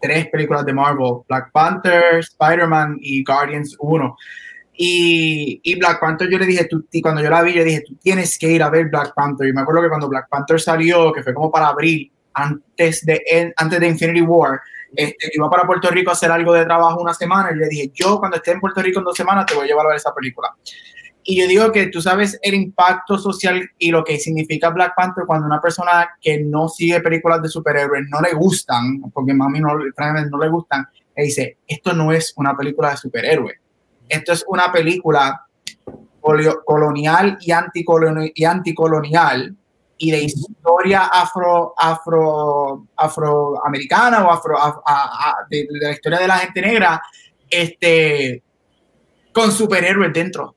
tres 0.00 0.28
películas 0.30 0.64
de 0.64 0.72
Marvel, 0.72 1.18
Black 1.28 1.52
Panther, 1.52 2.18
Spider-Man 2.18 2.96
y 2.98 3.22
Guardians 3.22 3.76
1. 3.78 4.16
Y, 4.78 5.60
y, 5.62 5.78
Black 5.78 6.00
Panther 6.00 6.28
yo 6.28 6.38
le 6.38 6.46
dije, 6.46 6.64
tú, 6.64 6.86
y 6.90 7.00
cuando 7.00 7.22
yo 7.22 7.30
la 7.30 7.42
vi, 7.42 7.52
yo 7.52 7.62
dije, 7.62 7.84
tú 7.86 7.94
tienes 7.96 8.36
que 8.36 8.50
ir 8.50 8.62
a 8.62 8.70
ver 8.70 8.88
Black 8.88 9.12
Panther. 9.14 9.46
Y 9.46 9.52
me 9.52 9.60
acuerdo 9.60 9.82
que 9.82 9.88
cuando 9.90 10.08
Black 10.08 10.28
Panther 10.28 10.60
salió, 10.60 11.12
que 11.12 11.22
fue 11.22 11.34
como 11.34 11.52
para 11.52 11.68
abril, 11.68 12.10
antes 12.34 13.04
de, 13.04 13.52
antes 13.56 13.80
de 13.80 13.88
Infinity 13.88 14.22
War, 14.22 14.60
este, 14.94 15.30
iba 15.32 15.48
para 15.48 15.66
Puerto 15.66 15.90
Rico 15.90 16.10
a 16.10 16.12
hacer 16.12 16.30
algo 16.30 16.52
de 16.52 16.64
trabajo 16.64 17.00
una 17.00 17.14
semana 17.14 17.50
y 17.50 17.56
le 17.56 17.68
dije, 17.68 17.90
yo 17.94 18.18
cuando 18.18 18.36
esté 18.36 18.52
en 18.52 18.60
Puerto 18.60 18.82
Rico 18.82 18.98
en 18.98 19.04
dos 19.04 19.16
semanas 19.16 19.46
te 19.46 19.54
voy 19.54 19.64
a 19.64 19.68
llevar 19.68 19.86
a 19.86 19.90
ver 19.90 19.96
esa 19.96 20.14
película. 20.14 20.54
Y 21.24 21.40
yo 21.40 21.46
digo 21.46 21.70
que 21.70 21.86
tú 21.86 22.02
sabes 22.02 22.38
el 22.42 22.54
impacto 22.54 23.16
social 23.16 23.70
y 23.78 23.90
lo 23.90 24.02
que 24.02 24.18
significa 24.18 24.70
Black 24.70 24.94
Panther 24.96 25.24
cuando 25.24 25.46
una 25.46 25.60
persona 25.60 26.10
que 26.20 26.40
no 26.40 26.68
sigue 26.68 27.00
películas 27.00 27.40
de 27.40 27.48
superhéroes 27.48 28.08
no 28.08 28.20
le 28.20 28.34
gustan, 28.34 29.00
porque 29.12 29.32
mami 29.32 29.60
no, 29.60 29.68
no 29.76 30.38
le 30.38 30.48
gustan, 30.48 30.86
le 31.16 31.24
dice, 31.24 31.58
esto 31.66 31.92
no 31.92 32.10
es 32.12 32.32
una 32.36 32.56
película 32.56 32.90
de 32.90 32.96
superhéroes, 32.96 33.56
esto 34.08 34.32
es 34.32 34.44
una 34.48 34.72
película 34.72 35.46
colonial 36.64 37.38
y 37.40 37.52
anticolonial, 37.52 38.32
y 38.34 38.44
anticolonial 38.44 39.56
y 39.98 40.10
de 40.10 40.24
historia 40.24 41.04
afro, 41.04 41.74
afro, 41.76 42.86
afroamericana 42.96 44.26
o 44.26 44.30
afro, 44.30 44.56
de, 45.48 45.66
la 45.70 45.92
historia 45.92 46.18
de 46.18 46.26
la 46.26 46.38
gente 46.38 46.60
negra, 46.60 47.02
este, 47.48 48.42
con 49.32 49.52
superhéroes 49.52 50.12
dentro. 50.12 50.56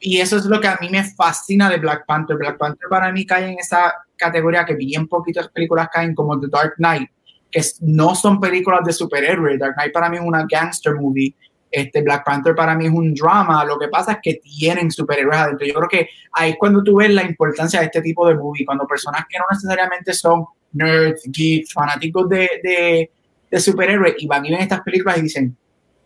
y 0.00 0.20
eso 0.20 0.36
es 0.36 0.44
lo 0.44 0.60
que 0.60 0.68
a 0.68 0.78
mí 0.80 0.88
me 0.90 1.02
fascina 1.04 1.70
de 1.70 1.78
Black 1.78 2.04
Panther. 2.06 2.36
Black 2.36 2.58
Panther 2.58 2.88
para 2.88 3.10
mí 3.12 3.24
cae 3.24 3.52
en 3.52 3.58
esa 3.58 3.94
categoría 4.16 4.64
que 4.64 4.74
bien 4.74 5.08
poquitas 5.08 5.48
películas 5.48 5.88
caen, 5.92 6.14
como 6.14 6.38
The 6.38 6.48
Dark 6.48 6.74
Knight, 6.76 7.08
que 7.50 7.62
no 7.80 8.14
son 8.14 8.40
películas 8.40 8.80
de 8.84 8.92
superhéroes. 8.92 9.58
Dark 9.58 9.74
Knight 9.76 9.92
para 9.92 10.10
mí 10.10 10.16
es 10.16 10.22
una 10.22 10.44
gangster 10.48 10.94
movie 10.94 11.34
este 11.80 12.02
Black 12.02 12.24
Panther 12.24 12.54
para 12.54 12.74
mí 12.74 12.86
es 12.86 12.92
un 12.92 13.14
drama, 13.14 13.64
lo 13.64 13.78
que 13.78 13.88
pasa 13.88 14.12
es 14.12 14.18
que 14.22 14.34
tienen 14.34 14.90
superhéroes 14.90 15.36
adentro. 15.36 15.66
Yo 15.66 15.74
creo 15.74 15.88
que 15.88 16.08
ahí 16.32 16.50
es 16.50 16.56
cuando 16.58 16.82
tú 16.82 16.96
ves 16.96 17.12
la 17.12 17.22
importancia 17.22 17.80
de 17.80 17.86
este 17.86 18.02
tipo 18.02 18.26
de 18.26 18.34
movie, 18.34 18.64
cuando 18.64 18.86
personas 18.86 19.24
que 19.28 19.38
no 19.38 19.44
necesariamente 19.50 20.12
son 20.12 20.44
nerds, 20.72 21.22
geeks, 21.26 21.72
fanáticos 21.72 22.28
de, 22.28 22.48
de, 22.62 23.10
de 23.50 23.60
superhéroes 23.60 24.14
y 24.18 24.26
van 24.26 24.46
a 24.46 24.50
ver 24.50 24.60
estas 24.60 24.80
películas 24.80 25.18
y 25.18 25.22
dicen, 25.22 25.56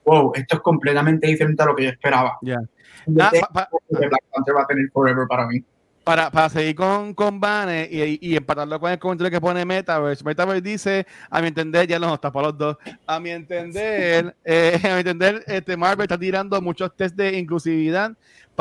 wow, 0.04 0.32
esto 0.34 0.56
es 0.56 0.62
completamente 0.62 1.26
diferente 1.26 1.62
a 1.62 1.66
lo 1.66 1.76
que 1.76 1.84
yo 1.84 1.90
esperaba. 1.90 2.38
Yeah. 2.42 2.60
Black 3.06 3.32
Panther 3.52 4.56
va 4.56 4.62
a 4.62 4.66
tener 4.66 4.90
forever 4.92 5.26
para 5.28 5.46
mí 5.46 5.62
para, 6.10 6.28
para 6.28 6.48
seguir 6.48 6.74
con, 6.74 7.14
con 7.14 7.38
Bane 7.38 7.88
y, 7.88 8.18
y, 8.20 8.34
empatarlo 8.34 8.80
con 8.80 8.90
el 8.90 8.98
comentario 8.98 9.30
que 9.30 9.40
pone 9.40 9.64
Metaverse, 9.64 10.24
Metaverse 10.24 10.60
dice, 10.60 11.06
a 11.30 11.40
mi 11.40 11.46
entender, 11.46 11.86
ya 11.86 12.00
nos 12.00 12.14
está 12.14 12.32
para 12.32 12.48
los 12.48 12.58
dos, 12.58 12.76
a 13.06 13.20
mi 13.20 13.30
entender, 13.30 14.34
eh, 14.44 14.80
a 14.82 14.88
mi 14.88 14.98
entender, 14.98 15.44
este 15.46 15.76
Marvel 15.76 16.02
está 16.02 16.18
tirando 16.18 16.60
muchos 16.60 16.96
test 16.96 17.14
de 17.14 17.38
inclusividad 17.38 18.10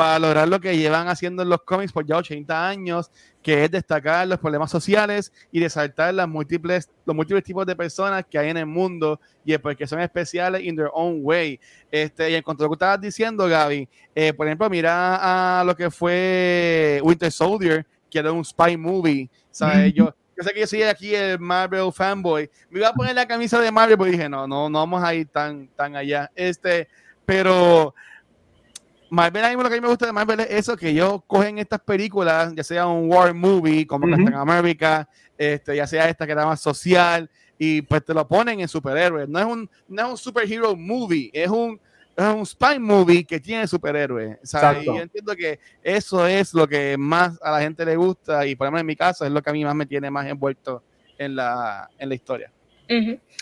para 0.00 0.18
lograr 0.18 0.48
lo 0.48 0.58
que 0.60 0.78
llevan 0.78 1.08
haciendo 1.08 1.42
en 1.42 1.50
los 1.50 1.60
cómics 1.60 1.92
por 1.92 2.06
ya 2.06 2.16
80 2.16 2.66
años, 2.66 3.10
que 3.42 3.64
es 3.64 3.70
destacar 3.70 4.26
los 4.26 4.38
problemas 4.38 4.70
sociales 4.70 5.30
y 5.52 5.60
resaltar 5.60 6.14
las 6.14 6.26
múltiples, 6.26 6.88
los 7.04 7.14
múltiples 7.14 7.44
tipos 7.44 7.66
de 7.66 7.76
personas 7.76 8.24
que 8.24 8.38
hay 8.38 8.48
en 8.48 8.56
el 8.56 8.64
mundo 8.64 9.20
y 9.44 9.58
porque 9.58 9.86
son 9.86 10.00
especiales 10.00 10.62
in 10.62 10.74
their 10.74 10.88
own 10.94 11.18
way. 11.20 11.60
Este, 11.90 12.30
y 12.30 12.34
en 12.34 12.42
cuanto 12.42 12.62
a 12.62 12.64
lo 12.64 12.70
que 12.70 12.76
estabas 12.76 12.98
diciendo, 12.98 13.46
Gaby, 13.46 13.86
eh, 14.14 14.32
por 14.32 14.46
ejemplo, 14.46 14.70
mira 14.70 15.60
a 15.60 15.64
lo 15.64 15.76
que 15.76 15.90
fue 15.90 16.98
Winter 17.04 17.30
Soldier, 17.30 17.84
que 18.10 18.20
era 18.20 18.32
un 18.32 18.42
spy 18.42 18.78
movie. 18.78 19.28
¿sabes? 19.50 19.92
yo, 19.92 20.14
yo 20.34 20.42
sé 20.42 20.54
que 20.54 20.60
yo 20.60 20.66
soy 20.66 20.82
aquí 20.84 21.14
el 21.14 21.38
Marvel 21.38 21.92
fanboy. 21.92 22.50
Me 22.70 22.78
iba 22.78 22.88
a 22.88 22.94
poner 22.94 23.14
la 23.14 23.28
camisa 23.28 23.60
de 23.60 23.70
Marvel, 23.70 23.98
pero 23.98 24.10
dije, 24.10 24.30
no, 24.30 24.46
no, 24.46 24.70
no 24.70 24.78
vamos 24.78 25.04
a 25.04 25.14
ir 25.14 25.26
tan, 25.26 25.68
tan 25.76 25.94
allá. 25.94 26.30
Este, 26.34 26.88
pero 27.26 27.94
Marvel, 29.10 29.44
a 29.44 29.48
mí 29.50 29.56
lo 29.62 29.68
que 29.68 29.74
a 29.74 29.76
mí 29.76 29.80
me 29.80 29.88
gusta 29.88 30.06
de 30.06 30.12
Marvel 30.12 30.40
es 30.40 30.50
eso, 30.50 30.76
que 30.76 30.88
ellos 30.88 31.20
cogen 31.26 31.58
estas 31.58 31.80
películas, 31.80 32.52
ya 32.54 32.62
sea 32.62 32.86
un 32.86 33.10
war 33.10 33.34
movie, 33.34 33.86
como 33.86 34.06
uh 34.06 34.10
-huh. 34.10 34.40
America, 34.40 35.08
este, 35.36 35.76
ya 35.76 35.86
sea 35.86 36.08
esta 36.08 36.26
que 36.26 36.32
era 36.32 36.46
más 36.46 36.60
social, 36.60 37.28
y 37.58 37.82
pues 37.82 38.04
te 38.04 38.14
lo 38.14 38.26
ponen 38.26 38.60
en 38.60 38.68
superhéroes. 38.68 39.28
No 39.28 39.38
es 39.38 39.44
un, 39.44 39.68
no 39.88 40.02
es 40.02 40.08
un 40.12 40.16
superhero 40.16 40.74
movie, 40.76 41.30
es 41.32 41.48
un, 41.48 41.78
es 42.16 42.24
un 42.24 42.46
spy 42.46 42.78
movie 42.78 43.24
que 43.24 43.40
tiene 43.40 43.66
superhéroes. 43.66 44.38
Y 44.80 44.84
yo 44.84 44.96
entiendo 44.96 45.34
que 45.36 45.58
eso 45.82 46.26
es 46.26 46.54
lo 46.54 46.66
que 46.66 46.96
más 46.96 47.38
a 47.42 47.50
la 47.50 47.60
gente 47.60 47.84
le 47.84 47.96
gusta 47.96 48.46
y 48.46 48.54
por 48.54 48.66
ejemplo 48.66 48.80
en 48.80 48.86
mi 48.86 48.96
caso 48.96 49.24
es 49.24 49.30
lo 49.30 49.42
que 49.42 49.50
a 49.50 49.52
mí 49.52 49.64
más 49.64 49.74
me 49.74 49.86
tiene 49.86 50.10
más 50.10 50.26
envuelto 50.26 50.82
en 51.18 51.36
la, 51.36 51.90
en 51.98 52.08
la 52.08 52.14
historia. 52.14 52.50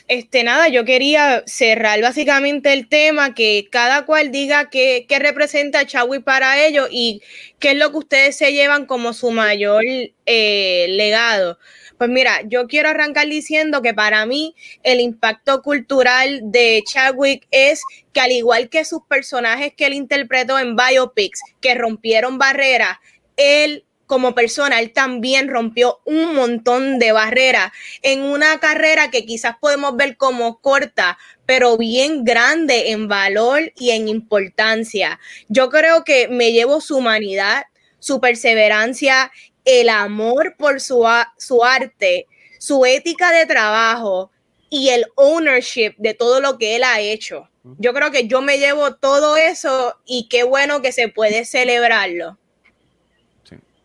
Este, 0.08 0.42
nada, 0.42 0.68
yo 0.68 0.84
quería 0.84 1.42
cerrar 1.46 2.00
básicamente 2.00 2.72
el 2.72 2.88
tema, 2.88 3.34
que 3.34 3.68
cada 3.70 4.06
cual 4.06 4.30
diga 4.30 4.70
qué, 4.70 5.06
representa 5.18 5.86
Chadwick 5.86 6.24
para 6.24 6.64
ellos 6.64 6.88
y 6.90 7.22
qué 7.58 7.72
es 7.72 7.76
lo 7.76 7.90
que 7.90 7.98
ustedes 7.98 8.36
se 8.36 8.52
llevan 8.52 8.86
como 8.86 9.12
su 9.12 9.30
mayor 9.30 9.84
eh, 10.26 10.86
legado. 10.90 11.58
Pues 11.98 12.08
mira, 12.10 12.42
yo 12.46 12.68
quiero 12.68 12.88
arrancar 12.88 13.26
diciendo 13.26 13.82
que 13.82 13.92
para 13.92 14.24
mí 14.24 14.54
el 14.82 15.00
impacto 15.00 15.62
cultural 15.62 16.40
de 16.44 16.82
Chadwick 16.86 17.46
es 17.50 17.82
que 18.12 18.20
al 18.20 18.30
igual 18.30 18.68
que 18.68 18.84
sus 18.84 19.00
personajes 19.08 19.74
que 19.76 19.86
él 19.86 19.94
interpretó 19.94 20.58
en 20.58 20.76
biopics, 20.76 21.40
que 21.60 21.74
rompieron 21.74 22.38
barreras, 22.38 22.98
él 23.36 23.84
como 24.08 24.34
persona, 24.34 24.80
él 24.80 24.92
también 24.92 25.46
rompió 25.46 26.00
un 26.04 26.34
montón 26.34 26.98
de 26.98 27.12
barreras 27.12 27.70
en 28.02 28.22
una 28.22 28.58
carrera 28.58 29.12
que 29.12 29.24
quizás 29.24 29.54
podemos 29.60 29.96
ver 29.96 30.16
como 30.16 30.60
corta, 30.60 31.16
pero 31.46 31.76
bien 31.76 32.24
grande 32.24 32.90
en 32.90 33.06
valor 33.06 33.72
y 33.76 33.90
en 33.90 34.08
importancia. 34.08 35.20
Yo 35.46 35.68
creo 35.68 36.02
que 36.02 36.26
me 36.26 36.50
llevo 36.50 36.80
su 36.80 36.96
humanidad, 36.96 37.66
su 38.00 38.20
perseverancia 38.20 39.30
el 39.68 39.90
amor 39.90 40.56
por 40.58 40.80
su, 40.80 41.06
su 41.36 41.62
arte, 41.62 42.26
su 42.58 42.86
ética 42.86 43.30
de 43.32 43.44
trabajo 43.44 44.30
y 44.70 44.88
el 44.88 45.04
ownership 45.14 45.94
de 45.98 46.14
todo 46.14 46.40
lo 46.40 46.56
que 46.56 46.76
él 46.76 46.84
ha 46.84 47.00
hecho. 47.00 47.50
Yo 47.78 47.92
creo 47.92 48.10
que 48.10 48.26
yo 48.26 48.40
me 48.40 48.58
llevo 48.58 48.94
todo 48.94 49.36
eso 49.36 50.00
y 50.06 50.28
qué 50.28 50.42
bueno 50.42 50.80
que 50.80 50.92
se 50.92 51.08
puede 51.08 51.44
celebrarlo. 51.44 52.38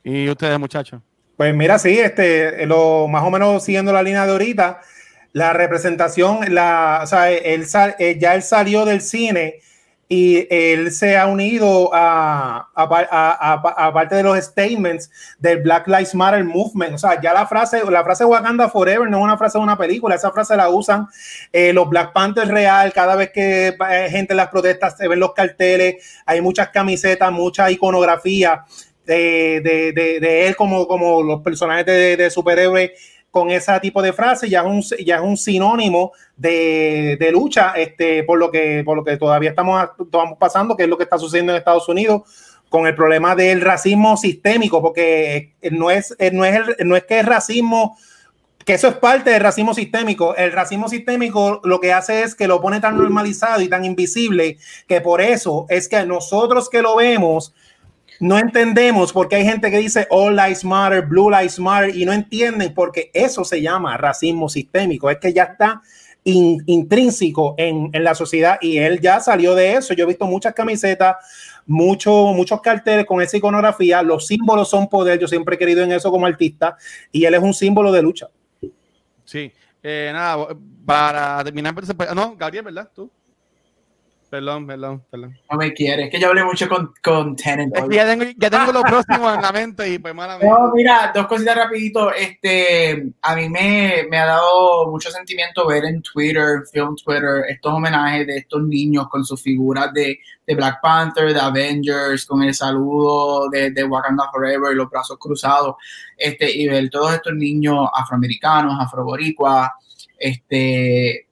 ¿Y 0.04 0.30
ustedes, 0.30 0.60
muchachos? 0.60 1.02
Pues 1.38 1.56
mira, 1.56 1.80
sí, 1.80 1.98
este, 2.00 2.66
lo, 2.66 3.08
más 3.08 3.24
o 3.24 3.32
menos 3.32 3.64
siguiendo 3.64 3.92
la 3.92 4.04
línea 4.04 4.26
de 4.26 4.32
ahorita, 4.32 4.82
la 5.32 5.54
representación, 5.54 6.54
la, 6.54 7.02
o 7.04 7.08
sea, 7.08 7.32
él, 7.32 7.66
eh, 7.98 8.18
ya 8.20 8.36
él 8.36 8.44
salió 8.44 8.86
del 8.86 9.02
cine 9.02 9.60
y 10.08 10.46
él 10.52 10.92
se 10.92 11.18
ha 11.18 11.26
unido 11.26 11.90
a, 11.92 12.70
a, 12.76 13.92
parte 13.94 14.16
de 14.16 14.22
los 14.22 14.38
statements 14.38 15.10
del 15.40 15.64
Black 15.64 15.88
Lives 15.88 16.14
Matter 16.14 16.44
Movement. 16.44 16.94
O 16.94 16.98
sea, 17.00 17.20
ya 17.20 17.34
la 17.34 17.48
frase, 17.48 17.82
la 17.90 18.04
frase 18.04 18.24
Wakanda 18.24 18.70
Forever 18.70 19.10
no 19.10 19.18
es 19.18 19.24
una 19.24 19.38
frase 19.40 19.58
de 19.58 19.64
una 19.64 19.76
película, 19.76 20.14
esa 20.14 20.32
frase 20.32 20.56
la 20.56 20.70
usan 20.70 21.08
eh, 21.52 21.74
los 21.74 21.90
Black 21.90 22.14
Panthers 22.14 22.50
real, 22.50 22.94
cada 22.94 23.16
vez 23.16 23.32
que 23.32 23.76
hay 23.80 24.12
gente 24.12 24.34
en 24.34 24.38
las 24.38 24.50
protestas 24.50 24.98
se 24.98 25.08
ven 25.08 25.20
los 25.20 25.34
carteles, 25.34 26.22
hay 26.28 26.42
muchas 26.42 26.70
camisetas, 26.70 27.32
mucha 27.32 27.72
iconografía 27.72 28.66
de, 29.06 29.62
de, 29.62 30.20
de, 30.20 30.48
él 30.48 30.56
como, 30.56 30.88
como 30.88 31.22
los 31.22 31.42
personajes 31.42 31.86
de, 31.86 32.30
superhéroes 32.30 32.92
con 33.32 33.50
ese 33.50 33.78
tipo 33.80 34.02
de 34.02 34.14
frase 34.14 34.48
ya 34.48 34.62
es 34.62 34.66
un, 34.68 34.82
ya 35.04 35.16
es 35.16 35.22
un 35.22 35.38
sinónimo 35.38 36.12
de, 36.38 37.18
de, 37.20 37.32
lucha 37.32 37.74
este, 37.76 38.24
por, 38.24 38.38
lo 38.38 38.52
que, 38.52 38.84
por 38.86 38.96
lo 38.96 39.04
que 39.04 39.18
todavía 39.18 39.50
estamos, 39.50 39.90
estamos 40.00 40.38
pasando, 40.38 40.78
que 40.78 40.84
es 40.84 40.90
lo 40.90 40.98
que 40.98 41.04
está 41.04 41.18
sucediendo 41.18 41.52
en 41.52 41.58
Estados 41.58 41.90
Unidos 41.90 42.22
con 42.74 42.88
el 42.88 42.96
problema 42.96 43.36
del 43.36 43.62
racismo 43.62 44.18
sistémico, 44.18 44.82
porque 44.82 45.54
no 45.70 45.92
es, 45.92 46.16
no 46.32 46.44
es, 46.44 46.60
no 46.84 46.96
es 46.96 47.04
que 47.04 47.20
es 47.20 47.26
racismo, 47.26 48.00
que 48.66 48.74
eso 48.74 48.88
es 48.88 48.96
parte 48.96 49.30
del 49.30 49.42
racismo 49.42 49.76
sistémico. 49.76 50.36
El 50.36 50.52
racismo 50.52 50.90
sistémico 50.90 51.62
lo 51.64 51.80
que 51.80 51.94
hace 51.94 52.24
es 52.24 52.34
que 52.34 52.48
lo 52.48 52.62
pone 52.62 52.80
tan 52.80 52.98
normalizado 52.98 53.62
y 53.62 53.68
tan 53.68 53.86
invisible 53.86 54.58
que 54.88 55.02
por 55.02 55.22
eso 55.22 55.68
es 55.70 55.88
que 55.88 56.04
nosotros 56.06 56.68
que 56.68 56.82
lo 56.82 56.96
vemos 56.96 57.54
no 58.19 58.38
entendemos 58.38 59.11
porque 59.11 59.35
hay 59.35 59.45
gente 59.45 59.69
que 59.72 59.77
dice 59.77 60.07
All 60.10 60.35
Lives 60.35 60.64
Matter, 60.64 61.06
Blue 61.06 61.30
Lives 61.30 61.60
Matter 61.60 61.95
y 61.95 62.06
no 62.06 62.14
entienden 62.14 62.73
porque 62.73 63.11
eso 63.14 63.44
se 63.44 63.61
llama 63.61 63.98
racismo 63.98 64.49
sistémico. 64.49 65.10
Es 65.10 65.18
que 65.18 65.34
ya 65.34 65.44
está 65.44 65.81
intrínseco 66.26 67.56
en, 67.57 67.91
la 67.94 68.15
sociedad 68.15 68.57
y 68.61 68.77
él 68.77 68.99
ya 69.02 69.19
salió 69.19 69.56
de 69.56 69.73
eso. 69.73 69.94
Yo 69.94 70.06
he 70.06 70.07
visto 70.07 70.26
muchas 70.26 70.53
camisetas, 70.53 71.18
muchos 71.65 72.34
muchos 72.35 72.61
carteles 72.61 73.06
con 73.06 73.22
esa 73.22 73.38
iconografía. 73.38 74.02
Los 74.02 74.27
símbolos 74.27 74.69
son 74.69 74.88
poder. 74.88 75.19
Yo 75.19 75.27
siempre 75.27 75.56
he 75.56 75.60
querido 75.60 75.84
en 75.84 75.91
eso 75.91 76.11
como 76.11 76.26
artista 76.26 76.77
y 77.11 77.26
él 77.26 77.34
es 77.34 77.41
un 77.41 77.53
símbolo 77.53 77.91
de 77.91 78.02
lucha. 78.02 78.27
Sí, 79.26 79.52
eh, 79.81 80.11
nada, 80.14 80.48
para 80.85 81.44
terminar, 81.44 81.73
pues, 81.73 81.90
no, 82.15 82.35
Gabriel, 82.35 82.65
¿verdad? 82.65 82.90
¿Tú? 82.94 83.10
Perdón, 84.34 84.66
perdón, 84.66 85.06
perdón. 85.12 85.38
No 85.52 85.58
me 85.60 85.72
quiere, 85.74 86.06
es 86.06 86.10
que 86.10 86.20
yo 86.20 86.30
hablé 86.30 86.44
mucho 86.44 86.68
con, 86.68 86.92
con 87.04 87.36
Tenant. 87.36 87.72
ya 87.92 88.04
tengo, 88.04 88.26
ya 88.36 88.50
tengo 88.50 88.72
lo 88.72 88.82
próximo 88.82 89.32
en 89.32 89.40
la 89.40 89.52
mente 89.52 89.88
y 89.88 90.00
pues 90.00 90.16
mala 90.16 90.40
No, 90.40 90.72
mira, 90.74 91.12
dos 91.14 91.28
cositas 91.28 91.56
rapidito. 91.56 92.12
Este, 92.12 93.12
a 93.22 93.36
mí 93.36 93.48
me, 93.48 94.08
me, 94.10 94.18
ha 94.18 94.26
dado 94.26 94.90
mucho 94.90 95.12
sentimiento 95.12 95.68
ver 95.68 95.86
en 95.86 96.02
Twitter, 96.02 96.64
Film 96.72 96.96
Twitter, 96.96 97.44
estos 97.48 97.74
homenajes 97.76 98.26
de 98.26 98.38
estos 98.38 98.64
niños 98.64 99.08
con 99.08 99.24
sus 99.24 99.40
figuras 99.40 99.94
de, 99.94 100.18
de 100.48 100.56
Black 100.56 100.80
Panther, 100.82 101.32
de 101.32 101.40
Avengers, 101.40 102.26
con 102.26 102.42
el 102.42 102.56
saludo 102.56 103.50
de, 103.52 103.70
de, 103.70 103.84
Wakanda 103.84 104.32
Forever 104.32 104.74
y 104.74 104.78
los 104.78 104.90
brazos 104.90 105.20
cruzados, 105.20 105.76
este, 106.18 106.50
y 106.52 106.68
ver 106.68 106.90
todos 106.90 107.14
estos 107.14 107.36
niños 107.36 107.88
afroamericanos, 107.94 108.80
afroboricuas, 108.80 109.70
este, 110.18 111.28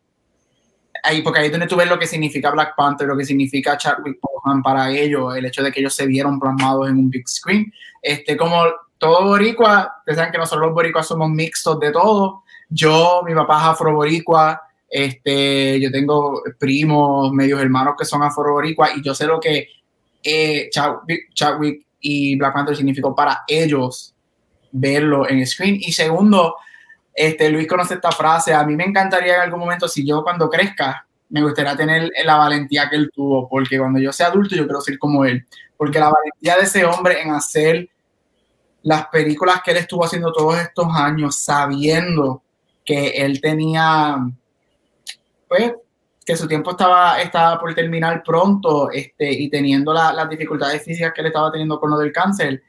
ahí, 1.03 1.21
porque 1.21 1.39
ahí 1.39 1.45
es 1.47 1.51
donde 1.51 1.67
tú 1.67 1.75
ves 1.75 1.89
lo 1.89 1.99
que 1.99 2.07
significa 2.07 2.51
Black 2.51 2.75
Panther, 2.75 3.07
lo 3.07 3.17
que 3.17 3.25
significa 3.25 3.77
Chadwick 3.77 4.19
Boseman 4.21 4.61
para 4.61 4.91
ellos, 4.91 5.35
el 5.35 5.45
hecho 5.45 5.63
de 5.63 5.71
que 5.71 5.79
ellos 5.79 5.93
se 5.93 6.05
vieron 6.05 6.39
plasmados 6.39 6.89
en 6.89 6.97
un 6.97 7.09
big 7.09 7.27
screen. 7.27 7.71
Este, 8.01 8.37
como 8.37 8.63
todo 8.97 9.25
boricua, 9.25 9.95
ustedes 9.99 10.17
saben 10.17 10.31
que 10.31 10.37
nosotros 10.37 10.67
los 10.67 10.75
boricuas 10.75 11.07
somos 11.07 11.29
mixtos 11.29 11.79
de 11.79 11.91
todo. 11.91 12.43
Yo, 12.69 13.21
mi 13.25 13.33
papá 13.33 13.57
es 13.57 13.67
afro-boricua, 13.69 14.61
este, 14.89 15.79
yo 15.79 15.91
tengo 15.91 16.43
primos, 16.59 17.31
medios 17.31 17.61
hermanos 17.61 17.95
que 17.97 18.05
son 18.05 18.21
afro-boricua 18.23 18.91
y 18.95 19.01
yo 19.01 19.15
sé 19.15 19.25
lo 19.25 19.39
que 19.39 19.69
eh, 20.23 20.69
Chadwick 20.71 21.85
y 21.99 22.35
Black 22.35 22.53
Panther 22.53 22.75
significó 22.75 23.15
para 23.15 23.43
ellos 23.47 24.13
verlo 24.71 25.27
en 25.27 25.45
screen. 25.45 25.77
Y 25.79 25.91
segundo, 25.91 26.55
este, 27.13 27.49
Luis 27.49 27.67
conoce 27.67 27.95
esta 27.95 28.11
frase. 28.11 28.53
A 28.53 28.63
mí 28.63 28.75
me 28.75 28.85
encantaría 28.85 29.35
en 29.35 29.41
algún 29.41 29.59
momento, 29.59 29.87
si 29.87 30.05
yo 30.05 30.23
cuando 30.23 30.49
crezca, 30.49 31.05
me 31.29 31.41
gustaría 31.41 31.75
tener 31.75 32.11
la 32.25 32.35
valentía 32.35 32.89
que 32.89 32.97
él 32.97 33.09
tuvo, 33.13 33.47
porque 33.47 33.77
cuando 33.77 33.99
yo 33.99 34.11
sea 34.11 34.27
adulto, 34.27 34.55
yo 34.55 34.65
quiero 34.65 34.81
ser 34.81 34.99
como 34.99 35.25
él. 35.25 35.45
Porque 35.77 35.99
la 35.99 36.11
valentía 36.11 36.57
de 36.57 36.63
ese 36.63 36.85
hombre 36.85 37.21
en 37.21 37.31
hacer 37.31 37.89
las 38.83 39.07
películas 39.07 39.61
que 39.63 39.71
él 39.71 39.77
estuvo 39.77 40.03
haciendo 40.03 40.33
todos 40.33 40.57
estos 40.57 40.87
años, 40.93 41.37
sabiendo 41.37 42.43
que 42.83 43.09
él 43.09 43.39
tenía, 43.39 44.17
pues, 45.47 45.73
que 46.25 46.35
su 46.35 46.47
tiempo 46.47 46.71
estaba, 46.71 47.21
estaba 47.21 47.59
por 47.59 47.73
terminar 47.73 48.23
pronto 48.23 48.91
este, 48.91 49.31
y 49.31 49.49
teniendo 49.49 49.93
las 49.93 50.29
dificultades 50.29 50.83
físicas 50.83 51.13
que 51.13 51.21
él 51.21 51.27
estaba 51.27 51.51
teniendo 51.51 51.79
con 51.79 51.89
lo 51.91 51.97
del 51.97 52.11
cáncer, 52.11 52.61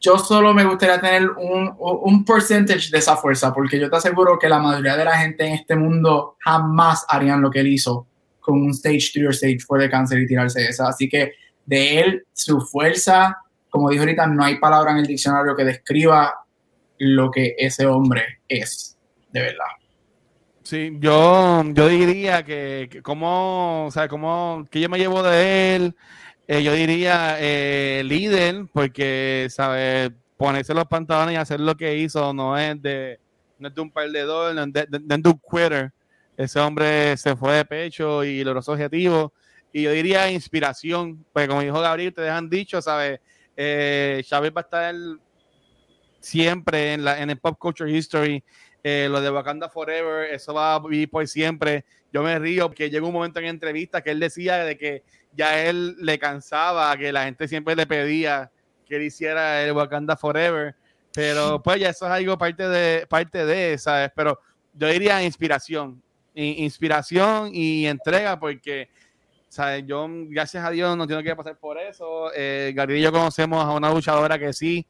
yo 0.00 0.18
solo 0.18 0.52
me 0.52 0.64
gustaría 0.64 1.00
tener 1.00 1.30
un, 1.30 1.74
un 1.78 2.24
percentage 2.24 2.90
de 2.90 2.98
esa 2.98 3.16
fuerza, 3.16 3.52
porque 3.52 3.78
yo 3.78 3.90
te 3.90 3.96
aseguro 3.96 4.38
que 4.38 4.48
la 4.48 4.58
mayoría 4.58 4.96
de 4.96 5.04
la 5.04 5.18
gente 5.18 5.46
en 5.46 5.54
este 5.54 5.76
mundo 5.76 6.36
jamás 6.40 7.04
harían 7.08 7.40
lo 7.40 7.50
que 7.50 7.60
él 7.60 7.68
hizo 7.68 8.06
con 8.40 8.62
un 8.62 8.70
stage 8.70 9.10
3 9.12 9.26
o 9.26 9.30
stage 9.30 9.58
4 9.66 9.82
de 9.82 9.90
cáncer 9.90 10.18
y 10.20 10.26
tirarse 10.26 10.64
esa. 10.64 10.88
Así 10.88 11.08
que 11.08 11.32
de 11.64 12.00
él, 12.00 12.26
su 12.32 12.60
fuerza, 12.60 13.38
como 13.68 13.90
dijo 13.90 14.02
ahorita, 14.02 14.26
no 14.26 14.44
hay 14.44 14.58
palabra 14.58 14.92
en 14.92 14.98
el 14.98 15.06
diccionario 15.06 15.56
que 15.56 15.64
describa 15.64 16.32
lo 16.98 17.30
que 17.30 17.56
ese 17.58 17.86
hombre 17.86 18.40
es, 18.48 18.96
de 19.32 19.40
verdad. 19.40 19.64
Sí, 20.62 20.96
yo, 20.98 21.62
yo 21.72 21.88
diría 21.88 22.44
que, 22.44 22.88
que 22.90 23.02
como, 23.02 23.86
o 23.86 23.90
sea, 23.90 24.08
como, 24.08 24.66
que 24.70 24.80
yo 24.80 24.88
me 24.88 24.98
llevo 24.98 25.22
de 25.22 25.76
él, 25.76 25.96
eh, 26.48 26.62
yo 26.62 26.72
diría 26.72 27.36
eh, 27.40 28.02
líder, 28.04 28.66
porque, 28.72 29.48
¿sabes? 29.50 30.12
Ponerse 30.36 30.74
los 30.74 30.84
pantalones 30.86 31.34
y 31.34 31.36
hacer 31.36 31.60
lo 31.60 31.76
que 31.76 31.96
hizo 31.96 32.32
no 32.32 32.56
es 32.56 32.80
de, 32.80 33.18
no 33.58 33.68
es 33.68 33.74
de 33.74 33.80
un 33.80 33.90
perdedor, 33.90 34.54
no 34.54 34.62
es 34.64 34.72
de, 34.72 35.14
un 35.14 35.40
quitter. 35.50 35.92
Ese 36.36 36.60
hombre 36.60 37.16
se 37.16 37.34
fue 37.34 37.54
de 37.54 37.64
pecho 37.64 38.22
y 38.22 38.44
logró 38.44 38.62
su 38.62 38.70
objetivo. 38.72 39.32
Y 39.72 39.82
yo 39.82 39.90
diría 39.90 40.30
inspiración, 40.30 41.24
pues 41.32 41.48
como 41.48 41.62
dijo 41.62 41.80
Gabriel, 41.80 42.14
te 42.14 42.28
han 42.28 42.48
dicho, 42.48 42.80
¿sabes? 42.80 43.20
Eh, 43.56 44.22
Chávez 44.24 44.52
va 44.54 44.60
a 44.60 44.64
estar 44.64 44.94
siempre 46.20 46.94
en, 46.94 47.04
la, 47.04 47.20
en 47.20 47.30
el 47.30 47.38
pop 47.38 47.58
culture 47.58 47.90
history. 47.90 48.42
Eh, 48.84 49.08
lo 49.10 49.20
de 49.20 49.30
Wakanda 49.30 49.68
Forever, 49.68 50.32
eso 50.32 50.54
va 50.54 50.74
a 50.74 50.80
vivir 50.80 51.10
por 51.10 51.26
siempre. 51.26 51.84
Yo 52.12 52.22
me 52.22 52.38
río 52.38 52.68
porque 52.68 52.88
llegó 52.88 53.08
un 53.08 53.14
momento 53.14 53.40
en 53.40 53.46
entrevista 53.46 54.00
que 54.00 54.10
él 54.10 54.20
decía 54.20 54.58
de 54.58 54.78
que 54.78 55.02
ya 55.36 55.64
él 55.64 55.96
le 56.00 56.18
cansaba, 56.18 56.96
que 56.96 57.12
la 57.12 57.24
gente 57.24 57.46
siempre 57.46 57.76
le 57.76 57.86
pedía 57.86 58.50
que 58.86 58.96
él 58.96 59.02
hiciera 59.02 59.62
el 59.62 59.72
Wakanda 59.72 60.16
Forever, 60.16 60.74
pero 61.12 61.60
pues 61.62 61.80
ya 61.80 61.90
eso 61.90 62.06
es 62.06 62.12
algo 62.12 62.38
parte 62.38 62.68
de, 62.68 63.06
parte 63.06 63.44
de, 63.44 63.78
¿sabes? 63.78 64.10
Pero 64.14 64.38
yo 64.74 64.88
diría 64.88 65.22
inspiración, 65.22 66.02
inspiración 66.34 67.50
y 67.52 67.86
entrega, 67.86 68.38
porque 68.38 68.88
sea, 69.56 69.78
yo, 69.78 70.06
gracias 70.28 70.64
a 70.64 70.70
Dios, 70.70 70.96
no 70.96 71.06
tengo 71.06 71.22
que 71.22 71.34
pasar 71.34 71.56
por 71.58 71.78
eso. 71.78 72.30
Eh, 72.34 72.74
y 72.88 73.00
yo 73.00 73.10
conocemos 73.10 73.64
a 73.64 73.72
una 73.72 73.90
luchadora 73.90 74.38
que 74.38 74.52
sí 74.52 74.86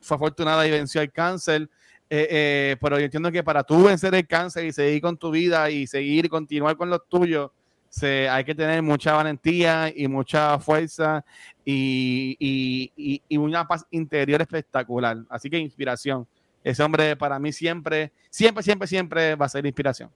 fue 0.00 0.16
afortunada 0.16 0.66
y 0.66 0.70
venció 0.70 1.00
el 1.00 1.10
cáncer. 1.10 1.68
Eh, 2.08 2.26
eh, 2.30 2.76
pero 2.80 2.98
yo 2.98 3.04
entiendo 3.04 3.30
que 3.30 3.42
para 3.42 3.62
tú 3.62 3.84
vencer 3.84 4.14
el 4.14 4.26
cáncer 4.26 4.64
y 4.64 4.72
seguir 4.72 5.00
con 5.00 5.16
tu 5.16 5.30
vida 5.30 5.70
y 5.70 5.86
seguir 5.86 6.26
y 6.26 6.28
continuar 6.28 6.76
con 6.76 6.90
los 6.90 7.08
tuyos, 7.08 7.50
se, 7.90 8.28
hay 8.28 8.44
que 8.44 8.54
tener 8.54 8.80
mucha 8.82 9.12
valentía 9.12 9.92
y 9.94 10.06
mucha 10.06 10.58
fuerza 10.60 11.24
y, 11.64 12.36
y, 12.38 13.22
y, 13.28 13.36
una 13.36 13.66
paz 13.66 13.84
interior 13.90 14.40
espectacular. 14.40 15.18
Así 15.28 15.50
que 15.50 15.58
inspiración. 15.58 16.26
Ese 16.62 16.82
hombre 16.82 17.16
para 17.16 17.38
mí 17.38 17.52
siempre, 17.52 18.12
siempre, 18.30 18.62
siempre, 18.62 18.86
siempre 18.86 19.34
va 19.34 19.46
a 19.46 19.48
ser 19.48 19.66
inspiración. 19.66 20.10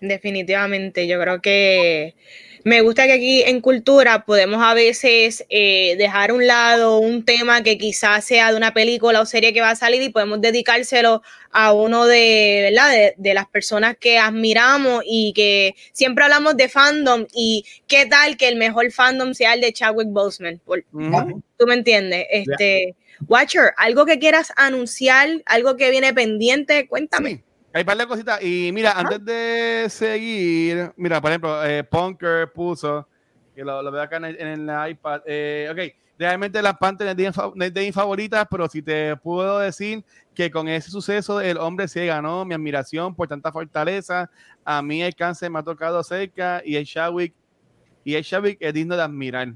Definitivamente, 0.00 1.06
yo 1.06 1.20
creo 1.20 1.40
que 1.40 2.16
me 2.64 2.80
gusta 2.82 3.06
que 3.06 3.12
aquí 3.12 3.42
en 3.42 3.60
cultura 3.60 4.24
podemos 4.24 4.62
a 4.62 4.74
veces 4.74 5.44
eh, 5.48 5.96
dejar 5.96 6.30
a 6.30 6.34
un 6.34 6.46
lado 6.46 6.98
un 6.98 7.24
tema 7.24 7.62
que 7.62 7.78
quizás 7.78 8.24
sea 8.24 8.50
de 8.50 8.56
una 8.56 8.74
película 8.74 9.20
o 9.20 9.26
serie 9.26 9.52
que 9.52 9.60
va 9.60 9.70
a 9.70 9.76
salir 9.76 10.02
y 10.02 10.10
podemos 10.10 10.40
dedicárselo 10.40 11.22
a 11.52 11.72
uno 11.72 12.06
de, 12.06 12.70
¿verdad? 12.70 13.14
de, 13.16 13.34
las 13.34 13.48
personas 13.48 13.96
que 13.98 14.18
admiramos 14.18 15.02
y 15.06 15.32
que 15.34 15.74
siempre 15.92 16.24
hablamos 16.24 16.56
de 16.56 16.68
fandom 16.68 17.26
y 17.32 17.64
qué 17.86 18.06
tal 18.06 18.36
que 18.36 18.48
el 18.48 18.56
mejor 18.56 18.90
fandom 18.92 19.34
sea 19.34 19.54
el 19.54 19.60
de 19.60 19.72
Chadwick 19.72 20.08
Boseman. 20.08 20.60
¿Tú 20.60 21.66
me 21.66 21.74
entiendes? 21.74 22.26
Este, 22.30 22.94
Watcher, 23.28 23.72
algo 23.76 24.06
que 24.06 24.18
quieras 24.18 24.52
anunciar, 24.56 25.28
algo 25.46 25.76
que 25.76 25.90
viene 25.90 26.14
pendiente, 26.14 26.86
cuéntame. 26.88 27.42
Hay 27.72 27.82
un 27.82 27.86
par 27.86 27.96
de 27.96 28.06
cositas. 28.06 28.42
Y 28.42 28.72
mira, 28.72 28.92
antes 28.92 29.24
de 29.24 29.86
seguir, 29.88 30.92
mira, 30.96 31.20
por 31.20 31.30
ejemplo, 31.30 31.64
eh, 31.64 31.84
Punker 31.84 32.52
puso, 32.52 33.06
que 33.54 33.64
lo, 33.64 33.90
veo 33.90 34.02
acá 34.02 34.16
en 34.16 34.24
el, 34.24 34.90
iPad. 34.90 35.20
Eh, 35.24 35.68
ok, 35.70 35.96
realmente 36.18 36.60
las 36.60 36.76
Panthers 36.76 37.16
de, 37.16 37.70
de 37.70 37.80
mis 37.80 37.94
favoritas, 37.94 38.46
pero 38.50 38.68
si 38.68 38.82
te 38.82 39.16
puedo 39.16 39.60
decir 39.60 40.04
que 40.34 40.50
con 40.50 40.68
ese 40.68 40.90
suceso 40.90 41.40
el 41.40 41.58
hombre 41.58 41.86
se 41.86 42.06
ganó 42.06 42.44
mi 42.44 42.54
admiración 42.54 43.14
por 43.14 43.28
tanta 43.28 43.52
fortaleza. 43.52 44.30
A 44.64 44.82
mí 44.82 45.02
el 45.02 45.14
cáncer 45.14 45.50
me 45.50 45.60
ha 45.60 45.62
tocado 45.62 46.02
cerca 46.02 46.62
y 46.64 46.76
el 46.76 46.84
Shawick, 46.84 47.34
y 48.04 48.14
el 48.14 48.22
Shawick 48.22 48.58
es 48.60 48.74
digno 48.74 48.96
de 48.96 49.02
admirar. 49.02 49.54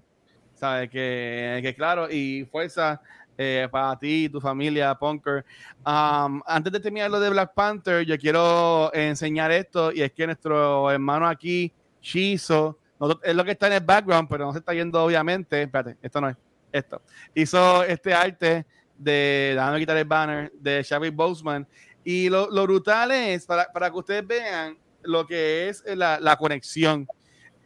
¿Sabes? 0.55 0.89
Que, 0.89 1.59
que 1.63 1.75
claro, 1.75 2.09
y 2.09 2.45
fuerza 2.45 3.01
eh, 3.37 3.69
para 3.71 3.99
ti 3.99 4.25
y 4.25 4.29
tu 4.29 4.41
familia, 4.41 4.95
Punker. 4.95 5.45
antes 5.85 6.73
de 6.73 6.81
terminar 6.81 7.11
lo 7.11 7.21
de 7.21 7.31
Black 7.31 7.53
Panther, 7.55 8.05
yo 8.05 8.17
quiero 8.19 8.93
enseñar 8.95 9.51
esto 9.51 9.93
y 9.93 10.03
es 10.03 10.13
que 10.13 10.27
nuestro 10.27 10.91
hermano 10.91 11.27
aquí, 11.27 11.73
Shizo, 12.01 12.79
es 13.23 13.35
lo 13.35 13.45
que 13.45 13.53
está 13.53 13.67
en 13.67 13.75
el 13.75 13.81
background, 13.81 14.29
pero 14.29 14.47
no 14.47 14.53
se 14.53 14.59
está 14.59 14.73
yendo 14.73 15.03
obviamente. 15.03 15.63
Espérate, 15.63 15.97
esto 16.01 16.21
no 16.21 16.29
es, 16.29 16.37
esto. 16.73 17.03
Hizo 17.35 17.83
este 17.85 18.15
arte 18.15 18.67
de, 18.97 19.53
déjame 19.55 19.81
quitar 19.81 19.97
el 19.97 20.05
banner, 20.05 20.53
de 20.55 20.85
Xavi 20.85 21.11
Boseman. 21.11 21.67
Y 22.05 22.29
lo, 22.29 22.49
brutal 22.49 23.11
es, 23.13 23.47
para, 23.47 23.67
para, 23.73 23.91
que 23.91 23.97
ustedes 23.97 24.27
vean 24.27 24.77
lo 25.03 25.27
que 25.27 25.69
es 25.69 25.83
la, 25.87 26.21
la 26.21 26.37
conexión. 26.37 27.07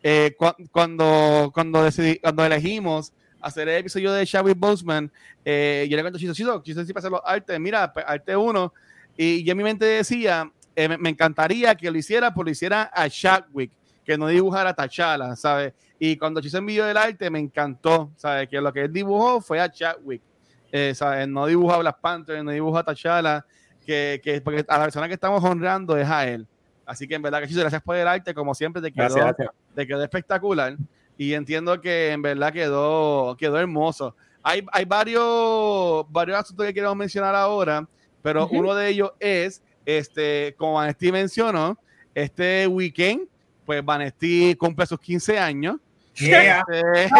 Eh, 0.03 0.36
cuando, 0.70 1.51
cuando, 1.53 1.82
decidí, 1.82 2.19
cuando 2.20 2.45
elegimos 2.45 3.12
hacer 3.40 3.69
el 3.69 3.77
episodio 3.78 4.12
de 4.12 4.27
Xavi 4.27 4.55
Boseman, 4.55 5.10
eh, 5.44 5.86
yo 5.89 5.97
le 5.97 6.02
cuento 6.02 6.19
Chiso, 6.19 6.35
Chiso, 6.35 6.62
Chiso 6.62 6.85
siempre 6.85 7.01
hace 7.01 7.10
los 7.10 7.20
artes, 7.24 7.59
mira, 7.60 7.93
pues, 7.93 8.05
arte 8.06 8.36
uno, 8.36 8.73
y 9.16 9.44
yo 9.44 9.52
en 9.52 9.59
mi 9.59 9.65
mente 9.65 9.85
decía, 9.85 10.51
eh, 10.74 10.97
me, 10.97 11.10
encantaría 11.10 11.74
que 11.74 11.90
lo 11.90 11.98
hiciera, 11.98 12.32
pues 12.32 12.44
lo 12.44 12.51
hiciera 12.51 12.90
a 12.93 13.09
Chadwick, 13.09 13.73
que 14.05 14.16
no 14.16 14.28
dibujara 14.28 14.70
a 14.70 14.74
T'Challa, 14.74 15.36
¿sabes? 15.36 15.74
Y 15.98 16.16
cuando 16.16 16.40
Chiso 16.40 16.59
envió 16.59 16.89
el 16.89 16.97
arte, 16.97 17.31
me 17.31 17.39
encantó, 17.39 18.12
¿sabes? 18.16 18.48
Que 18.48 18.60
lo 18.60 18.73
que 18.73 18.82
él 18.82 18.93
dibujó 18.93 19.40
fue 19.40 19.60
a 19.60 19.70
Chadwick, 19.70 20.23
eh, 20.70 20.94
¿sabes? 20.94 21.27
No 21.28 21.47
dibujó 21.47 21.74
a 21.74 21.78
Black 21.78 22.01
Panther, 22.01 22.44
no 22.44 22.51
dibujó 22.51 22.78
a 22.78 22.85
T'Challa, 22.85 23.44
que, 23.85 24.20
que, 24.23 24.40
porque 24.40 24.65
a 24.69 24.78
la 24.78 24.85
persona 24.85 25.09
que 25.09 25.15
estamos 25.15 25.43
honrando 25.43 25.97
es 25.97 26.09
a 26.09 26.27
él. 26.28 26.47
Así 26.86 27.06
que 27.06 27.16
en 27.16 27.23
verdad 27.23 27.40
que 27.40 27.48
Chiso, 27.48 27.60
gracias 27.60 27.82
por 27.82 27.97
el 27.97 28.06
arte, 28.06 28.32
como 28.32 28.55
siempre, 28.55 28.81
te 28.81 28.93
quedó, 28.93 29.35
te 29.74 29.86
quedó 29.86 30.02
espectacular 30.02 30.77
y 31.19 31.35
entiendo 31.35 31.81
que 31.81 32.12
en 32.12 32.23
verdad 32.23 32.53
quedó, 32.53 33.36
quedó 33.36 33.59
hermoso. 33.59 34.15
Hay, 34.43 34.65
hay 34.73 34.85
varios, 34.85 36.07
varios 36.11 36.39
asuntos 36.39 36.65
que 36.65 36.73
quiero 36.73 36.95
mencionar 36.95 37.35
ahora, 37.35 37.86
pero 38.23 38.47
uno 38.47 38.73
de 38.74 38.89
ellos 38.89 39.12
es, 39.19 39.61
este, 39.85 40.55
como 40.57 40.74
Vanesti 40.74 41.11
mencionó, 41.11 41.77
este 42.15 42.69
weekend, 42.69 43.28
pues 43.66 43.85
Vanesti 43.85 44.55
cumple 44.55 44.86
sus 44.86 45.01
15 45.01 45.39
años. 45.39 45.77
Este, 46.15 47.11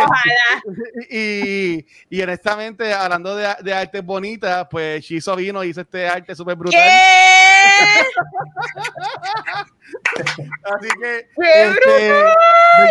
y, 1.11 1.87
y, 2.09 2.23
honestamente, 2.23 2.93
hablando 2.93 3.35
de, 3.37 3.49
de 3.63 3.75
artes 3.75 4.05
bonitas, 4.05 4.67
pues 4.71 5.05
Shizo 5.05 5.37
vino 5.37 5.63
y 5.63 5.71
hizo 5.71 5.81
este 5.81 6.09
arte 6.09 6.35
súper 6.35 6.57
brutal. 6.57 6.81
Así 10.65 10.89
que 11.01 11.29
este, 11.37 12.25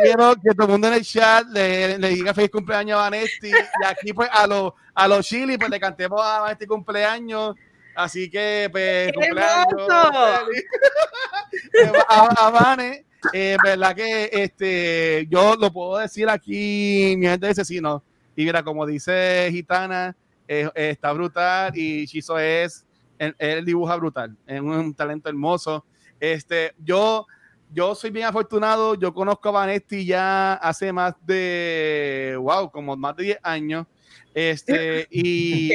quiero 0.03 0.35
que 0.35 0.51
todo 0.51 0.65
el 0.65 0.71
mundo 0.71 0.87
en 0.87 0.95
el 0.95 1.03
chat 1.03 1.45
le, 1.47 1.97
le 1.97 2.09
diga 2.09 2.33
feliz 2.33 2.51
cumpleaños 2.51 2.97
a 2.97 3.03
Vanesti. 3.03 3.49
Y 3.49 3.85
aquí, 3.85 4.13
pues, 4.13 4.29
a 4.31 4.47
los 4.47 4.73
a 4.95 5.07
los 5.07 5.25
chili, 5.25 5.57
pues 5.57 5.69
le 5.69 5.79
cantemos 5.79 6.21
a 6.21 6.41
Vanesti 6.41 6.65
cumpleaños. 6.65 7.55
Así 7.95 8.29
que, 8.29 8.67
pues, 8.71 9.13
cumpleaños. 9.13 9.89
a, 12.09 12.47
a 12.47 12.49
Vane, 12.49 13.05
eh, 13.33 13.57
verdad 13.63 13.95
que 13.95 14.29
este, 14.31 15.27
yo 15.29 15.55
lo 15.55 15.71
puedo 15.71 15.97
decir 15.97 16.29
aquí, 16.29 17.15
mi 17.17 17.27
gente 17.27 17.45
de 17.45 17.51
asesino. 17.51 18.03
Y 18.35 18.45
mira, 18.45 18.63
como 18.63 18.85
dice 18.85 19.49
Gitana, 19.51 20.15
eh, 20.47 20.69
está 20.75 21.11
brutal 21.11 21.71
y 21.75 22.07
Chizo 22.07 22.39
es, 22.39 22.85
él, 23.19 23.65
dibuja 23.65 23.95
brutal, 23.95 24.35
es 24.45 24.61
un 24.61 24.93
talento 24.93 25.29
hermoso. 25.29 25.85
Este, 26.19 26.73
yo, 26.77 27.25
yo 27.71 27.95
soy 27.95 28.09
bien 28.09 28.25
afortunado, 28.25 28.95
yo 28.95 29.13
conozco 29.13 29.49
a 29.49 29.53
Vanesti 29.53 30.05
ya 30.05 30.53
hace 30.53 30.91
más 30.91 31.13
de, 31.25 32.35
wow, 32.39 32.71
como 32.71 32.95
más 32.95 33.15
de 33.15 33.23
10 33.23 33.39
años. 33.43 33.85
Este, 34.33 35.07
y, 35.11 35.71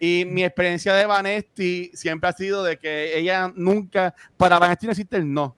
y, 0.00 0.24
mi 0.24 0.44
experiencia 0.44 0.94
de 0.94 1.06
Vanesti 1.06 1.90
siempre 1.94 2.30
ha 2.30 2.32
sido 2.32 2.64
de 2.64 2.78
que 2.78 3.18
ella 3.18 3.52
nunca, 3.54 4.14
para 4.36 4.58
Vanesti 4.58 4.86
no 4.86 4.92
existe 4.92 5.16
el 5.16 5.32
no. 5.32 5.56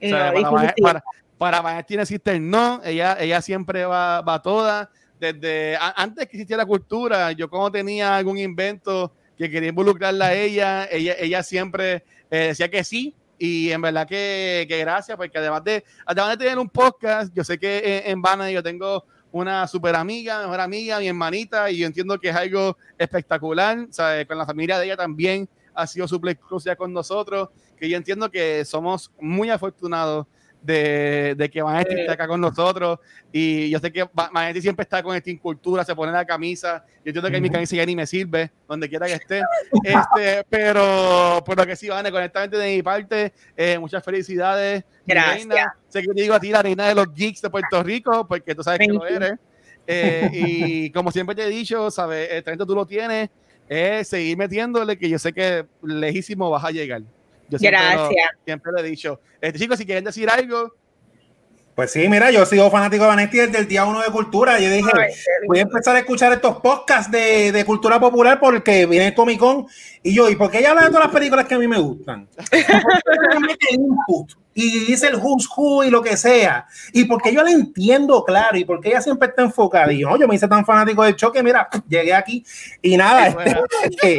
para, 0.00 1.02
para, 1.38 1.60
Vanesti 1.60 1.96
no 1.96 2.02
existe 2.02 2.32
el 2.32 2.48
no, 2.48 2.80
ella, 2.84 3.16
ella 3.20 3.40
siempre 3.42 3.84
va, 3.84 4.20
va 4.22 4.42
toda. 4.42 4.90
Desde 5.18 5.76
antes 5.96 6.26
que 6.26 6.36
existiera 6.36 6.62
la 6.62 6.66
cultura, 6.66 7.32
yo 7.32 7.50
como 7.50 7.72
tenía 7.72 8.16
algún 8.16 8.38
invento 8.38 9.12
que 9.38 9.50
quería 9.50 9.70
involucrarla 9.70 10.26
a 10.26 10.34
ella, 10.34 10.88
ella, 10.90 11.14
ella 11.18 11.42
siempre 11.42 12.04
eh, 12.30 12.48
decía 12.48 12.68
que 12.68 12.82
sí, 12.84 13.14
y 13.38 13.70
en 13.70 13.80
verdad 13.80 14.06
que, 14.06 14.66
que, 14.68 14.78
gracias, 14.78 15.16
porque 15.16 15.38
además 15.38 15.62
de, 15.62 15.84
además 16.04 16.30
de 16.30 16.44
tener 16.44 16.58
un 16.58 16.68
podcast, 16.68 17.32
yo 17.34 17.44
sé 17.44 17.58
que 17.58 18.02
en, 18.04 18.12
en 18.12 18.22
Bana 18.22 18.50
yo 18.50 18.62
tengo 18.62 19.04
una 19.30 19.66
super 19.68 19.94
amiga, 19.94 20.40
mejor 20.40 20.60
amiga, 20.60 20.98
mi 20.98 21.06
hermanita, 21.06 21.70
y 21.70 21.78
yo 21.78 21.86
entiendo 21.86 22.18
que 22.18 22.30
es 22.30 22.36
algo 22.36 22.76
espectacular, 22.98 23.86
¿sabes? 23.90 24.26
Con 24.26 24.38
la 24.38 24.46
familia 24.46 24.78
de 24.78 24.86
ella 24.86 24.96
también 24.96 25.48
ha 25.74 25.86
sido 25.86 26.08
súper 26.08 26.32
exclusiva 26.32 26.74
con 26.74 26.92
nosotros, 26.92 27.50
que 27.78 27.88
yo 27.88 27.96
entiendo 27.96 28.30
que 28.30 28.64
somos 28.64 29.12
muy 29.20 29.50
afortunados 29.50 30.26
de, 30.62 31.34
de 31.36 31.50
que 31.50 31.62
Vanetti 31.62 31.94
esté 31.94 32.12
acá 32.12 32.26
con 32.26 32.40
nosotros. 32.40 32.98
Y 33.32 33.70
yo 33.70 33.78
sé 33.78 33.92
que 33.92 34.08
Vanetti 34.12 34.60
siempre 34.60 34.82
está 34.82 35.02
con 35.02 35.14
esta 35.16 35.30
incultura, 35.30 35.84
se 35.84 35.94
pone 35.94 36.12
la 36.12 36.24
camisa. 36.24 36.84
Yo 37.04 37.10
entiendo 37.10 37.30
que 37.30 37.40
mi 37.40 37.50
camisa 37.50 37.76
ya 37.76 37.86
ni 37.86 37.96
me 37.96 38.06
sirve, 38.06 38.50
donde 38.66 38.88
quiera 38.88 39.06
que 39.06 39.14
esté. 39.14 39.42
Este, 39.82 40.44
pero 40.48 41.42
por 41.44 41.56
lo 41.56 41.66
que 41.66 41.76
sí, 41.76 41.88
Vane, 41.88 42.08
honestamente 42.10 42.56
de 42.56 42.76
mi 42.76 42.82
parte, 42.82 43.32
eh, 43.56 43.78
muchas 43.78 44.04
felicidades. 44.04 44.84
Gracias. 45.06 45.68
Sé 45.88 46.02
que 46.02 46.08
te 46.08 46.22
digo 46.22 46.34
a 46.34 46.40
ti 46.40 46.50
la 46.50 46.62
reina 46.62 46.88
de 46.88 46.94
los 46.94 47.12
geeks 47.14 47.42
de 47.42 47.50
Puerto 47.50 47.82
Rico, 47.82 48.26
porque 48.26 48.54
tú 48.54 48.62
sabes 48.62 48.80
que 48.80 48.92
lo 48.92 49.06
eres. 49.06 49.34
Eh, 49.86 50.30
y 50.32 50.90
como 50.92 51.10
siempre 51.10 51.34
te 51.34 51.44
he 51.44 51.48
dicho, 51.48 51.90
sabes, 51.90 52.30
el 52.30 52.44
talento 52.44 52.66
tú 52.66 52.74
lo 52.74 52.86
tienes, 52.86 53.30
es 53.68 54.08
seguir 54.08 54.36
metiéndole, 54.36 54.98
que 54.98 55.08
yo 55.08 55.18
sé 55.18 55.32
que 55.32 55.66
lejísimo 55.82 56.50
vas 56.50 56.64
a 56.64 56.70
llegar. 56.70 57.02
Gracias. 57.50 58.30
siempre 58.44 58.72
lo 58.72 58.78
he 58.78 58.82
dicho. 58.82 59.20
Este, 59.40 59.58
chicos, 59.58 59.78
si 59.78 59.86
quieren 59.86 60.04
decir 60.04 60.28
algo. 60.28 60.74
Pues 61.74 61.92
sí, 61.92 62.08
mira, 62.08 62.32
yo 62.32 62.44
sigo 62.44 62.68
fanático 62.72 63.04
de 63.04 63.08
Vanetti 63.08 63.38
desde 63.38 63.58
el 63.58 63.68
día 63.68 63.84
uno 63.84 64.02
de 64.02 64.10
cultura. 64.10 64.58
Yo 64.58 64.68
dije, 64.68 64.90
voy 65.46 65.60
a 65.60 65.62
empezar 65.62 65.94
a 65.94 66.00
escuchar 66.00 66.32
estos 66.32 66.56
podcasts 66.56 67.08
de, 67.08 67.52
de 67.52 67.64
cultura 67.64 68.00
popular 68.00 68.40
porque 68.40 68.84
viene 68.86 69.06
el 69.06 69.14
Comic 69.14 69.38
Con. 69.38 69.68
Y 70.02 70.14
yo, 70.14 70.28
¿y 70.28 70.36
por 70.36 70.50
qué 70.50 70.58
ella 70.58 70.70
habla 70.70 70.82
de 70.82 70.88
todas 70.88 71.04
las 71.04 71.14
películas 71.14 71.46
que 71.46 71.54
a 71.54 71.58
mí 71.58 71.68
me 71.68 71.78
gustan? 71.78 72.28
y 74.60 74.86
dice 74.86 75.06
el 75.06 75.14
who's 75.14 75.48
who 75.56 75.84
y 75.84 75.90
lo 75.90 76.02
que 76.02 76.16
sea. 76.16 76.66
Y 76.92 77.04
porque 77.04 77.32
yo 77.32 77.44
la 77.44 77.52
entiendo, 77.52 78.24
claro, 78.24 78.58
y 78.58 78.64
porque 78.64 78.88
ella 78.88 79.00
siempre 79.00 79.28
está 79.28 79.42
enfocada. 79.42 79.92
Y 79.92 80.00
yo, 80.00 80.16
yo 80.16 80.26
me 80.26 80.34
hice 80.34 80.48
tan 80.48 80.66
fanático 80.66 81.04
del 81.04 81.14
choque, 81.14 81.44
mira, 81.44 81.68
llegué 81.88 82.12
aquí 82.12 82.44
y 82.82 82.96
nada, 82.96 83.28
este, 83.84 84.18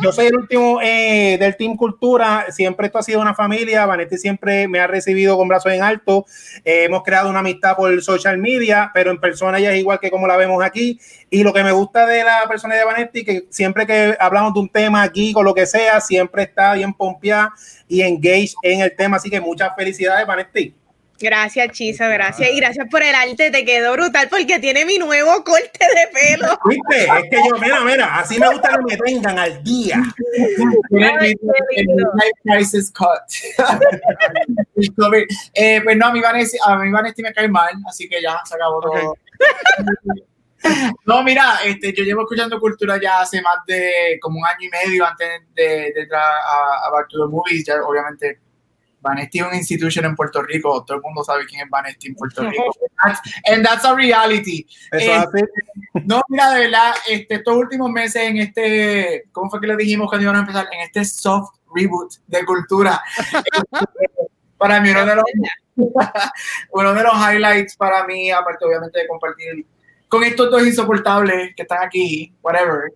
yo 0.00 0.12
soy 0.12 0.26
el 0.26 0.36
último 0.36 0.80
eh, 0.80 1.36
del 1.40 1.56
Team 1.56 1.76
Cultura, 1.76 2.46
siempre 2.50 2.86
esto 2.86 2.98
ha 2.98 3.02
sido 3.02 3.20
una 3.20 3.34
familia, 3.34 3.84
Vanetti 3.84 4.16
siempre 4.16 4.68
me 4.68 4.78
ha 4.78 4.86
recibido 4.86 5.36
con 5.36 5.48
brazos 5.48 5.72
en 5.72 5.82
alto, 5.82 6.24
eh, 6.64 6.84
hemos 6.84 7.02
creado 7.02 7.28
una 7.28 7.40
amistad 7.40 7.74
por 7.74 8.00
social 8.00 8.38
media, 8.38 8.92
pero 8.94 9.10
en 9.10 9.18
persona 9.18 9.58
ella 9.58 9.72
es 9.72 9.80
igual 9.80 9.98
que 9.98 10.12
como 10.12 10.28
la 10.28 10.36
vemos 10.36 10.62
aquí. 10.62 11.00
Y 11.30 11.42
lo 11.42 11.52
que 11.52 11.64
me 11.64 11.72
gusta 11.72 12.06
de 12.06 12.22
la 12.22 12.44
persona 12.48 12.76
de 12.76 12.84
Vanetti, 12.84 13.24
que 13.24 13.46
siempre 13.50 13.86
que 13.86 14.16
hablamos 14.20 14.54
de 14.54 14.60
un 14.60 14.68
tema 14.68 15.02
aquí, 15.02 15.19
con 15.32 15.44
lo 15.44 15.54
que 15.54 15.66
sea, 15.66 16.00
siempre 16.00 16.44
está 16.44 16.74
bien 16.74 16.92
pompeada 16.92 17.52
y 17.88 18.02
engaged 18.02 18.54
en 18.62 18.80
el 18.80 18.94
tema. 18.96 19.16
Así 19.16 19.30
que 19.30 19.40
muchas 19.40 19.74
felicidades, 19.76 20.26
Vanetti. 20.26 20.74
Gracias, 21.20 21.72
Chisa, 21.72 22.08
gracias. 22.08 22.50
Y 22.50 22.56
gracias 22.56 22.86
por 22.90 23.02
el 23.02 23.14
arte, 23.14 23.50
te 23.50 23.64
quedó 23.66 23.92
brutal 23.92 24.28
porque 24.30 24.58
tiene 24.58 24.86
mi 24.86 24.96
nuevo 24.96 25.44
corte 25.44 25.78
de 25.78 26.08
pelo. 26.18 26.58
¿Viste? 26.68 27.04
Es 27.04 27.30
que 27.30 27.36
yo, 27.46 27.58
mira, 27.60 27.80
mira, 27.84 28.18
así 28.18 28.38
me 28.38 28.48
gusta 28.48 28.70
que 28.70 28.82
me 28.82 28.96
tengan 28.96 29.38
al 29.38 29.62
día. 29.62 30.02
cut. 32.94 33.20
eh, 35.54 35.80
pues 35.84 35.96
no, 35.98 36.06
a 36.06 36.12
mí, 36.12 36.20
Vanessa, 36.20 36.56
a 36.64 36.76
mí 36.76 36.90
Vanessa 36.90 37.22
me 37.22 37.34
cae 37.34 37.48
mal, 37.48 37.74
así 37.86 38.08
que 38.08 38.22
ya 38.22 38.40
se 38.44 38.54
acabó 38.54 38.80
todo. 38.80 39.16
No, 41.06 41.22
mira, 41.22 41.60
este, 41.64 41.92
yo 41.92 42.04
llevo 42.04 42.22
escuchando 42.22 42.60
cultura 42.60 43.00
ya 43.00 43.20
hace 43.20 43.40
más 43.42 43.58
de 43.66 44.18
como 44.20 44.38
un 44.38 44.46
año 44.46 44.60
y 44.60 44.68
medio 44.68 45.06
antes 45.06 45.42
de, 45.54 45.88
entrar 45.88 46.22
a, 46.22 46.86
a 46.86 46.90
Back 46.90 47.08
to 47.08 47.18
the 47.18 47.30
Movies. 47.30 47.64
Ya, 47.66 47.82
obviamente, 47.82 48.38
Vanesti 49.00 49.38
es 49.38 49.46
una 49.46 49.56
institución 49.56 50.04
en 50.04 50.14
Puerto 50.14 50.42
Rico. 50.42 50.84
Todo 50.84 50.98
el 50.98 51.02
mundo 51.02 51.24
sabe 51.24 51.46
quién 51.46 51.62
es 51.62 51.70
Vanesti 51.70 52.08
en 52.08 52.14
Puerto 52.14 52.42
Rico. 52.42 52.70
And 53.46 53.64
that's 53.64 53.84
a 53.84 53.94
reality. 53.94 54.66
Este, 54.92 55.44
no, 56.04 56.22
mira, 56.28 56.50
de 56.50 56.60
verdad, 56.60 56.92
este, 57.08 57.36
estos 57.36 57.56
últimos 57.56 57.90
meses 57.90 58.22
en 58.22 58.38
este, 58.38 59.24
¿cómo 59.32 59.50
fue 59.50 59.60
que 59.60 59.66
le 59.66 59.76
dijimos 59.76 60.10
que 60.10 60.20
íbamos 60.20 60.38
a 60.38 60.40
empezar? 60.40 60.68
En 60.72 60.80
este 60.80 61.04
soft 61.04 61.56
reboot 61.74 62.12
de 62.26 62.44
cultura. 62.44 63.02
para 64.58 64.80
mí, 64.80 64.90
uno 64.90 65.06
de, 65.06 65.16
los, 65.16 65.24
uno 66.70 66.94
de 66.94 67.02
los 67.02 67.12
highlights 67.14 67.76
para 67.76 68.04
mí, 68.04 68.30
aparte 68.30 68.64
obviamente 68.64 69.00
de 69.00 69.08
compartir 69.08 69.66
con 70.10 70.24
estos 70.24 70.50
dos 70.50 70.66
insoportables 70.66 71.54
que 71.54 71.62
están 71.62 71.84
aquí, 71.84 72.34
whatever, 72.42 72.92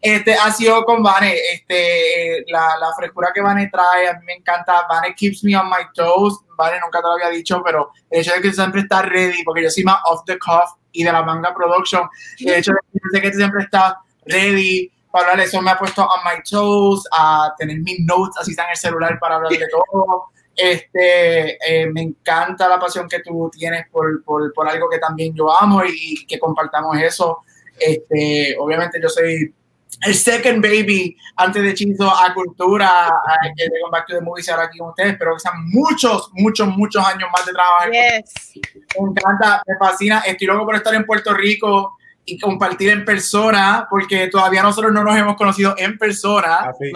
este, 0.00 0.34
ha 0.34 0.50
sido 0.52 0.84
con 0.84 1.02
Vane, 1.02 1.36
este, 1.52 2.44
la, 2.46 2.78
la 2.78 2.94
frescura 2.96 3.32
que 3.34 3.42
Vane 3.42 3.68
trae, 3.70 4.08
a 4.08 4.14
mí 4.14 4.24
me 4.24 4.34
encanta, 4.34 4.86
Vane 4.88 5.14
keeps 5.14 5.42
me 5.42 5.54
on 5.56 5.68
my 5.68 5.84
toes, 5.92 6.38
Vane 6.56 6.78
nunca 6.80 7.00
te 7.00 7.06
lo 7.08 7.12
había 7.14 7.28
dicho, 7.28 7.60
pero 7.64 7.90
el 8.08 8.20
hecho 8.20 8.32
de 8.32 8.40
que 8.40 8.52
siempre 8.52 8.82
está 8.82 9.02
ready, 9.02 9.42
porque 9.44 9.64
yo 9.64 9.70
soy 9.70 9.82
más 9.82 9.98
off 10.06 10.22
the 10.26 10.38
cuff 10.38 10.70
y 10.92 11.02
de 11.02 11.12
la 11.12 11.22
manga 11.22 11.52
production, 11.52 12.08
el 12.38 12.54
hecho 12.54 12.72
de 13.12 13.20
que 13.20 13.32
siempre 13.32 13.64
está 13.64 14.00
ready, 14.26 14.90
para 15.10 15.32
hablar 15.32 15.44
eso 15.44 15.60
me 15.60 15.72
ha 15.72 15.78
puesto 15.78 16.02
on 16.02 16.20
my 16.24 16.40
toes, 16.48 17.02
a 17.12 17.52
tener 17.58 17.80
mis 17.80 17.98
notes 18.06 18.36
así 18.38 18.52
está 18.52 18.64
en 18.64 18.70
el 18.70 18.76
celular 18.76 19.18
para 19.18 19.36
hablar 19.36 19.50
de 19.50 19.66
todo. 19.68 20.30
Este, 20.56 21.56
eh, 21.66 21.86
me 21.86 22.02
encanta 22.02 22.68
la 22.68 22.78
pasión 22.78 23.08
que 23.08 23.20
tú 23.20 23.50
tienes 23.50 23.86
por, 23.90 24.22
por, 24.24 24.52
por, 24.52 24.68
algo 24.68 24.88
que 24.90 24.98
también 24.98 25.34
yo 25.34 25.50
amo 25.50 25.82
y 25.84 26.26
que 26.26 26.38
compartamos 26.38 26.96
eso. 26.98 27.38
Este, 27.78 28.56
obviamente 28.58 29.00
yo 29.00 29.08
soy 29.08 29.54
el 30.02 30.14
second 30.14 30.62
baby 30.62 31.16
antes 31.36 31.62
de 31.62 31.74
Chizo 31.74 32.08
a 32.08 32.32
Cultura, 32.32 33.10
que 33.56 33.64
de 33.64 33.70
Back 33.90 34.06
to 34.06 34.14
the 34.14 34.20
Movies 34.20 34.48
ahora 34.48 34.64
aquí 34.64 34.78
con 34.78 34.90
ustedes. 34.90 35.12
Espero 35.12 35.34
que 35.34 35.40
sean 35.40 35.68
muchos, 35.68 36.30
muchos, 36.32 36.68
muchos 36.68 37.04
años 37.06 37.28
más 37.32 37.44
de 37.44 37.52
trabajo. 37.52 37.90
Yes. 37.90 38.60
Me 38.98 39.10
encanta, 39.10 39.62
me 39.66 39.76
fascina. 39.76 40.20
Estoy 40.20 40.46
loco 40.46 40.64
por 40.64 40.76
estar 40.76 40.94
en 40.94 41.04
Puerto 41.04 41.34
Rico 41.34 41.98
y 42.24 42.38
compartir 42.38 42.90
en 42.90 43.04
persona, 43.04 43.86
porque 43.90 44.28
todavía 44.28 44.62
nosotros 44.62 44.92
no 44.92 45.04
nos 45.04 45.16
hemos 45.16 45.36
conocido 45.36 45.74
en 45.76 45.98
persona. 45.98 46.70
Así, 46.70 46.92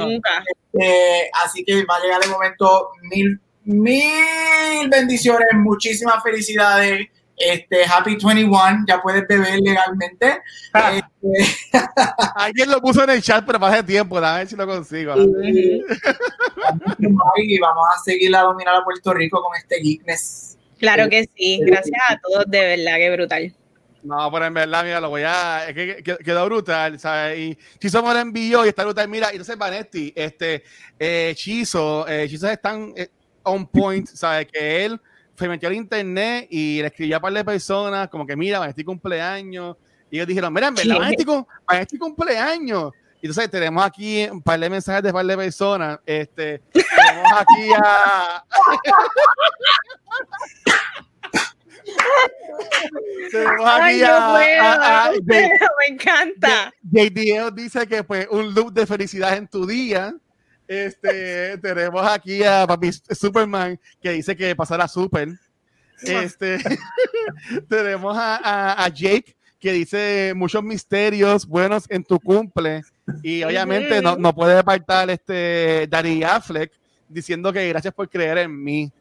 eh, 0.81 1.31
así 1.45 1.65
que 1.65 1.85
va 1.85 1.97
a 1.97 2.01
llegar 2.01 2.21
el 2.25 2.31
momento 2.31 2.91
mil 3.03 3.41
mil 3.65 4.89
bendiciones, 4.89 5.49
muchísimas 5.55 6.23
felicidades. 6.23 7.09
Este, 7.37 7.85
Happy 7.85 8.17
21, 8.17 8.85
ya 8.87 9.03
puedes 9.03 9.27
beber 9.27 9.59
legalmente. 9.61 10.39
Ah. 10.73 10.93
Este, 10.97 11.45
Alguien 12.37 12.71
lo 12.71 12.81
puso 12.81 13.03
en 13.03 13.11
el 13.11 13.23
chat, 13.23 13.45
pero 13.45 13.59
pasa 13.59 13.85
tiempo, 13.85 14.19
a 14.19 14.39
ver 14.39 14.47
si 14.47 14.55
lo 14.55 14.67
consigo. 14.67 15.15
y 17.37 17.59
vamos 17.59 17.87
a 17.93 17.99
seguir 18.05 18.37
a 18.37 18.43
dominar 18.43 18.77
a 18.77 18.85
Puerto 18.85 19.13
Rico 19.13 19.43
con 19.43 19.57
este 19.57 19.81
geekness. 19.81 20.57
Claro 20.79 21.09
que 21.09 21.29
sí, 21.37 21.61
gracias 21.65 22.01
a 22.09 22.19
todos, 22.19 22.45
de 22.47 22.77
verdad, 22.77 22.97
que 22.99 23.11
brutal. 23.11 23.55
No, 24.05 24.31
pero 24.31 24.45
en 24.45 24.55
verdad, 24.55 24.85
mira, 24.85 25.01
lo 25.01 25.09
voy 25.09 25.23
a. 25.23 25.67
Es 25.67 25.75
que 25.75 26.03
quedó 26.03 26.45
brutal, 26.45 27.01
¿sabes? 27.01 27.39
Y 27.39 27.59
Chizo 27.79 28.03
me 28.03 28.13
lo 28.13 28.21
envió 28.21 28.65
y 28.65 28.69
está 28.69 28.85
brutal. 28.85 29.09
Mira, 29.09 29.29
y 29.29 29.37
entonces 29.37 29.57
Vanetti, 29.57 30.13
este, 30.15 30.63
eh, 30.99 31.33
Chizo, 31.35 32.07
eh, 32.07 32.27
Chizo 32.29 32.49
están. 32.49 32.93
Eh, 32.97 33.09
on 33.45 33.67
point, 33.67 34.07
¿sabes? 34.09 34.47
Que 34.53 34.85
él 34.85 35.01
se 35.37 35.49
metió 35.49 35.69
al 35.69 35.75
internet 35.75 36.47
y 36.51 36.81
le 36.81 36.87
escribía 36.89 37.17
a 37.17 37.21
par 37.21 37.33
de 37.33 37.45
personas, 37.45 38.09
como 38.09 38.27
que 38.27 38.37
mira, 38.37 38.65
este 38.67 38.85
cumpleaños. 38.85 39.77
Y 40.11 40.17
ellos 40.17 40.27
dijeron, 40.29 40.53
mira, 40.53 40.67
en 40.69 40.75
verdad, 40.75 41.11
este 41.81 41.99
cumpleaños. 41.99 42.93
Y 43.21 43.27
entonces 43.27 43.51
tenemos 43.51 43.85
aquí 43.85 44.29
un 44.31 44.43
par 44.43 44.61
de 44.61 44.69
mensajes 44.69 45.03
de 45.03 45.09
un 45.09 45.15
par 45.15 45.25
de 45.25 45.35
personas. 45.37 45.99
Este, 46.05 46.61
tenemos 46.73 47.33
aquí 47.33 47.71
a. 47.75 48.45
tenemos 53.31 53.67
aquí 53.67 54.03
a, 54.03 55.11
me 55.79 55.87
encanta. 55.89 56.71
JDL 56.83 57.55
dice 57.55 57.87
que 57.87 58.05
pues 58.05 58.29
un 58.31 58.53
loop 58.53 58.75
de 58.75 58.87
felicidad 58.87 59.39
en 59.39 59.49
tu 59.49 59.65
día. 59.67 60.15
Este, 60.75 61.59
tenemos 61.59 62.07
aquí 62.07 62.43
a 62.43 62.67
Papi 62.67 62.91
Superman 62.93 63.79
que 64.03 64.11
dice 64.11 64.37
que 64.37 64.57
pasará 64.57 64.89
super. 64.89 65.29
Este, 66.03 66.59
tenemos 67.69 68.17
a, 68.19 68.89
Jake 68.89 69.37
que 69.61 69.73
dice 69.73 70.33
muchos 70.37 70.63
misterios 70.63 71.47
buenos 71.47 71.85
en 71.89 72.05
tu 72.05 72.19
cumple. 72.19 72.83
Y 73.23 73.43
obviamente 73.45 74.03
no, 74.03 74.17
no 74.17 74.35
puede 74.35 74.59
apartar 74.59 75.09
este 75.11 75.87
Daddy 75.89 76.23
Affleck 76.23 76.73
diciendo 77.09 77.53
que 77.53 77.69
gracias 77.69 77.95
por 77.95 78.09
creer 78.09 78.39
en 78.39 78.63
mí. 78.63 78.93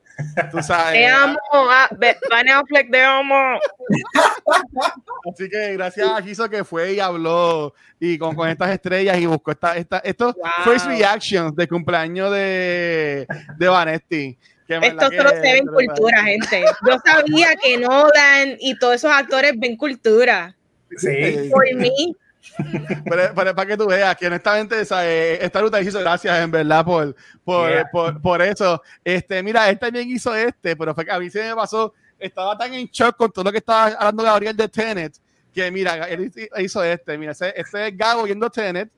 Tú 0.51 0.61
sabes. 0.61 0.93
Te 0.93 1.07
amo, 1.07 1.39
ah, 1.51 1.89
Affleck, 1.89 2.91
te 2.91 3.03
amo. 3.03 3.59
Así 5.31 5.49
que 5.49 5.73
gracias 5.73 6.07
a 6.07 6.21
Giso 6.21 6.49
que 6.49 6.63
fue 6.63 6.93
y 6.93 6.99
habló 6.99 7.73
y 7.99 8.17
con, 8.17 8.35
con 8.35 8.49
estas 8.49 8.71
estrellas 8.71 9.17
y 9.17 9.25
buscó 9.25 9.51
esta, 9.51 9.75
esta, 9.77 9.99
estos 9.99 10.35
first 10.63 10.85
reactions 10.87 11.55
de 11.55 11.67
cumpleaños 11.67 12.31
de, 12.31 13.25
de 13.57 13.67
Vanetti. 13.67 14.37
Esto 14.67 15.05
solo 15.05 15.29
se 15.29 15.39
ve 15.39 15.57
en 15.57 15.67
cultura, 15.67 16.23
gente. 16.23 16.63
Yo 16.87 16.97
sabía 17.05 17.55
que 17.61 17.77
Nolan 17.77 18.57
y 18.59 18.77
todos 18.79 18.95
esos 18.95 19.11
actores 19.11 19.53
ven 19.57 19.75
cultura. 19.75 20.55
Sí. 20.97 21.49
Por 21.51 21.73
mí, 21.75 22.15
pero, 23.05 23.33
para 23.33 23.65
que 23.65 23.77
tú 23.77 23.87
veas 23.87 24.15
que 24.15 24.27
honestamente 24.27 24.79
esa, 24.79 25.07
esta 25.07 25.61
ruta 25.61 25.81
hizo 25.81 25.99
gracias 25.99 26.39
en 26.39 26.51
verdad 26.51 26.83
por, 26.83 27.15
por, 27.43 27.89
por, 27.91 28.21
por, 28.21 28.41
eso. 28.41 28.81
Este, 29.03 29.41
mira, 29.41 29.69
él 29.69 29.79
también 29.79 30.09
hizo 30.09 30.35
este, 30.35 30.75
pero 30.75 30.93
fue 30.93 31.05
que 31.05 31.11
a 31.11 31.19
mí 31.19 31.29
se 31.29 31.43
me 31.43 31.55
pasó, 31.55 31.93
estaba 32.19 32.57
tan 32.57 32.73
en 32.73 32.87
shock 32.87 33.15
con 33.17 33.31
todo 33.31 33.45
lo 33.45 33.51
que 33.51 33.59
estaba 33.59 33.87
hablando 33.87 34.23
Gabriel 34.23 34.55
de 34.55 34.67
Tenet, 34.67 35.13
que 35.53 35.71
mira, 35.71 36.07
él 36.07 36.31
hizo 36.59 36.83
este, 36.83 37.17
mira, 37.17 37.31
este, 37.31 37.59
es 37.59 37.97
Gabo 37.97 38.23
viendo 38.23 38.49
Tenet. 38.49 38.89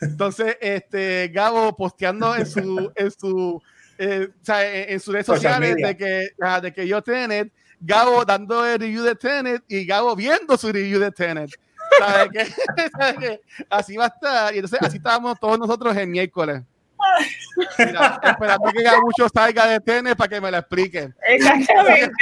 Entonces, 0.00 0.58
este, 0.60 1.30
Gabo 1.32 1.74
posteando 1.74 2.36
en 2.36 2.46
su, 2.46 2.92
en 2.94 3.10
su, 3.10 3.62
eh, 3.98 4.28
o 4.30 4.44
sea, 4.44 4.90
en, 4.90 5.00
sus 5.00 5.14
redes 5.14 5.26
sociales 5.26 5.76
de 5.76 5.96
que, 5.96 6.28
de 6.62 6.72
que 6.72 6.86
yo 6.86 7.02
Tenet, 7.02 7.50
Gabo 7.80 8.24
dando 8.24 8.66
el 8.66 8.78
review 8.78 9.02
de 9.02 9.14
Tenet 9.14 9.62
y 9.68 9.86
Gabo 9.86 10.14
viendo 10.14 10.56
su 10.56 10.70
review 10.70 11.00
de 11.00 11.10
Tenet. 11.10 11.50
¿Sabes 11.98 12.28
qué? 13.18 13.40
Así 13.70 13.96
va 13.96 14.04
a 14.04 14.08
estar. 14.08 14.54
Y 14.54 14.58
entonces 14.58 14.80
así 14.82 14.96
estábamos 14.98 15.38
todos 15.38 15.58
nosotros 15.58 15.96
el 15.96 16.08
miércoles. 16.08 16.62
Mira, 17.78 18.20
esperando 18.22 18.70
que 18.72 19.00
mucho 19.00 19.28
salga 19.32 19.66
de 19.66 19.80
tenis 19.80 20.14
para 20.14 20.28
que 20.28 20.40
me 20.40 20.50
lo 20.50 20.58
explique. 20.58 21.10
Exactamente. 21.26 22.12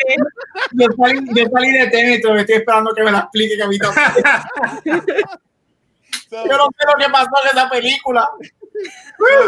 Yo 0.73 0.87
salí, 0.97 1.21
yo 1.35 1.45
salí 1.53 1.73
de 1.73 1.87
tenis, 1.89 2.21
pero 2.23 2.39
estoy 2.39 2.57
esperando 2.57 2.93
que 2.95 3.03
me 3.03 3.11
lo 3.11 3.19
explique, 3.19 3.57
que 3.57 3.79
yo 6.31 6.57
no 6.57 6.69
sé 6.77 6.87
lo 6.87 6.95
que 6.99 7.13
pasó 7.13 7.31
en 7.43 7.59
esa 7.59 7.69
película. 7.69 8.29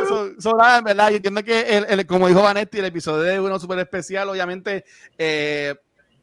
So, 0.08 0.40
so, 0.40 0.56
nada, 0.56 0.78
en 0.78 0.84
verdad, 0.84 1.10
yo 1.10 1.16
entiendo 1.16 1.42
que, 1.42 1.60
el, 1.76 1.86
el, 1.88 2.06
como 2.06 2.28
dijo 2.28 2.42
Vanetti, 2.42 2.78
el 2.78 2.84
episodio 2.84 3.22
de 3.22 3.40
uno 3.40 3.58
súper 3.58 3.80
especial, 3.80 4.28
obviamente, 4.28 4.84
eh, 5.18 5.74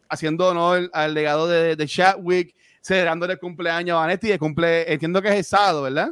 haciendo 0.08 0.48
honor 0.48 0.90
al 0.94 1.14
legado 1.14 1.48
de, 1.48 1.76
de 1.76 1.88
Chadwick, 1.88 2.56
celebrándole 2.84 3.34
el 3.34 3.40
cumpleaños 3.40 3.96
a 3.96 4.02
Vanetti, 4.02 4.32
y 4.32 4.38
cumple, 4.38 4.92
entiendo 4.92 5.22
que 5.22 5.30
es 5.30 5.36
el 5.36 5.44
sábado, 5.44 5.84
¿verdad? 5.84 6.12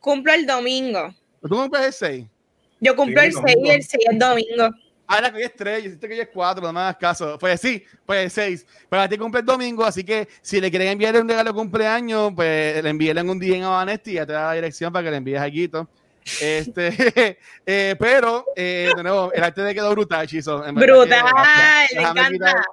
Cumplo 0.00 0.32
el 0.32 0.44
domingo. 0.46 1.14
¿Tú 1.40 1.48
cumples 1.48 1.86
el 1.86 1.92
6? 1.92 2.26
Yo 2.80 2.96
cumplo 2.96 3.22
el 3.22 3.32
6 3.32 3.44
y 3.64 3.70
el 3.70 3.82
6 3.82 4.04
el 4.10 4.18
domingo. 4.18 4.70
Ahora 5.10 5.30
que 5.30 5.38
hoy 5.38 5.42
es 5.44 5.56
tres, 5.56 5.84
yo 5.84 5.88
siento 5.88 6.06
que 6.06 6.12
hoy 6.12 6.20
es 6.20 6.28
cuatro, 6.28 6.66
no 6.66 6.72
más 6.74 6.94
caso. 6.98 7.38
Pues 7.38 7.58
sí, 7.62 7.82
pues 8.04 8.30
seis. 8.30 8.66
Pero 8.90 9.00
a 9.00 9.08
ti 9.08 9.16
cumple 9.16 9.40
el 9.40 9.46
domingo, 9.46 9.82
así 9.82 10.04
que 10.04 10.28
si 10.42 10.60
le 10.60 10.70
quieren 10.70 10.88
enviar 10.88 11.16
un 11.16 11.26
regalo 11.26 11.50
de 11.50 11.56
cumpleaños, 11.56 12.30
pues 12.36 12.82
le 12.82 12.90
envíen 12.90 13.30
un 13.30 13.38
día 13.38 13.56
en 13.56 13.62
Vanesti 13.62 14.10
y 14.10 14.14
ya 14.14 14.26
te 14.26 14.34
da 14.34 14.48
la 14.48 14.52
dirección 14.52 14.92
para 14.92 15.04
que 15.04 15.10
le 15.10 15.16
envíes 15.16 15.40
a 15.40 15.46
Guito. 15.46 15.88
Este, 16.40 17.38
eh, 17.66 17.96
pero, 17.98 18.44
eh, 18.54 18.90
de 18.96 19.02
nuevo, 19.02 19.32
el 19.32 19.42
arte 19.42 19.64
te 19.64 19.74
quedó 19.74 19.90
brutal, 19.90 20.26
Chizo. 20.26 20.62
Brutal, 20.72 21.24
me 21.94 22.02
encanta. 22.02 22.64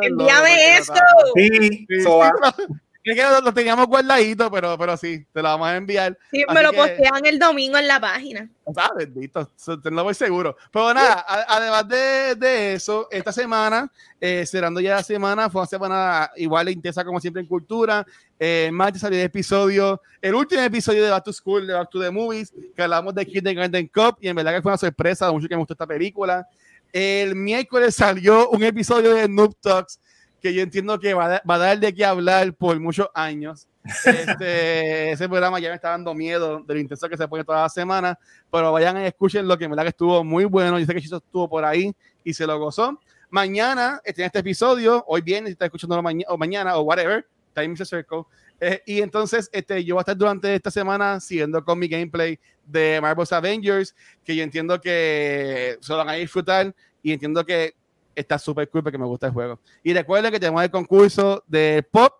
Envíame 0.00 0.78
eso. 0.78 0.94
Sí, 1.34 1.48
sí, 1.48 1.86
sí, 1.88 2.04
es 3.12 3.16
que 3.16 3.22
lo, 3.22 3.52
teníamos 3.52 3.86
guardadito, 3.86 4.50
pero, 4.50 4.78
pero 4.78 4.96
sí, 4.96 5.26
te 5.30 5.42
lo 5.42 5.48
vamos 5.48 5.68
a 5.68 5.76
enviar. 5.76 6.18
Sí, 6.30 6.42
me 6.52 6.62
lo 6.62 6.72
postean 6.72 7.26
el 7.26 7.38
domingo 7.38 7.76
en 7.76 7.86
la 7.86 8.00
página. 8.00 8.48
Ah, 8.76 8.90
bendito, 8.96 9.50
te 9.82 9.90
lo 9.90 10.04
voy 10.04 10.14
seguro. 10.14 10.56
Pero 10.72 10.94
nada, 10.94 11.24
además 11.46 11.86
de, 11.86 12.34
de, 12.34 12.72
eso, 12.72 13.06
esta 13.10 13.30
semana, 13.30 13.92
eh, 14.18 14.46
cerrando 14.46 14.80
ya 14.80 14.94
la 14.94 15.02
semana, 15.02 15.50
fue 15.50 15.60
una 15.60 15.68
semana 15.68 16.30
igual 16.36 16.64
de 16.64 16.72
intensa 16.72 17.04
como 17.04 17.20
siempre 17.20 17.42
en 17.42 17.48
cultura. 17.48 18.06
Eh, 18.38 18.70
martes 18.72 19.02
salió 19.02 19.18
el 19.18 19.26
episodio, 19.26 20.00
el 20.22 20.34
último 20.34 20.62
episodio 20.62 21.04
de 21.04 21.10
Back 21.10 21.24
to 21.24 21.32
School, 21.32 21.66
de 21.66 21.74
Back 21.74 21.90
to 21.90 22.00
the 22.00 22.10
Movies, 22.10 22.54
que 22.74 22.82
hablamos 22.82 23.14
de 23.14 23.24
Garden 23.24 23.86
Cup, 23.88 24.16
y 24.20 24.28
en 24.28 24.36
verdad 24.36 24.54
que 24.54 24.62
fue 24.62 24.72
una 24.72 24.78
sorpresa, 24.78 25.30
mucho 25.30 25.46
que 25.46 25.54
me 25.54 25.60
gustó 25.60 25.74
esta 25.74 25.86
película. 25.86 26.48
El 26.90 27.34
miércoles 27.34 27.96
salió 27.96 28.48
un 28.48 28.62
episodio 28.62 29.14
de 29.14 29.28
Noob 29.28 29.54
Talks 29.60 30.00
que 30.44 30.52
yo 30.52 30.60
entiendo 30.60 31.00
que 31.00 31.14
va 31.14 31.40
a, 31.42 31.58
dar 31.58 31.80
de 31.80 31.94
qué 31.94 32.04
hablar 32.04 32.52
por 32.52 32.78
muchos 32.78 33.08
años. 33.14 33.66
Este, 34.06 35.12
ese 35.12 35.26
programa 35.26 35.58
ya 35.58 35.70
me 35.70 35.74
está 35.74 35.90
dando 35.90 36.12
miedo 36.12 36.62
de 36.66 36.74
lo 36.74 36.80
intenso 36.80 37.08
que 37.08 37.16
se 37.16 37.26
pone 37.26 37.44
toda 37.44 37.62
la 37.62 37.68
semana, 37.70 38.18
pero 38.50 38.70
vayan 38.70 38.98
y 38.98 39.06
escuchen 39.06 39.48
lo 39.48 39.56
que 39.56 39.66
me 39.68 39.74
da 39.74 39.82
que 39.84 39.88
estuvo 39.88 40.22
muy 40.22 40.44
bueno. 40.44 40.78
Yo 40.78 40.84
sé 40.84 40.92
que 40.92 41.00
Chiso 41.00 41.16
estuvo 41.16 41.48
por 41.48 41.64
ahí 41.64 41.94
y 42.22 42.34
se 42.34 42.46
lo 42.46 42.58
gozó. 42.58 43.00
Mañana, 43.30 44.02
este, 44.04 44.20
en 44.20 44.26
este 44.26 44.40
episodio, 44.40 45.02
hoy 45.06 45.22
viene, 45.22 45.46
si 45.46 45.52
está 45.52 45.64
escuchando 45.64 45.98
o 45.98 46.36
mañana 46.36 46.76
o 46.76 46.82
whatever, 46.82 47.26
Time 47.54 47.72
is 47.72 47.80
a 47.80 47.86
Circle. 47.86 48.24
Eh, 48.60 48.82
y 48.84 49.00
entonces, 49.00 49.48
este, 49.50 49.82
yo 49.82 49.94
voy 49.94 50.00
a 50.00 50.02
estar 50.02 50.16
durante 50.16 50.54
esta 50.54 50.70
semana 50.70 51.20
siguiendo 51.20 51.64
con 51.64 51.78
mi 51.78 51.88
gameplay 51.88 52.38
de 52.66 52.98
Marvel's 53.00 53.32
Avengers, 53.32 53.94
que 54.22 54.36
yo 54.36 54.42
entiendo 54.42 54.78
que 54.78 55.78
se 55.80 55.92
lo 55.92 55.98
van 55.98 56.10
a 56.10 56.14
disfrutar 56.14 56.74
y 57.02 57.12
entiendo 57.12 57.46
que 57.46 57.74
está 58.14 58.38
súper 58.38 58.68
cool 58.68 58.82
porque 58.82 58.98
me 58.98 59.06
gusta 59.06 59.26
el 59.26 59.32
juego. 59.32 59.60
Y 59.82 59.92
recuerden 59.92 60.32
que 60.32 60.40
tenemos 60.40 60.62
el 60.62 60.70
concurso 60.70 61.42
de 61.46 61.86
pop. 61.90 62.12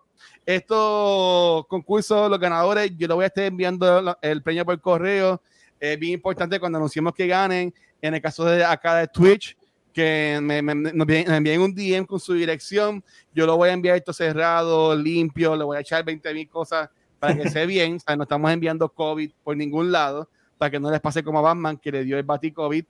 Estos 0.45 1.65
concursos, 1.67 2.29
los 2.29 2.39
ganadores, 2.39 2.91
yo 2.95 3.07
lo 3.07 3.15
voy 3.15 3.23
a 3.23 3.27
estar 3.27 3.43
enviando 3.43 4.17
el 4.21 4.43
premio 4.43 4.65
por 4.65 4.79
correo. 4.79 5.41
Es 5.79 5.99
bien 5.99 6.13
importante 6.13 6.59
cuando 6.59 6.77
anunciemos 6.77 7.13
que 7.13 7.27
ganen. 7.27 7.73
En 8.01 8.13
el 8.13 8.21
caso 8.21 8.45
de 8.45 8.63
acá 8.63 8.95
de 8.95 9.07
Twitch, 9.07 9.57
que 9.91 10.39
me, 10.41 10.61
me, 10.61 10.91
envíen 10.91 11.61
un 11.61 11.73
DM 11.73 12.05
con 12.05 12.19
su 12.19 12.33
dirección. 12.33 13.03
Yo 13.33 13.45
lo 13.45 13.57
voy 13.57 13.69
a 13.69 13.73
enviar 13.73 13.95
esto 13.95 14.13
cerrado, 14.13 14.95
limpio. 14.95 15.55
Le 15.55 15.63
voy 15.63 15.77
a 15.77 15.81
echar 15.81 16.03
20 16.03 16.33
mil 16.33 16.49
cosas 16.49 16.89
para 17.19 17.35
que 17.35 17.49
sea 17.49 17.65
bien. 17.65 17.95
O 17.95 17.99
sea, 17.99 18.15
no 18.15 18.23
estamos 18.23 18.51
enviando 18.51 18.87
COVID 18.89 19.31
por 19.43 19.57
ningún 19.57 19.91
lado 19.91 20.29
para 20.57 20.69
que 20.69 20.79
no 20.79 20.91
les 20.91 21.01
pase 21.01 21.23
como 21.23 21.39
a 21.39 21.41
Batman 21.41 21.77
que 21.77 21.91
le 21.91 22.03
dio 22.03 22.17
el 22.17 22.23
bati 22.23 22.51
COVID 22.51 22.85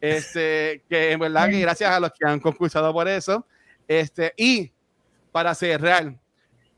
este, 0.00 0.84
que 0.88 1.12
en 1.12 1.20
verdad 1.20 1.48
que 1.48 1.60
gracias 1.60 1.90
a 1.90 2.00
los 2.00 2.10
que 2.12 2.26
han 2.26 2.40
concursado 2.40 2.92
por 2.92 3.08
eso. 3.08 3.46
Este, 3.88 4.32
y 4.36 4.72
para 5.32 5.54
cerrar, 5.54 6.14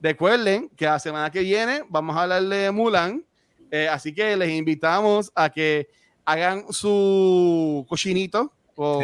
recuerden 0.00 0.68
que 0.70 0.84
la 0.84 0.98
semana 0.98 1.30
que 1.30 1.40
viene 1.40 1.82
vamos 1.88 2.16
a 2.16 2.22
hablar 2.22 2.42
de 2.42 2.70
Mulan. 2.70 3.24
Eh, 3.70 3.88
así 3.88 4.14
que 4.14 4.36
les 4.36 4.50
invitamos 4.50 5.30
a 5.34 5.50
que 5.50 5.88
hagan 6.24 6.72
su 6.72 7.84
cochinito 7.88 8.52
o, 8.76 9.02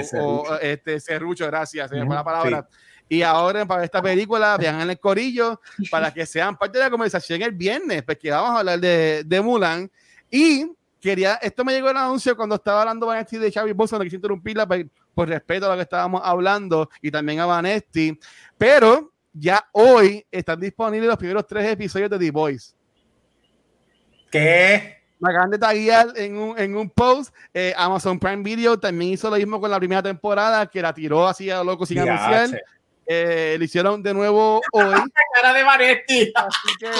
este 0.60 1.00
serrucho, 1.00 1.46
gracias, 1.46 1.90
se 1.90 1.96
la 1.96 2.24
palabra. 2.24 2.68
Y 3.08 3.22
ahora 3.22 3.66
para 3.66 3.84
esta 3.84 4.00
película 4.00 4.56
vean 4.56 4.80
en 4.80 4.90
el 4.90 4.98
corillo 4.98 5.60
para 5.90 6.12
que 6.12 6.24
sean 6.24 6.56
parte 6.56 6.78
de 6.78 6.84
la 6.84 6.90
conversación 6.90 7.42
el 7.42 7.52
viernes, 7.52 8.02
porque 8.02 8.30
vamos 8.30 8.50
a 8.50 8.58
hablar 8.60 8.80
de, 8.80 9.22
de 9.24 9.40
Mulan. 9.40 9.90
Y 10.30 10.66
quería, 11.04 11.34
esto 11.34 11.64
me 11.64 11.72
llegó 11.72 11.90
el 11.90 11.96
anuncio 11.96 12.34
cuando 12.34 12.54
estaba 12.54 12.80
hablando 12.80 13.06
Vanetti 13.06 13.36
de 13.36 13.52
Xavi 13.52 13.72
Bolson, 13.72 13.98
que 14.00 14.06
quise 14.06 14.16
interrumpirla 14.16 14.66
por, 14.66 14.86
por 15.14 15.28
respeto 15.28 15.66
a 15.66 15.68
lo 15.70 15.76
que 15.76 15.82
estábamos 15.82 16.22
hablando 16.24 16.88
y 17.02 17.10
también 17.10 17.40
a 17.40 17.46
Vanetti, 17.46 18.18
pero 18.56 19.12
ya 19.32 19.66
hoy 19.72 20.24
están 20.30 20.60
disponibles 20.60 21.08
los 21.08 21.18
primeros 21.18 21.46
tres 21.46 21.70
episodios 21.70 22.08
de 22.08 22.18
The 22.18 22.30
Voice. 22.30 22.74
¿Qué? 24.30 25.02
Me 25.20 25.30
acaban 25.30 25.50
de 25.50 25.58
taguear 25.58 26.08
en 26.16 26.36
un, 26.36 26.58
en 26.58 26.76
un 26.76 26.90
post. 26.90 27.34
Eh, 27.52 27.72
Amazon 27.76 28.18
Prime 28.18 28.42
Video 28.42 28.78
también 28.78 29.12
hizo 29.12 29.30
lo 29.30 29.36
mismo 29.36 29.60
con 29.60 29.70
la 29.70 29.78
primera 29.78 30.02
temporada, 30.02 30.66
que 30.66 30.82
la 30.82 30.92
tiró 30.92 31.26
así 31.26 31.50
a 31.50 31.62
loco 31.62 31.86
sin 31.86 31.98
anunciar. 31.98 32.62
Eh, 33.06 33.56
lo 33.58 33.64
hicieron 33.64 34.02
de 34.02 34.14
nuevo 34.14 34.60
hoy. 34.72 34.84
La 34.90 35.06
cara 35.34 35.52
de 35.52 35.62
Vanetti. 35.62 36.32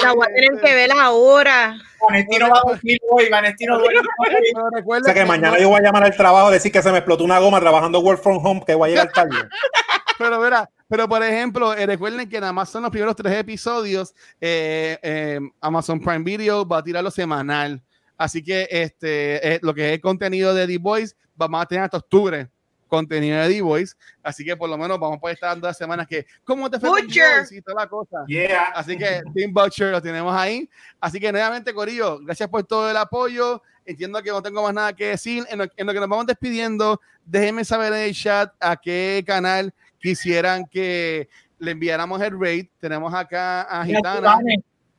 la 0.03 0.13
voy 0.13 0.27
a 0.27 0.33
tener 0.33 0.61
que 0.61 0.75
ver 0.75 0.91
ahora. 0.91 1.77
Vanetti 2.01 2.37
no 2.37 2.49
va 2.49 2.57
a 2.57 2.61
dormir 2.69 2.99
hoy. 3.09 3.29
Vanetti 3.29 3.65
no 3.65 3.79
duerme 3.79 4.01
O 4.85 5.03
sea 5.03 5.13
que 5.13 5.25
mañana 5.25 5.57
yo 5.59 5.69
voy 5.69 5.79
a 5.79 5.83
llamar 5.83 6.03
al 6.03 6.15
trabajo 6.15 6.47
a 6.47 6.51
decir 6.51 6.71
que 6.71 6.81
se 6.81 6.91
me 6.91 6.99
explotó 6.99 7.23
una 7.23 7.39
goma 7.39 7.59
trabajando 7.59 7.99
work 7.99 8.21
from 8.21 8.45
home, 8.45 8.63
que 8.65 8.75
voy 8.75 8.89
a 8.89 8.91
llegar 8.91 9.11
tarde. 9.11 9.35
pero 10.17 10.39
verá, 10.39 10.69
pero 10.87 11.09
por 11.09 11.23
ejemplo, 11.23 11.73
eh, 11.73 11.85
recuerden 11.85 12.29
que 12.29 12.39
nada 12.39 12.53
más 12.53 12.69
son 12.69 12.83
los 12.83 12.91
primeros 12.91 13.15
tres 13.15 13.33
episodios. 13.33 14.13
Eh, 14.39 15.39
Amazon 15.61 15.99
Prime 15.99 16.23
Video 16.23 16.67
va 16.67 16.79
a 16.79 16.83
tirarlo 16.83 17.11
semanal. 17.11 17.81
Así 18.17 18.43
que 18.43 18.67
este, 18.69 19.59
lo 19.61 19.73
que 19.73 19.87
es 19.87 19.93
el 19.93 20.01
contenido 20.01 20.53
de 20.53 20.67
The 20.67 20.77
Voice, 20.77 21.15
vamos 21.35 21.61
a 21.61 21.65
tener 21.65 21.83
hasta 21.83 21.97
octubre 21.97 22.49
contenido 22.95 23.41
de 23.41 23.49
D-Voice. 23.49 23.95
Así 24.23 24.43
que 24.43 24.55
por 24.55 24.69
lo 24.69 24.77
menos 24.77 24.99
vamos 24.99 25.17
a 25.17 25.19
poder 25.19 25.33
estar 25.35 25.49
dando 25.49 25.67
las 25.67 25.77
semanas 25.77 26.07
que, 26.07 26.25
¿cómo 26.43 26.69
te 26.69 26.79
fue? 26.79 26.89
Butcher. 26.89 27.45
Y 27.51 27.61
toda 27.61 27.83
la 27.83 27.87
cosa. 27.87 28.23
Yeah. 28.27 28.71
Así 28.75 28.97
que 28.97 29.21
Team 29.33 29.53
Butcher 29.53 29.91
lo 29.91 30.01
tenemos 30.01 30.35
ahí. 30.35 30.69
Así 30.99 31.19
que 31.19 31.31
nuevamente, 31.31 31.73
Corillo, 31.73 32.19
gracias 32.19 32.49
por 32.49 32.63
todo 32.63 32.89
el 32.89 32.97
apoyo. 32.97 33.61
Entiendo 33.85 34.21
que 34.23 34.31
no 34.31 34.41
tengo 34.41 34.63
más 34.63 34.73
nada 34.73 34.93
que 34.93 35.07
decir. 35.07 35.45
En 35.49 35.59
lo, 35.59 35.65
en 35.75 35.87
lo 35.87 35.93
que 35.93 35.99
nos 35.99 36.09
vamos 36.09 36.25
despidiendo, 36.25 36.99
déjenme 37.25 37.65
saber 37.65 37.93
en 37.93 37.99
el 37.99 38.13
chat 38.13 38.51
a 38.59 38.75
qué 38.77 39.23
canal 39.25 39.73
quisieran 39.99 40.65
que 40.65 41.29
le 41.59 41.71
enviáramos 41.71 42.21
el 42.21 42.39
raid. 42.39 42.67
Tenemos 42.79 43.13
acá 43.13 43.61
a 43.63 43.85
Gitana. 43.85 44.37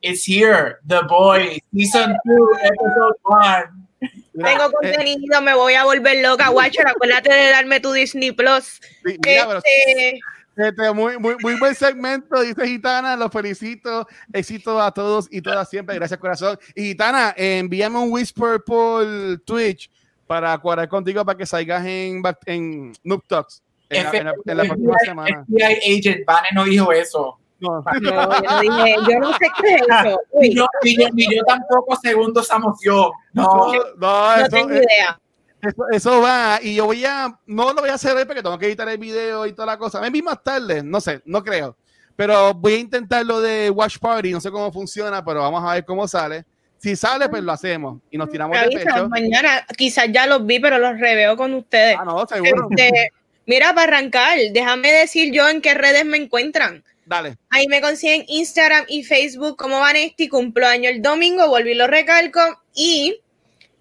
It's 0.01 0.27
here, 0.27 0.77
The 0.87 1.01
Boy, 1.09 1.59
Season 1.73 2.15
2, 2.23 2.37
Episode 2.63 3.15
1. 3.23 3.86
Tengo 3.99 4.65
eh, 4.65 4.71
contenido, 4.71 5.41
me 5.41 5.55
voy 5.55 5.73
a 5.73 5.83
volver 5.83 6.21
loca, 6.21 6.49
Watcher. 6.49 6.87
Acuérdate 6.87 7.33
de 7.33 7.49
darme 7.49 7.79
tu 7.79 7.91
Disney 7.91 8.31
Plus. 8.31 8.79
este... 9.03 10.19
Este, 10.57 10.91
muy, 10.91 11.19
muy, 11.19 11.35
muy 11.39 11.53
buen 11.59 11.75
segmento, 11.75 12.41
dice 12.41 12.67
Gitana. 12.67 13.15
Los 13.15 13.31
felicito. 13.31 14.07
Éxito 14.33 14.81
a 14.81 14.91
todos 14.91 15.27
y 15.29 15.39
todas 15.39 15.69
siempre. 15.69 15.95
Gracias, 15.95 16.19
corazón. 16.19 16.57
Y 16.73 16.85
Gitana, 16.85 17.33
envíame 17.37 17.99
un 17.99 18.11
whisper 18.11 18.59
por 18.65 19.05
Twitch 19.45 19.91
para 20.25 20.57
cuadrar 20.57 20.89
contigo 20.89 21.23
para 21.23 21.37
que 21.37 21.45
salgas 21.45 21.85
en, 21.85 22.23
en 22.45 22.93
Noob 23.03 23.23
Talks 23.27 23.61
en, 23.89 24.03
la, 24.25 24.33
en, 24.45 24.57
la, 24.57 24.63
próxima 24.65 24.97
semana. 25.05 25.45
FBI 25.45 25.97
agent, 25.97 26.25
Vane 26.25 26.47
no 26.53 26.65
dijo 26.65 26.91
eso. 26.91 27.39
No. 27.59 27.83
yo, 28.01 28.61
dije, 28.61 28.95
yo 29.09 29.19
no 29.19 29.33
sé 29.33 29.47
qué 29.59 29.75
es 29.75 29.81
eso. 29.81 30.19
Ni 30.41 30.55
yo, 30.55 30.65
yo, 30.85 31.43
tampoco 31.45 31.95
segundo 32.01 32.41
esa 32.41 32.57
emoción. 32.57 33.11
No, 33.33 33.71
no, 33.97 34.35
eso, 34.35 34.49
tengo 34.49 34.73
idea. 34.73 35.19
Eso, 35.61 35.83
eso, 35.91 36.21
va, 36.21 36.59
y 36.61 36.75
yo 36.75 36.85
voy 36.85 37.03
a, 37.03 37.35
no 37.47 37.73
lo 37.73 37.81
voy 37.81 37.89
a 37.89 37.95
hacer 37.95 38.15
hoy 38.15 38.25
porque 38.25 38.43
tengo 38.43 38.59
que 38.59 38.67
editar 38.67 38.87
el 38.89 38.99
video 38.99 39.45
y 39.45 39.53
toda 39.53 39.65
la 39.65 39.77
cosa. 39.77 39.99
Me 39.99 40.09
vi 40.09 40.21
más 40.21 40.43
tarde, 40.43 40.83
no 40.83 41.01
sé, 41.01 41.21
no 41.25 41.43
creo. 41.43 41.75
Pero 42.15 42.53
voy 42.53 42.73
a 42.73 42.79
intentar 42.79 43.25
lo 43.25 43.41
de 43.41 43.69
Watch 43.69 43.99
Party, 43.99 44.31
no 44.31 44.41
sé 44.41 44.51
cómo 44.51 44.71
funciona, 44.71 45.23
pero 45.23 45.41
vamos 45.41 45.63
a 45.63 45.73
ver 45.73 45.85
cómo 45.85 46.07
sale. 46.07 46.45
Si 46.79 46.95
sale, 46.95 47.29
pues 47.29 47.43
lo 47.43 47.51
hacemos 47.51 47.99
y 48.11 48.17
nos 48.17 48.29
tiramos 48.29 48.59
de 48.59 48.69
pecho. 48.69 49.09
Mañana 49.09 49.65
quizás 49.75 50.07
ya 50.11 50.27
los 50.27 50.45
vi, 50.45 50.59
pero 50.59 50.77
los 50.77 50.99
reveo 50.99 51.37
con 51.37 51.53
ustedes. 51.53 51.97
Ah, 51.99 52.05
no, 52.05 52.25
seguro. 52.27 52.67
Este, 52.69 53.11
mira, 53.45 53.73
para 53.73 53.83
arrancar, 53.83 54.37
déjame 54.51 54.91
decir 54.91 55.31
yo 55.31 55.47
en 55.47 55.61
qué 55.61 55.73
redes 55.73 56.05
me 56.05 56.17
encuentran. 56.17 56.83
Dale. 57.07 57.37
Ahí 57.49 57.67
me 57.67 57.79
consiguen 57.79 58.25
Instagram 58.27 58.83
y 58.89 59.03
Facebook 59.03 59.55
como 59.55 59.79
Vanesti. 59.79 60.27
Cumplo 60.27 60.67
año 60.67 60.89
el 60.89 61.01
domingo, 61.01 61.47
volví 61.47 61.73
lo 61.73 61.87
recalco. 61.87 62.41
Y 62.75 63.21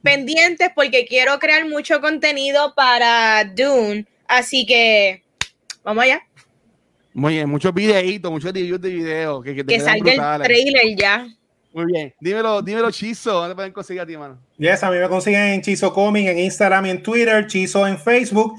pendientes 0.01 0.71
porque 0.75 1.07
quiero 1.07 1.39
crear 1.41 1.69
mucho 1.69 2.01
contenido 2.01 2.73
para 2.77 3.45
Dune. 3.45 4.07
Así 4.29 4.65
que 4.65 5.25
vamos 5.83 6.05
allá. 6.05 6.23
Muy 7.13 7.35
bien, 7.35 7.49
muchos 7.49 7.75
videitos, 7.75 8.31
muchos 8.31 8.53
reviews 8.53 8.81
de 8.81 8.91
videos. 8.91 9.43
Que, 9.43 9.65
que, 9.65 9.81
salga 9.81 10.37
el 10.37 10.43
trailer 10.43 10.97
ya. 10.97 11.27
Muy 11.73 11.87
bien. 11.87 12.15
Dímelo, 12.21 12.63
dímelo, 12.63 12.91
Chizo. 12.91 13.33
¿Dónde 13.33 13.55
pueden 13.55 13.73
conseguir 13.73 14.03
a 14.03 14.07
ti, 14.07 14.17
mano? 14.17 14.39
Yes, 14.57 14.83
a 14.85 14.91
mí 14.91 14.99
me 14.99 15.09
consiguen 15.09 15.43
en 15.43 15.63
Chizo 15.63 15.93
Comic, 15.93 16.29
en 16.29 16.39
Instagram 16.39 16.87
y 16.87 16.91
en 16.91 17.03
Twitter, 17.03 17.47
Chizo 17.49 17.87
en 17.87 17.99
Facebook 17.99 18.55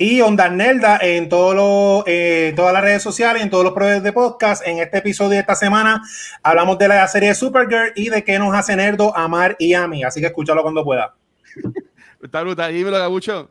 y 0.00 0.22
Onda 0.22 0.48
Nelda 0.48 0.98
en 1.02 1.28
todo 1.28 2.04
eh, 2.06 2.54
todas 2.56 2.72
las 2.72 2.82
redes 2.82 3.02
sociales, 3.02 3.42
en 3.42 3.50
todos 3.50 3.64
los 3.64 3.74
proyectos 3.74 4.02
de 4.02 4.14
podcast. 4.14 4.66
En 4.66 4.78
este 4.78 4.96
episodio 4.96 5.32
de 5.32 5.40
esta 5.40 5.54
semana 5.54 6.02
hablamos 6.42 6.78
de 6.78 6.88
la 6.88 7.06
serie 7.06 7.34
Supergirl 7.34 7.92
y 7.94 8.08
de 8.08 8.24
qué 8.24 8.38
nos 8.38 8.54
hace 8.54 8.74
Nerdo 8.76 9.14
amar 9.14 9.56
y 9.58 9.74
a 9.74 9.86
mí. 9.86 10.02
Así 10.02 10.18
que 10.22 10.28
escúchalo 10.28 10.62
cuando 10.62 10.82
pueda. 10.82 11.14
Está 12.22 12.40
brutal. 12.40 12.72
Dímelo, 12.72 12.98
Gabucho. 12.98 13.50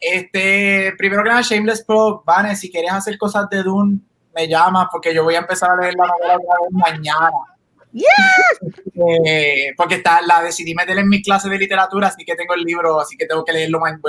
Este, 0.00 0.92
primero 0.98 1.22
que 1.22 1.28
nada, 1.28 1.42
Shameless 1.42 1.84
Pro, 1.84 2.20
Vane, 2.26 2.56
si 2.56 2.68
quieres 2.68 2.90
hacer 2.90 3.16
cosas 3.16 3.48
de 3.48 3.62
Dune, 3.62 4.00
me 4.34 4.48
llamas 4.48 4.88
porque 4.90 5.14
yo 5.14 5.22
voy 5.22 5.36
a 5.36 5.38
empezar 5.38 5.70
a 5.70 5.80
leer 5.80 5.94
la 5.94 6.06
novela 6.08 6.38
mañana. 6.72 7.30
Eh, 9.16 9.72
porque 9.76 9.94
está, 9.94 10.20
la 10.20 10.42
decidí 10.42 10.74
meter 10.74 10.98
en 10.98 11.08
mi 11.08 11.22
clase 11.22 11.48
de 11.48 11.58
literatura, 11.58 12.08
así 12.08 12.24
que 12.24 12.34
tengo 12.34 12.54
el 12.54 12.62
libro, 12.62 12.98
así 12.98 13.16
que 13.16 13.26
tengo 13.26 13.44
que 13.44 13.52
leerlo 13.52 13.78
más. 13.78 14.00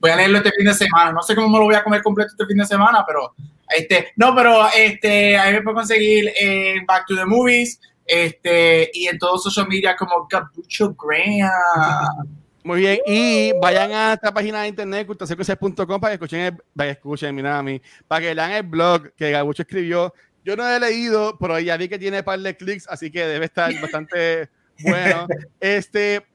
Voy, 0.00 0.10
a 0.10 0.16
leerlo 0.16 0.38
este 0.38 0.52
fin 0.52 0.66
de 0.66 0.74
semana. 0.74 1.12
No 1.12 1.22
sé 1.22 1.34
cómo 1.34 1.48
me 1.48 1.58
lo 1.58 1.64
voy 1.64 1.74
a 1.74 1.82
comer 1.82 2.02
completo 2.02 2.30
este 2.32 2.46
fin 2.46 2.58
de 2.58 2.66
semana, 2.66 3.04
pero 3.06 3.34
este, 3.76 4.12
no, 4.16 4.34
pero 4.34 4.66
este, 4.74 5.36
ahí 5.36 5.52
me 5.52 5.62
puedo 5.62 5.76
conseguir 5.76 6.32
en 6.38 6.86
Back 6.86 7.06
to 7.06 7.16
the 7.16 7.24
Movies, 7.24 7.80
este, 8.06 8.90
y 8.94 9.06
en 9.06 9.18
todos 9.18 9.42
social 9.42 9.68
media 9.68 9.94
como 9.96 10.26
Capucho 10.26 10.94
Graham. 10.94 12.28
Muy 12.64 12.80
bien, 12.80 12.98
y 13.06 13.52
vayan 13.60 13.92
a 13.92 14.12
esta 14.14 14.32
página 14.32 14.62
de 14.62 14.68
internet, 14.68 15.06
cultasecuencias.com, 15.06 16.00
para 16.00 16.10
que 16.10 16.14
escuchen, 16.14 16.40
el, 16.40 16.56
para 16.74 16.88
que 16.88 16.92
escuchen, 16.92 17.34
mira 17.34 17.58
a 17.58 17.62
mí, 17.62 17.80
para 18.06 18.20
que 18.20 18.34
lean 18.34 18.52
el 18.52 18.62
blog 18.62 19.12
que 19.14 19.30
Gabucho 19.30 19.62
escribió. 19.62 20.12
Yo 20.44 20.56
no 20.56 20.68
he 20.68 20.80
leído, 20.80 21.36
pero 21.38 21.58
ya 21.58 21.76
vi 21.76 21.88
que 21.88 21.98
tiene 21.98 22.22
par 22.22 22.38
de 22.40 22.56
clics, 22.56 22.86
así 22.88 23.10
que 23.10 23.26
debe 23.26 23.46
estar 23.46 23.72
bastante 23.80 24.48
bueno. 24.82 25.26
Este, 25.60 26.26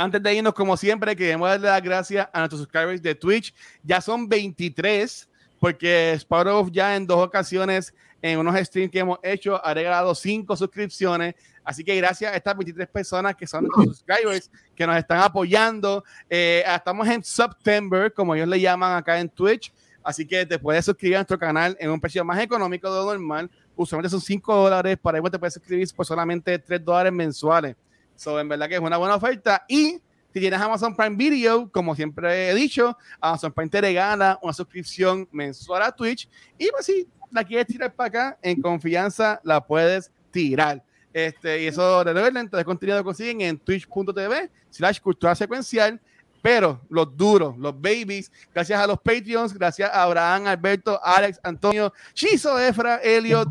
antes 0.00 0.22
de 0.22 0.34
irnos, 0.34 0.54
como 0.54 0.78
siempre, 0.78 1.14
queremos 1.14 1.46
darle 1.46 1.68
las 1.68 1.82
gracias 1.82 2.26
a 2.32 2.38
nuestros 2.38 2.62
subscribers 2.62 3.02
de 3.02 3.14
Twitch. 3.14 3.54
Ya 3.82 4.00
son 4.00 4.26
23, 4.26 5.28
porque 5.58 6.14
Sparrow 6.14 6.70
ya 6.70 6.96
en 6.96 7.06
dos 7.06 7.18
ocasiones, 7.18 7.92
en 8.22 8.38
unos 8.38 8.58
streams 8.66 8.90
que 8.90 9.00
hemos 9.00 9.18
hecho, 9.22 9.62
ha 9.62 9.74
regalado 9.74 10.14
cinco 10.14 10.56
suscripciones. 10.56 11.34
Así 11.62 11.84
que 11.84 11.94
gracias 11.96 12.32
a 12.32 12.36
estas 12.36 12.56
23 12.56 12.88
personas 12.88 13.36
que 13.36 13.46
son 13.46 13.64
nuestros 13.64 13.98
subscribers, 13.98 14.50
que 14.74 14.86
nos 14.86 14.96
están 14.96 15.20
apoyando. 15.20 16.02
Eh, 16.30 16.64
estamos 16.66 17.06
en 17.06 17.22
September, 17.22 18.10
como 18.14 18.34
ellos 18.34 18.48
le 18.48 18.58
llaman 18.58 18.96
acá 18.96 19.20
en 19.20 19.28
Twitch. 19.28 19.70
Así 20.02 20.26
que 20.26 20.46
te 20.46 20.58
puedes 20.58 20.82
suscribir 20.82 21.16
a 21.16 21.18
nuestro 21.18 21.38
canal 21.38 21.76
en 21.78 21.90
un 21.90 22.00
precio 22.00 22.24
más 22.24 22.40
económico 22.40 22.90
de 22.90 23.00
lo 23.00 23.04
normal. 23.04 23.50
Usualmente 23.76 24.08
son 24.08 24.22
5 24.22 24.56
dólares. 24.56 24.96
Para 24.96 25.18
ello 25.18 25.30
te 25.30 25.38
puedes 25.38 25.52
suscribir 25.52 25.86
por 25.94 26.06
solamente 26.06 26.58
3 26.58 26.82
dólares 26.82 27.12
mensuales. 27.12 27.76
So, 28.20 28.38
en 28.38 28.50
verdad 28.50 28.68
que 28.68 28.74
es 28.74 28.80
una 28.82 28.98
buena 28.98 29.14
oferta. 29.14 29.64
Y 29.66 29.98
si 30.30 30.40
tienes 30.40 30.60
Amazon 30.60 30.94
Prime 30.94 31.16
Video, 31.16 31.70
como 31.72 31.96
siempre 31.96 32.50
he 32.50 32.54
dicho, 32.54 32.94
Amazon 33.18 33.50
Prime 33.50 33.70
te 33.70 33.80
regala 33.80 34.38
una 34.42 34.52
suscripción 34.52 35.26
mensual 35.32 35.82
a 35.82 35.90
Twitch. 35.90 36.28
Y 36.58 36.68
pues 36.70 36.84
si 36.84 37.08
la 37.30 37.42
quieres 37.42 37.66
tirar 37.66 37.94
para 37.94 38.08
acá, 38.08 38.38
en 38.42 38.60
confianza 38.60 39.40
la 39.42 39.64
puedes 39.66 40.12
tirar. 40.30 40.82
Este, 41.14 41.62
y 41.62 41.66
eso 41.68 42.04
de 42.04 42.30
lento 42.30 42.58
de 42.58 42.64
contenido 42.64 43.02
consiguen 43.02 43.40
en 43.40 43.58
twitch.tv 43.58 44.50
slash 44.68 45.00
cultura 45.00 45.34
secuencial. 45.34 45.98
Pero 46.42 46.78
los 46.90 47.16
duros, 47.16 47.56
los 47.56 47.74
babies, 47.74 48.30
gracias 48.52 48.78
a 48.78 48.86
los 48.86 48.98
Patreons, 48.98 49.54
gracias 49.54 49.90
a 49.90 50.02
Abraham, 50.02 50.46
Alberto, 50.46 51.00
Alex, 51.02 51.40
Antonio, 51.42 51.90
Chizo, 52.12 52.58
Efra, 52.58 52.96
Elliot, 52.96 53.48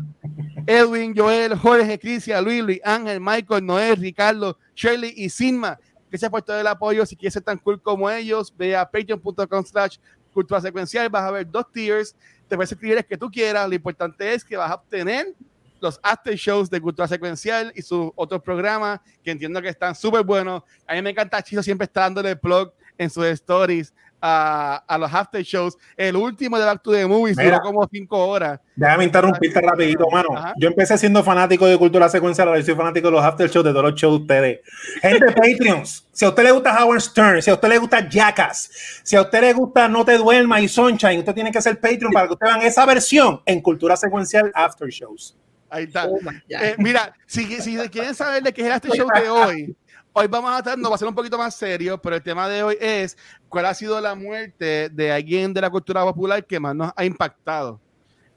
Edwin, 0.66 1.14
Joel, 1.16 1.56
Jorge, 1.56 1.98
Crisia, 1.98 2.40
Luis, 2.40 2.62
Luis 2.62 2.80
Ángel, 2.84 3.20
Michael, 3.20 3.64
Noel, 3.64 3.96
Ricardo, 3.96 4.58
Shirley 4.74 5.12
y 5.16 5.28
Sinma. 5.28 5.78
Gracias 6.10 6.30
por 6.30 6.42
todo 6.42 6.60
el 6.60 6.66
apoyo. 6.66 7.06
Si 7.06 7.16
quieres 7.16 7.34
ser 7.34 7.42
tan 7.42 7.58
cool 7.58 7.80
como 7.80 8.10
ellos, 8.10 8.52
ve 8.56 8.76
a 8.76 8.84
patreon.com 8.84 9.64
slash 9.64 9.98
cultura 10.32 10.60
secuencial. 10.60 11.08
Vas 11.08 11.22
a 11.22 11.30
ver 11.30 11.50
dos 11.50 11.70
tiers. 11.72 12.16
Te 12.48 12.56
puedes 12.56 12.72
escribir 12.72 12.98
el 12.98 13.04
que 13.04 13.16
tú 13.16 13.30
quieras. 13.30 13.68
Lo 13.68 13.74
importante 13.74 14.32
es 14.34 14.44
que 14.44 14.56
vas 14.56 14.70
a 14.70 14.74
obtener 14.74 15.34
los 15.80 15.98
after 16.02 16.34
shows 16.34 16.68
de 16.68 16.80
Cultura 16.80 17.08
Secuencial 17.08 17.72
y 17.74 17.82
sus 17.82 18.10
otros 18.14 18.42
programas 18.42 19.00
que 19.24 19.30
entiendo 19.30 19.62
que 19.62 19.68
están 19.68 19.94
súper 19.94 20.24
buenos. 20.24 20.62
A 20.86 20.94
mí 20.94 21.02
me 21.02 21.10
encanta 21.10 21.42
Chizo 21.42 21.62
siempre 21.62 21.86
está 21.86 22.02
dándole 22.02 22.36
plug 22.36 22.72
en 22.98 23.08
sus 23.08 23.24
stories 23.26 23.94
a, 24.20 24.82
a, 24.86 24.98
los 24.98 25.12
after 25.12 25.42
shows. 25.42 25.76
El 25.96 26.16
último 26.16 26.58
de 26.58 26.64
Back 26.64 26.82
to 26.82 26.92
the 26.92 27.06
Movies 27.06 27.36
duró 27.36 27.60
como 27.60 27.88
cinco 27.90 28.26
horas. 28.28 28.60
Déjame 28.76 29.04
interrumpirte 29.04 29.60
rapidito, 29.60 30.08
mano. 30.10 30.28
Yo 30.56 30.68
empecé 30.68 30.96
siendo 30.98 31.22
fanático 31.22 31.66
de 31.66 31.78
cultura 31.78 32.08
secuencial, 32.08 32.48
ahora 32.48 32.62
soy 32.62 32.74
fanático 32.74 33.08
de 33.08 33.12
los 33.12 33.24
after 33.24 33.48
shows 33.48 33.64
de 33.64 33.70
todos 33.72 33.84
los 33.90 33.94
shows 33.94 34.18
de 34.18 34.22
ustedes. 34.22 34.60
Gente 35.02 35.26
Patreons, 35.34 36.06
si 36.12 36.24
a 36.24 36.28
usted 36.28 36.42
le 36.42 36.52
gusta 36.52 36.82
Howard 36.82 37.00
Stern, 37.00 37.42
si 37.42 37.50
a 37.50 37.54
usted 37.54 37.68
le 37.68 37.78
gusta 37.78 38.08
Jackass, 38.08 38.70
si 39.02 39.16
a 39.16 39.22
usted 39.22 39.40
le 39.40 39.52
gusta 39.52 39.88
No 39.88 40.04
Te 40.04 40.16
Duermas 40.16 40.62
y 40.62 40.68
Sunshine, 40.68 41.18
usted 41.18 41.34
tiene 41.34 41.52
que 41.52 41.60
ser 41.60 41.80
Patreon 41.80 42.12
para 42.12 42.26
que 42.26 42.34
usted 42.34 42.46
vean 42.46 42.62
esa 42.62 42.86
versión 42.86 43.40
en 43.46 43.60
cultura 43.60 43.96
secuencial 43.96 44.50
after 44.54 44.88
shows. 44.88 45.36
Ahí 45.70 45.84
está. 45.84 46.06
Oh 46.08 46.18
eh, 46.48 46.74
mira, 46.78 47.14
si, 47.26 47.44
si 47.60 47.76
quieren 47.90 48.14
saber 48.14 48.42
de 48.42 48.52
qué 48.52 48.66
es 48.66 48.74
este 48.74 48.88
show 48.90 49.08
de 49.14 49.30
hoy, 49.30 49.76
hoy 50.12 50.26
vamos 50.26 50.50
a 50.52 50.58
estar, 50.58 50.78
no 50.78 50.88
va 50.88 50.96
a 50.96 50.98
ser 50.98 51.08
un 51.08 51.14
poquito 51.14 51.38
más 51.38 51.54
serio, 51.54 52.00
pero 52.00 52.16
el 52.16 52.22
tema 52.22 52.48
de 52.48 52.62
hoy 52.62 52.76
es 52.80 53.16
cuál 53.48 53.66
ha 53.66 53.74
sido 53.74 54.00
la 54.00 54.14
muerte 54.14 54.88
de 54.90 55.12
alguien 55.12 55.52
de 55.54 55.60
la 55.60 55.70
cultura 55.70 56.02
popular 56.02 56.44
que 56.44 56.60
más 56.60 56.74
nos 56.74 56.92
ha 56.96 57.04
impactado. 57.04 57.80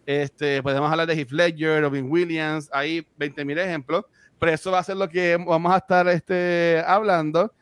Este, 0.06 0.62
podemos 0.62 0.92
hablar 0.92 1.08
de 1.08 1.16
Heath 1.16 1.32
Ledger, 1.32 1.82
Robin 1.82 2.10
Williams, 2.10 2.70
hay 2.72 3.08
20.000 3.18 3.60
ejemplos, 3.60 4.06
pero 4.40 4.52
eso 4.52 4.72
va 4.72 4.80
a 4.80 4.84
ser 4.84 4.98
lo 4.98 5.08
que 5.08 5.38
vamos 5.38 5.74
a 5.74 5.78
estar 5.78 6.08
este, 6.08 6.84
hablando. 6.86 7.54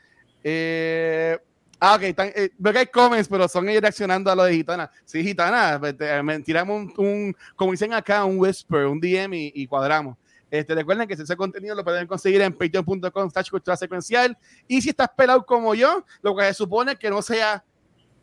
Eh, 0.43 1.37
Ah, 1.83 1.95
ok, 1.95 2.03
eh, 2.03 2.51
veo 2.59 2.73
que 2.73 2.79
hay 2.79 2.85
comments, 2.85 3.27
pero 3.27 3.47
son 3.47 3.67
ellos 3.67 3.81
reaccionando 3.81 4.29
a 4.29 4.35
lo 4.35 4.43
de 4.43 4.53
Gitana. 4.53 4.91
Sí, 5.03 5.23
Gitana, 5.23 5.79
pues, 5.79 5.95
tiramos 6.45 6.95
un, 6.95 7.35
como 7.55 7.71
dicen 7.71 7.91
acá, 7.91 8.23
un 8.23 8.37
whisper, 8.37 8.85
un 8.85 8.99
DM 8.99 9.33
y, 9.33 9.65
cuadramos. 9.65 10.15
Este, 10.51 10.75
recuerden 10.75 11.07
que 11.07 11.13
ese 11.13 11.37
contenido 11.37 11.73
lo 11.73 11.83
pueden 11.83 12.05
conseguir 12.05 12.41
en 12.41 12.53
patreon.com 12.53 13.31
slash 13.31 13.49
cultura 13.49 13.77
secuencial. 13.77 14.37
Y 14.67 14.81
si 14.81 14.89
estás 14.89 15.09
pelado 15.15 15.45
como 15.45 15.73
yo, 15.73 16.05
lo 16.21 16.35
que 16.35 16.43
se 16.43 16.53
supone 16.55 16.97
que 16.97 17.09
no 17.09 17.21
sea 17.21 17.63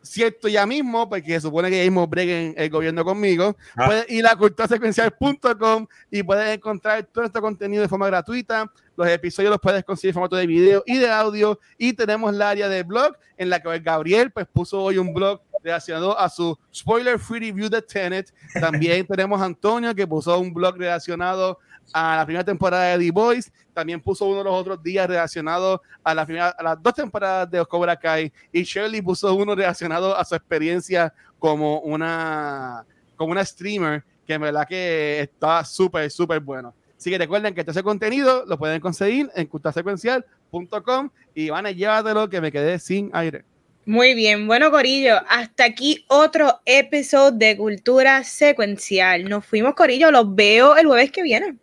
cierto 0.03 0.47
ya 0.47 0.67
mismo, 0.67 1.09
porque 1.09 1.33
se 1.33 1.41
supone 1.41 1.71
que 1.71 1.79
ya 1.79 1.85
mismo 1.85 2.07
breguen 2.07 2.55
el 2.57 2.71
gobierno 2.71 3.05
conmigo, 3.05 3.57
ah. 3.77 3.87
puedes 3.87 4.11
ir 4.11 4.27
a 4.27 4.37
culturasecuencial.com 4.37 5.87
y 6.11 6.23
puedes 6.23 6.55
encontrar 6.55 7.03
todo 7.05 7.25
este 7.25 7.41
contenido 7.41 7.83
de 7.83 7.89
forma 7.89 8.07
gratuita. 8.07 8.71
Los 8.95 9.09
episodios 9.09 9.51
los 9.51 9.61
puedes 9.61 9.83
conseguir 9.85 10.11
en 10.11 10.15
formato 10.15 10.37
de 10.37 10.47
video 10.47 10.83
y 10.85 10.99
de 10.99 11.11
audio. 11.11 11.59
Y 11.79 11.95
tenemos 11.95 12.35
la 12.35 12.51
área 12.51 12.69
de 12.69 12.83
blog 12.83 13.17
en 13.39 13.49
la 13.49 13.63
que 13.63 13.79
Gabriel 13.79 14.31
pues, 14.31 14.47
puso 14.53 14.83
hoy 14.83 14.99
un 14.99 15.15
blog 15.15 15.41
relacionado 15.63 16.19
a 16.19 16.29
su 16.29 16.59
spoiler 16.75 17.19
free 17.19 17.41
review 17.41 17.69
de 17.69 17.81
Tenet. 17.81 18.33
También 18.61 19.07
tenemos 19.09 19.41
a 19.41 19.45
Antonio 19.45 19.95
que 19.95 20.07
puso 20.07 20.39
un 20.39 20.53
blog 20.53 20.77
relacionado 20.77 21.59
a 21.93 22.17
la 22.17 22.25
primera 22.25 22.45
temporada 22.45 22.97
de 22.97 23.05
The 23.05 23.11
Boys, 23.11 23.53
también 23.73 24.01
puso 24.01 24.27
uno 24.27 24.39
de 24.39 24.45
los 24.45 24.55
otros 24.55 24.83
días 24.83 25.09
relacionado 25.09 25.83
a, 26.03 26.15
la 26.15 26.27
primera, 26.27 26.49
a 26.49 26.63
las 26.63 26.83
dos 26.83 26.95
temporadas 26.95 27.51
de 27.51 27.65
Cobra 27.67 27.97
Kai 27.97 28.33
y 28.53 28.63
Shirley 28.63 29.03
puso 29.03 29.33
uno 29.35 29.55
relacionado 29.55 30.17
a 30.17 30.25
su 30.25 30.35
experiencia 30.35 31.13
como 31.39 31.81
una, 31.81 32.85
como 33.17 33.33
una 33.33 33.45
streamer, 33.45 34.05
que 34.27 34.35
en 34.35 34.41
verdad 34.43 34.67
que 34.67 35.21
está 35.21 35.65
súper, 35.65 36.11
súper 36.11 36.41
bueno. 36.41 36.75
Así 36.97 37.11
que 37.11 37.19
recuerden 37.19 37.55
que 37.55 37.61
este 37.61 37.83
contenido 37.83 38.45
lo 38.47 38.59
pueden 38.59 38.81
conseguir 38.81 39.31
en 39.37 39.47
cultasecuencial.com 39.47 41.11
y 41.35 41.51
van 41.51 41.67
a 41.67 41.71
llévatelo 41.71 42.29
que 42.29 42.41
me 42.41 42.51
quedé 42.51 42.79
sin 42.81 43.11
aire. 43.13 43.45
Muy 43.87 44.15
bien, 44.15 44.47
bueno 44.47 44.71
Corillo, 44.71 45.15
hasta 45.29 45.65
aquí 45.65 46.05
otro 46.09 46.61
episodio 46.67 47.31
de 47.31 47.57
Cultura 47.57 48.23
Secuencial. 48.23 49.27
Nos 49.29 49.47
fuimos 49.47 49.75
Corillo, 49.75 50.11
los 50.11 50.35
veo 50.35 50.77
el 50.77 50.87
jueves 50.87 51.11
que 51.11 51.23
viene. 51.23 51.57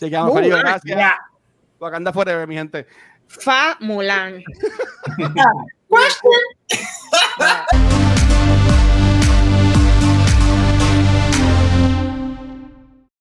Chequeamos, 0.00 0.30
Mulan, 0.32 0.32
uh, 0.32 0.34
Corillo, 0.34 0.56
ah, 0.56 0.60
gracias. 0.60 0.98
Ya. 0.98 1.18
Wakanda 1.78 2.12
Forever, 2.12 2.46
mi 2.48 2.54
gente. 2.54 2.86
Fa 3.28 3.76
Mulan. 3.80 4.42
Ah, 7.40 7.66
ah. 7.70 7.89